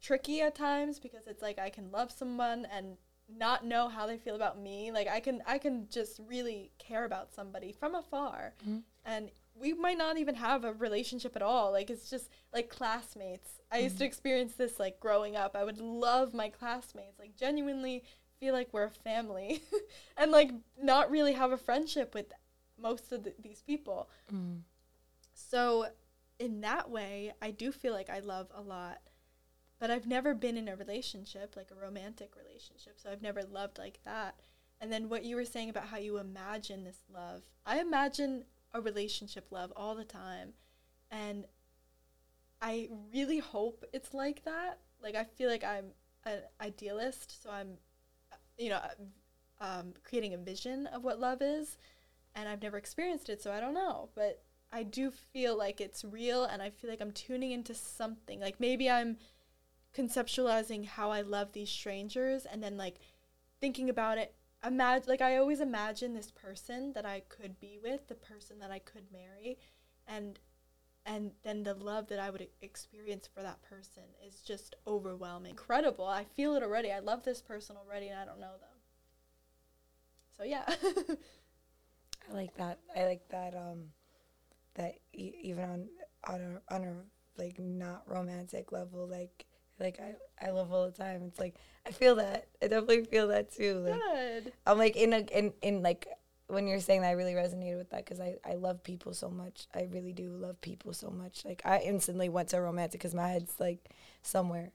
tricky 0.00 0.40
at 0.40 0.54
times 0.54 0.98
because 0.98 1.26
it's 1.26 1.42
like 1.42 1.58
I 1.58 1.70
can 1.70 1.90
love 1.92 2.10
someone 2.10 2.66
and 2.72 2.96
not 3.28 3.64
know 3.64 3.88
how 3.88 4.06
they 4.06 4.16
feel 4.16 4.34
about 4.34 4.58
me. 4.58 4.90
Like 4.90 5.06
I 5.06 5.20
can 5.20 5.42
I 5.46 5.58
can 5.58 5.86
just 5.90 6.18
really 6.26 6.72
care 6.78 7.04
about 7.04 7.32
somebody 7.32 7.72
from 7.72 7.94
afar. 7.94 8.54
Mhm. 8.66 8.82
And 9.04 9.30
we 9.60 9.72
might 9.72 9.98
not 9.98 10.18
even 10.18 10.34
have 10.34 10.64
a 10.64 10.72
relationship 10.72 11.36
at 11.36 11.42
all. 11.42 11.72
Like 11.72 11.90
it's 11.90 12.10
just 12.10 12.30
like 12.52 12.68
classmates. 12.68 13.48
I 13.70 13.78
used 13.78 13.98
to 13.98 14.04
experience 14.04 14.54
this 14.54 14.78
like 14.78 15.00
growing 15.00 15.36
up. 15.36 15.54
I 15.54 15.64
would 15.64 15.78
love 15.78 16.32
my 16.34 16.48
classmates. 16.48 17.18
Like 17.18 17.36
genuinely 17.36 18.04
feel 18.40 18.54
like 18.54 18.68
we're 18.72 18.84
a 18.84 18.90
family 18.90 19.62
and 20.16 20.30
like 20.30 20.50
not 20.80 21.10
really 21.10 21.32
have 21.32 21.52
a 21.52 21.56
friendship 21.56 22.14
with 22.14 22.32
most 22.80 23.12
of 23.12 23.24
the, 23.24 23.34
these 23.42 23.62
people. 23.62 24.08
mm. 24.32 24.60
So, 25.34 25.86
in 26.38 26.60
that 26.62 26.90
way, 26.90 27.32
I 27.40 27.52
do 27.52 27.70
feel 27.72 27.92
like 27.92 28.10
I 28.10 28.18
love 28.18 28.48
a 28.54 28.60
lot. 28.60 28.98
But 29.80 29.90
I've 29.90 30.06
never 30.06 30.34
been 30.34 30.56
in 30.56 30.66
a 30.66 30.74
relationship, 30.74 31.54
like 31.56 31.70
a 31.70 31.80
romantic 31.80 32.32
relationship. 32.36 32.98
So, 32.98 33.10
I've 33.10 33.22
never 33.22 33.42
loved 33.42 33.78
like 33.78 34.00
that. 34.04 34.34
And 34.80 34.92
then 34.92 35.08
what 35.08 35.24
you 35.24 35.36
were 35.36 35.44
saying 35.44 35.70
about 35.70 35.86
how 35.86 35.98
you 35.98 36.18
imagine 36.18 36.84
this 36.84 37.02
love, 37.12 37.42
I 37.64 37.80
imagine 37.80 38.44
a 38.74 38.80
relationship 38.80 39.48
love 39.50 39.72
all 39.76 39.94
the 39.94 40.04
time. 40.04 40.52
And 41.10 41.46
I 42.60 42.88
really 43.12 43.38
hope 43.38 43.84
it's 43.92 44.14
like 44.14 44.44
that. 44.44 44.78
Like, 45.02 45.14
I 45.14 45.24
feel 45.24 45.48
like 45.48 45.64
I'm 45.64 45.92
an 46.24 46.40
idealist, 46.60 47.42
so 47.42 47.50
I'm, 47.50 47.78
you 48.58 48.70
know, 48.70 48.80
um, 49.60 49.94
creating 50.04 50.34
a 50.34 50.38
vision 50.38 50.86
of 50.86 51.04
what 51.04 51.20
love 51.20 51.40
is, 51.40 51.78
and 52.34 52.48
I've 52.48 52.62
never 52.62 52.76
experienced 52.76 53.28
it, 53.28 53.42
so 53.42 53.52
I 53.52 53.60
don't 53.60 53.74
know. 53.74 54.08
But 54.14 54.42
I 54.72 54.82
do 54.82 55.10
feel 55.10 55.56
like 55.56 55.80
it's 55.80 56.04
real, 56.04 56.44
and 56.44 56.60
I 56.62 56.70
feel 56.70 56.90
like 56.90 57.00
I'm 57.00 57.12
tuning 57.12 57.52
into 57.52 57.74
something. 57.74 58.40
Like 58.40 58.60
maybe 58.60 58.90
I'm 58.90 59.16
conceptualizing 59.96 60.86
how 60.86 61.10
I 61.10 61.22
love 61.22 61.52
these 61.52 61.70
strangers, 61.70 62.44
and 62.44 62.62
then 62.62 62.76
like 62.76 62.98
thinking 63.60 63.88
about 63.88 64.18
it. 64.18 64.34
Imagine, 64.64 65.08
like 65.08 65.20
I 65.20 65.36
always 65.36 65.60
imagine 65.60 66.14
this 66.14 66.30
person 66.30 66.92
that 66.94 67.06
I 67.06 67.22
could 67.28 67.60
be 67.60 67.78
with, 67.82 68.08
the 68.08 68.14
person 68.14 68.58
that 68.58 68.70
I 68.70 68.80
could 68.80 69.04
marry, 69.12 69.58
and 70.06 70.38
and 71.06 71.32
then 71.42 71.62
the 71.62 71.74
love 71.74 72.08
that 72.08 72.18
I 72.18 72.28
would 72.30 72.48
experience 72.60 73.28
for 73.32 73.42
that 73.42 73.62
person 73.62 74.02
is 74.26 74.40
just 74.42 74.76
overwhelming. 74.86 75.50
Incredible. 75.52 76.06
I 76.06 76.24
feel 76.24 76.54
it 76.54 76.62
already. 76.62 76.92
I 76.92 76.98
love 76.98 77.22
this 77.24 77.40
person 77.40 77.76
already 77.76 78.08
and 78.08 78.18
I 78.18 78.26
don't 78.26 78.40
know 78.40 78.58
them. 78.60 78.78
So 80.36 80.44
yeah. 80.44 80.64
I 82.30 82.34
like 82.34 82.54
that. 82.56 82.80
I 82.94 83.04
like 83.06 83.26
that 83.30 83.54
um 83.56 83.84
that 84.74 84.96
e- 85.14 85.34
even 85.42 85.64
on 85.64 85.88
on 86.26 86.40
a 86.40 86.74
on 86.74 86.84
a 86.84 86.94
like 87.40 87.58
not 87.58 88.02
romantic 88.06 88.70
level 88.70 89.08
like 89.08 89.46
like 89.80 89.98
I 90.00 90.14
I 90.46 90.50
love 90.50 90.72
all 90.72 90.86
the 90.86 90.92
time. 90.92 91.22
It's 91.28 91.38
like 91.38 91.54
I 91.86 91.90
feel 91.90 92.16
that. 92.16 92.46
I 92.62 92.68
definitely 92.68 93.04
feel 93.04 93.28
that 93.28 93.52
too. 93.52 93.78
Like 93.78 94.00
Good. 94.14 94.52
I'm 94.66 94.78
like 94.78 94.96
in 94.96 95.12
a 95.12 95.18
in 95.18 95.52
in 95.62 95.82
like 95.82 96.06
when 96.48 96.66
you're 96.66 96.80
saying 96.80 97.02
that, 97.02 97.08
I 97.08 97.12
really 97.12 97.34
resonated 97.34 97.76
with 97.76 97.90
that 97.90 98.04
because 98.06 98.20
I, 98.20 98.36
I 98.44 98.54
love 98.54 98.82
people 98.82 99.12
so 99.12 99.28
much. 99.28 99.66
I 99.74 99.86
really 99.92 100.12
do 100.12 100.30
love 100.30 100.60
people 100.62 100.94
so 100.94 101.10
much. 101.10 101.44
Like 101.44 101.62
I 101.64 101.80
instantly 101.80 102.28
went 102.30 102.48
to 102.50 102.60
romantic 102.60 103.00
because 103.00 103.14
my 103.14 103.28
head's 103.28 103.60
like 103.60 103.90
somewhere 104.22 104.72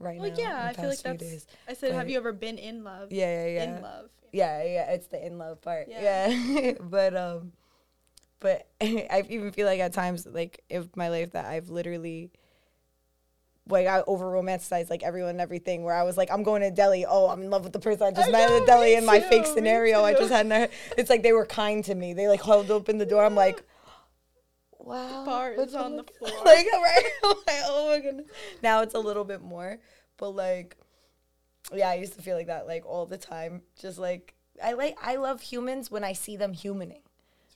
right 0.00 0.18
Well, 0.18 0.30
now. 0.30 0.36
yeah, 0.36 0.68
I 0.68 0.72
feel 0.72 0.88
like 0.88 1.02
that's. 1.02 1.22
days. 1.22 1.46
I 1.68 1.74
said, 1.74 1.92
have 1.92 2.10
you 2.10 2.16
ever 2.16 2.32
been 2.32 2.58
in 2.58 2.82
love? 2.82 3.12
Yeah, 3.12 3.44
yeah, 3.44 3.50
yeah. 3.50 3.76
In 3.76 3.82
love. 3.82 4.10
Yeah, 4.32 4.62
yeah, 4.64 4.90
it's 4.90 5.06
the 5.08 5.24
in 5.24 5.38
love 5.38 5.60
part. 5.62 5.86
Yeah. 5.88 6.28
Yeah. 6.28 6.72
but 6.80 7.16
um 7.16 7.52
but 8.40 8.66
I 8.80 9.24
even 9.28 9.52
feel 9.52 9.66
like 9.66 9.80
at 9.80 9.92
times 9.92 10.26
like 10.26 10.64
if 10.68 10.88
my 10.96 11.08
life 11.08 11.32
that 11.32 11.46
I've 11.46 11.70
literally 11.70 12.30
like 13.68 13.86
I 13.86 14.02
over 14.06 14.26
romanticize 14.26 14.90
like 14.90 15.02
everyone 15.02 15.30
and 15.30 15.40
everything 15.40 15.84
where 15.84 15.94
I 15.94 16.02
was 16.02 16.16
like 16.16 16.30
I'm 16.30 16.42
going 16.42 16.62
to 16.62 16.70
Delhi. 16.70 17.06
Oh 17.06 17.28
I'm 17.28 17.42
in 17.42 17.50
love 17.50 17.64
with 17.64 17.72
the 17.72 17.78
person 17.78 18.08
I 18.08 18.10
just 18.10 18.28
I 18.28 18.32
met 18.32 18.48
know, 18.48 18.56
in 18.56 18.66
Delhi 18.66 18.94
in 18.94 19.06
my 19.06 19.20
fake 19.20 19.44
too, 19.44 19.54
scenario 19.54 20.02
I 20.02 20.14
just 20.14 20.30
had 20.30 20.48
there. 20.50 20.68
It's 20.98 21.08
like 21.08 21.22
they 21.22 21.32
were 21.32 21.46
kind 21.46 21.84
to 21.84 21.94
me. 21.94 22.12
They 22.12 22.28
like 22.28 22.42
held 22.42 22.70
open 22.70 22.98
the 22.98 23.06
door. 23.06 23.24
I'm 23.24 23.34
like 23.34 23.62
wow 24.78 25.24
bar 25.24 25.52
is 25.52 25.74
on 25.76 25.96
the 25.96 26.02
floor. 26.18 26.32
like 26.44 26.66
right 26.72 27.04
like 27.22 27.62
oh 27.64 27.88
my 27.88 28.00
goodness. 28.00 28.26
Now 28.62 28.82
it's 28.82 28.94
a 28.94 28.98
little 28.98 29.24
bit 29.24 29.42
more 29.42 29.78
but 30.16 30.30
like 30.30 30.76
yeah 31.72 31.88
i 31.88 31.94
used 31.94 32.14
to 32.14 32.22
feel 32.22 32.36
like 32.36 32.48
that 32.48 32.66
like 32.66 32.84
all 32.84 33.06
the 33.06 33.18
time. 33.18 33.62
Just 33.78 33.98
like 33.98 34.34
i 34.62 34.72
like 34.72 34.96
i 35.00 35.16
love 35.16 35.40
humans 35.40 35.90
when 35.90 36.02
i 36.02 36.12
see 36.12 36.36
them 36.36 36.52
humaning. 36.52 37.02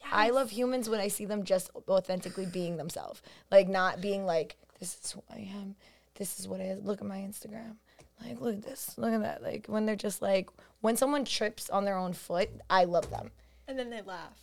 I 0.09 0.29
love 0.29 0.51
humans 0.51 0.87
when 0.89 1.01
i 1.01 1.09
see 1.09 1.25
them 1.25 1.43
just 1.43 1.69
authentically 1.89 2.45
being 2.45 2.77
themselves. 2.77 3.21
Like 3.51 3.67
not 3.67 3.99
being 3.99 4.25
like 4.25 4.55
this 4.79 4.97
is 5.03 5.11
who 5.11 5.23
i 5.29 5.39
am 5.39 5.75
this 6.17 6.39
is 6.39 6.47
what 6.47 6.59
i 6.61 6.75
look 6.83 7.01
at 7.01 7.07
my 7.07 7.17
instagram. 7.17 7.75
Like 8.23 8.41
look 8.41 8.55
at 8.55 8.63
this. 8.63 8.95
Look 8.97 9.13
at 9.13 9.21
that. 9.21 9.43
Like 9.43 9.67
when 9.67 9.85
they're 9.85 9.95
just 9.95 10.21
like 10.21 10.49
when 10.81 10.97
someone 10.97 11.23
trips 11.23 11.69
on 11.69 11.85
their 11.85 11.97
own 11.97 12.13
foot 12.13 12.49
i 12.69 12.83
love 12.83 13.09
them. 13.09 13.31
And 13.67 13.77
then 13.77 13.89
they 13.89 14.01
laugh. 14.01 14.39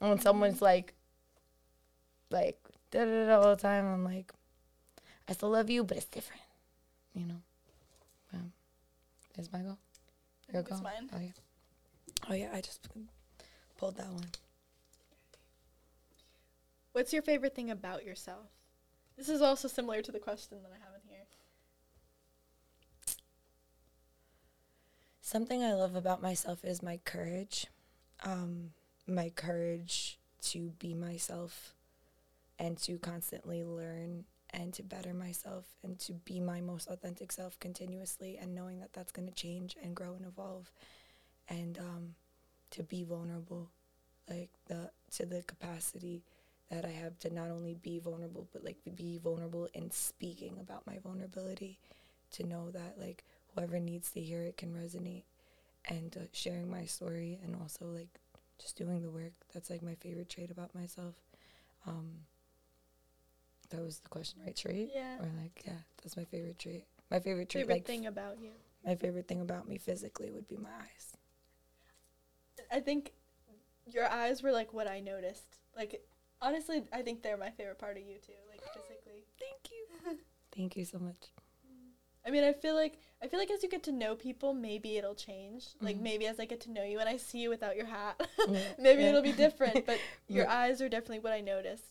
and 0.00 0.10
when 0.10 0.20
someone's 0.20 0.60
like 0.62 0.92
like 2.30 2.58
da 2.90 3.04
da 3.04 3.26
da 3.26 3.40
all 3.40 3.54
the 3.54 3.62
time 3.62 3.86
i'm 3.86 4.04
like 4.04 4.32
i 5.28 5.32
still 5.32 5.50
love 5.50 5.70
you 5.70 5.84
but 5.84 5.96
it's 5.96 6.06
different 6.06 6.42
you 7.14 7.24
know? 7.24 7.40
Um, 8.34 8.52
is 9.38 9.50
my 9.52 9.60
goal? 9.60 9.78
Your 10.52 10.62
goal? 10.62 10.80
mine. 10.82 11.08
oh 11.14 11.20
yeah. 11.20 11.30
Oh 12.28 12.34
yeah 12.34 12.50
i 12.52 12.60
just 12.60 12.86
pulled 13.78 13.96
that 13.96 14.12
one. 14.12 14.26
What's 16.92 17.12
your 17.12 17.22
favorite 17.22 17.54
thing 17.54 17.70
about 17.70 18.04
yourself? 18.04 18.46
This 19.16 19.28
is 19.28 19.40
also 19.40 19.68
similar 19.68 20.02
to 20.02 20.12
the 20.12 20.18
question 20.18 20.58
that 20.62 20.72
I 20.72 20.78
have 20.84 20.94
in 20.94 21.08
here. 21.08 21.24
Something 25.20 25.64
I 25.64 25.72
love 25.72 25.96
about 25.96 26.22
myself 26.22 26.64
is 26.64 26.82
my 26.82 26.98
courage. 27.04 27.66
Um, 28.22 28.70
my 29.06 29.30
courage 29.30 30.18
to 30.42 30.72
be 30.78 30.94
myself 30.94 31.74
and 32.58 32.76
to 32.78 32.98
constantly 32.98 33.64
learn 33.64 34.24
and 34.50 34.72
to 34.74 34.82
better 34.82 35.12
myself 35.12 35.64
and 35.82 35.98
to 35.98 36.12
be 36.12 36.40
my 36.40 36.60
most 36.60 36.88
authentic 36.88 37.32
self 37.32 37.58
continuously 37.60 38.38
and 38.40 38.54
knowing 38.54 38.80
that 38.80 38.92
that's 38.92 39.12
going 39.12 39.28
to 39.28 39.34
change 39.34 39.76
and 39.82 39.94
grow 39.94 40.14
and 40.14 40.24
evolve 40.24 40.70
and 41.48 41.78
um, 41.78 42.14
to 42.70 42.82
be 42.82 43.02
vulnerable 43.02 43.70
like 44.28 44.50
the 44.66 44.90
to 45.10 45.26
the 45.26 45.42
capacity 45.42 46.22
that 46.70 46.84
I 46.84 46.90
have 46.90 47.18
to 47.20 47.32
not 47.32 47.50
only 47.50 47.74
be 47.74 47.98
vulnerable 47.98 48.48
but 48.52 48.64
like 48.64 48.76
be 48.96 49.18
vulnerable 49.18 49.68
in 49.74 49.90
speaking 49.90 50.58
about 50.60 50.86
my 50.86 50.98
vulnerability 50.98 51.78
to 52.32 52.44
know 52.46 52.70
that 52.70 52.96
like 52.98 53.24
whoever 53.54 53.78
needs 53.78 54.10
to 54.12 54.20
hear 54.20 54.42
it 54.42 54.56
can 54.56 54.72
resonate 54.72 55.24
and 55.88 56.16
uh, 56.16 56.26
sharing 56.32 56.70
my 56.70 56.84
story 56.84 57.38
and 57.44 57.56
also 57.56 57.86
like 57.86 58.08
just 58.58 58.76
doing 58.76 59.02
the 59.02 59.10
work 59.10 59.32
that's 59.54 59.70
like 59.70 59.82
my 59.82 59.94
favorite 59.94 60.28
trait 60.28 60.50
about 60.50 60.74
myself 60.74 61.14
um 61.86 62.10
that 63.70 63.82
was 63.82 63.98
the 63.98 64.08
question 64.08 64.40
right 64.44 64.56
trait 64.56 64.90
Yeah. 64.94 65.16
or 65.18 65.28
like 65.42 65.62
yeah 65.66 65.78
that's 66.02 66.16
my 66.16 66.24
favorite 66.24 66.58
trait 66.58 66.84
my 67.10 67.20
favorite 67.20 67.48
trait 67.48 67.62
Favorite 67.62 67.74
like 67.78 67.84
thing 67.86 68.06
about 68.06 68.38
you? 68.40 68.50
my 68.84 68.94
favorite 68.94 69.28
thing 69.28 69.40
about 69.40 69.68
me 69.68 69.78
physically 69.78 70.30
would 70.30 70.48
be 70.48 70.56
my 70.56 70.70
eyes 70.70 71.16
I 72.72 72.80
think 72.80 73.12
your 73.86 74.08
eyes 74.08 74.42
were 74.42 74.52
like 74.52 74.72
what 74.72 74.88
I 74.88 75.00
noticed. 75.00 75.58
Like 75.76 76.02
honestly, 76.42 76.84
I 76.92 77.02
think 77.02 77.22
they're 77.22 77.36
my 77.36 77.50
favorite 77.50 77.78
part 77.78 77.96
of 77.96 78.02
you 78.04 78.16
too. 78.18 78.32
Like 78.50 78.60
physically. 78.74 79.24
thank 79.38 79.70
you 79.70 80.18
thank 80.56 80.76
you 80.76 80.84
so 80.84 80.98
much 80.98 81.30
I 82.26 82.30
mean, 82.32 82.42
I 82.42 82.52
feel 82.52 82.74
like 82.74 82.98
I 83.22 83.28
feel 83.28 83.38
like 83.38 83.52
as 83.52 83.62
you 83.62 83.68
get 83.68 83.84
to 83.84 83.92
know 83.92 84.16
people, 84.16 84.52
maybe 84.52 84.96
it'll 84.96 85.14
change. 85.14 85.68
Like 85.80 85.96
Mhm. 85.96 86.00
maybe 86.02 86.26
as 86.26 86.40
I 86.40 86.44
get 86.44 86.60
to 86.62 86.70
know 86.72 86.82
you 86.82 86.98
and 86.98 87.08
I 87.08 87.18
see 87.18 87.38
you 87.38 87.50
without 87.50 87.76
your 87.76 87.86
hat, 87.86 88.20
Yeah, 88.48 88.58
maybe 88.80 89.02
yeah. 89.02 89.10
it'll 89.10 89.22
be 89.22 89.30
different. 89.32 89.86
But 89.86 90.00
your 90.28 90.44
Yeah. 90.46 90.52
eyes 90.62 90.82
are 90.82 90.88
definitely 90.88 91.20
what 91.20 91.32
I 91.32 91.40
noticed. 91.40 91.84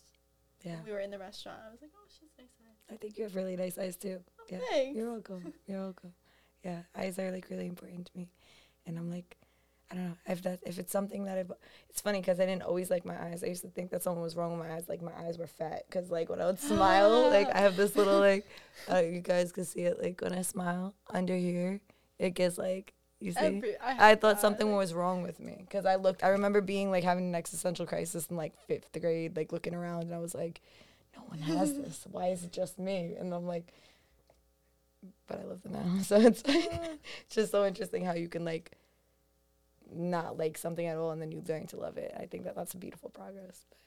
yeah 0.66 0.76
when 0.76 0.84
We 0.86 0.92
were 0.92 1.00
in 1.00 1.10
the 1.12 1.20
restaurant. 1.20 1.60
I 1.66 1.72
was 1.72 1.82
like, 1.82 1.92
oh, 1.96 2.08
she's 2.10 2.30
nice 2.38 2.50
eyes. 2.68 2.94
i 2.94 2.98
think 2.98 3.18
you 3.18 3.24
have 3.24 3.36
really 3.36 3.56
nice 3.56 3.78
eyes 3.78 3.96
too 3.96 4.20
yeah 4.52 4.60
Thanks. 4.70 4.98
You're 4.98 5.12
welcome. 5.14 5.54
You're 5.68 5.82
welcome. 5.82 6.14
Yeah, 6.66 6.82
eyes 6.96 7.18
are 7.18 7.32
like 7.32 7.50
really 7.50 7.68
important 7.68 8.08
to 8.08 8.18
me, 8.18 8.28
and 8.86 8.98
I'm 8.98 9.10
like, 9.10 9.38
I 9.96 9.98
don't 9.98 10.08
know 10.08 10.16
if 10.28 10.42
that 10.44 10.60
if 10.66 10.78
it's 10.80 10.92
something 10.92 11.26
that 11.26 11.38
I've. 11.38 11.52
It's 11.90 12.02
funny 12.02 12.20
because 12.20 12.40
I 12.40 12.46
didn't 12.46 12.64
always 12.64 12.90
like 12.90 13.06
my 13.06 13.16
eyes. 13.28 13.44
I 13.44 13.48
used 13.48 13.62
to 13.62 13.70
think 13.70 13.92
that 13.92 14.04
someone 14.04 14.22
was 14.24 14.36
wrong 14.36 14.58
with 14.58 14.68
my 14.68 14.76
eyes, 14.76 14.90
like 14.90 15.02
my 15.02 15.14
eyes 15.18 15.38
were 15.38 15.48
fat. 15.48 15.84
Because 15.88 16.12
like 16.12 16.30
when 16.30 16.42
I 16.42 16.46
would 16.48 16.60
smile, 16.60 17.30
like 17.30 17.48
I 17.56 17.60
have 17.60 17.78
this 17.78 17.96
little 17.96 18.20
like, 18.20 18.46
uh, 18.92 18.98
you 18.98 19.22
guys 19.22 19.52
can 19.52 19.64
see 19.66 19.82
it. 19.82 20.02
Like 20.02 20.20
when 20.22 20.34
I 20.34 20.42
smile 20.42 20.94
under 21.10 21.36
here, 21.36 21.80
it 22.20 22.32
gets 22.34 22.58
like 22.58 22.94
you 23.22 23.32
see. 23.32 23.40
Every- 23.40 23.78
I, 23.80 24.12
I 24.12 24.16
thought 24.16 24.36
that. 24.36 24.42
something 24.42 24.76
was 24.76 24.94
wrong 24.94 25.24
with 25.24 25.40
me 25.40 25.56
because 25.60 25.86
I 25.86 25.96
looked. 25.96 26.24
I 26.24 26.30
remember 26.30 26.60
being 26.62 26.92
like 26.92 27.04
having 27.06 27.26
an 27.30 27.36
existential 27.36 27.86
crisis 27.86 28.28
in 28.28 28.36
like 28.36 28.54
fifth 28.68 28.92
grade, 29.00 29.38
like 29.38 29.54
looking 29.54 29.74
around, 29.74 30.04
and 30.04 30.14
I 30.14 30.20
was 30.20 30.36
like, 30.36 30.60
"No 31.16 31.24
one 31.28 31.40
has 31.40 31.74
this. 31.78 32.06
Why 32.12 32.28
is 32.28 32.44
it 32.44 32.52
just 32.52 32.78
me?" 32.78 33.16
And 33.18 33.34
I'm 33.34 33.48
like, 33.48 33.72
"But 35.28 35.40
I 35.40 35.44
love 35.44 35.64
them 35.64 35.74
now." 35.74 36.00
So 36.04 36.18
it's 36.18 36.44
just 37.30 37.52
so 37.52 37.66
interesting 37.66 38.04
how 38.04 38.14
you 38.14 38.28
can 38.28 38.44
like 38.44 38.72
not 39.94 40.38
like 40.38 40.58
something 40.58 40.86
at 40.86 40.98
all, 40.98 41.12
and 41.12 41.22
then 41.22 41.32
you 41.32 41.42
learn 41.48 41.68
to 41.68 41.78
love 41.78 41.98
it. 41.98 42.14
I 42.20 42.26
think 42.26 42.44
that 42.46 42.56
that's 42.56 42.74
a 42.74 42.78
beautiful 42.78 43.10
progress. 43.10 43.66
But 43.70 43.78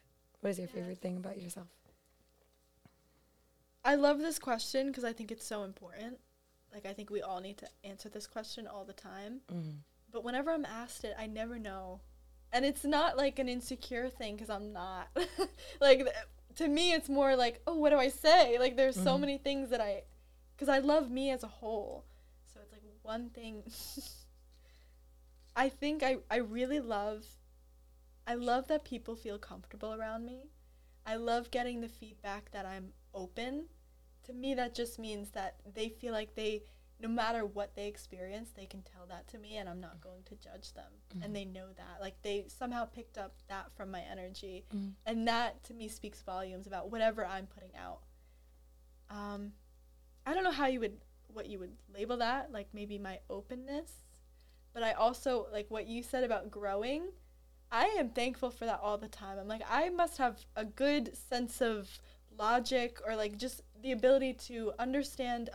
what 0.43 0.51
is 0.51 0.59
your 0.59 0.69
Yeah. 0.69 0.75
favorite 0.75 0.99
thing 0.99 1.17
about 1.17 1.41
yourself? 1.41 1.69
I 3.85 3.95
love 3.95 4.19
this 4.19 4.39
question 4.39 4.89
because 4.89 5.05
I 5.05 5.13
think 5.13 5.31
it's 5.31 5.47
so 5.47 5.63
important. 5.63 6.19
Like 6.73 6.85
I 6.87 6.93
think 6.93 7.11
we 7.11 7.23
all 7.23 7.41
need 7.41 7.59
to 7.59 7.69
answer 7.85 8.09
this 8.09 8.27
question 8.27 8.67
all 8.67 8.85
the 8.85 8.93
time. 8.93 9.41
Mm. 9.53 9.79
But 10.13 10.25
whenever 10.25 10.51
I'm 10.51 10.65
asked 10.67 11.05
it, 11.05 11.15
I 11.19 11.27
never 11.27 11.59
know. 11.59 12.01
And 12.53 12.65
it's 12.65 12.85
not 12.85 13.17
like 13.17 13.39
an 13.39 13.49
insecure 13.49 14.09
thing 14.11 14.35
because 14.37 14.51
I'm 14.51 14.73
not. 14.73 15.09
like 15.81 16.01
th- 16.01 16.11
to 16.57 16.69
me, 16.69 16.93
it's 16.93 17.09
more 17.09 17.37
like, 17.37 17.61
oh, 17.67 17.77
what 17.77 17.91
do 17.91 17.97
I 17.97 18.09
say? 18.09 18.59
Like 18.59 18.77
there's 18.77 18.97
so 18.97 19.17
Mhm. 19.17 19.21
many 19.21 19.39
things 19.39 19.71
that 19.71 19.81
I, 19.81 20.03
because 20.57 20.69
I 20.69 20.79
love 20.79 21.11
me 21.11 21.31
as 21.31 21.43
a 21.43 21.49
whole. 21.49 22.05
So 22.53 22.61
it's 22.63 22.73
like 22.73 22.83
one 23.03 23.31
thing. 23.31 23.63
I 25.59 25.69
think 25.69 26.03
I 26.05 26.19
I 26.31 26.37
really 26.37 26.79
love. 26.81 27.27
I 28.27 28.35
love 28.35 28.69
that 28.69 28.85
people 28.85 29.17
feel 29.17 29.39
comfortable 29.39 29.93
around 29.93 30.25
me. 30.25 30.51
I 31.05 31.17
love 31.17 31.51
getting 31.51 31.81
the 31.81 31.89
feedback 31.89 32.51
that 32.53 32.65
I'm 32.65 32.93
open. 33.13 33.65
To 34.25 34.33
me, 34.33 34.55
that 34.55 34.75
just 34.75 34.99
means 34.99 35.31
that 35.31 35.57
they 35.75 35.89
feel 35.89 36.13
like 36.13 36.35
they 36.35 36.63
no 37.01 37.09
matter 37.09 37.45
what 37.47 37.75
they 37.75 37.87
experience, 37.87 38.51
they 38.51 38.67
can 38.67 38.83
tell 38.83 39.07
that 39.07 39.27
to 39.29 39.39
me 39.39 39.57
and 39.57 39.69
I'm 39.69 39.81
not 39.81 40.01
going 40.01 40.23
to 40.25 40.37
judge 40.37 40.73
them. 40.75 40.93
Mhm. 41.11 41.25
And 41.25 41.37
they 41.37 41.45
know 41.45 41.73
that. 41.77 42.01
Like 42.01 42.21
they 42.23 42.47
somehow 42.49 42.85
picked 42.87 43.19
up 43.19 43.35
that 43.49 43.73
from 43.77 43.91
my 43.91 44.03
energy. 44.03 44.65
Mhm. 44.71 44.95
And 45.07 45.27
that 45.29 45.63
to 45.65 45.75
me 45.75 45.89
speaks 45.89 46.23
volumes 46.23 46.67
about 46.67 46.91
whatever 46.91 47.25
I'm 47.25 47.47
putting 47.47 47.75
out. 47.77 48.03
Um, 49.11 49.55
I 50.27 50.35
don't 50.35 50.45
know 50.45 50.53
how 50.63 50.67
you 50.67 50.81
would 50.81 51.01
what 51.29 51.47
you 51.47 51.59
would 51.59 51.77
label 51.89 52.17
that, 52.19 52.53
like 52.53 52.69
maybe 52.73 52.99
my 52.99 53.21
openness. 53.29 53.91
But 54.79 54.87
I 54.87 54.93
also 54.93 55.49
like 55.53 55.67
what 55.71 55.89
you 55.89 56.05
said 56.05 56.23
about 56.23 56.53
growing. 56.53 57.09
I 57.73 57.87
am 57.99 58.11
thankful 58.11 58.49
for 58.49 58.65
that 58.65 58.79
all 58.81 58.97
the 58.97 59.09
time. 59.09 59.37
I'm 59.37 59.49
like 59.49 59.63
I 59.69 59.89
must 59.89 60.19
have 60.19 60.39
a 60.55 60.65
good 60.65 61.17
sense 61.17 61.61
of 61.61 61.89
logic 62.39 63.01
or 63.05 63.17
like 63.17 63.37
just 63.39 63.63
the 63.83 63.91
ability 63.91 64.35
to 64.47 64.71
understand 64.79 65.51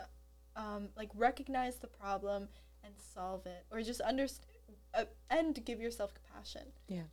um, 0.56 0.90
like 0.94 1.08
recognize 1.14 1.76
the 1.76 1.86
problem 1.86 2.48
and 2.84 2.92
solve 3.14 3.46
it 3.46 3.64
or 3.70 3.80
just 3.80 4.02
understand 4.02 4.46
uh, 4.92 5.04
and 5.30 5.64
give 5.64 5.80
yourself 5.80 6.12
compassion. 6.12 6.66
Yeah. 6.86 7.04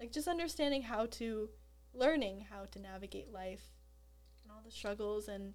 Like 0.00 0.10
just 0.10 0.26
understanding 0.26 0.82
how 0.82 1.06
to 1.06 1.50
learning 1.94 2.46
how 2.50 2.64
to 2.72 2.80
navigate 2.80 3.32
life 3.32 3.62
and 4.42 4.50
all 4.50 4.60
the 4.64 4.72
struggles 4.72 5.28
and 5.28 5.54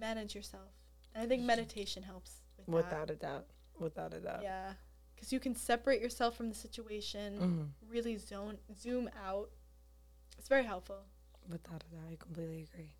manage 0.00 0.34
yourself. 0.34 0.72
And 1.14 1.22
I 1.22 1.26
think 1.26 1.42
meditation 1.42 2.02
helps 2.02 2.36
with 2.56 2.66
that. 2.66 2.72
Without 2.72 3.10
a 3.10 3.14
doubt. 3.14 3.46
Without 3.78 4.14
a 4.14 4.20
doubt. 4.20 4.40
Yeah. 4.42 4.72
Cuz 5.22 5.32
you 5.32 5.38
can 5.38 5.54
separate 5.54 6.00
yourself 6.02 6.34
from 6.36 6.48
the 6.48 6.54
situation, 6.54 7.38
Mhm. 7.38 7.88
really 7.88 8.16
zone 8.16 8.58
zoom 8.76 9.08
out. 9.14 9.52
It's 10.36 10.48
very 10.48 10.64
helpful. 10.64 11.04
Without 11.48 11.84
a 11.84 11.94
doubt, 11.94 12.08
I 12.10 12.16
completely 12.16 12.62
agree. 12.64 12.96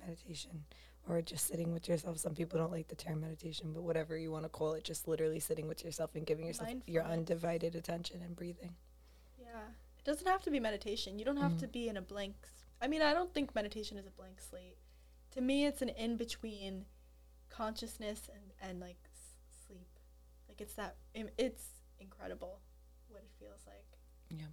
Meditation 0.00 0.64
or 1.06 1.20
just 1.20 1.46
sitting 1.46 1.72
with 1.74 1.86
yourself. 1.86 2.18
Some 2.18 2.34
people 2.34 2.58
don't 2.58 2.72
like 2.72 2.88
the 2.88 2.96
term 2.96 3.20
meditation, 3.20 3.74
but 3.74 3.82
whatever 3.82 4.16
you 4.16 4.30
want 4.32 4.44
to 4.44 4.48
call 4.48 4.72
it, 4.72 4.84
just 4.84 5.06
literally 5.06 5.38
sitting 5.38 5.68
with 5.68 5.84
yourself 5.84 6.14
and 6.14 6.26
giving 6.26 6.46
yourself 6.46 6.70
your 6.86 7.04
undivided 7.04 7.74
attention 7.76 8.22
and 8.22 8.34
breathing. 8.34 8.74
Yeah. 9.38 9.68
It 9.98 10.04
doesn't 10.04 10.26
have 10.26 10.42
to 10.44 10.50
be 10.50 10.58
meditation. 10.60 11.18
You 11.18 11.26
don't 11.26 11.36
have 11.36 11.52
Mhm. 11.52 11.58
to 11.60 11.68
be 11.68 11.88
in 11.88 11.96
a 11.98 12.02
blank. 12.02 12.36
s- 12.44 12.64
I 12.80 12.88
mean, 12.88 13.02
I 13.02 13.12
don't 13.12 13.34
think 13.34 13.54
meditation 13.54 13.98
is 13.98 14.06
a 14.06 14.10
blank 14.10 14.40
slate. 14.40 14.78
To 15.32 15.40
me, 15.42 15.66
it's 15.66 15.82
an 15.82 15.90
in 15.90 16.16
between 16.16 16.86
consciousness 17.50 18.28
and, 18.30 18.54
and 18.62 18.80
like. 18.80 19.10
Like 20.58 20.62
it's 20.68 20.74
that, 20.76 20.96
it's 21.14 21.64
incredible 22.00 22.60
what 23.08 23.20
it 23.22 23.30
feels 23.38 23.60
like. 23.66 23.84
Yeah. 24.30 24.46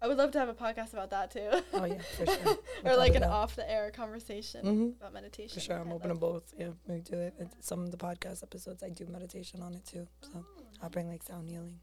I 0.00 0.08
would 0.08 0.16
love 0.16 0.30
to 0.30 0.38
have 0.38 0.48
a 0.48 0.54
podcast 0.54 0.94
about 0.94 1.10
that 1.10 1.30
too. 1.30 1.50
Oh, 1.74 1.84
yeah, 1.84 1.98
for 2.16 2.24
sure. 2.26 2.56
or 2.84 2.96
like 2.96 3.14
an 3.16 3.20
doubt. 3.20 3.30
off 3.32 3.54
the 3.56 3.70
air 3.70 3.90
conversation 3.90 4.64
Mhm. 4.64 4.96
about 5.00 5.12
meditation. 5.12 5.54
For 5.54 5.60
sure, 5.60 5.76
I'm 5.76 5.92
open 5.92 6.08
to 6.08 6.14
both. 6.14 6.54
Yeah, 6.56 6.70
we 6.86 7.00
do 7.00 7.18
it. 7.18 7.34
And 7.38 7.50
some 7.60 7.80
of 7.82 7.90
the 7.90 7.98
podcast 7.98 8.42
episodes, 8.42 8.82
I 8.82 8.88
do 8.88 9.04
meditation 9.06 9.60
on 9.60 9.74
it 9.74 9.84
too. 9.84 10.06
So 10.22 10.30
Oh, 10.36 10.46
I'll 10.82 10.88
bring 10.90 11.08
like 11.08 11.22
sound 11.22 11.48
healing, 11.50 11.80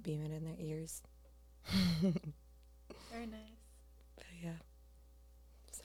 beam 0.00 0.22
it 0.24 0.32
in 0.32 0.44
their 0.44 0.56
ears. 0.58 1.02
Very 2.00 3.26
nice. 3.26 3.58
But 4.16 4.26
yeah. 4.42 4.56
So 5.72 5.84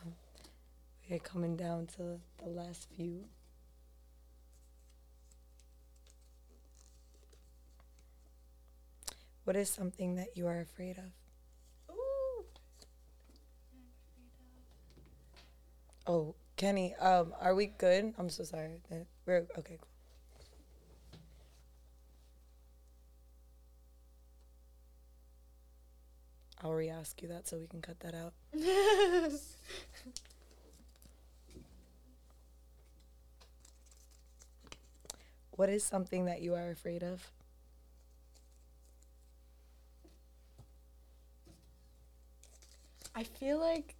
we're 1.10 1.20
coming 1.20 1.58
down 1.58 1.88
to 1.98 2.22
the 2.42 2.50
last 2.50 2.88
few. 2.96 3.26
What 9.46 9.56
is 9.56 9.70
something 9.70 10.16
that 10.16 10.36
you 10.36 10.48
are 10.48 10.60
afraid 10.60 10.98
of? 10.98 11.96
Ooh. 11.96 12.46
Oh, 16.08 16.36
Kenny, 16.58 16.96
um, 16.96 17.32
are 17.40 17.54
we 17.54 17.68
good? 17.68 18.14
I'm 18.18 18.30
so 18.30 18.44
sorry. 18.44 18.82
We're 19.28 19.46
okay. 19.58 19.78
Cool. 19.80 19.90
I'll 26.64 26.74
re-ask 26.74 27.22
you 27.22 27.28
that 27.28 27.48
so 27.48 27.58
we 27.60 27.68
can 27.68 27.82
cut 27.82 28.00
that 28.00 28.16
out. 28.16 28.34
What 35.52 35.70
is 35.70 35.86
something 35.86 36.26
that 36.26 36.42
you 36.42 36.54
are 36.56 36.70
afraid 36.70 37.02
of? 37.02 37.32
I 43.16 43.24
feel 43.24 43.60
like 43.60 43.96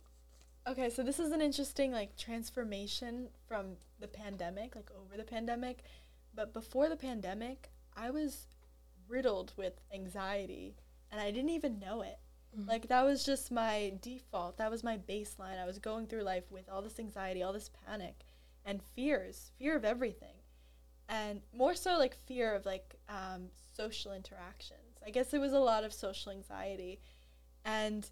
okay, 0.68 0.90
so 0.90 1.04
this 1.04 1.20
is 1.20 1.32
an 1.32 1.42
interesting 1.42 1.92
like 1.92 2.18
transformation 2.18 3.28
from 3.48 3.78
the 4.00 4.08
pandemic, 4.08 4.76
like 4.76 4.90
over 5.00 5.16
the 5.16 5.24
pandemic. 5.24 5.84
But 6.34 6.54
before 6.54 6.90
the 6.90 6.96
pandemic, 6.96 7.70
I 7.96 8.10
was 8.10 8.48
riddled 9.08 9.54
with 9.56 9.74
anxiety 9.94 10.76
and 11.12 11.22
I 11.22 11.32
didn't 11.32 11.52
even 11.52 11.80
know 11.80 12.02
it. 12.02 12.20
Like 12.68 12.88
that 12.88 13.04
was 13.04 13.26
just 13.26 13.52
my 13.52 13.94
default. 14.02 14.58
That 14.58 14.72
was 14.72 14.84
my 14.84 14.98
baseline. 14.98 15.62
I 15.62 15.66
was 15.66 15.78
going 15.78 16.08
through 16.08 16.24
life 16.24 16.50
with 16.50 16.70
all 16.70 16.82
this 16.82 17.00
anxiety, 17.00 17.44
all 17.44 17.54
this 17.54 17.70
panic 17.86 18.26
and 18.66 18.82
fears, 18.96 19.52
fear 19.60 19.76
of 19.76 19.84
everything. 19.84 20.36
And 21.10 21.42
more 21.54 21.76
so 21.76 21.98
like 21.98 22.16
fear 22.26 22.56
of 22.56 22.66
like 22.66 22.96
um, 23.10 23.50
social 23.76 24.14
interactions. 24.14 24.80
I 25.06 25.10
guess 25.10 25.34
it 25.34 25.42
was 25.42 25.54
a 25.54 25.60
lot 25.60 25.84
of 25.84 25.94
social 25.94 26.32
anxiety. 26.32 27.00
And 27.66 28.10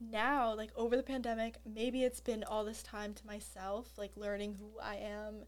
now 0.00 0.54
like 0.54 0.70
over 0.76 0.96
the 0.96 1.02
pandemic 1.02 1.56
maybe 1.64 2.04
it's 2.04 2.20
been 2.20 2.44
all 2.44 2.64
this 2.64 2.82
time 2.82 3.14
to 3.14 3.26
myself 3.26 3.88
like 3.96 4.12
learning 4.16 4.54
who 4.54 4.78
i 4.82 4.96
am 4.96 5.44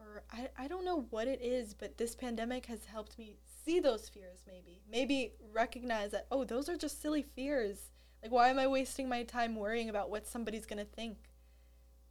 or 0.00 0.24
I, 0.30 0.48
I 0.64 0.68
don't 0.68 0.84
know 0.84 1.06
what 1.10 1.28
it 1.28 1.40
is 1.40 1.72
but 1.74 1.96
this 1.96 2.14
pandemic 2.14 2.66
has 2.66 2.86
helped 2.86 3.18
me 3.18 3.36
see 3.66 3.80
those 3.80 4.08
fears 4.08 4.44
maybe. 4.46 4.80
Maybe 4.90 5.32
recognize 5.52 6.12
that 6.12 6.26
oh 6.30 6.44
those 6.44 6.68
are 6.68 6.76
just 6.76 7.02
silly 7.02 7.22
fears. 7.22 7.90
Like 8.22 8.32
why 8.32 8.48
am 8.48 8.58
i 8.58 8.66
wasting 8.66 9.08
my 9.08 9.24
time 9.24 9.56
worrying 9.56 9.90
about 9.90 10.08
what 10.10 10.26
somebody's 10.26 10.66
going 10.66 10.78
to 10.78 10.90
think? 10.90 11.18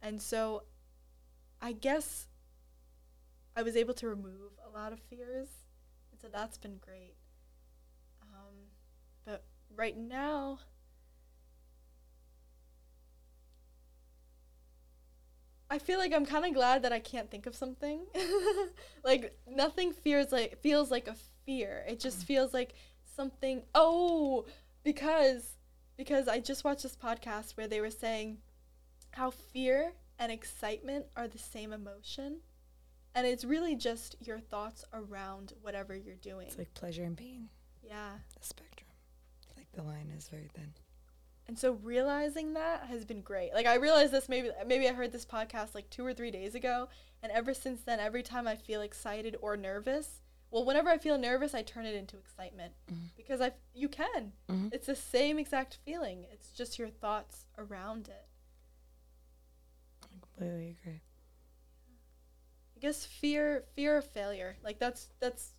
And 0.02 0.20
so 0.20 0.64
i 1.62 1.72
guess 1.72 2.26
i 3.56 3.62
was 3.62 3.76
able 3.76 3.94
to 3.94 4.06
remove 4.06 4.52
a 4.62 4.68
lot 4.68 4.92
of 4.92 5.00
fears 5.00 5.48
and 6.12 6.20
so 6.20 6.28
that's 6.30 6.58
been 6.58 6.76
great. 6.76 7.14
Um, 8.22 8.68
but 9.24 9.44
right 9.74 9.96
now 9.96 10.58
I 15.70 15.78
feel 15.78 15.98
like 15.98 16.12
I'm 16.12 16.26
kind 16.26 16.44
of 16.44 16.54
glad 16.54 16.82
that 16.82 16.92
I 16.92 17.00
can't 17.00 17.30
think 17.30 17.46
of 17.46 17.54
something. 17.54 18.06
like 19.04 19.36
nothing 19.48 19.92
fears 19.92 20.30
like 20.32 20.60
feels 20.62 20.90
like 20.90 21.08
a 21.08 21.16
fear. 21.44 21.84
It 21.88 22.00
just 22.00 22.20
mm. 22.20 22.24
feels 22.24 22.54
like 22.54 22.74
something. 23.16 23.62
Oh, 23.74 24.46
because 24.84 25.56
because 25.96 26.28
I 26.28 26.40
just 26.40 26.64
watched 26.64 26.82
this 26.82 26.96
podcast 26.96 27.56
where 27.56 27.66
they 27.66 27.80
were 27.80 27.90
saying 27.90 28.38
how 29.12 29.30
fear 29.30 29.92
and 30.18 30.30
excitement 30.30 31.06
are 31.16 31.26
the 31.26 31.38
same 31.38 31.72
emotion, 31.72 32.40
and 33.14 33.26
it's 33.26 33.44
really 33.44 33.74
just 33.74 34.16
your 34.20 34.38
thoughts 34.38 34.84
around 34.92 35.54
whatever 35.62 35.96
you're 35.96 36.14
doing. 36.16 36.46
It's 36.46 36.58
like 36.58 36.74
pleasure 36.74 37.04
and 37.04 37.16
pain, 37.16 37.48
yeah. 37.82 38.12
the 38.38 38.46
spectrum. 38.46 38.90
Like 39.56 39.66
the 39.72 39.82
line 39.82 40.12
is 40.16 40.28
very 40.28 40.48
thin. 40.54 40.72
And 41.48 41.56
so 41.58 41.72
realizing 41.82 42.54
that 42.54 42.86
has 42.86 43.04
been 43.04 43.20
great. 43.20 43.54
Like 43.54 43.66
I 43.66 43.76
realized 43.76 44.12
this 44.12 44.28
maybe 44.28 44.50
maybe 44.66 44.88
I 44.88 44.92
heard 44.92 45.12
this 45.12 45.24
podcast 45.24 45.74
like 45.74 45.88
2 45.90 46.04
or 46.04 46.12
3 46.12 46.30
days 46.32 46.54
ago 46.56 46.88
and 47.22 47.30
ever 47.32 47.54
since 47.54 47.82
then 47.82 48.00
every 48.00 48.22
time 48.24 48.48
I 48.48 48.56
feel 48.56 48.80
excited 48.80 49.36
or 49.40 49.56
nervous, 49.56 50.20
well 50.50 50.64
whenever 50.64 50.88
I 50.90 50.98
feel 50.98 51.16
nervous 51.18 51.54
I 51.54 51.62
turn 51.62 51.86
it 51.86 51.94
into 51.94 52.16
excitement 52.16 52.72
Mhm. 52.90 53.10
because 53.16 53.40
I 53.40 53.52
you 53.74 53.88
can. 53.88 54.32
Mhm. 54.48 54.72
It's 54.74 54.86
the 54.88 54.96
same 54.96 55.38
exact 55.38 55.78
feeling. 55.84 56.26
It's 56.32 56.50
just 56.52 56.78
your 56.80 56.88
thoughts 56.90 57.46
around 57.56 58.08
it. 58.08 58.26
I 60.02 60.06
completely 60.08 60.76
agree. 60.80 61.00
I 62.76 62.80
guess 62.80 63.06
fear 63.06 63.64
fear 63.76 63.96
of 63.96 64.04
failure. 64.04 64.56
Like 64.64 64.78
that's 64.80 65.10
that's 65.20 65.52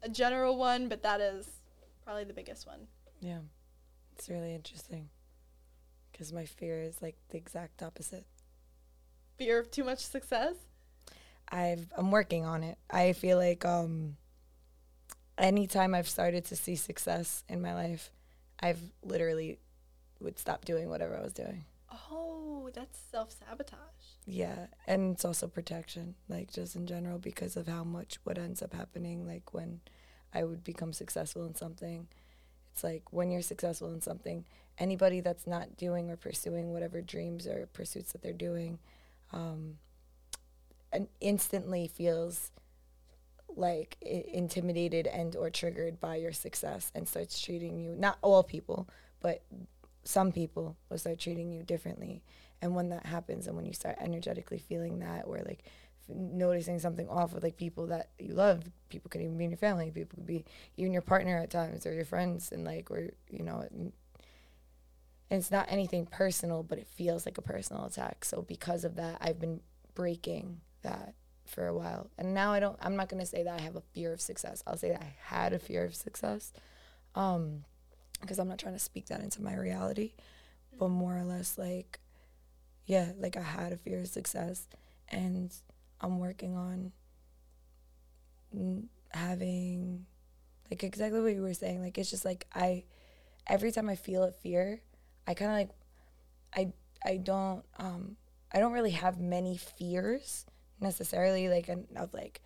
a 0.00 0.08
general 0.08 0.56
one, 0.56 0.88
but 0.88 1.02
that 1.02 1.20
is 1.20 1.60
probably 2.04 2.24
the 2.24 2.32
biggest 2.34 2.66
one. 2.66 2.86
Yeah, 3.20 3.40
it's 4.16 4.28
really 4.28 4.54
interesting. 4.54 5.10
Because 6.14 6.32
my 6.32 6.44
fear 6.44 6.80
is 6.80 7.02
like 7.02 7.16
the 7.30 7.38
exact 7.38 7.82
opposite. 7.82 8.24
Fear 9.36 9.58
of 9.58 9.70
too 9.72 9.82
much 9.82 9.98
success. 9.98 10.54
I've 11.50 11.88
I'm 11.98 12.12
working 12.12 12.44
on 12.44 12.62
it. 12.62 12.78
I 12.88 13.14
feel 13.14 13.36
like 13.36 13.64
um 13.64 14.16
anytime 15.36 15.92
I've 15.92 16.08
started 16.08 16.44
to 16.46 16.56
see 16.56 16.76
success 16.76 17.42
in 17.48 17.60
my 17.60 17.74
life, 17.74 18.12
I've 18.60 18.80
literally 19.02 19.58
would 20.20 20.38
stop 20.38 20.64
doing 20.64 20.88
whatever 20.88 21.16
I 21.16 21.22
was 21.22 21.32
doing. 21.32 21.64
Oh, 21.90 22.70
that's 22.72 22.98
self-sabotage. 23.10 23.78
Yeah, 24.24 24.66
and 24.86 25.14
it's 25.14 25.24
also 25.24 25.48
protection, 25.48 26.14
like 26.28 26.52
just 26.52 26.76
in 26.76 26.86
general 26.86 27.18
because 27.18 27.56
of 27.56 27.66
how 27.66 27.82
much 27.82 28.18
what 28.22 28.38
ends 28.38 28.62
up 28.62 28.72
happening 28.72 29.26
like 29.26 29.52
when 29.52 29.80
I 30.32 30.44
would 30.44 30.62
become 30.62 30.92
successful 30.92 31.44
in 31.44 31.56
something. 31.56 32.06
It's 32.72 32.84
like 32.84 33.12
when 33.12 33.30
you're 33.30 33.42
successful 33.42 33.92
in 33.92 34.00
something, 34.00 34.44
anybody 34.78 35.20
that's 35.20 35.46
not 35.46 35.76
doing 35.76 36.10
or 36.10 36.16
pursuing 36.16 36.72
whatever 36.72 37.00
dreams 37.00 37.46
or 37.46 37.66
pursuits 37.72 38.12
that 38.12 38.22
they're 38.22 38.32
doing, 38.32 38.78
um, 39.32 39.78
and 40.92 41.08
instantly 41.20 41.88
feels 41.88 42.50
like 43.56 43.96
I- 44.04 44.24
intimidated 44.32 45.06
and 45.06 45.36
or 45.36 45.50
triggered 45.50 46.00
by 46.00 46.16
your 46.16 46.32
success 46.32 46.90
and 46.94 47.06
starts 47.08 47.40
treating 47.40 47.78
you 47.78 47.94
not 47.96 48.18
all 48.22 48.42
people, 48.42 48.88
but 49.20 49.42
some 50.04 50.32
people 50.32 50.76
will 50.88 50.98
start 50.98 51.18
treating 51.18 51.52
you 51.52 51.62
differently. 51.62 52.22
And 52.60 52.74
when 52.74 52.88
that 52.90 53.06
happens 53.06 53.46
and 53.46 53.56
when 53.56 53.66
you 53.66 53.72
start 53.72 53.96
energetically 54.00 54.58
feeling 54.58 54.98
that 55.00 55.24
or 55.26 55.38
like 55.38 55.64
f- 56.08 56.16
noticing 56.16 56.78
something 56.78 57.08
off 57.08 57.32
with 57.32 57.42
like 57.44 57.56
people 57.56 57.86
that 57.88 58.08
you 58.18 58.34
love 58.34 58.62
people 58.88 59.08
could 59.10 59.20
even 59.20 59.36
be 59.36 59.44
in 59.44 59.50
your 59.50 59.58
family 59.58 59.90
people 59.90 60.16
could 60.16 60.26
be 60.26 60.44
even 60.76 60.92
your 60.92 61.02
partner 61.02 61.38
at 61.38 61.50
times 61.50 61.84
or 61.84 61.92
your 61.92 62.04
friends 62.04 62.52
and 62.52 62.64
like 62.64 62.90
or 62.90 63.10
you 63.30 63.42
know 63.42 63.66
and 65.30 65.38
it's 65.38 65.50
not 65.50 65.66
anything 65.68 66.06
personal 66.06 66.62
but 66.62 66.78
it 66.78 66.86
feels 66.86 67.26
like 67.26 67.38
a 67.38 67.42
personal 67.42 67.84
attack. 67.84 68.24
So 68.24 68.42
because 68.42 68.84
of 68.84 68.96
that 68.96 69.18
i've 69.20 69.40
been 69.40 69.60
breaking 69.94 70.60
that 70.82 71.14
for 71.46 71.66
a 71.66 71.74
while. 71.74 72.10
And 72.18 72.34
now 72.34 72.52
i 72.52 72.60
don't 72.60 72.78
i'm 72.80 72.96
not 72.96 73.08
going 73.08 73.20
to 73.20 73.26
say 73.26 73.42
that 73.42 73.60
i 73.60 73.62
have 73.62 73.76
a 73.76 73.82
fear 73.92 74.12
of 74.12 74.20
success. 74.20 74.62
I'll 74.66 74.76
say 74.76 74.90
that 74.90 75.02
i 75.02 75.14
had 75.20 75.52
a 75.52 75.58
fear 75.58 75.84
of 75.84 75.94
success 75.94 76.52
um 77.14 77.64
because 78.20 78.38
i'm 78.38 78.48
not 78.48 78.58
trying 78.58 78.74
to 78.74 78.80
speak 78.80 79.06
that 79.06 79.20
into 79.20 79.42
my 79.42 79.54
reality 79.54 80.14
but 80.78 80.88
more 80.88 81.16
or 81.16 81.22
less 81.24 81.58
like 81.58 82.00
yeah 82.86 83.12
like 83.18 83.36
i 83.36 83.42
had 83.42 83.72
a 83.72 83.76
fear 83.76 84.00
of 84.00 84.08
success 84.08 84.66
and 85.10 85.52
i'm 86.00 86.18
working 86.18 86.56
on 86.56 86.90
having 89.10 90.06
like 90.70 90.82
exactly 90.82 91.20
what 91.20 91.34
you 91.34 91.42
were 91.42 91.54
saying. 91.54 91.82
Like 91.82 91.98
it's 91.98 92.10
just 92.10 92.24
like 92.24 92.46
i 92.54 92.84
every 93.46 93.70
time 93.70 93.88
i 93.88 93.94
feel 93.94 94.22
a 94.22 94.32
fear 94.32 94.80
i 95.26 95.34
kind 95.34 95.50
of 95.50 95.56
like 95.56 95.70
i 96.54 96.72
i 97.04 97.16
don't 97.16 97.64
um 97.78 98.16
i 98.52 98.58
don't 98.58 98.72
really 98.72 98.90
have 98.92 99.20
many 99.20 99.56
fears 99.56 100.46
necessarily 100.80 101.48
like 101.48 101.68
of 101.68 102.12
like 102.14 102.40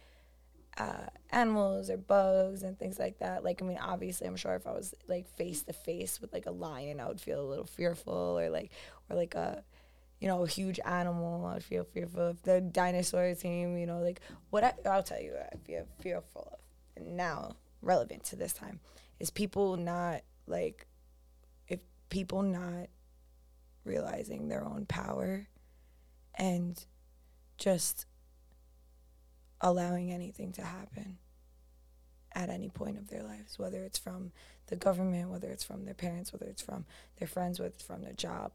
uh, 0.78 1.06
animals 1.30 1.90
or 1.90 1.96
bugs 1.96 2.62
and 2.62 2.78
things 2.78 2.98
like 2.98 3.18
that. 3.18 3.44
Like, 3.44 3.60
I 3.60 3.64
mean, 3.64 3.78
obviously, 3.78 4.26
I'm 4.26 4.36
sure 4.36 4.54
if 4.54 4.66
I 4.66 4.72
was 4.72 4.94
like 5.08 5.28
face 5.36 5.62
to 5.64 5.72
face 5.72 6.20
with 6.20 6.32
like 6.32 6.46
a 6.46 6.50
lion, 6.50 7.00
I 7.00 7.08
would 7.08 7.20
feel 7.20 7.40
a 7.40 7.48
little 7.48 7.64
fearful, 7.64 8.38
or 8.38 8.48
like, 8.48 8.70
or 9.10 9.16
like 9.16 9.34
a, 9.34 9.64
you 10.20 10.28
know, 10.28 10.44
a 10.44 10.48
huge 10.48 10.80
animal, 10.84 11.46
I'd 11.46 11.64
feel 11.64 11.84
fearful. 11.84 12.28
If 12.28 12.42
the 12.42 12.60
dinosaur 12.60 13.34
team, 13.34 13.76
you 13.76 13.86
know, 13.86 14.00
like 14.00 14.20
what 14.50 14.64
I, 14.64 14.74
I'll 14.86 15.02
tell 15.02 15.20
you, 15.20 15.34
I 15.36 15.56
feel 15.66 15.86
fearful 16.00 16.48
of. 16.52 16.58
And 16.96 17.16
now, 17.16 17.56
relevant 17.82 18.24
to 18.24 18.36
this 18.36 18.52
time, 18.52 18.80
is 19.20 19.30
people 19.30 19.76
not 19.76 20.22
like, 20.46 20.86
people 22.08 22.42
not 22.42 22.88
realizing 23.84 24.48
their 24.48 24.64
own 24.64 24.86
power, 24.86 25.48
and 26.34 26.84
just 27.56 28.06
allowing 29.60 30.12
anything 30.12 30.52
to 30.52 30.62
happen 30.62 31.18
at 32.32 32.50
any 32.50 32.68
point 32.68 32.96
of 32.96 33.08
their 33.08 33.22
lives, 33.22 33.58
whether 33.58 33.82
it's 33.82 33.98
from 33.98 34.30
the 34.68 34.76
government, 34.76 35.30
whether 35.30 35.48
it's 35.48 35.64
from 35.64 35.84
their 35.84 35.94
parents, 35.94 36.32
whether 36.32 36.46
it's 36.46 36.62
from 36.62 36.84
their 37.18 37.26
friends, 37.26 37.58
whether 37.58 37.72
it's 37.74 37.82
from 37.82 38.02
their 38.02 38.12
job. 38.12 38.52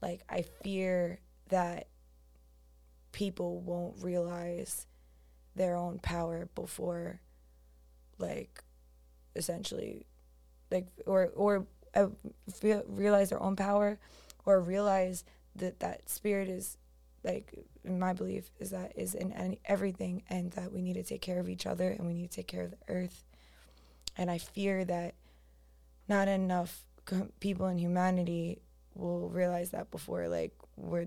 Like, 0.00 0.22
I 0.28 0.42
fear 0.62 1.18
that 1.48 1.88
people 3.12 3.60
won't 3.60 4.02
realize 4.02 4.86
their 5.56 5.74
own 5.74 5.98
power 5.98 6.48
before, 6.54 7.20
like, 8.18 8.62
essentially, 9.34 10.06
like, 10.70 10.86
or, 11.06 11.32
or 11.34 11.66
uh, 11.94 12.08
feel, 12.52 12.82
realize 12.88 13.30
their 13.30 13.42
own 13.42 13.56
power 13.56 13.98
or 14.44 14.60
realize 14.60 15.24
that 15.56 15.80
that 15.80 16.08
spirit 16.08 16.48
is 16.48 16.76
like 17.22 17.64
in 17.84 17.98
my 17.98 18.12
belief 18.12 18.50
is 18.58 18.70
that 18.70 18.92
is 18.96 19.14
in 19.14 19.32
any, 19.32 19.58
everything 19.64 20.22
and 20.28 20.52
that 20.52 20.72
we 20.72 20.82
need 20.82 20.94
to 20.94 21.02
take 21.02 21.22
care 21.22 21.40
of 21.40 21.48
each 21.48 21.66
other 21.66 21.90
and 21.90 22.06
we 22.06 22.14
need 22.14 22.30
to 22.30 22.36
take 22.36 22.48
care 22.48 22.62
of 22.62 22.70
the 22.70 22.76
earth. 22.88 23.24
And 24.16 24.30
i 24.30 24.38
fear 24.38 24.84
that 24.84 25.14
not 26.08 26.28
enough 26.28 26.84
co- 27.04 27.28
people 27.40 27.66
in 27.66 27.78
humanity 27.78 28.60
will 28.94 29.28
realize 29.28 29.70
that 29.70 29.90
before 29.90 30.28
like 30.28 30.52
we're 30.76 31.06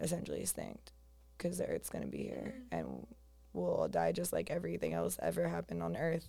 essentially 0.00 0.40
extinct 0.40 0.92
because 1.36 1.58
the 1.58 1.66
earth's 1.66 1.90
going 1.90 2.04
to 2.04 2.10
be 2.10 2.22
here 2.22 2.54
and 2.72 3.06
we'll 3.52 3.72
all 3.72 3.88
die 3.88 4.12
just 4.12 4.32
like 4.32 4.50
everything 4.50 4.94
else 4.94 5.18
ever 5.22 5.48
happened 5.48 5.82
on 5.82 5.96
earth 5.96 6.28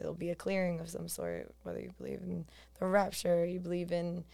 it'll 0.00 0.14
be 0.14 0.30
a 0.30 0.34
clearing 0.34 0.80
of 0.80 0.88
some 0.88 1.08
sort 1.08 1.54
whether 1.62 1.80
you 1.80 1.90
believe 1.98 2.20
in 2.22 2.44
the 2.78 2.86
rapture 2.86 3.44
you 3.44 3.60
believe 3.60 3.92
in 3.92 4.24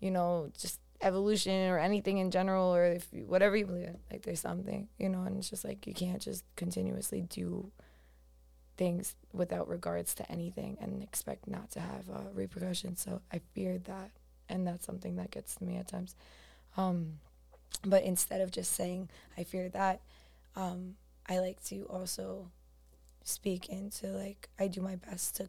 you 0.00 0.10
know 0.10 0.50
just 0.58 0.80
evolution 1.02 1.68
or 1.68 1.78
anything 1.78 2.18
in 2.18 2.30
general 2.30 2.74
or 2.74 2.84
if 2.86 3.06
you, 3.12 3.24
whatever 3.26 3.56
you 3.56 3.66
believe 3.66 3.86
in 3.86 3.98
like 4.10 4.22
there's 4.22 4.40
something 4.40 4.88
you 4.98 5.08
know 5.08 5.22
and 5.22 5.36
it's 5.36 5.50
just 5.50 5.64
like 5.64 5.86
you 5.86 5.92
can't 5.92 6.22
just 6.22 6.44
continuously 6.56 7.20
do 7.22 7.70
things 8.78 9.14
without 9.32 9.68
regards 9.68 10.14
to 10.14 10.30
anything 10.30 10.76
and 10.80 11.02
expect 11.02 11.46
not 11.46 11.70
to 11.70 11.80
have 11.80 12.08
uh, 12.12 12.20
repercussions 12.32 13.00
so 13.02 13.20
i 13.32 13.40
feared 13.54 13.84
that 13.84 14.10
and 14.48 14.66
that's 14.66 14.86
something 14.86 15.16
that 15.16 15.30
gets 15.30 15.56
to 15.56 15.64
me 15.64 15.76
at 15.76 15.88
times. 15.88 16.14
Um, 16.76 17.18
but 17.84 18.04
instead 18.04 18.40
of 18.40 18.50
just 18.50 18.72
saying 18.72 19.08
i 19.36 19.44
fear 19.44 19.68
that 19.70 20.00
um, 20.54 20.94
i 21.28 21.38
like 21.38 21.62
to 21.64 21.82
also 21.90 22.50
speak 23.28 23.68
into 23.68 24.06
like 24.06 24.48
i 24.58 24.66
do 24.68 24.80
my 24.80 24.94
best 24.96 25.34
to 25.36 25.48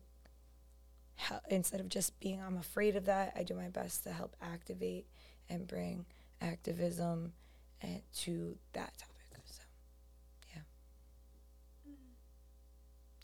help 1.16 1.41
instead 1.49 1.80
of 1.80 1.88
just 1.90 2.20
being 2.20 2.41
i'm 2.41 2.58
afraid 2.58 2.95
of 2.95 3.06
that 3.06 3.32
i 3.36 3.44
do 3.44 3.54
my 3.54 3.70
best 3.70 4.04
to 4.04 4.12
help 4.12 4.36
activate 4.41 5.06
and 5.49 5.68
bring 5.68 6.06
activism 6.41 7.34
and 7.82 8.02
to 8.14 8.58
that 8.74 8.91
topic. 8.98 9.14
So, 9.45 9.62
yeah. 10.54 10.62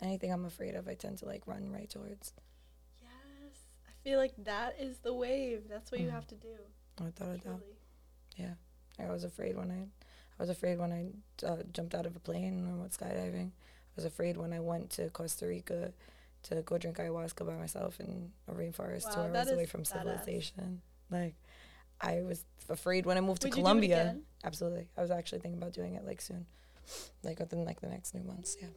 Anything 0.01 0.31
I'm 0.31 0.45
afraid 0.45 0.75
of, 0.75 0.87
I 0.87 0.93
tend 0.95 1.17
to 1.19 1.25
like 1.25 1.43
run 1.47 1.71
right 1.71 1.89
towards. 1.89 2.33
Yes. 3.01 3.09
I 3.87 3.91
feel 4.03 4.19
like 4.19 4.33
that 4.43 4.75
is 4.79 4.97
the 4.99 5.13
wave. 5.13 5.63
That's 5.69 5.91
what 5.91 6.01
you 6.01 6.07
Mm. 6.07 6.11
have 6.11 6.27
to 6.27 6.35
do. 6.35 6.55
Without 7.03 7.29
a 7.29 7.37
doubt. 7.37 7.41
Truly. 7.59 7.77
Yeah. 8.35 8.53
I 8.99 9.09
was 9.11 9.23
afraid 9.23 9.55
when 9.57 9.71
I, 9.71 9.81
I 10.39 10.43
was 10.43 10.49
afraid 10.49 10.77
when 10.77 10.91
I 10.91 11.45
uh, 11.45 11.63
jumped 11.71 11.95
out 11.95 12.05
of 12.05 12.15
a 12.15 12.19
plane 12.19 12.53
and 12.53 12.79
went 12.79 12.91
skydiving. 12.91 13.51
I 13.93 13.95
was 13.95 14.05
afraid 14.05 14.37
when 14.37 14.53
I 14.53 14.59
went 14.59 14.89
to 14.91 15.09
Costa 15.09 15.45
Rica 15.47 15.93
to 16.43 16.61
go 16.63 16.77
drink 16.77 16.97
ayahuasca 16.97 17.45
by 17.45 17.53
myself 17.53 17.99
in 17.99 18.31
a 18.47 18.51
rainforest 18.53 19.05
Wow, 19.05 19.13
two 19.13 19.37
hours 19.37 19.51
away 19.51 19.65
from 19.65 19.81
badass. 19.83 19.87
civilization. 19.87 20.81
Like, 21.11 21.35
I 22.01 22.21
was 22.23 22.43
afraid 22.69 23.05
when 23.05 23.17
I 23.17 23.21
moved 23.21 23.41
to 23.43 23.47
Would 23.47 23.53
it 23.53 23.55
Colombia. 23.61 24.17
Absolutely. 24.43 24.87
I 24.97 25.01
was 25.01 25.11
actually 25.11 25.39
thinking 25.39 25.61
about 25.61 25.73
doing 25.73 25.93
it 25.95 26.05
like 26.05 26.21
soon, 26.21 26.45
like 27.23 27.39
within 27.39 27.63
like 27.65 27.81
the 27.81 27.87
next 27.87 28.13
new 28.13 28.23
months. 28.23 28.57
Yeah, 28.59 28.69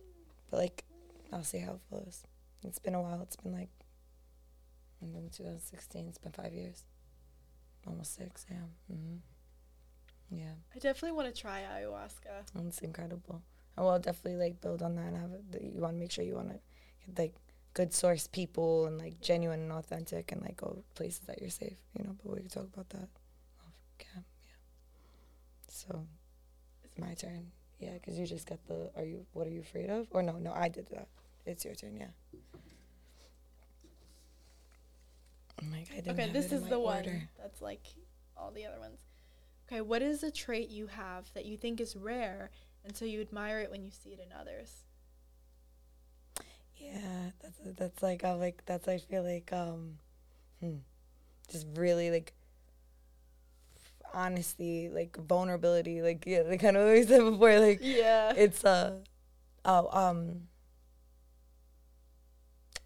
but 0.51 0.59
like 0.61 0.85
I'll 1.33 1.43
see 1.45 1.59
how 1.59 1.73
it 1.73 1.81
flows. 1.89 2.23
It's 2.63 2.79
been 2.79 2.95
a 2.95 3.01
while. 3.03 3.21
It's 3.23 3.37
been 3.37 3.53
like 3.53 3.71
in 5.01 5.31
2016. 5.31 6.07
It's 6.09 6.19
been 6.19 6.33
five 6.33 6.53
years, 6.53 6.85
almost 7.87 8.15
six. 8.15 8.47
Yeah. 8.51 8.67
hmm 8.95 9.17
Yeah, 10.31 10.55
I 10.75 10.79
definitely 10.79 11.13
want 11.17 11.35
to 11.35 11.41
try 11.41 11.63
ayahuasca. 11.63 12.67
it's 12.67 12.79
incredible. 12.81 13.43
I 13.79 13.83
will 13.83 13.99
definitely 13.99 14.43
like 14.43 14.61
build 14.61 14.83
on 14.83 14.97
that 14.97 15.07
and 15.07 15.17
have 15.17 15.31
it. 15.33 15.63
You 15.75 15.81
want 15.81 15.95
to 15.95 16.01
make 16.01 16.11
sure 16.11 16.25
you 16.25 16.35
want 16.35 16.49
to 16.49 16.59
get 17.07 17.19
like 17.19 17.35
good 17.75 17.93
source 17.93 18.27
people 18.27 18.87
and 18.87 18.99
like 18.99 19.21
genuine 19.21 19.61
and 19.61 19.73
authentic 19.73 20.33
and 20.33 20.41
like 20.43 20.57
go 20.57 20.83
places 20.95 21.21
that 21.27 21.41
you're 21.41 21.51
safe. 21.51 21.79
You 21.97 22.05
know, 22.05 22.17
but 22.23 22.33
we 22.33 22.41
can 22.41 22.49
talk 22.49 22.69
about 22.73 22.89
that 22.91 23.09
off 23.67 23.75
cam. 23.99 24.25
Yeah. 24.45 24.55
So 25.69 26.07
it's 26.85 26.99
my 26.99 27.15
turn. 27.15 27.53
Yeah, 27.79 27.93
because 27.93 28.19
you 28.19 28.27
just 28.27 28.49
got 28.49 28.59
the. 28.67 28.91
Are 28.97 29.05
you? 29.05 29.27
What 29.35 29.47
are 29.47 29.51
you 29.51 29.61
afraid 29.61 29.91
of? 29.91 30.07
Or 30.11 30.23
no, 30.23 30.39
no, 30.39 30.53
I 30.53 30.69
did 30.69 30.89
that. 30.91 31.09
It's 31.45 31.65
your 31.65 31.75
turn. 31.75 31.97
Yeah. 31.97 32.07
Oh 35.63 35.67
like, 35.71 35.89
I 35.93 35.97
didn't 35.97 36.19
Okay, 36.19 36.31
this 36.33 36.53
is 36.53 36.63
my 36.63 36.69
the 36.71 36.81
one 36.81 37.29
that's 37.39 37.61
like 37.61 37.83
all 38.37 38.51
the 38.51 38.65
other 38.65 38.79
ones. 38.79 38.99
Okay, 39.69 39.81
what 39.81 40.01
is 40.01 40.23
a 40.23 40.31
trait 40.31 40.71
you 40.71 40.87
have 40.87 41.33
that 41.35 41.45
you 41.45 41.57
think 41.57 41.81
is 41.81 41.97
rare 41.97 42.51
and 42.87 42.97
so 42.97 43.05
you 43.05 43.21
admire 43.21 43.61
it 43.61 43.71
when 43.71 43.85
you 43.85 43.91
see 43.91 44.11
it 44.11 44.21
in 44.21 44.33
others? 44.39 44.85
Yeah, 46.77 47.31
that's 47.43 47.59
that's 47.79 48.03
like 48.03 48.25
I 48.25 48.33
like 48.35 48.63
that's 48.67 48.87
I 48.89 48.99
feel 48.99 49.23
like 49.23 49.53
um, 49.53 49.99
hmm, 50.61 50.77
just 51.51 51.67
really 51.75 52.11
like 52.11 52.35
honesty, 54.15 54.89
like 54.89 55.17
vulnerability, 55.17 56.03
like 56.03 56.25
yeah, 56.27 56.43
like 56.47 56.61
kind 56.61 56.77
of 56.77 56.85
what 56.85 56.93
we 56.95 57.03
said 57.05 57.21
before, 57.25 57.59
like 57.61 57.81
Yeah. 57.83 58.33
it's 58.37 58.65
uh 58.65 58.99
oh 59.65 59.89
um 59.93 60.49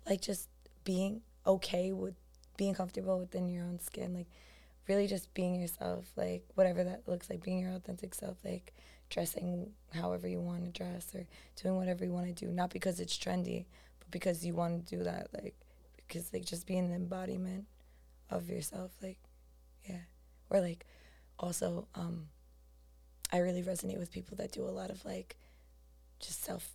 like 0.06 0.20
just 0.20 0.48
being 0.84 1.22
okay 1.46 1.92
with 1.92 2.14
being 2.56 2.74
comfortable 2.74 3.18
within 3.18 3.48
your 3.48 3.64
own 3.64 3.78
skin 3.80 4.12
like 4.14 4.26
really 4.88 5.06
just 5.06 5.32
being 5.34 5.60
yourself 5.60 6.06
like 6.16 6.44
whatever 6.54 6.84
that 6.84 7.02
looks 7.06 7.30
like 7.30 7.42
being 7.42 7.58
your 7.58 7.72
authentic 7.72 8.14
self 8.14 8.36
like 8.44 8.74
dressing 9.10 9.70
however 9.92 10.26
you 10.28 10.40
want 10.40 10.64
to 10.64 10.70
dress 10.70 11.14
or 11.14 11.26
doing 11.60 11.76
whatever 11.76 12.04
you 12.04 12.12
want 12.12 12.26
to 12.26 12.46
do 12.46 12.50
not 12.50 12.70
because 12.70 13.00
it's 13.00 13.18
trendy 13.18 13.64
but 13.98 14.10
because 14.10 14.46
you 14.46 14.54
want 14.54 14.86
to 14.86 14.96
do 14.96 15.02
that 15.02 15.28
like 15.34 15.54
because 15.96 16.32
like 16.32 16.44
just 16.44 16.66
being 16.66 16.84
an 16.86 16.94
embodiment 16.94 17.66
of 18.30 18.48
yourself 18.48 18.92
like 19.02 19.18
yeah. 19.84 20.00
Or 20.50 20.60
like 20.60 20.86
also 21.38 21.86
um 21.94 22.26
I 23.32 23.38
really 23.38 23.62
resonate 23.62 23.98
with 23.98 24.12
people 24.12 24.36
that 24.36 24.52
do 24.52 24.64
a 24.64 24.70
lot 24.70 24.90
of 24.90 25.04
like 25.04 25.36
just 26.18 26.44
self 26.44 26.68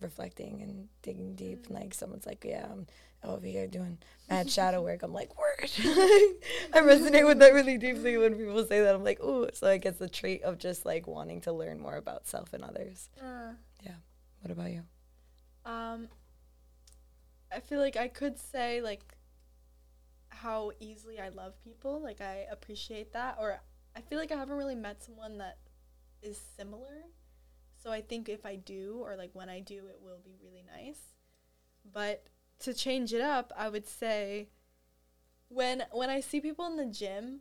reflecting 0.00 0.62
and 0.62 0.88
digging 1.02 1.34
deep 1.34 1.66
and 1.66 1.74
like 1.74 1.94
someone's 1.94 2.26
like 2.26 2.44
yeah 2.44 2.66
I'm 2.70 2.86
over 3.26 3.46
here 3.46 3.66
doing 3.66 3.98
mad 4.30 4.50
shadow 4.50 4.82
work. 4.82 5.02
I'm 5.02 5.12
like, 5.12 5.36
word. 5.38 5.70
I 5.78 6.76
resonate 6.76 7.26
with 7.26 7.38
that 7.40 7.52
really 7.54 7.78
deeply 7.78 8.16
when 8.16 8.34
people 8.34 8.64
say 8.66 8.80
that. 8.80 8.94
I'm 8.94 9.04
like, 9.04 9.22
ooh. 9.22 9.48
So 9.52 9.66
I 9.68 9.78
guess 9.78 9.96
the 9.96 10.08
trait 10.08 10.42
of 10.42 10.58
just 10.58 10.84
like 10.86 11.06
wanting 11.06 11.40
to 11.42 11.52
learn 11.52 11.78
more 11.80 11.96
about 11.96 12.26
self 12.26 12.52
and 12.52 12.64
others. 12.64 13.08
Uh, 13.20 13.52
What 14.42 14.50
about 14.52 14.70
you? 14.70 14.82
um, 15.64 16.08
I 17.52 17.58
feel 17.60 17.80
like 17.80 17.96
I 17.96 18.06
could 18.08 18.38
say 18.38 18.80
like 18.80 19.02
how 20.28 20.70
easily 20.78 21.18
I 21.18 21.30
love 21.30 21.54
people. 21.64 22.00
Like 22.00 22.20
I 22.20 22.46
appreciate 22.50 23.12
that, 23.14 23.36
or 23.40 23.60
I 23.96 24.00
feel 24.02 24.18
like 24.18 24.30
I 24.30 24.36
haven't 24.36 24.56
really 24.56 24.74
met 24.76 25.02
someone 25.02 25.38
that 25.38 25.58
is 26.22 26.40
similar. 26.56 27.04
So 27.82 27.90
I 27.90 28.00
think 28.02 28.28
if 28.28 28.44
I 28.46 28.56
do, 28.56 28.98
or 29.02 29.16
like 29.16 29.30
when 29.32 29.48
I 29.48 29.60
do, 29.60 29.86
it 29.88 29.98
will 30.00 30.18
be 30.24 30.36
really 30.42 30.64
nice. 30.64 30.98
But 31.92 32.26
to 32.60 32.74
change 32.74 33.12
it 33.12 33.20
up, 33.20 33.52
I 33.56 33.68
would 33.68 33.86
say 33.86 34.48
when 35.48 35.84
when 35.92 36.10
I 36.10 36.20
see 36.20 36.40
people 36.40 36.66
in 36.66 36.76
the 36.76 36.86
gym 36.86 37.40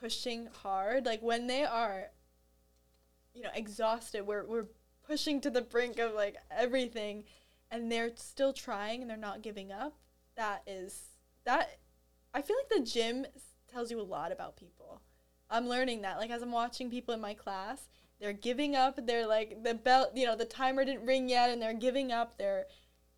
pushing 0.00 0.48
hard, 0.62 1.06
like 1.06 1.22
when 1.22 1.46
they 1.46 1.64
are, 1.64 2.06
you 3.34 3.42
know, 3.42 3.50
exhausted, 3.54 4.26
we're 4.26 4.44
we're 4.44 4.66
pushing 5.06 5.40
to 5.40 5.50
the 5.50 5.62
brink 5.62 5.98
of 5.98 6.14
like 6.14 6.36
everything, 6.50 7.24
and 7.70 7.90
they're 7.90 8.14
still 8.16 8.52
trying 8.52 9.02
and 9.02 9.10
they're 9.10 9.16
not 9.16 9.42
giving 9.42 9.72
up. 9.72 9.96
That 10.36 10.62
is 10.66 11.08
that. 11.44 11.78
I 12.32 12.42
feel 12.42 12.56
like 12.56 12.78
the 12.78 12.88
gym 12.88 13.26
tells 13.72 13.90
you 13.90 14.00
a 14.00 14.02
lot 14.02 14.30
about 14.30 14.56
people. 14.56 15.00
I'm 15.48 15.68
learning 15.68 16.02
that. 16.02 16.18
Like 16.18 16.30
as 16.30 16.42
I'm 16.42 16.52
watching 16.52 16.90
people 16.90 17.12
in 17.12 17.20
my 17.20 17.34
class, 17.34 17.88
they're 18.20 18.32
giving 18.32 18.76
up. 18.76 19.04
They're 19.04 19.26
like 19.26 19.64
the 19.64 19.74
bell, 19.74 20.10
you 20.14 20.26
know, 20.26 20.36
the 20.36 20.44
timer 20.44 20.84
didn't 20.84 21.06
ring 21.06 21.28
yet, 21.28 21.50
and 21.50 21.60
they're 21.60 21.74
giving 21.74 22.12
up. 22.12 22.38
They're 22.38 22.66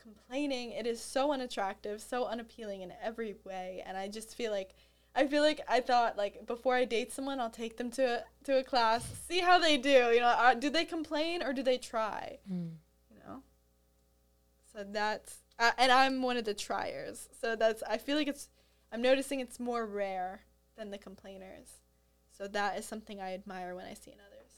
complaining. 0.03 0.73
It 0.73 0.87
is 0.87 1.01
so 1.01 1.33
unattractive, 1.33 2.01
so 2.01 2.27
unappealing 2.27 2.83
in 2.83 2.93
every 3.03 3.37
way, 3.45 3.83
and 3.87 3.97
I 3.97 4.09
just 4.09 4.35
feel 4.35 4.51
like 4.51 4.75
I 5.15 5.27
feel 5.27 5.43
like 5.43 5.61
I 5.69 5.81
thought 5.81 6.17
like 6.17 6.47
before 6.47 6.75
I 6.75 6.85
date 6.85 7.13
someone, 7.13 7.39
I'll 7.39 7.51
take 7.51 7.77
them 7.77 7.91
to 7.93 8.21
a, 8.21 8.45
to 8.45 8.59
a 8.59 8.65
class, 8.65 9.05
see 9.29 9.41
how 9.41 9.59
they 9.59 9.77
do. 9.77 10.11
You 10.13 10.21
know, 10.21 10.35
uh, 10.37 10.55
do 10.55 10.71
they 10.71 10.85
complain 10.85 11.43
or 11.43 11.53
do 11.53 11.63
they 11.63 11.79
try? 11.79 12.39
Mm. 12.51 12.73
You 13.11 13.19
know. 13.27 13.43
So 14.73 14.85
that's 14.89 15.39
uh, 15.59 15.73
and 15.79 15.93
I'm 15.93 16.23
one 16.23 16.37
of 16.37 16.45
the 16.45 16.55
triers. 16.55 17.29
So 17.41 17.57
that's 17.57 17.83
I 17.83 17.99
feel 17.99 18.17
like 18.17 18.29
it's 18.29 18.49
I'm 18.91 19.03
noticing 19.03 19.41
it's 19.41 19.61
more 19.61 19.87
rare 19.87 20.43
than 20.77 20.91
the 20.91 20.99
complainers. 20.99 21.69
So 22.37 22.49
that 22.49 22.79
is 22.79 22.87
something 22.87 23.21
I 23.21 23.35
admire 23.35 23.75
when 23.75 23.85
I 23.85 23.95
see 23.95 24.11
in 24.13 24.19
others. 24.27 24.53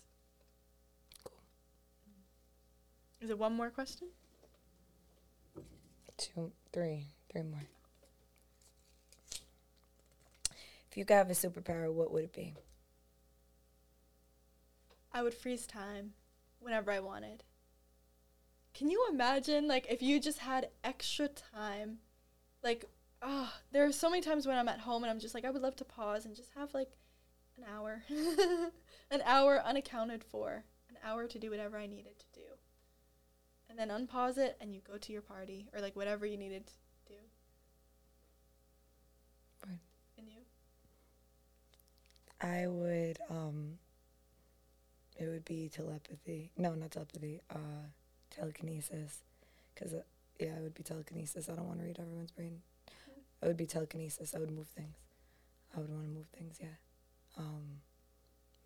Cool. 1.24 1.36
Is 3.20 3.30
it 3.30 3.38
one 3.38 3.54
more 3.54 3.70
question? 3.70 4.08
Two, 6.16 6.52
three, 6.72 7.06
three 7.30 7.42
more. 7.42 7.64
If 10.90 10.96
you 10.96 11.04
could 11.04 11.14
have 11.14 11.30
a 11.30 11.34
superpower, 11.34 11.92
what 11.92 12.12
would 12.12 12.24
it 12.24 12.32
be? 12.32 12.54
I 15.12 15.22
would 15.22 15.34
freeze 15.34 15.66
time 15.66 16.12
whenever 16.60 16.90
I 16.90 17.00
wanted. 17.00 17.42
Can 18.74 18.90
you 18.90 19.06
imagine 19.10 19.68
like 19.68 19.86
if 19.88 20.02
you 20.02 20.20
just 20.20 20.38
had 20.38 20.68
extra 20.82 21.28
time? 21.28 21.98
Like 22.62 22.84
ah, 23.22 23.52
there 23.72 23.84
are 23.84 23.92
so 23.92 24.10
many 24.10 24.22
times 24.22 24.46
when 24.46 24.56
I'm 24.56 24.68
at 24.68 24.80
home 24.80 25.02
and 25.02 25.10
I'm 25.10 25.20
just 25.20 25.34
like 25.34 25.44
I 25.44 25.50
would 25.50 25.62
love 25.62 25.76
to 25.76 25.84
pause 25.84 26.26
and 26.26 26.36
just 26.36 26.50
have 26.56 26.74
like 26.74 26.90
an 27.56 27.64
hour. 27.72 28.02
an 29.10 29.22
hour 29.24 29.60
unaccounted 29.64 30.22
for. 30.22 30.64
An 30.88 30.96
hour 31.04 31.26
to 31.26 31.38
do 31.38 31.50
whatever 31.50 31.78
I 31.78 31.86
needed 31.86 32.18
to. 32.33 32.33
And 33.76 33.90
then 33.90 34.06
unpause 34.06 34.38
it 34.38 34.56
and 34.60 34.72
you 34.72 34.80
go 34.88 34.98
to 34.98 35.12
your 35.12 35.22
party 35.22 35.66
or 35.74 35.80
like 35.80 35.96
whatever 35.96 36.24
you 36.24 36.36
needed 36.36 36.64
to 36.66 36.72
do. 37.08 37.14
Right. 39.66 39.80
And 40.16 40.28
you? 40.28 40.42
I 42.40 42.68
would 42.68 43.18
um 43.28 43.78
it 45.18 45.26
would 45.26 45.44
be 45.44 45.68
telepathy. 45.68 46.52
No, 46.56 46.74
not 46.74 46.92
telepathy. 46.92 47.40
Uh 47.50 47.88
telekinesis. 48.30 49.22
Cuz 49.74 49.92
uh, 49.92 50.02
yeah, 50.38 50.56
it 50.56 50.62
would 50.62 50.74
be 50.74 50.84
telekinesis. 50.84 51.48
I 51.48 51.56
don't 51.56 51.66
want 51.66 51.80
to 51.80 51.86
read 51.86 51.98
everyone's 51.98 52.30
brain. 52.30 52.62
It 53.42 53.46
would 53.48 53.56
be 53.56 53.66
telekinesis. 53.66 54.36
I 54.36 54.38
would 54.38 54.52
move 54.52 54.68
things. 54.68 54.94
I 55.76 55.80
would 55.80 55.90
want 55.90 56.04
to 56.04 56.10
move 56.10 56.28
things, 56.28 56.58
yeah. 56.60 56.76
Um 57.36 57.80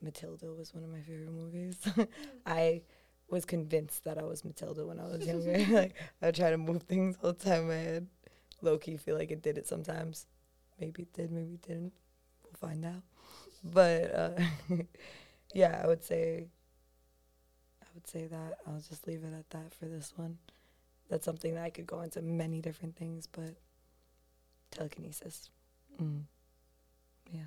Matilda 0.02 0.52
was 0.52 0.74
one 0.74 0.84
of 0.84 0.90
my 0.90 1.00
favorite 1.00 1.32
movies. 1.32 1.78
I 2.46 2.82
was 3.30 3.44
convinced 3.44 4.04
that 4.04 4.18
I 4.18 4.24
was 4.24 4.44
Matilda 4.44 4.86
when 4.86 4.98
I 4.98 5.04
was 5.04 5.26
younger. 5.26 5.58
like 5.74 5.94
I 6.22 6.30
try 6.30 6.50
to 6.50 6.58
move 6.58 6.82
things 6.82 7.16
all 7.22 7.32
the 7.32 7.44
time 7.44 7.62
in 7.62 7.68
my 7.68 7.74
head. 7.74 8.06
Low 8.60 8.78
key 8.78 8.96
feel 8.96 9.16
like 9.16 9.30
it 9.30 9.42
did 9.42 9.58
it 9.58 9.66
sometimes. 9.66 10.26
Maybe 10.80 11.02
it 11.02 11.12
did, 11.12 11.30
maybe 11.30 11.54
it 11.54 11.62
didn't. 11.62 11.92
We'll 12.44 12.70
find 12.70 12.84
out 12.84 13.02
but 13.64 14.14
uh, 14.14 14.30
yeah, 15.54 15.80
I 15.82 15.86
would 15.86 16.04
say, 16.04 16.48
I 17.82 17.86
would 17.94 18.06
say 18.06 18.26
that 18.26 18.58
I'll 18.66 18.80
just 18.80 19.06
leave 19.06 19.24
it 19.24 19.34
at 19.34 19.50
that 19.50 19.74
for 19.74 19.86
this 19.86 20.12
one. 20.16 20.38
That's 21.08 21.24
something 21.24 21.54
that 21.54 21.64
I 21.64 21.70
could 21.70 21.86
go 21.86 22.00
into 22.02 22.20
many 22.20 22.60
different 22.60 22.96
things, 22.96 23.26
but 23.26 23.54
telekinesis, 24.70 25.48
mm. 26.00 26.22
yeah. 27.30 27.46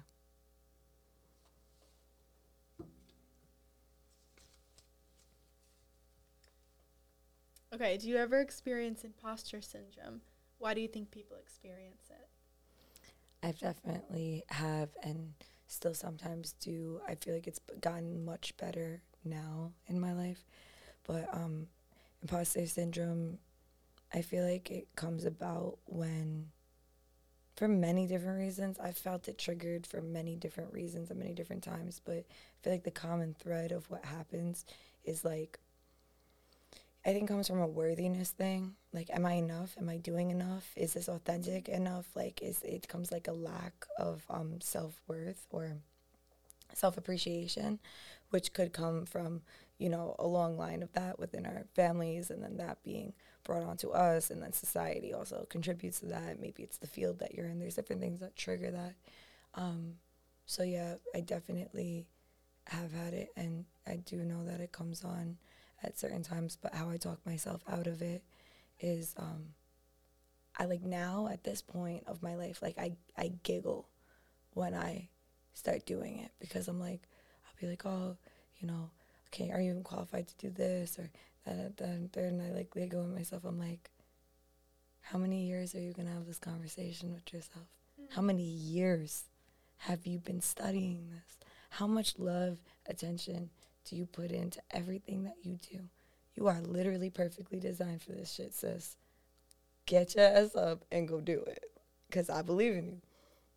Okay, 7.74 7.98
do 7.98 8.10
you 8.10 8.18
ever 8.18 8.42
experience 8.42 9.06
imposter 9.06 9.62
syndrome? 9.62 10.22
Why 10.58 10.74
do 10.74 10.82
you 10.82 10.90
think 10.90 11.10
people 11.10 11.38
experience 11.38 12.10
it? 12.10 12.28
I 13.44 13.52
definitely 13.54 14.44
have, 14.50 14.90
and 15.04 15.34
still 15.68 15.94
sometimes 15.94 16.54
do. 16.60 17.00
I 17.08 17.16
feel 17.16 17.34
like 17.34 17.48
it's 17.48 17.62
gotten 17.80 18.26
much 18.26 18.56
better 18.58 19.02
now 19.24 19.72
in 19.88 20.00
my 20.02 20.12
life, 20.14 20.44
but 21.08 21.30
um, 21.34 21.68
imposter 22.22 22.68
syndrome, 22.68 23.38
I 24.14 24.22
feel 24.22 24.44
like 24.46 24.70
it 24.70 24.90
comes 24.98 25.24
about 25.24 25.78
when, 25.86 26.48
for 27.56 27.70
many 27.70 28.06
different 28.06 28.38
reasons, 28.38 28.80
I've 28.80 28.98
felt 28.98 29.30
it 29.30 29.38
triggered 29.38 29.88
for 29.88 30.02
many 30.02 30.36
different 30.36 30.74
reasons 30.74 31.10
at 31.10 31.16
many 31.16 31.34
different 31.34 31.64
times. 31.64 32.02
But 32.04 32.18
I 32.18 32.64
feel 32.64 32.74
like 32.74 32.84
the 32.84 32.92
common 32.92 33.34
thread 33.34 33.72
of 33.72 33.90
what 33.90 34.04
happens 34.04 34.66
is 35.06 35.24
like. 35.24 35.61
I 37.04 37.14
think 37.14 37.28
comes 37.28 37.48
from 37.48 37.60
a 37.62 37.68
worthiness 37.68 38.30
thing. 38.30 38.76
Like, 38.94 39.10
am 39.12 39.26
I 39.26 39.34
enough? 39.34 39.76
Am 39.80 39.90
I 39.90 39.98
doing 39.98 40.30
enough? 40.30 40.72
Is 40.76 40.94
this 40.94 41.08
authentic 41.08 41.68
enough? 41.68 42.06
Like, 42.16 42.42
is 42.44 42.62
it 42.64 42.88
comes 42.88 43.12
like 43.12 43.28
a 43.28 43.34
lack 43.34 43.86
of 43.98 44.24
um, 44.30 44.62
self 44.62 45.02
worth 45.08 45.48
or 45.50 45.78
self 46.74 46.98
appreciation, 46.98 47.80
which 48.30 48.54
could 48.54 48.72
come 48.72 49.06
from 49.06 49.42
you 49.80 49.90
know 49.90 50.16
a 50.20 50.28
long 50.28 50.58
line 50.58 50.84
of 50.84 50.94
that 50.94 51.18
within 51.18 51.48
our 51.48 51.66
families, 51.74 52.30
and 52.30 52.44
then 52.44 52.58
that 52.58 52.84
being 52.84 53.14
brought 53.44 53.64
onto 53.64 53.90
us, 53.90 54.30
and 54.30 54.44
then 54.44 54.54
society 54.54 55.12
also 55.12 55.48
contributes 55.50 56.02
to 56.02 56.06
that. 56.08 56.40
Maybe 56.40 56.62
it's 56.62 56.78
the 56.78 56.88
field 56.88 57.18
that 57.20 57.34
you're 57.34 57.48
in. 57.48 57.58
There's 57.60 57.76
different 57.76 58.02
things 58.02 58.20
that 58.20 58.36
trigger 58.36 58.70
that. 58.70 58.94
Um, 59.56 59.96
so 60.46 60.62
yeah, 60.62 60.96
I 61.16 61.22
definitely 61.22 62.06
have 62.68 62.94
had 62.94 63.16
it, 63.16 63.30
and 63.36 63.66
I 63.88 63.96
do 63.96 64.18
know 64.18 64.46
that 64.46 64.62
it 64.62 64.72
comes 64.72 65.04
on 65.04 65.38
at 65.84 65.98
certain 65.98 66.24
times, 66.24 66.58
but 66.62 66.74
how 66.74 66.90
I 66.90 66.98
talk 66.98 67.26
myself 67.26 67.62
out 67.70 67.88
of 67.88 68.02
it 68.02 68.24
is 68.80 69.14
um 69.18 69.54
I 70.58 70.66
like 70.66 70.84
now 70.84 71.30
at 71.32 71.44
this 71.44 71.62
point 71.62 72.04
of 72.08 72.22
my 72.22 72.36
life, 72.36 72.62
like 72.62 72.78
I, 72.78 72.94
I 73.18 73.32
giggle 73.44 73.88
when 74.54 74.74
I 74.74 75.10
start 75.54 75.86
doing 75.86 76.20
it 76.20 76.32
because 76.40 76.68
I'm 76.68 76.80
like 76.80 77.02
I'll 77.46 77.60
be 77.60 77.68
like, 77.68 77.86
Oh, 77.86 78.18
you 78.60 78.68
know, 78.68 78.90
okay, 79.30 79.52
are 79.52 79.62
you 79.62 79.72
even 79.72 79.84
qualified 79.84 80.28
to 80.28 80.38
do 80.38 80.50
this 80.50 81.00
or 81.00 81.10
that 81.46 81.78
then 81.78 82.10
then 82.14 82.42
I 82.46 82.54
like 82.56 82.74
giggle 82.74 83.04
at 83.04 83.10
myself. 83.10 83.44
I'm 83.46 83.60
like, 83.60 83.90
How 85.02 85.18
many 85.18 85.46
years 85.46 85.74
are 85.76 85.80
you 85.82 85.94
gonna 85.94 86.12
have 86.12 86.28
this 86.28 86.40
conversation 86.40 87.14
with 87.14 87.34
yourself? 87.34 87.66
How 88.10 88.22
many 88.22 88.44
years 88.44 89.24
have 89.78 90.06
you 90.06 90.20
been 90.20 90.42
studying 90.42 91.10
this? 91.10 91.38
How 91.70 91.88
much 91.88 92.20
love, 92.20 92.60
attention 92.88 93.50
do 93.86 93.96
you 93.96 94.06
put 94.06 94.32
into 94.32 94.62
everything 94.72 95.24
that 95.24 95.36
you 95.44 95.58
do? 95.72 95.80
You 96.36 96.48
are 96.48 96.62
literally 96.62 97.10
perfectly 97.10 97.60
designed 97.60 98.02
for 98.02 98.14
this 98.14 98.34
shit, 98.34 98.54
sis. 98.54 98.96
Get 99.86 100.16
your 100.16 100.26
ass 100.26 100.56
up 100.56 100.86
and 100.92 101.08
go 101.08 101.20
do 101.20 101.44
it. 101.48 101.64
Because 102.08 102.30
I 102.30 102.42
believe 102.42 102.76
in 102.76 102.86
you. 102.86 103.02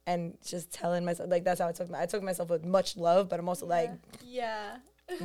And 0.06 0.36
just 0.44 0.70
telling 0.72 1.04
myself, 1.04 1.30
like, 1.30 1.44
that's 1.44 1.60
how 1.60 1.68
I 1.68 1.72
took 1.72 1.88
my, 1.90 2.02
I 2.02 2.06
took 2.06 2.22
myself 2.22 2.50
with 2.50 2.64
much 2.64 2.96
love, 2.96 3.28
but 3.28 3.40
I'm 3.40 3.48
also 3.48 3.66
like, 3.66 3.90
yeah. 4.22 4.76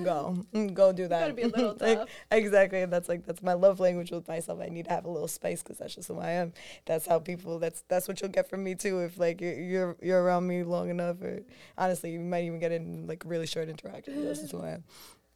Go, 0.04 0.38
go 0.74 0.92
do 0.92 1.08
that. 1.08 1.20
gotta 1.22 1.34
be 1.34 1.44
a 1.44 1.48
little 1.48 1.78
Like, 1.80 2.00
tough. 2.00 2.10
exactly. 2.32 2.82
And 2.82 2.92
that's 2.92 3.08
like, 3.10 3.26
that's 3.26 3.42
my 3.42 3.54
love 3.54 3.80
language 3.80 4.12
with 4.12 4.28
myself. 4.28 4.60
I 4.62 4.68
need 4.68 4.86
to 4.86 4.92
have 4.92 5.06
a 5.06 5.10
little 5.10 5.28
space 5.28 5.62
because 5.64 5.78
that's 5.78 5.96
just 5.96 6.08
who 6.08 6.20
I 6.20 6.32
am. 6.32 6.54
That's 6.86 7.06
how 7.08 7.20
people, 7.20 7.60
that's, 7.60 7.84
that's 7.88 8.08
what 8.08 8.20
you'll 8.22 8.32
get 8.32 8.50
from 8.50 8.64
me 8.64 8.76
too. 8.76 9.00
If 9.00 9.18
like 9.20 9.42
you're, 9.42 9.60
you're, 9.60 9.98
you're 10.02 10.24
around 10.24 10.48
me 10.48 10.64
long 10.64 10.90
enough 10.90 11.22
or 11.22 11.42
honestly, 11.78 12.12
you 12.12 12.20
might 12.20 12.44
even 12.44 12.60
get 12.60 12.72
in 12.72 13.08
like 13.08 13.24
really 13.26 13.48
short 13.48 13.70
interactions. 13.70 14.24
That's 14.26 14.40
just 14.40 14.52
who 14.52 14.62
I 14.62 14.72
am. 14.72 14.84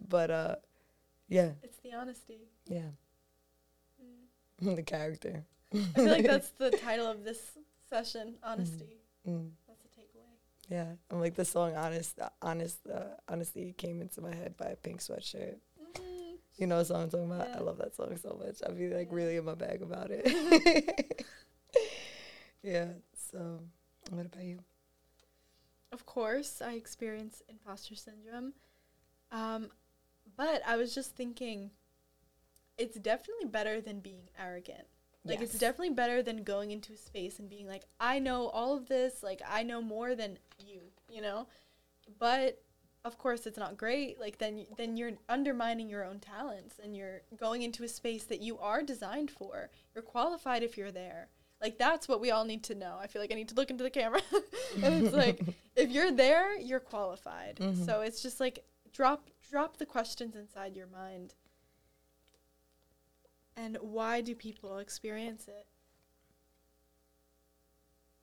But, 0.07 0.31
uh, 0.31 0.55
yeah, 1.29 1.51
It's 1.63 1.77
the 1.83 1.93
honesty. 1.93 2.39
yeah. 2.67 2.81
Mm. 4.61 4.75
the 4.75 4.83
character. 4.83 5.45
I 5.73 5.77
feel 5.95 6.05
like 6.05 6.25
that's 6.25 6.49
the 6.51 6.69
title 6.71 7.07
of 7.07 7.23
this 7.23 7.39
session. 7.89 8.35
Honesty. 8.43 8.97
Mm. 9.27 9.49
Takeaway. 9.49 9.49
Yeah, 10.69 10.87
I'm 11.11 11.19
like 11.19 11.35
the 11.35 11.45
song 11.45 11.75
"Honest." 11.75 12.19
Honest, 12.41 12.79
uh, 12.87 13.15
honesty 13.27 13.73
came 13.77 14.01
into 14.01 14.21
my 14.21 14.33
head 14.33 14.55
by 14.57 14.67
a 14.67 14.75
Pink 14.75 15.01
Sweatshirt. 15.01 15.57
Mm. 15.99 16.37
You 16.57 16.67
know 16.67 16.77
what 16.77 16.87
song 16.87 17.03
I'm 17.03 17.09
talking 17.09 17.31
about? 17.31 17.49
Yeah. 17.49 17.57
I 17.57 17.59
love 17.61 17.77
that 17.79 17.95
song 17.95 18.15
so 18.17 18.39
much. 18.43 18.57
I'd 18.65 18.77
be 18.77 18.87
like 18.89 19.09
Yeah. 19.09 19.15
really 19.15 19.35
in 19.37 19.45
my 19.45 19.55
bag 19.55 19.81
about 19.81 20.07
it. 20.11 21.25
yeah. 22.63 22.87
So, 23.31 23.59
what 24.09 24.25
about 24.25 24.43
you? 24.43 24.59
Of 25.91 26.05
course, 26.05 26.61
I 26.61 26.73
experience 26.73 27.41
imposter 27.49 27.95
syndrome. 27.95 28.53
Um, 29.31 29.69
but 30.35 30.61
I 30.65 30.77
was 30.77 30.95
just 30.95 31.15
thinking, 31.15 31.71
it's 32.77 32.97
definitely 32.97 33.45
better 33.45 33.81
than 33.81 33.99
being 33.99 34.29
arrogant. 34.39 34.85
Like, 35.25 35.39
it's 35.41 35.57
definitely 35.57 35.91
better 35.93 36.21
than 36.21 36.43
going 36.43 36.71
into 36.71 36.91
a 36.93 36.97
space 36.97 37.39
and 37.39 37.49
being 37.49 37.65
like, 37.65 37.85
I 37.97 38.19
know 38.19 38.47
all 38.49 38.75
of 38.75 38.87
this. 38.89 39.23
Like, 39.23 39.41
I 39.47 39.63
know 39.63 39.81
more 39.81 40.15
than 40.15 40.37
you, 41.13 41.21
know? 41.21 41.47
But 42.19 42.61
of 43.05 43.17
course, 43.17 43.45
it's 43.45 43.57
not 43.57 43.77
great. 43.77 44.19
Like, 44.19 44.37
then, 44.37 44.65
then 44.77 44.95
you're 44.97 45.11
undermining 45.27 45.89
your 45.89 46.05
own 46.05 46.19
talents 46.19 46.79
and 46.81 46.95
you're 46.95 47.21
going 47.37 47.61
into 47.61 47.83
a 47.83 47.87
space 47.87 48.23
that 48.25 48.41
you 48.41 48.57
are 48.59 48.81
designed 48.81 49.29
for. 49.31 49.69
You're 49.93 50.03
qualified 50.03 50.63
if 50.63 50.77
you're 50.77 50.91
there. 50.91 51.27
Like, 51.61 51.77
that's 51.77 52.07
what 52.07 52.19
we 52.21 52.31
all 52.31 52.45
need 52.45 52.63
to 52.65 52.75
know. 52.75 52.97
I 52.99 53.07
feel 53.07 53.21
like 53.21 53.31
I 53.31 53.35
need 53.35 53.49
to 53.49 53.55
look 53.55 53.69
into 53.69 53.83
the 53.83 53.89
camera. 53.89 54.21
and 54.83 55.05
it's 55.05 55.15
like, 55.15 55.41
if 55.75 55.89
you're 55.91 56.11
there, 56.11 56.57
you're 56.59 56.79
qualified. 56.79 57.57
Mhm. 57.57 57.85
So 57.85 58.01
it's 58.01 58.21
just 58.21 58.39
like 58.39 58.63
drop 58.91 59.29
drop 59.49 59.77
the 59.77 59.85
questions 59.85 60.35
inside 60.35 60.75
your 60.75 60.87
mind. 60.87 61.35
And 63.55 63.77
why 63.81 64.21
do 64.21 64.33
people 64.35 64.77
experience 64.79 65.47
it? 65.47 65.67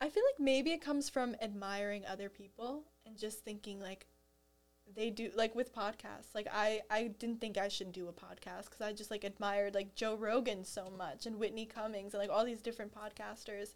I 0.00 0.08
feel 0.08 0.22
like 0.26 0.40
maybe 0.40 0.72
it 0.72 0.80
comes 0.80 1.08
from 1.08 1.36
admiring 1.42 2.06
other 2.06 2.28
people 2.28 2.84
and 3.04 3.18
just 3.18 3.44
thinking 3.44 3.80
like 3.80 4.06
they 4.96 5.10
do 5.10 5.30
like 5.34 5.54
with 5.54 5.74
podcasts. 5.74 6.34
Like 6.34 6.48
I 6.52 6.80
I 6.90 7.08
didn't 7.18 7.40
think 7.40 7.58
I 7.58 7.68
should 7.68 7.92
do 7.92 8.08
a 8.08 8.12
podcast 8.12 8.70
cuz 8.70 8.80
I 8.80 8.92
just 8.92 9.10
like 9.10 9.24
admired 9.24 9.74
like 9.74 9.94
Joe 9.94 10.14
Rogan 10.16 10.64
so 10.64 10.90
much 10.90 11.26
and 11.26 11.38
Whitney 11.38 11.66
Cummings 11.66 12.14
and 12.14 12.20
like 12.20 12.30
all 12.30 12.44
these 12.44 12.62
different 12.62 12.94
podcasters 12.94 13.74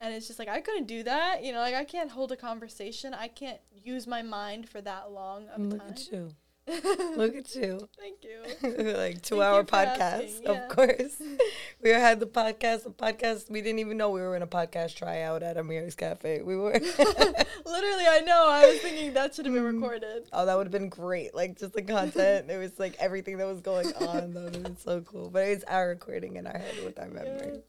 and 0.00 0.14
it's 0.14 0.26
just 0.26 0.38
like 0.38 0.48
I 0.48 0.60
couldn't 0.60 0.86
do 0.86 1.02
that. 1.02 1.42
You 1.42 1.52
know, 1.52 1.60
like 1.60 1.74
I 1.74 1.84
can't 1.84 2.10
hold 2.10 2.32
a 2.32 2.36
conversation. 2.36 3.14
I 3.14 3.28
can't 3.28 3.60
use 3.72 4.06
my 4.06 4.22
mind 4.22 4.68
for 4.68 4.80
that 4.80 5.10
long 5.10 5.48
of 5.48 5.60
Look 5.60 5.80
mm, 5.80 5.86
time. 5.86 5.90
at 5.90 6.12
you. 6.12 6.30
Look 7.16 7.36
at 7.36 7.54
you. 7.54 7.88
Thank 7.98 8.24
you. 8.24 8.92
like 8.94 9.20
two 9.20 9.36
Thank 9.36 9.42
hour 9.42 9.64
podcast, 9.64 10.40
yeah. 10.42 10.50
of 10.52 10.68
course. 10.70 11.20
we 11.82 11.90
had 11.90 12.20
the 12.20 12.26
podcast, 12.26 12.84
the 12.84 12.90
podcast. 12.90 13.50
We 13.50 13.60
didn't 13.60 13.80
even 13.80 13.98
know 13.98 14.08
we 14.10 14.20
were 14.22 14.34
in 14.34 14.40
a 14.40 14.46
podcast 14.46 14.94
tryout 14.96 15.42
at 15.42 15.58
Amir's 15.58 15.94
Cafe. 15.94 16.40
We 16.40 16.56
were. 16.56 16.72
Literally, 16.72 18.06
I 18.08 18.22
know. 18.24 18.46
I 18.48 18.66
was 18.66 18.80
thinking 18.80 19.12
that 19.12 19.34
should 19.34 19.44
have 19.44 19.54
been 19.54 19.64
Mm. 19.64 19.82
recorded. 19.82 20.28
Oh, 20.32 20.46
that 20.46 20.56
would 20.56 20.66
have 20.66 20.72
been 20.72 20.88
great. 20.88 21.34
Like 21.34 21.58
just 21.58 21.74
the 21.74 21.82
content. 21.82 22.50
it 22.50 22.56
was 22.56 22.78
like 22.78 22.96
everything 22.98 23.36
that 23.38 23.46
was 23.46 23.60
going 23.60 23.92
on. 23.96 24.32
That 24.32 24.44
would 24.44 24.54
have 24.54 24.62
been 24.62 24.78
so 24.78 25.02
cool. 25.02 25.28
But 25.30 25.48
it's 25.48 25.64
our 25.64 25.88
recording 25.88 26.36
in 26.36 26.46
our 26.46 26.58
head 26.58 26.82
with 26.84 26.98
our 26.98 27.08
memory. 27.08 27.60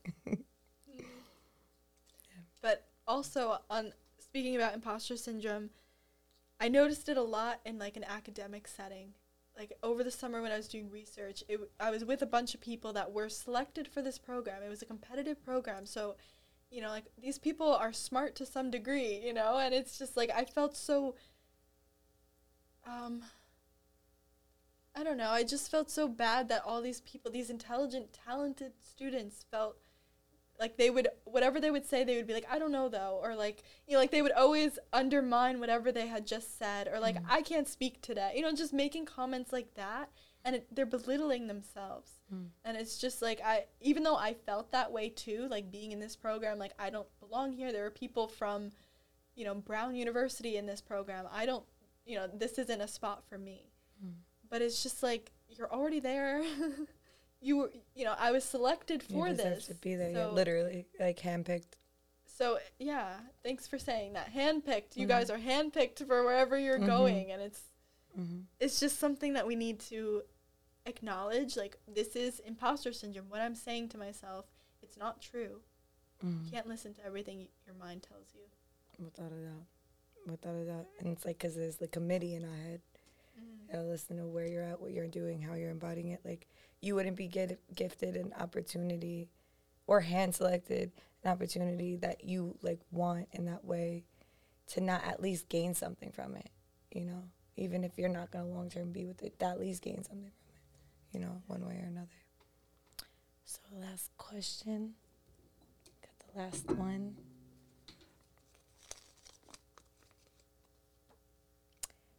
But 2.62 2.86
also 3.08 3.58
on 3.70 3.94
speaking 4.20 4.56
about 4.56 4.74
imposter 4.74 5.18
syndrome, 5.18 5.70
I 6.60 6.70
noticed 6.70 7.10
it 7.10 7.18
a 7.18 7.24
lot 7.24 7.60
in 7.66 7.78
like 7.78 7.98
an 7.98 8.04
academic 8.04 8.68
setting. 8.68 9.14
Like 9.58 9.74
over 9.84 10.04
the 10.04 10.12
summer 10.12 10.42
when 10.42 10.52
I 10.52 10.58
was 10.58 10.68
doing 10.68 10.90
research, 10.90 11.44
it, 11.48 11.60
I 11.80 11.90
was 11.90 12.04
with 12.04 12.22
a 12.22 12.28
bunch 12.28 12.54
of 12.54 12.62
people 12.62 12.92
that 12.94 13.12
were 13.12 13.30
selected 13.30 13.88
for 13.88 14.02
this 14.02 14.18
program. 14.18 14.62
It 14.64 14.70
was 14.70 14.82
a 14.82 14.86
competitive 14.86 15.44
program, 15.44 15.86
so 15.86 16.16
you 16.72 16.82
know, 16.82 16.90
like 16.90 17.06
these 17.22 17.38
people 17.38 17.74
are 17.74 17.94
smart 17.94 18.36
to 18.36 18.46
some 18.46 18.70
degree, 18.70 19.22
you 19.24 19.34
know, 19.34 19.58
and 19.58 19.74
it's 19.74 19.98
just 19.98 20.18
like 20.18 20.30
I 20.36 20.44
felt 20.44 20.76
so 20.76 21.16
um 22.86 23.24
I 24.98 25.04
don't 25.04 25.18
know, 25.18 25.30
I 25.30 25.44
just 25.44 25.70
felt 25.70 25.90
so 25.90 26.08
bad 26.08 26.48
that 26.50 26.64
all 26.66 26.82
these 26.82 27.02
people, 27.02 27.30
these 27.30 27.50
intelligent, 27.50 28.14
talented 28.14 28.72
students 28.82 29.46
felt 29.52 29.78
like 30.60 30.78
they 30.78 30.90
would 30.90 31.08
whatever 31.26 31.60
they 31.60 31.72
would 31.72 31.86
say 31.86 32.04
they 32.04 32.16
would 32.18 32.28
be 32.28 32.34
like 32.34 32.46
i 32.50 32.58
don't 32.60 32.72
know 32.72 32.88
though 32.90 33.20
or 33.22 33.36
like 33.36 33.64
you 33.88 33.94
know 33.94 34.00
like 34.00 34.12
they 34.12 34.22
would 34.22 34.32
always 34.32 34.80
undermine 34.94 35.60
whatever 35.60 35.92
they 35.92 36.08
had 36.08 36.26
just 36.26 36.58
said 36.58 36.88
or 36.88 37.00
like 37.00 37.16
Mm. 37.16 37.26
i 37.30 37.42
can't 37.42 37.68
speak 37.68 38.02
today 38.02 38.32
you 38.36 38.42
know 38.42 38.54
just 38.54 38.74
making 38.74 39.06
comments 39.06 39.52
like 39.52 39.74
that 39.76 40.10
and 40.46 40.56
it, 40.58 40.68
they're 40.76 40.86
belittling 40.86 41.48
themselves 41.48 42.12
Mm. 42.34 42.48
and 42.64 42.78
it's 42.78 42.98
just 42.98 43.22
like 43.22 43.40
i 43.44 43.66
even 43.82 44.04
though 44.04 44.16
i 44.16 44.34
felt 44.34 44.72
that 44.72 44.92
way 44.92 45.10
too 45.10 45.48
like 45.50 45.70
being 45.72 45.92
in 45.92 46.00
this 46.00 46.16
program 46.16 46.58
like 46.58 46.74
i 46.80 46.90
don't 46.90 47.08
belong 47.20 47.52
here 47.52 47.72
there 47.72 47.86
are 47.86 47.92
people 47.92 48.28
from 48.28 48.72
you 49.36 49.44
know 49.46 49.56
brown 49.56 49.94
university 49.96 50.56
in 50.58 50.66
this 50.66 50.82
program 50.82 51.26
i 51.32 51.46
don't 51.46 51.66
you 52.06 52.16
know 52.16 52.28
this 52.34 52.58
isn't 52.58 52.82
a 52.82 52.88
spot 52.88 53.24
for 53.28 53.38
me 53.38 53.70
Mm. 54.04 54.14
but 54.50 54.62
it's 54.62 54.84
just 54.84 55.04
like 55.04 55.32
you're 55.50 55.72
already 55.72 56.00
there 56.02 56.44
you 57.42 57.58
were 57.58 57.72
you 57.96 58.06
know 58.06 58.16
i 58.20 58.32
was 58.32 58.44
selected 58.44 59.04
for 59.04 59.28
deserve 59.28 59.56
this 59.56 59.68
to 59.68 59.76
be 59.76 59.96
there. 59.96 60.14
so- 60.14 60.32
literally, 60.32 60.86
like 61.00 61.20
handpicked. 61.20 61.74
so 62.26 62.60
yeah, 62.80 63.16
thanks 63.44 63.68
for 63.68 63.78
saying 63.80 64.14
that. 64.14 64.34
Handpicked. 64.34 64.96
You 64.96 65.06
Mhm. 65.06 65.10
guys 65.10 65.30
are 65.30 65.38
handpicked 65.38 66.06
for 66.06 66.24
wherever 66.24 66.58
you're 66.58 66.80
Mhm. 66.80 66.88
going, 66.88 67.32
and 67.32 67.42
it's 67.42 67.62
Mm-hmm. 68.20 68.42
it's 68.60 68.80
just 68.80 68.98
something 69.00 69.34
that 69.34 69.46
we 69.46 69.56
need 69.56 69.80
to 69.92 70.24
acknowledge. 70.86 71.56
Like 71.58 71.78
this 71.88 72.16
is 72.16 72.40
imposter 72.42 72.94
syndrome. 72.94 73.30
What 73.30 73.42
I'm 73.42 73.56
saying 73.56 73.90
to 73.90 73.98
myself, 73.98 74.46
it's 74.82 74.98
not 74.98 75.22
true. 75.22 75.62
Mm-hmm. 76.24 76.46
You 76.46 76.52
can't 76.52 76.68
listen 76.68 76.94
to 76.96 77.06
everything 77.06 77.40
y- 77.40 77.48
your 77.66 77.76
mind 77.76 78.04
tells 78.04 78.34
you. 78.34 78.42
Without 79.04 79.32
a 79.32 79.36
doubt. 79.36 79.66
Without 80.28 80.56
a 80.56 80.66
doubt. 80.66 80.88
And 81.00 81.08
it's 81.10 81.26
like, 81.26 81.38
because 81.38 81.56
there's 81.56 81.76
the 81.78 81.88
committee 81.90 82.36
in 82.36 82.46
our 82.46 82.56
head. 82.56 82.82
You 83.38 83.68
gotta 83.72 83.84
listen 83.84 84.16
to 84.18 84.26
where 84.26 84.48
you're 84.48 84.64
at, 84.64 84.80
what 84.80 84.92
you're 84.92 85.08
doing, 85.08 85.42
how 85.42 85.56
you're 85.56 85.70
embodying 85.72 86.10
it. 86.10 86.22
Like, 86.24 86.48
you 86.82 86.96
wouldn't 86.96 87.16
be 87.16 87.28
get, 87.28 87.60
gifted 87.74 88.16
an 88.16 88.34
opportunity 88.40 89.30
or 89.88 90.02
hand 90.02 90.36
selected 90.36 90.92
an 91.24 91.32
opportunity 91.32 91.96
that 91.98 92.24
you 92.24 92.58
like 92.62 92.80
want 92.92 93.28
in 93.32 93.46
that 93.46 93.66
way 93.66 94.04
to 94.68 94.82
not 94.82 95.04
at 95.06 95.22
least 95.22 95.50
gain 95.50 95.74
something 95.74 96.12
from 96.12 96.36
it, 96.36 96.50
you 96.92 97.06
know? 97.06 97.24
Even 97.58 97.84
if 97.84 97.98
you're 97.98 98.10
not 98.10 98.32
gonna 98.32 98.48
long 98.48 98.70
term 98.70 98.92
be 98.92 99.06
with 99.06 99.24
it, 99.24 99.36
at 99.42 99.60
least 99.60 99.82
gain 99.82 100.04
something 100.04 100.32
from 100.32 100.50
it, 100.52 101.14
you 101.14 101.20
know, 101.20 101.42
one 101.48 101.66
way 101.66 101.76
or 101.76 101.88
another. 101.88 102.08
So, 103.46 103.60
last 103.72 104.12
question. 104.18 104.96
Got 106.02 106.34
the 106.34 106.40
last 106.40 106.78
one. 106.78 107.16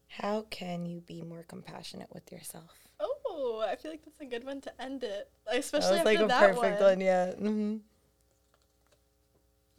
How 0.09 0.47
can 0.49 0.87
you 0.87 1.01
be 1.01 1.21
more 1.21 1.43
compassionate 1.43 2.09
with 2.15 2.33
yourself? 2.33 2.86
Oh, 3.39 3.61
I 3.61 3.77
feel 3.77 3.91
like 3.91 4.05
that's 4.05 4.21
a 4.21 4.25
good 4.25 4.45
one 4.45 4.61
to 4.63 4.83
end 4.83 5.05
it, 5.05 5.31
like, 5.47 5.57
That 5.57 5.61
especially 5.61 5.99
was 5.99 5.99
after 5.99 6.05
like 6.05 6.21
a 6.21 6.29
that 6.29 6.49
perfect 6.49 6.81
one. 6.81 6.83
one, 6.83 7.01
yeah. 7.01 7.33
hmm 7.35 7.77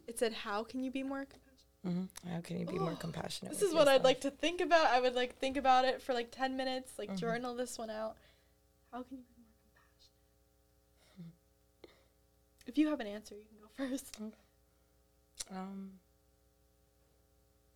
It 0.06 0.18
said, 0.18 0.32
"How 0.32 0.64
can 0.64 0.82
you 0.82 0.90
be 0.90 1.02
more 1.02 1.24
compassionate?" 1.26 1.44
hmm 1.84 2.04
How 2.28 2.40
can 2.40 2.58
you 2.58 2.66
be 2.66 2.78
more 2.78 2.92
Oh, 2.92 2.96
compassionate? 2.96 3.52
This 3.52 3.62
is 3.62 3.74
what 3.74 3.88
I'd 3.88 4.04
like 4.04 4.20
to 4.22 4.30
think 4.30 4.60
about. 4.60 4.86
I 4.86 5.00
would 5.00 5.14
like 5.14 5.36
think 5.38 5.56
about 5.56 5.84
it 5.84 6.02
for 6.02 6.14
like 6.14 6.30
ten 6.30 6.56
minutes, 6.56 6.98
like 6.98 7.10
Mhm. 7.10 7.18
journal 7.18 7.54
this 7.54 7.78
one 7.78 7.90
out. 7.90 8.16
How 8.92 9.02
can 9.02 9.18
you 9.18 9.24
be 9.24 9.42
more 9.42 9.54
compassionate? 9.62 10.14
If 12.66 12.78
you 12.78 12.88
have 12.88 13.00
an 13.00 13.06
answer, 13.06 13.34
you 13.34 13.44
can 13.44 13.58
go 13.58 13.68
first. 13.76 14.16
Okay. 14.20 14.36
Um. 15.50 16.00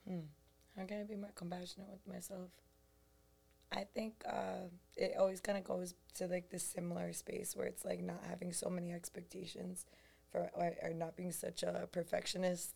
Hmm. 0.06 0.20
How 0.76 0.84
can 0.86 1.00
I 1.00 1.04
be 1.04 1.16
more 1.16 1.32
compassionate 1.34 1.88
with 1.90 2.06
myself? 2.06 2.50
I 3.72 3.84
think 3.94 4.14
uh, 4.28 4.68
it 4.96 5.14
always 5.18 5.40
kind 5.40 5.56
of 5.58 5.64
goes 5.64 5.94
to 6.14 6.26
like 6.26 6.50
this 6.50 6.64
similar 6.64 7.12
space 7.12 7.56
where 7.56 7.66
it's 7.66 7.84
like 7.84 8.02
not 8.02 8.22
having 8.28 8.52
so 8.52 8.68
many 8.68 8.92
expectations 8.92 9.86
for 10.30 10.50
or, 10.54 10.72
or 10.82 10.90
not 10.92 11.16
being 11.16 11.32
such 11.32 11.62
a 11.62 11.88
perfectionist 11.90 12.74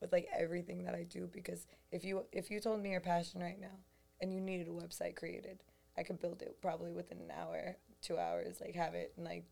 with 0.00 0.12
like 0.12 0.28
everything 0.36 0.84
that 0.84 0.94
I 0.94 1.04
do 1.04 1.28
because 1.32 1.66
if 1.90 2.04
you 2.04 2.24
if 2.32 2.50
you 2.50 2.60
told 2.60 2.82
me 2.82 2.90
your 2.90 3.00
passion 3.00 3.40
right 3.40 3.60
now 3.60 3.78
and 4.20 4.32
you 4.32 4.40
needed 4.40 4.68
a 4.68 4.70
website 4.70 5.16
created, 5.16 5.62
I 5.96 6.02
could 6.02 6.20
build 6.20 6.42
it 6.42 6.56
probably 6.62 6.92
within 6.92 7.18
an 7.18 7.32
hour, 7.36 7.76
two 8.00 8.18
hours, 8.18 8.60
like 8.60 8.74
have 8.74 8.94
it 8.94 9.12
and 9.16 9.24
like 9.24 9.44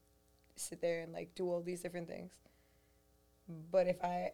sit 0.57 0.81
there 0.81 1.01
and 1.01 1.13
like 1.13 1.35
do 1.35 1.51
all 1.51 1.61
these 1.61 1.81
different 1.81 2.09
things. 2.09 2.33
But 3.71 3.87
if 3.89 4.03
I 4.03 4.33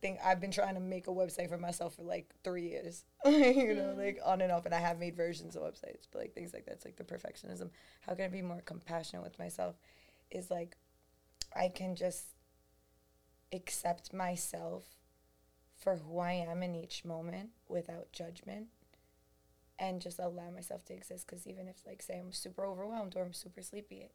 think 0.00 0.18
I've 0.24 0.40
been 0.40 0.50
trying 0.50 0.74
to 0.74 0.80
make 0.80 1.06
a 1.06 1.10
website 1.10 1.48
for 1.48 1.58
myself 1.58 1.94
for 1.96 2.02
like 2.02 2.28
three 2.44 2.68
years, 2.68 3.04
you 3.24 3.74
know, 3.74 3.94
Mm. 3.94 3.96
like 3.96 4.18
on 4.24 4.40
and 4.40 4.50
off, 4.52 4.64
and 4.66 4.74
I 4.74 4.78
have 4.80 4.98
made 4.98 5.16
versions 5.16 5.56
of 5.56 5.62
websites, 5.62 6.06
but 6.10 6.20
like 6.20 6.34
things 6.34 6.52
like 6.52 6.66
that's 6.66 6.84
like 6.84 6.96
the 6.96 7.04
perfectionism. 7.04 7.70
How 8.02 8.14
can 8.14 8.24
I 8.24 8.28
be 8.28 8.42
more 8.42 8.62
compassionate 8.64 9.22
with 9.24 9.38
myself? 9.38 9.76
Is 10.30 10.50
like 10.50 10.76
I 11.54 11.68
can 11.68 11.94
just 11.96 12.24
accept 13.52 14.12
myself 14.12 14.84
for 15.76 15.96
who 15.96 16.18
I 16.18 16.32
am 16.32 16.62
in 16.62 16.74
each 16.74 17.04
moment 17.04 17.50
without 17.68 18.12
judgment 18.12 18.68
and 19.78 20.00
just 20.00 20.18
allow 20.18 20.50
myself 20.50 20.84
to 20.86 20.94
exist 20.94 21.26
because 21.26 21.46
even 21.46 21.66
if 21.68 21.76
like 21.86 22.02
say 22.02 22.18
I'm 22.18 22.32
super 22.32 22.64
overwhelmed 22.64 23.16
or 23.16 23.22
I'm 23.22 23.32
super 23.32 23.62
sleepy, 23.62 24.08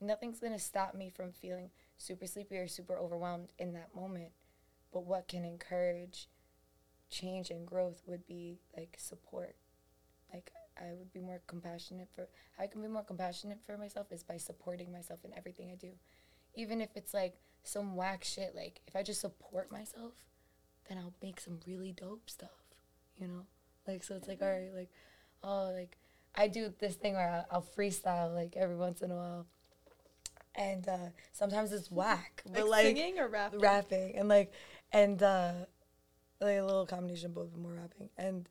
nothing's 0.00 0.40
gonna 0.40 0.58
stop 0.58 0.94
me 0.94 1.10
from 1.10 1.32
feeling 1.32 1.70
super 1.96 2.26
sleepy 2.26 2.56
or 2.58 2.66
super 2.68 2.96
overwhelmed 2.98 3.52
in 3.58 3.72
that 3.74 3.94
moment. 3.94 4.32
But 4.96 5.04
what 5.04 5.28
can 5.28 5.44
encourage 5.44 6.26
change 7.10 7.50
and 7.50 7.66
growth 7.66 8.00
would 8.06 8.26
be 8.26 8.60
like 8.74 8.96
support. 8.98 9.54
Like 10.32 10.50
I 10.80 10.94
would 10.94 11.12
be 11.12 11.20
more 11.20 11.42
compassionate 11.46 12.08
for 12.14 12.28
how 12.56 12.64
I 12.64 12.66
can 12.66 12.80
be 12.80 12.88
more 12.88 13.02
compassionate 13.02 13.58
for 13.66 13.76
myself 13.76 14.06
is 14.10 14.22
by 14.22 14.38
supporting 14.38 14.90
myself 14.90 15.20
in 15.22 15.34
everything 15.36 15.68
I 15.70 15.74
do. 15.74 15.90
Even 16.54 16.80
if 16.80 16.88
it's 16.96 17.12
like 17.12 17.34
some 17.62 17.94
whack 17.94 18.24
shit, 18.24 18.54
like 18.54 18.80
if 18.86 18.96
I 18.96 19.02
just 19.02 19.20
support 19.20 19.70
myself, 19.70 20.14
then 20.88 20.96
I'll 20.96 21.12
make 21.22 21.40
some 21.40 21.60
really 21.66 21.92
dope 21.92 22.30
stuff, 22.30 22.64
you 23.18 23.28
know? 23.28 23.44
Like 23.86 24.02
so 24.02 24.14
it's 24.14 24.28
like 24.28 24.40
all 24.40 24.48
right, 24.48 24.72
like 24.74 24.88
oh 25.44 25.72
like 25.74 25.98
I 26.34 26.48
do 26.48 26.72
this 26.78 26.94
thing 26.94 27.16
where 27.16 27.28
I'll, 27.28 27.46
I'll 27.50 27.66
freestyle 27.76 28.34
like 28.34 28.56
every 28.56 28.76
once 28.76 29.02
in 29.02 29.10
a 29.10 29.14
while. 29.16 29.46
And 30.58 30.88
uh, 30.88 31.10
sometimes 31.32 31.70
it's 31.70 31.90
whack, 32.00 32.42
but 32.46 32.62
Like, 32.62 32.70
like 32.70 32.86
singing 32.86 33.18
or 33.18 33.28
rapping? 33.38 33.60
rapping 33.60 34.16
and 34.16 34.26
like 34.26 34.52
and 34.96 35.22
uh 35.22 35.52
like 36.40 36.58
a 36.58 36.62
little 36.64 36.86
combination 36.86 37.26
of 37.26 37.34
both 37.34 37.52
and 37.52 37.62
more 37.62 37.74
rapping 37.74 38.08
and 38.16 38.48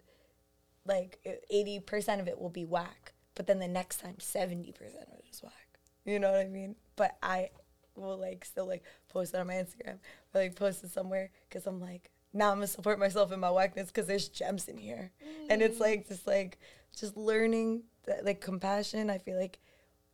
like 0.85 1.19
eighty 1.49 1.79
percent 1.79 2.21
of 2.21 2.27
it 2.27 2.39
will 2.39 2.49
be 2.49 2.65
whack, 2.65 3.13
but 3.33 3.47
then 3.47 3.59
the 3.59 3.67
next 3.67 3.99
time 3.99 4.19
seventy 4.19 4.71
percent 4.71 5.07
of 5.11 5.17
it 5.19 5.25
is 5.29 5.41
whack. 5.41 5.79
You 6.05 6.19
know 6.19 6.31
what 6.31 6.41
I 6.41 6.47
mean? 6.47 6.75
But 6.95 7.17
I 7.23 7.49
will 7.95 8.17
like 8.17 8.45
still 8.45 8.67
like 8.67 8.83
post 9.09 9.33
it 9.33 9.39
on 9.39 9.47
my 9.47 9.55
Instagram 9.55 9.97
or 10.33 10.41
like 10.41 10.55
post 10.55 10.83
it 10.83 10.91
somewhere 10.91 11.31
because 11.49 11.65
I'm 11.65 11.81
like 11.81 12.11
now 12.33 12.51
I'm 12.51 12.57
gonna 12.57 12.67
support 12.67 12.99
myself 12.99 13.31
in 13.31 13.39
my 13.39 13.49
whackness 13.49 13.87
because 13.87 14.05
there's 14.05 14.27
gems 14.27 14.67
in 14.67 14.77
here, 14.77 15.11
and 15.49 15.61
it's 15.61 15.79
like 15.79 16.07
just 16.07 16.27
like 16.27 16.59
just 16.95 17.17
learning 17.17 17.83
that 18.05 18.23
like 18.23 18.41
compassion. 18.41 19.09
I 19.09 19.17
feel 19.17 19.39
like 19.39 19.57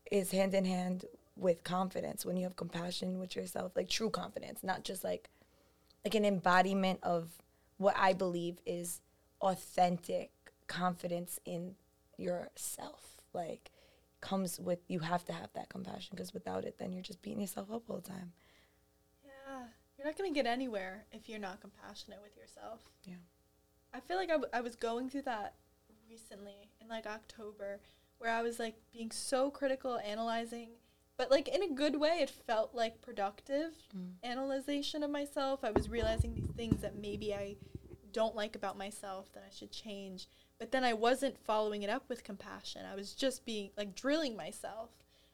is 0.09 0.31
hand 0.31 0.53
in 0.53 0.65
hand 0.65 1.05
with 1.35 1.63
confidence 1.63 2.25
when 2.25 2.37
you 2.37 2.43
have 2.43 2.55
compassion 2.55 3.19
with 3.19 3.35
yourself, 3.35 3.73
like 3.75 3.89
true 3.89 4.09
confidence, 4.09 4.63
not 4.63 4.83
just 4.83 5.03
like 5.03 5.29
like 6.03 6.15
an 6.15 6.25
embodiment 6.25 6.99
of 7.03 7.29
what 7.77 7.95
I 7.97 8.13
believe 8.13 8.59
is 8.65 9.01
authentic 9.41 10.31
confidence 10.67 11.39
in 11.45 11.75
yourself. 12.17 13.21
Like 13.33 13.71
comes 14.19 14.59
with 14.59 14.79
you 14.87 14.99
have 14.99 15.25
to 15.25 15.33
have 15.33 15.49
that 15.53 15.69
compassion 15.69 16.09
because 16.15 16.33
without 16.33 16.63
it 16.63 16.77
then 16.77 16.93
you're 16.93 17.01
just 17.01 17.21
beating 17.23 17.41
yourself 17.41 17.71
up 17.71 17.83
all 17.89 17.97
the 17.97 18.09
time. 18.09 18.33
Yeah. 19.23 19.63
You're 19.97 20.07
not 20.07 20.17
going 20.17 20.31
to 20.31 20.35
get 20.35 20.45
anywhere 20.45 21.05
if 21.11 21.27
you're 21.29 21.39
not 21.39 21.61
compassionate 21.61 22.19
with 22.23 22.35
yourself. 22.35 22.81
Yeah. 23.03 23.15
I 23.93 23.99
feel 23.99 24.17
like 24.17 24.29
I, 24.29 24.33
w- 24.33 24.49
I 24.53 24.61
was 24.61 24.75
going 24.75 25.09
through 25.09 25.23
that 25.23 25.55
recently 26.09 26.69
in 26.81 26.87
like 26.87 27.05
October 27.05 27.79
where 28.17 28.31
I 28.31 28.41
was 28.41 28.59
like 28.59 28.75
being 28.93 29.11
so 29.11 29.49
critical, 29.49 29.99
analyzing, 29.99 30.69
but 31.21 31.29
like 31.29 31.47
in 31.47 31.61
a 31.61 31.69
good 31.69 31.95
way. 31.99 32.17
It 32.23 32.31
felt 32.31 32.73
like 32.73 32.99
productive 32.99 33.73
Mm. 33.95 34.13
analyzation 34.23 35.03
of 35.03 35.11
myself. 35.11 35.63
I 35.63 35.69
was 35.69 35.87
realizing 35.87 36.33
these 36.33 36.49
things 36.55 36.81
that 36.81 36.95
maybe 36.95 37.31
I 37.35 37.57
don't 38.11 38.35
like 38.35 38.55
about 38.55 38.75
myself 38.75 39.31
that 39.33 39.43
I 39.47 39.51
should 39.53 39.71
change. 39.71 40.27
But 40.57 40.71
then 40.71 40.83
I 40.83 40.93
wasn't 40.93 41.37
following 41.37 41.83
it 41.83 41.91
up 41.91 42.09
with 42.09 42.23
compassion. 42.23 42.81
I 42.91 42.95
was 42.95 43.13
just 43.13 43.45
being 43.45 43.69
like 43.77 43.93
drilling 43.93 44.35
myself. 44.35 44.89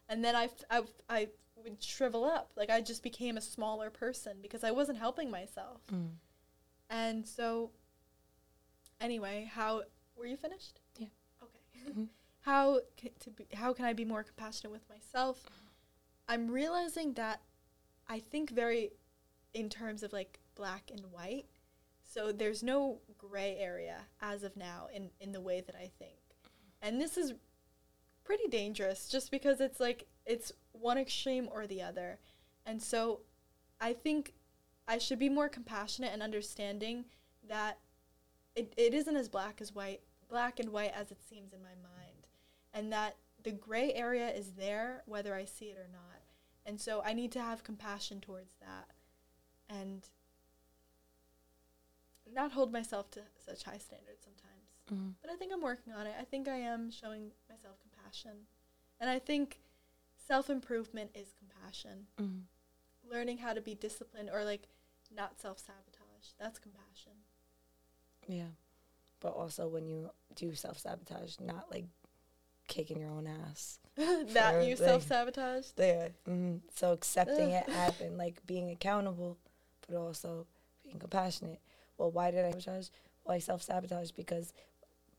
And 0.10 0.26
then 0.26 0.36
I, 0.36 0.44
f- 0.46 0.64
I, 0.70 0.78
f- 0.80 1.02
I 1.10 1.28
would 1.56 1.82
shrivel 1.82 2.26
up. 2.26 2.52
Like 2.58 2.70
I 2.70 2.82
just 2.82 3.02
became 3.02 3.38
a 3.38 3.42
smaller 3.42 3.90
person 3.90 4.40
because 4.42 4.66
I 4.66 4.72
wasn't 4.72 4.98
helping 4.98 5.32
myself. 5.32 5.80
Mm. 5.88 6.10
And 6.90 7.26
so, 7.26 7.72
anyway, 9.00 9.50
how 9.54 9.84
were 10.18 10.26
you 10.26 10.36
finished? 10.36 10.82
Yeah. 10.98 11.08
Okay. 11.42 11.92
Mhm. 11.92 12.08
how 12.42 12.82
ca- 13.02 13.14
to 13.22 13.30
be, 13.30 13.48
how 13.54 13.72
can 13.74 13.86
I 13.86 13.94
be 13.94 14.04
more 14.06 14.24
compassionate 14.24 14.72
with 14.74 14.88
myself? 14.90 15.46
I'm 16.28 16.50
realizing 16.50 17.14
that 17.14 17.42
I 18.08 18.20
think 18.20 18.50
very 18.50 18.92
in 19.54 19.70
terms 19.70 20.04
of 20.04 20.14
like 20.14 20.40
black 20.56 20.92
and 20.92 21.12
white. 21.12 21.46
So 22.04 22.32
there's 22.32 22.64
no 22.64 23.00
gray 23.18 23.58
area 23.58 24.02
as 24.22 24.44
of 24.44 24.56
now 24.56 24.88
in 24.94 25.10
in 25.20 25.32
the 25.32 25.42
way 25.42 25.62
that 25.62 25.76
I 25.76 25.92
think. 26.00 26.20
And 26.82 27.02
this 27.02 27.18
is 27.18 27.34
pretty 28.24 28.48
dangerous 28.50 29.08
just 29.08 29.32
because 29.32 29.62
it's 29.62 29.80
like 29.80 30.06
it's 30.26 30.52
one 30.74 30.98
extreme 30.98 31.48
or 31.52 31.66
the 31.66 31.82
other. 31.82 32.20
And 32.66 32.82
so 32.82 33.22
I 33.80 33.94
think 33.94 34.34
I 34.88 34.98
should 34.98 35.20
be 35.20 35.30
more 35.30 35.50
compassionate 35.50 36.14
and 36.14 36.22
understanding 36.22 37.06
that 37.48 37.80
it, 38.56 38.74
it 38.78 38.94
isn't 38.94 39.16
as 39.16 39.30
black 39.30 39.62
as 39.62 39.74
white, 39.74 40.02
black 40.30 40.60
and 40.60 40.70
white 40.70 40.94
as 40.96 41.12
it 41.12 41.22
seems 41.28 41.54
in 41.54 41.62
my 41.62 41.76
mind. 41.82 42.28
And 42.74 42.92
that 42.92 43.16
the 43.44 43.52
gray 43.52 43.94
area 43.94 44.30
is 44.30 44.54
there 44.54 45.04
whether 45.06 45.34
I 45.34 45.46
see 45.46 45.66
it 45.66 45.78
or 45.78 45.90
not. 45.92 46.17
And 46.68 46.80
so 46.82 47.02
I 47.04 47.14
need 47.14 47.32
to 47.32 47.42
have 47.42 47.64
compassion 47.64 48.20
towards 48.20 48.54
that 48.60 48.90
and 49.70 50.06
not 52.34 52.52
hold 52.52 52.74
myself 52.74 53.10
to 53.12 53.22
such 53.44 53.64
high 53.64 53.78
standards 53.78 54.26
sometimes. 54.26 54.58
Mm. 54.92 55.14
But 55.22 55.32
I 55.32 55.38
think 55.38 55.54
I'm 55.54 55.62
working 55.62 55.94
on 55.94 56.06
it. 56.06 56.14
I 56.20 56.26
think 56.26 56.50
I 56.50 56.58
am 56.58 56.92
showing 56.92 57.32
myself 57.50 57.78
compassion. 57.82 58.32
And 59.00 59.10
I 59.10 59.18
think 59.18 59.60
self 60.28 60.50
improvement 60.50 61.12
is 61.16 61.34
compassion. 61.40 62.08
Mm. 62.20 62.42
Learning 63.10 63.38
how 63.38 63.54
to 63.54 63.62
be 63.62 63.74
disciplined 63.74 64.30
or 64.32 64.44
like 64.44 64.68
not 65.16 65.40
self 65.40 65.60
sabotage. 65.60 66.34
That's 66.38 66.60
compassion. 66.60 67.14
Yeah. 68.28 68.52
But 69.22 69.30
also 69.30 69.70
when 69.70 69.88
you 69.88 70.12
do 70.36 70.54
self 70.54 70.80
sabotage, 70.80 71.36
not 71.40 71.72
like 71.72 71.86
kicking 72.68 73.00
your 73.00 73.10
own 73.12 73.28
ass. 73.28 73.80
that 73.98 74.64
you 74.64 74.76
self 74.76 75.04
sabotage. 75.04 75.68
There. 75.76 76.10
hmm 76.26 76.58
So 76.76 76.92
accepting 76.92 77.52
it 77.52 77.68
happened, 77.70 78.18
like 78.18 78.46
being 78.46 78.70
accountable, 78.70 79.38
but 79.88 79.98
also 79.98 80.46
being 80.84 81.00
compassionate. 81.00 81.60
Well, 81.98 82.12
why 82.12 82.32
did 82.32 82.46
I 82.46 82.52
sabotage? 82.52 82.90
Well, 83.26 83.36
I 83.36 83.40
self 83.40 83.64
sabotage 83.64 84.12
because 84.12 84.54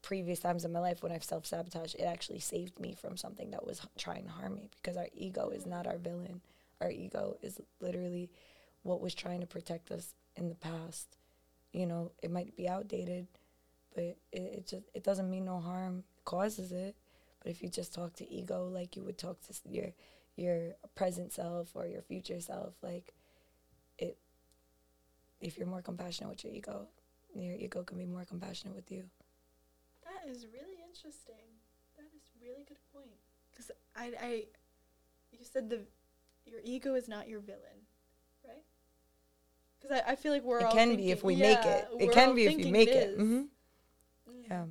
previous 0.02 0.38
times 0.38 0.64
in 0.64 0.72
my 0.72 0.78
life 0.78 1.02
when 1.02 1.12
I've 1.12 1.24
self 1.24 1.44
sabotaged, 1.46 1.96
it 1.98 2.04
actually 2.04 2.40
saved 2.40 2.78
me 2.78 2.94
from 2.94 3.16
something 3.16 3.50
that 3.50 3.66
was 3.66 3.80
h- 3.80 3.88
trying 3.98 4.24
to 4.24 4.30
harm 4.30 4.54
me 4.54 4.70
because 4.76 4.96
our 4.96 5.08
ego 5.14 5.50
is 5.50 5.66
not 5.66 5.86
our 5.86 5.98
villain. 5.98 6.40
Our 6.80 6.90
ego 6.90 7.36
is 7.42 7.60
literally 7.80 8.30
what 8.82 9.00
was 9.00 9.14
trying 9.14 9.40
to 9.40 9.46
protect 9.46 9.90
us 9.90 10.14
in 10.36 10.48
the 10.48 10.54
past. 10.54 11.16
You 11.72 11.86
know, 11.86 12.12
it 12.22 12.30
might 12.30 12.56
be 12.56 12.68
outdated, 12.68 13.26
but 13.94 14.04
it, 14.04 14.18
it 14.32 14.66
just 14.68 14.84
it 14.94 15.02
doesn't 15.02 15.28
mean 15.28 15.44
no 15.44 15.58
harm. 15.58 16.04
It 16.16 16.24
causes 16.24 16.70
it. 16.72 16.94
But 17.42 17.50
if 17.50 17.62
you 17.62 17.68
just 17.68 17.94
talk 17.94 18.14
to 18.16 18.30
ego 18.30 18.68
like 18.68 18.96
you 18.96 19.02
would 19.04 19.18
talk 19.18 19.40
to 19.42 19.54
your 19.68 19.92
your 20.36 20.74
present 20.94 21.32
self 21.32 21.70
or 21.74 21.86
your 21.86 22.02
future 22.02 22.40
self, 22.40 22.74
like 22.82 23.12
it 23.98 24.16
if 25.40 25.56
you're 25.58 25.66
more 25.66 25.82
compassionate 25.82 26.30
with 26.30 26.44
your 26.44 26.52
ego, 26.52 26.88
your 27.34 27.54
ego 27.54 27.82
can 27.82 27.98
be 27.98 28.06
more 28.06 28.24
compassionate 28.24 28.74
with 28.74 28.90
you. 28.90 29.04
That 30.04 30.28
is 30.30 30.46
really 30.52 30.78
interesting. 30.86 31.46
That 31.96 32.06
is 32.16 32.22
a 32.34 32.44
really 32.44 32.64
good 32.66 32.78
point. 32.92 33.10
Because 33.50 33.70
I, 33.96 34.12
I, 34.20 34.44
you 35.32 35.44
said 35.44 35.68
the, 35.70 35.80
your 36.46 36.60
ego 36.64 36.94
is 36.94 37.08
not 37.08 37.28
your 37.28 37.40
villain, 37.40 37.86
right? 38.44 38.62
Because 39.80 40.00
I, 40.06 40.12
I 40.12 40.16
feel 40.16 40.32
like 40.32 40.42
we're 40.42 40.60
it 40.60 40.64
all 40.64 40.72
can 40.72 40.88
thinking, 40.88 41.06
be 41.06 41.12
if 41.12 41.22
we 41.24 41.36
make 41.36 41.64
it. 41.64 41.88
It 42.00 42.12
can 42.12 42.34
be 42.34 42.44
if 42.44 42.58
you 42.58 42.72
make 42.72 42.88
it 42.88 42.96
it. 42.96 43.08
is. 43.14 43.20
hmm 43.20 43.40
Mm. 44.28 44.50
Yeah. 44.50 44.64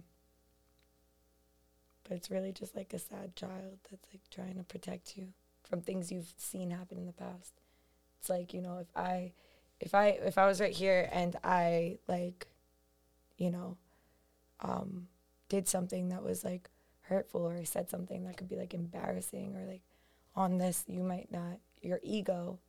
But 2.08 2.18
it's 2.18 2.32
really 2.32 2.52
just 2.52 2.76
like 2.76 2.94
a 2.94 3.00
sad 3.00 3.36
child 3.36 3.80
that's 3.90 4.08
like 4.14 4.22
trying 4.32 4.56
to 4.56 4.64
protect 4.64 5.18
you 5.18 5.28
from 5.64 5.82
things 5.82 6.12
you've 6.12 6.34
seen 6.38 6.72
happen 6.72 6.98
in 6.98 7.06
the 7.06 7.12
past. 7.12 7.54
It's 8.20 8.30
like, 8.30 8.54
you 8.54 8.62
know, 8.62 8.78
if 8.80 8.88
I 8.96 9.34
if 9.80 9.94
I 9.94 10.08
if 10.08 10.38
I 10.38 10.46
was 10.46 10.60
right 10.60 10.74
here 10.74 11.10
and 11.12 11.36
I 11.44 11.98
like 12.08 12.48
you 13.38 13.52
know 13.52 13.78
um 14.62 15.08
did 15.50 15.68
something 15.68 16.10
that 16.10 16.24
was 16.24 16.44
like 16.44 16.70
hurtful 17.02 17.48
or 17.48 17.64
said 17.64 17.90
something 17.90 18.26
that 18.26 18.38
could 18.38 18.50
be 18.50 18.56
like 18.56 18.74
embarrassing 18.74 19.56
or 19.56 19.66
like 19.66 19.84
on 20.36 20.58
this 20.58 20.84
you 20.88 21.02
might 21.02 21.32
not 21.32 21.60
your 21.82 22.00
ego 22.04 22.60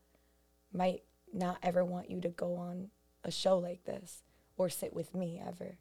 might 0.72 1.02
not 1.32 1.58
ever 1.62 1.84
want 1.84 2.10
you 2.10 2.20
to 2.20 2.28
go 2.28 2.54
on 2.54 2.88
a 3.24 3.30
show 3.30 3.58
like 3.58 3.84
this 3.84 4.22
or 4.56 4.68
sit 4.68 4.94
with 4.94 5.14
me 5.14 5.42
ever 5.44 5.76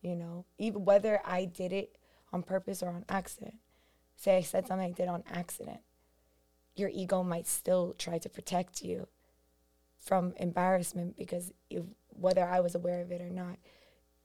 you 0.00 0.16
know 0.16 0.46
even 0.56 0.84
whether 0.84 1.20
i 1.26 1.44
did 1.44 1.72
it 1.72 1.96
on 2.32 2.42
purpose 2.42 2.82
or 2.82 2.88
on 2.90 3.04
accident. 3.08 3.54
Say 4.16 4.36
i 4.36 4.42
said 4.42 4.66
something 4.66 4.86
i 4.86 4.92
did 4.92 5.08
on 5.08 5.24
accident. 5.32 5.80
Your 6.76 6.90
ego 6.90 7.22
might 7.22 7.46
still 7.46 7.94
try 7.98 8.18
to 8.18 8.28
protect 8.28 8.82
you 8.82 9.08
from 9.98 10.32
embarrassment 10.36 11.16
because 11.16 11.52
if, 11.68 11.84
whether 12.08 12.44
i 12.44 12.60
was 12.60 12.74
aware 12.74 13.02
of 13.02 13.10
it 13.10 13.20
or 13.20 13.30
not 13.30 13.56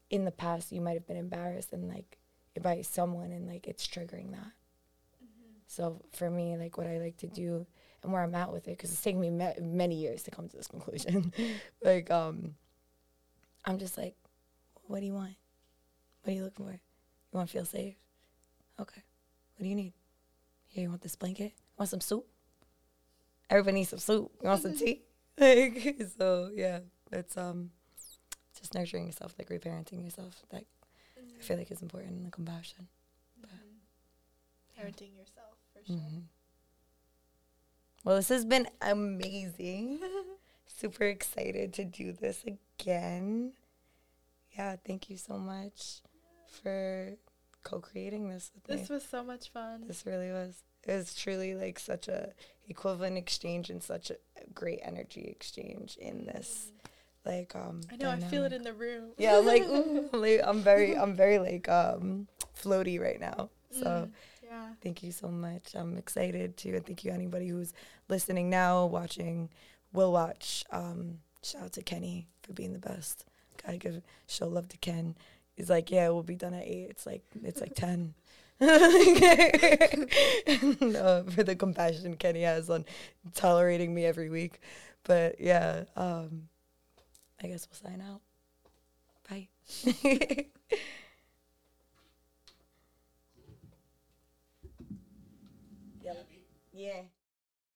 in 0.10 0.26
the 0.26 0.32
past 0.32 0.72
you 0.72 0.82
might 0.82 0.94
have 0.94 1.08
been 1.08 1.18
embarrassed 1.18 1.74
and 1.74 1.90
like 1.90 2.18
by 2.62 2.82
someone 2.82 3.32
and 3.32 3.48
like 3.48 3.68
it's 3.68 3.86
triggering 3.86 4.32
that. 4.32 4.52
So 5.68 6.02
for 6.14 6.30
me 6.30 6.56
like 6.58 6.78
what 6.78 6.88
i 6.88 6.98
like 7.00 7.18
to 7.18 7.28
do 7.28 7.66
and 8.04 8.14
where 8.14 8.24
i'm 8.24 8.36
at 8.36 8.52
with 8.52 8.68
it 8.68 8.78
because 8.78 8.92
it's 8.92 9.02
taken 9.02 9.20
me 9.20 9.30
ma- 9.30 9.60
many 9.62 9.96
years 9.96 10.24
to 10.24 10.32
come 10.32 10.48
to 10.48 10.56
this 10.58 10.68
conclusion. 10.68 11.34
Like 11.84 12.10
um 12.12 12.56
i'm 13.66 13.78
just 13.78 13.98
like 13.98 14.16
what 14.88 15.00
do 15.00 15.06
you 15.06 15.14
want? 15.14 15.36
What 16.24 16.32
are 16.32 16.36
you 16.36 16.44
looking 16.44 16.66
for 16.66 16.80
you 17.36 17.38
want 17.38 17.50
to 17.50 17.54
feel 17.54 17.66
safe 17.66 17.96
okay 18.80 19.02
what 19.56 19.64
do 19.64 19.68
you 19.68 19.76
need 19.76 19.94
here 20.68 20.84
you 20.84 20.90
want 20.90 21.02
this 21.02 21.16
blanket 21.16 21.54
want 21.78 21.90
some 21.90 22.02
soup 22.02 22.26
everybody 23.50 23.76
needs 23.76 23.90
some 23.90 24.00
soup. 24.00 24.32
You 24.42 24.50
want 24.50 24.62
some 24.62 24.78
tea? 24.78 25.02
Like 25.38 26.02
so, 26.18 26.50
yeah. 26.56 26.80
It's 27.12 27.36
um, 27.36 27.72
just 28.58 28.74
nurturing 28.74 29.06
yourself, 29.06 29.36
like 29.38 29.50
reparenting 29.50 30.02
yourself. 30.04 30.44
That 30.50 30.64
I 31.18 31.44
feel 31.44 31.58
like 31.58 31.70
is 31.72 31.82
important 31.82 32.14
in 32.14 32.24
the 32.24 32.32
compassion. 32.32 32.88
Parenting 34.80 35.16
yourself 35.18 35.58
for 35.74 35.86
sure. 35.86 35.96
Mhm. 35.98 36.24
Well, 38.06 38.16
this 38.16 38.30
has 38.30 38.46
been 38.46 38.68
amazing. 38.82 40.00
Super 40.68 41.04
excited 41.06 41.74
to 41.74 41.84
do 41.84 42.14
this 42.14 42.44
again. 42.46 43.54
Yeah, 44.58 44.78
thank 44.86 45.10
you 45.10 45.18
so 45.18 45.38
much 45.38 46.02
for 46.64 47.14
co-creating 47.64 48.30
this 48.30 48.52
with 48.54 48.70
me. 48.70 48.76
This 48.78 48.90
was 48.90 49.04
so 49.04 49.24
much 49.24 49.50
fun. 49.50 49.84
This 49.88 50.06
really 50.06 50.32
was. 50.32 50.64
It 50.84 50.94
was 50.94 51.16
truly 51.16 51.56
like 51.56 51.80
such 51.80 52.08
a 52.08 52.34
equivalent 52.68 53.18
exchange 53.18 53.70
and 53.70 53.82
such 53.82 54.12
a 54.12 54.16
great 54.54 54.80
energy 54.84 55.22
exchange 55.28 55.98
in 56.00 56.26
this. 56.26 56.68
Like 57.26 57.56
um 57.56 57.82
I 57.92 57.96
know. 57.96 58.10
I 58.12 58.20
feel 58.20 58.44
it 58.44 58.54
in 58.54 58.62
the 58.62 58.74
room. 58.74 59.12
Yeah, 59.18 59.38
like, 59.38 59.64
ooh, 59.68 60.10
like 60.14 60.42
I'm 60.44 60.62
very 60.62 60.96
I'm 60.96 61.16
very 61.16 61.40
like 61.40 61.68
um 61.68 62.28
floaty 62.56 63.00
right 63.02 63.20
now. 63.20 63.50
So 63.72 63.86
Mm, 63.86 64.10
yeah. 64.44 64.68
thank 64.82 65.02
you 65.04 65.12
so 65.12 65.28
much. 65.28 65.74
I'm 65.74 65.98
excited 65.98 66.56
to 66.58 66.76
and 66.76 66.86
thank 66.86 67.04
you 67.04 67.12
anybody 67.12 67.48
who's 67.48 67.74
listening 68.10 68.50
now, 68.52 68.86
watching, 68.86 69.50
will 69.92 70.12
watch. 70.12 70.64
Um 70.72 71.20
shout 71.42 71.64
out 71.64 71.74
to 71.74 71.82
Kenny 71.82 72.28
for 72.44 72.54
being 72.54 72.74
the 72.74 72.80
best. 72.80 73.26
Gotta 73.64 73.78
give 73.78 74.02
show 74.28 74.48
love 74.48 74.70
to 74.70 74.78
Ken. 74.78 75.16
He's 75.56 75.70
like, 75.70 75.92
Yeah, 75.92 76.10
we'll 76.10 76.24
be 76.24 76.36
done 76.36 76.54
at 76.54 76.64
eight. 76.64 76.88
It's 76.90 77.06
like 77.06 77.24
it's 77.44 77.62
like 77.62 77.76
ten. 77.76 78.14
no, 78.60 78.68
for 81.30 81.44
the 81.44 81.56
compassion 81.58 82.16
Kenny 82.16 82.44
has 82.44 82.70
on 82.70 82.86
tolerating 83.34 83.94
me 83.94 84.06
every 84.06 84.30
week. 84.30 84.60
But 85.04 85.40
yeah, 85.40 85.84
um, 85.96 86.48
I 87.44 87.48
guess 87.48 87.68
we'll 87.70 87.92
sign 87.92 88.02
out. 88.02 88.22
Bye. 89.30 89.50
Happy? 96.06 96.46
yeah. 96.74 97.02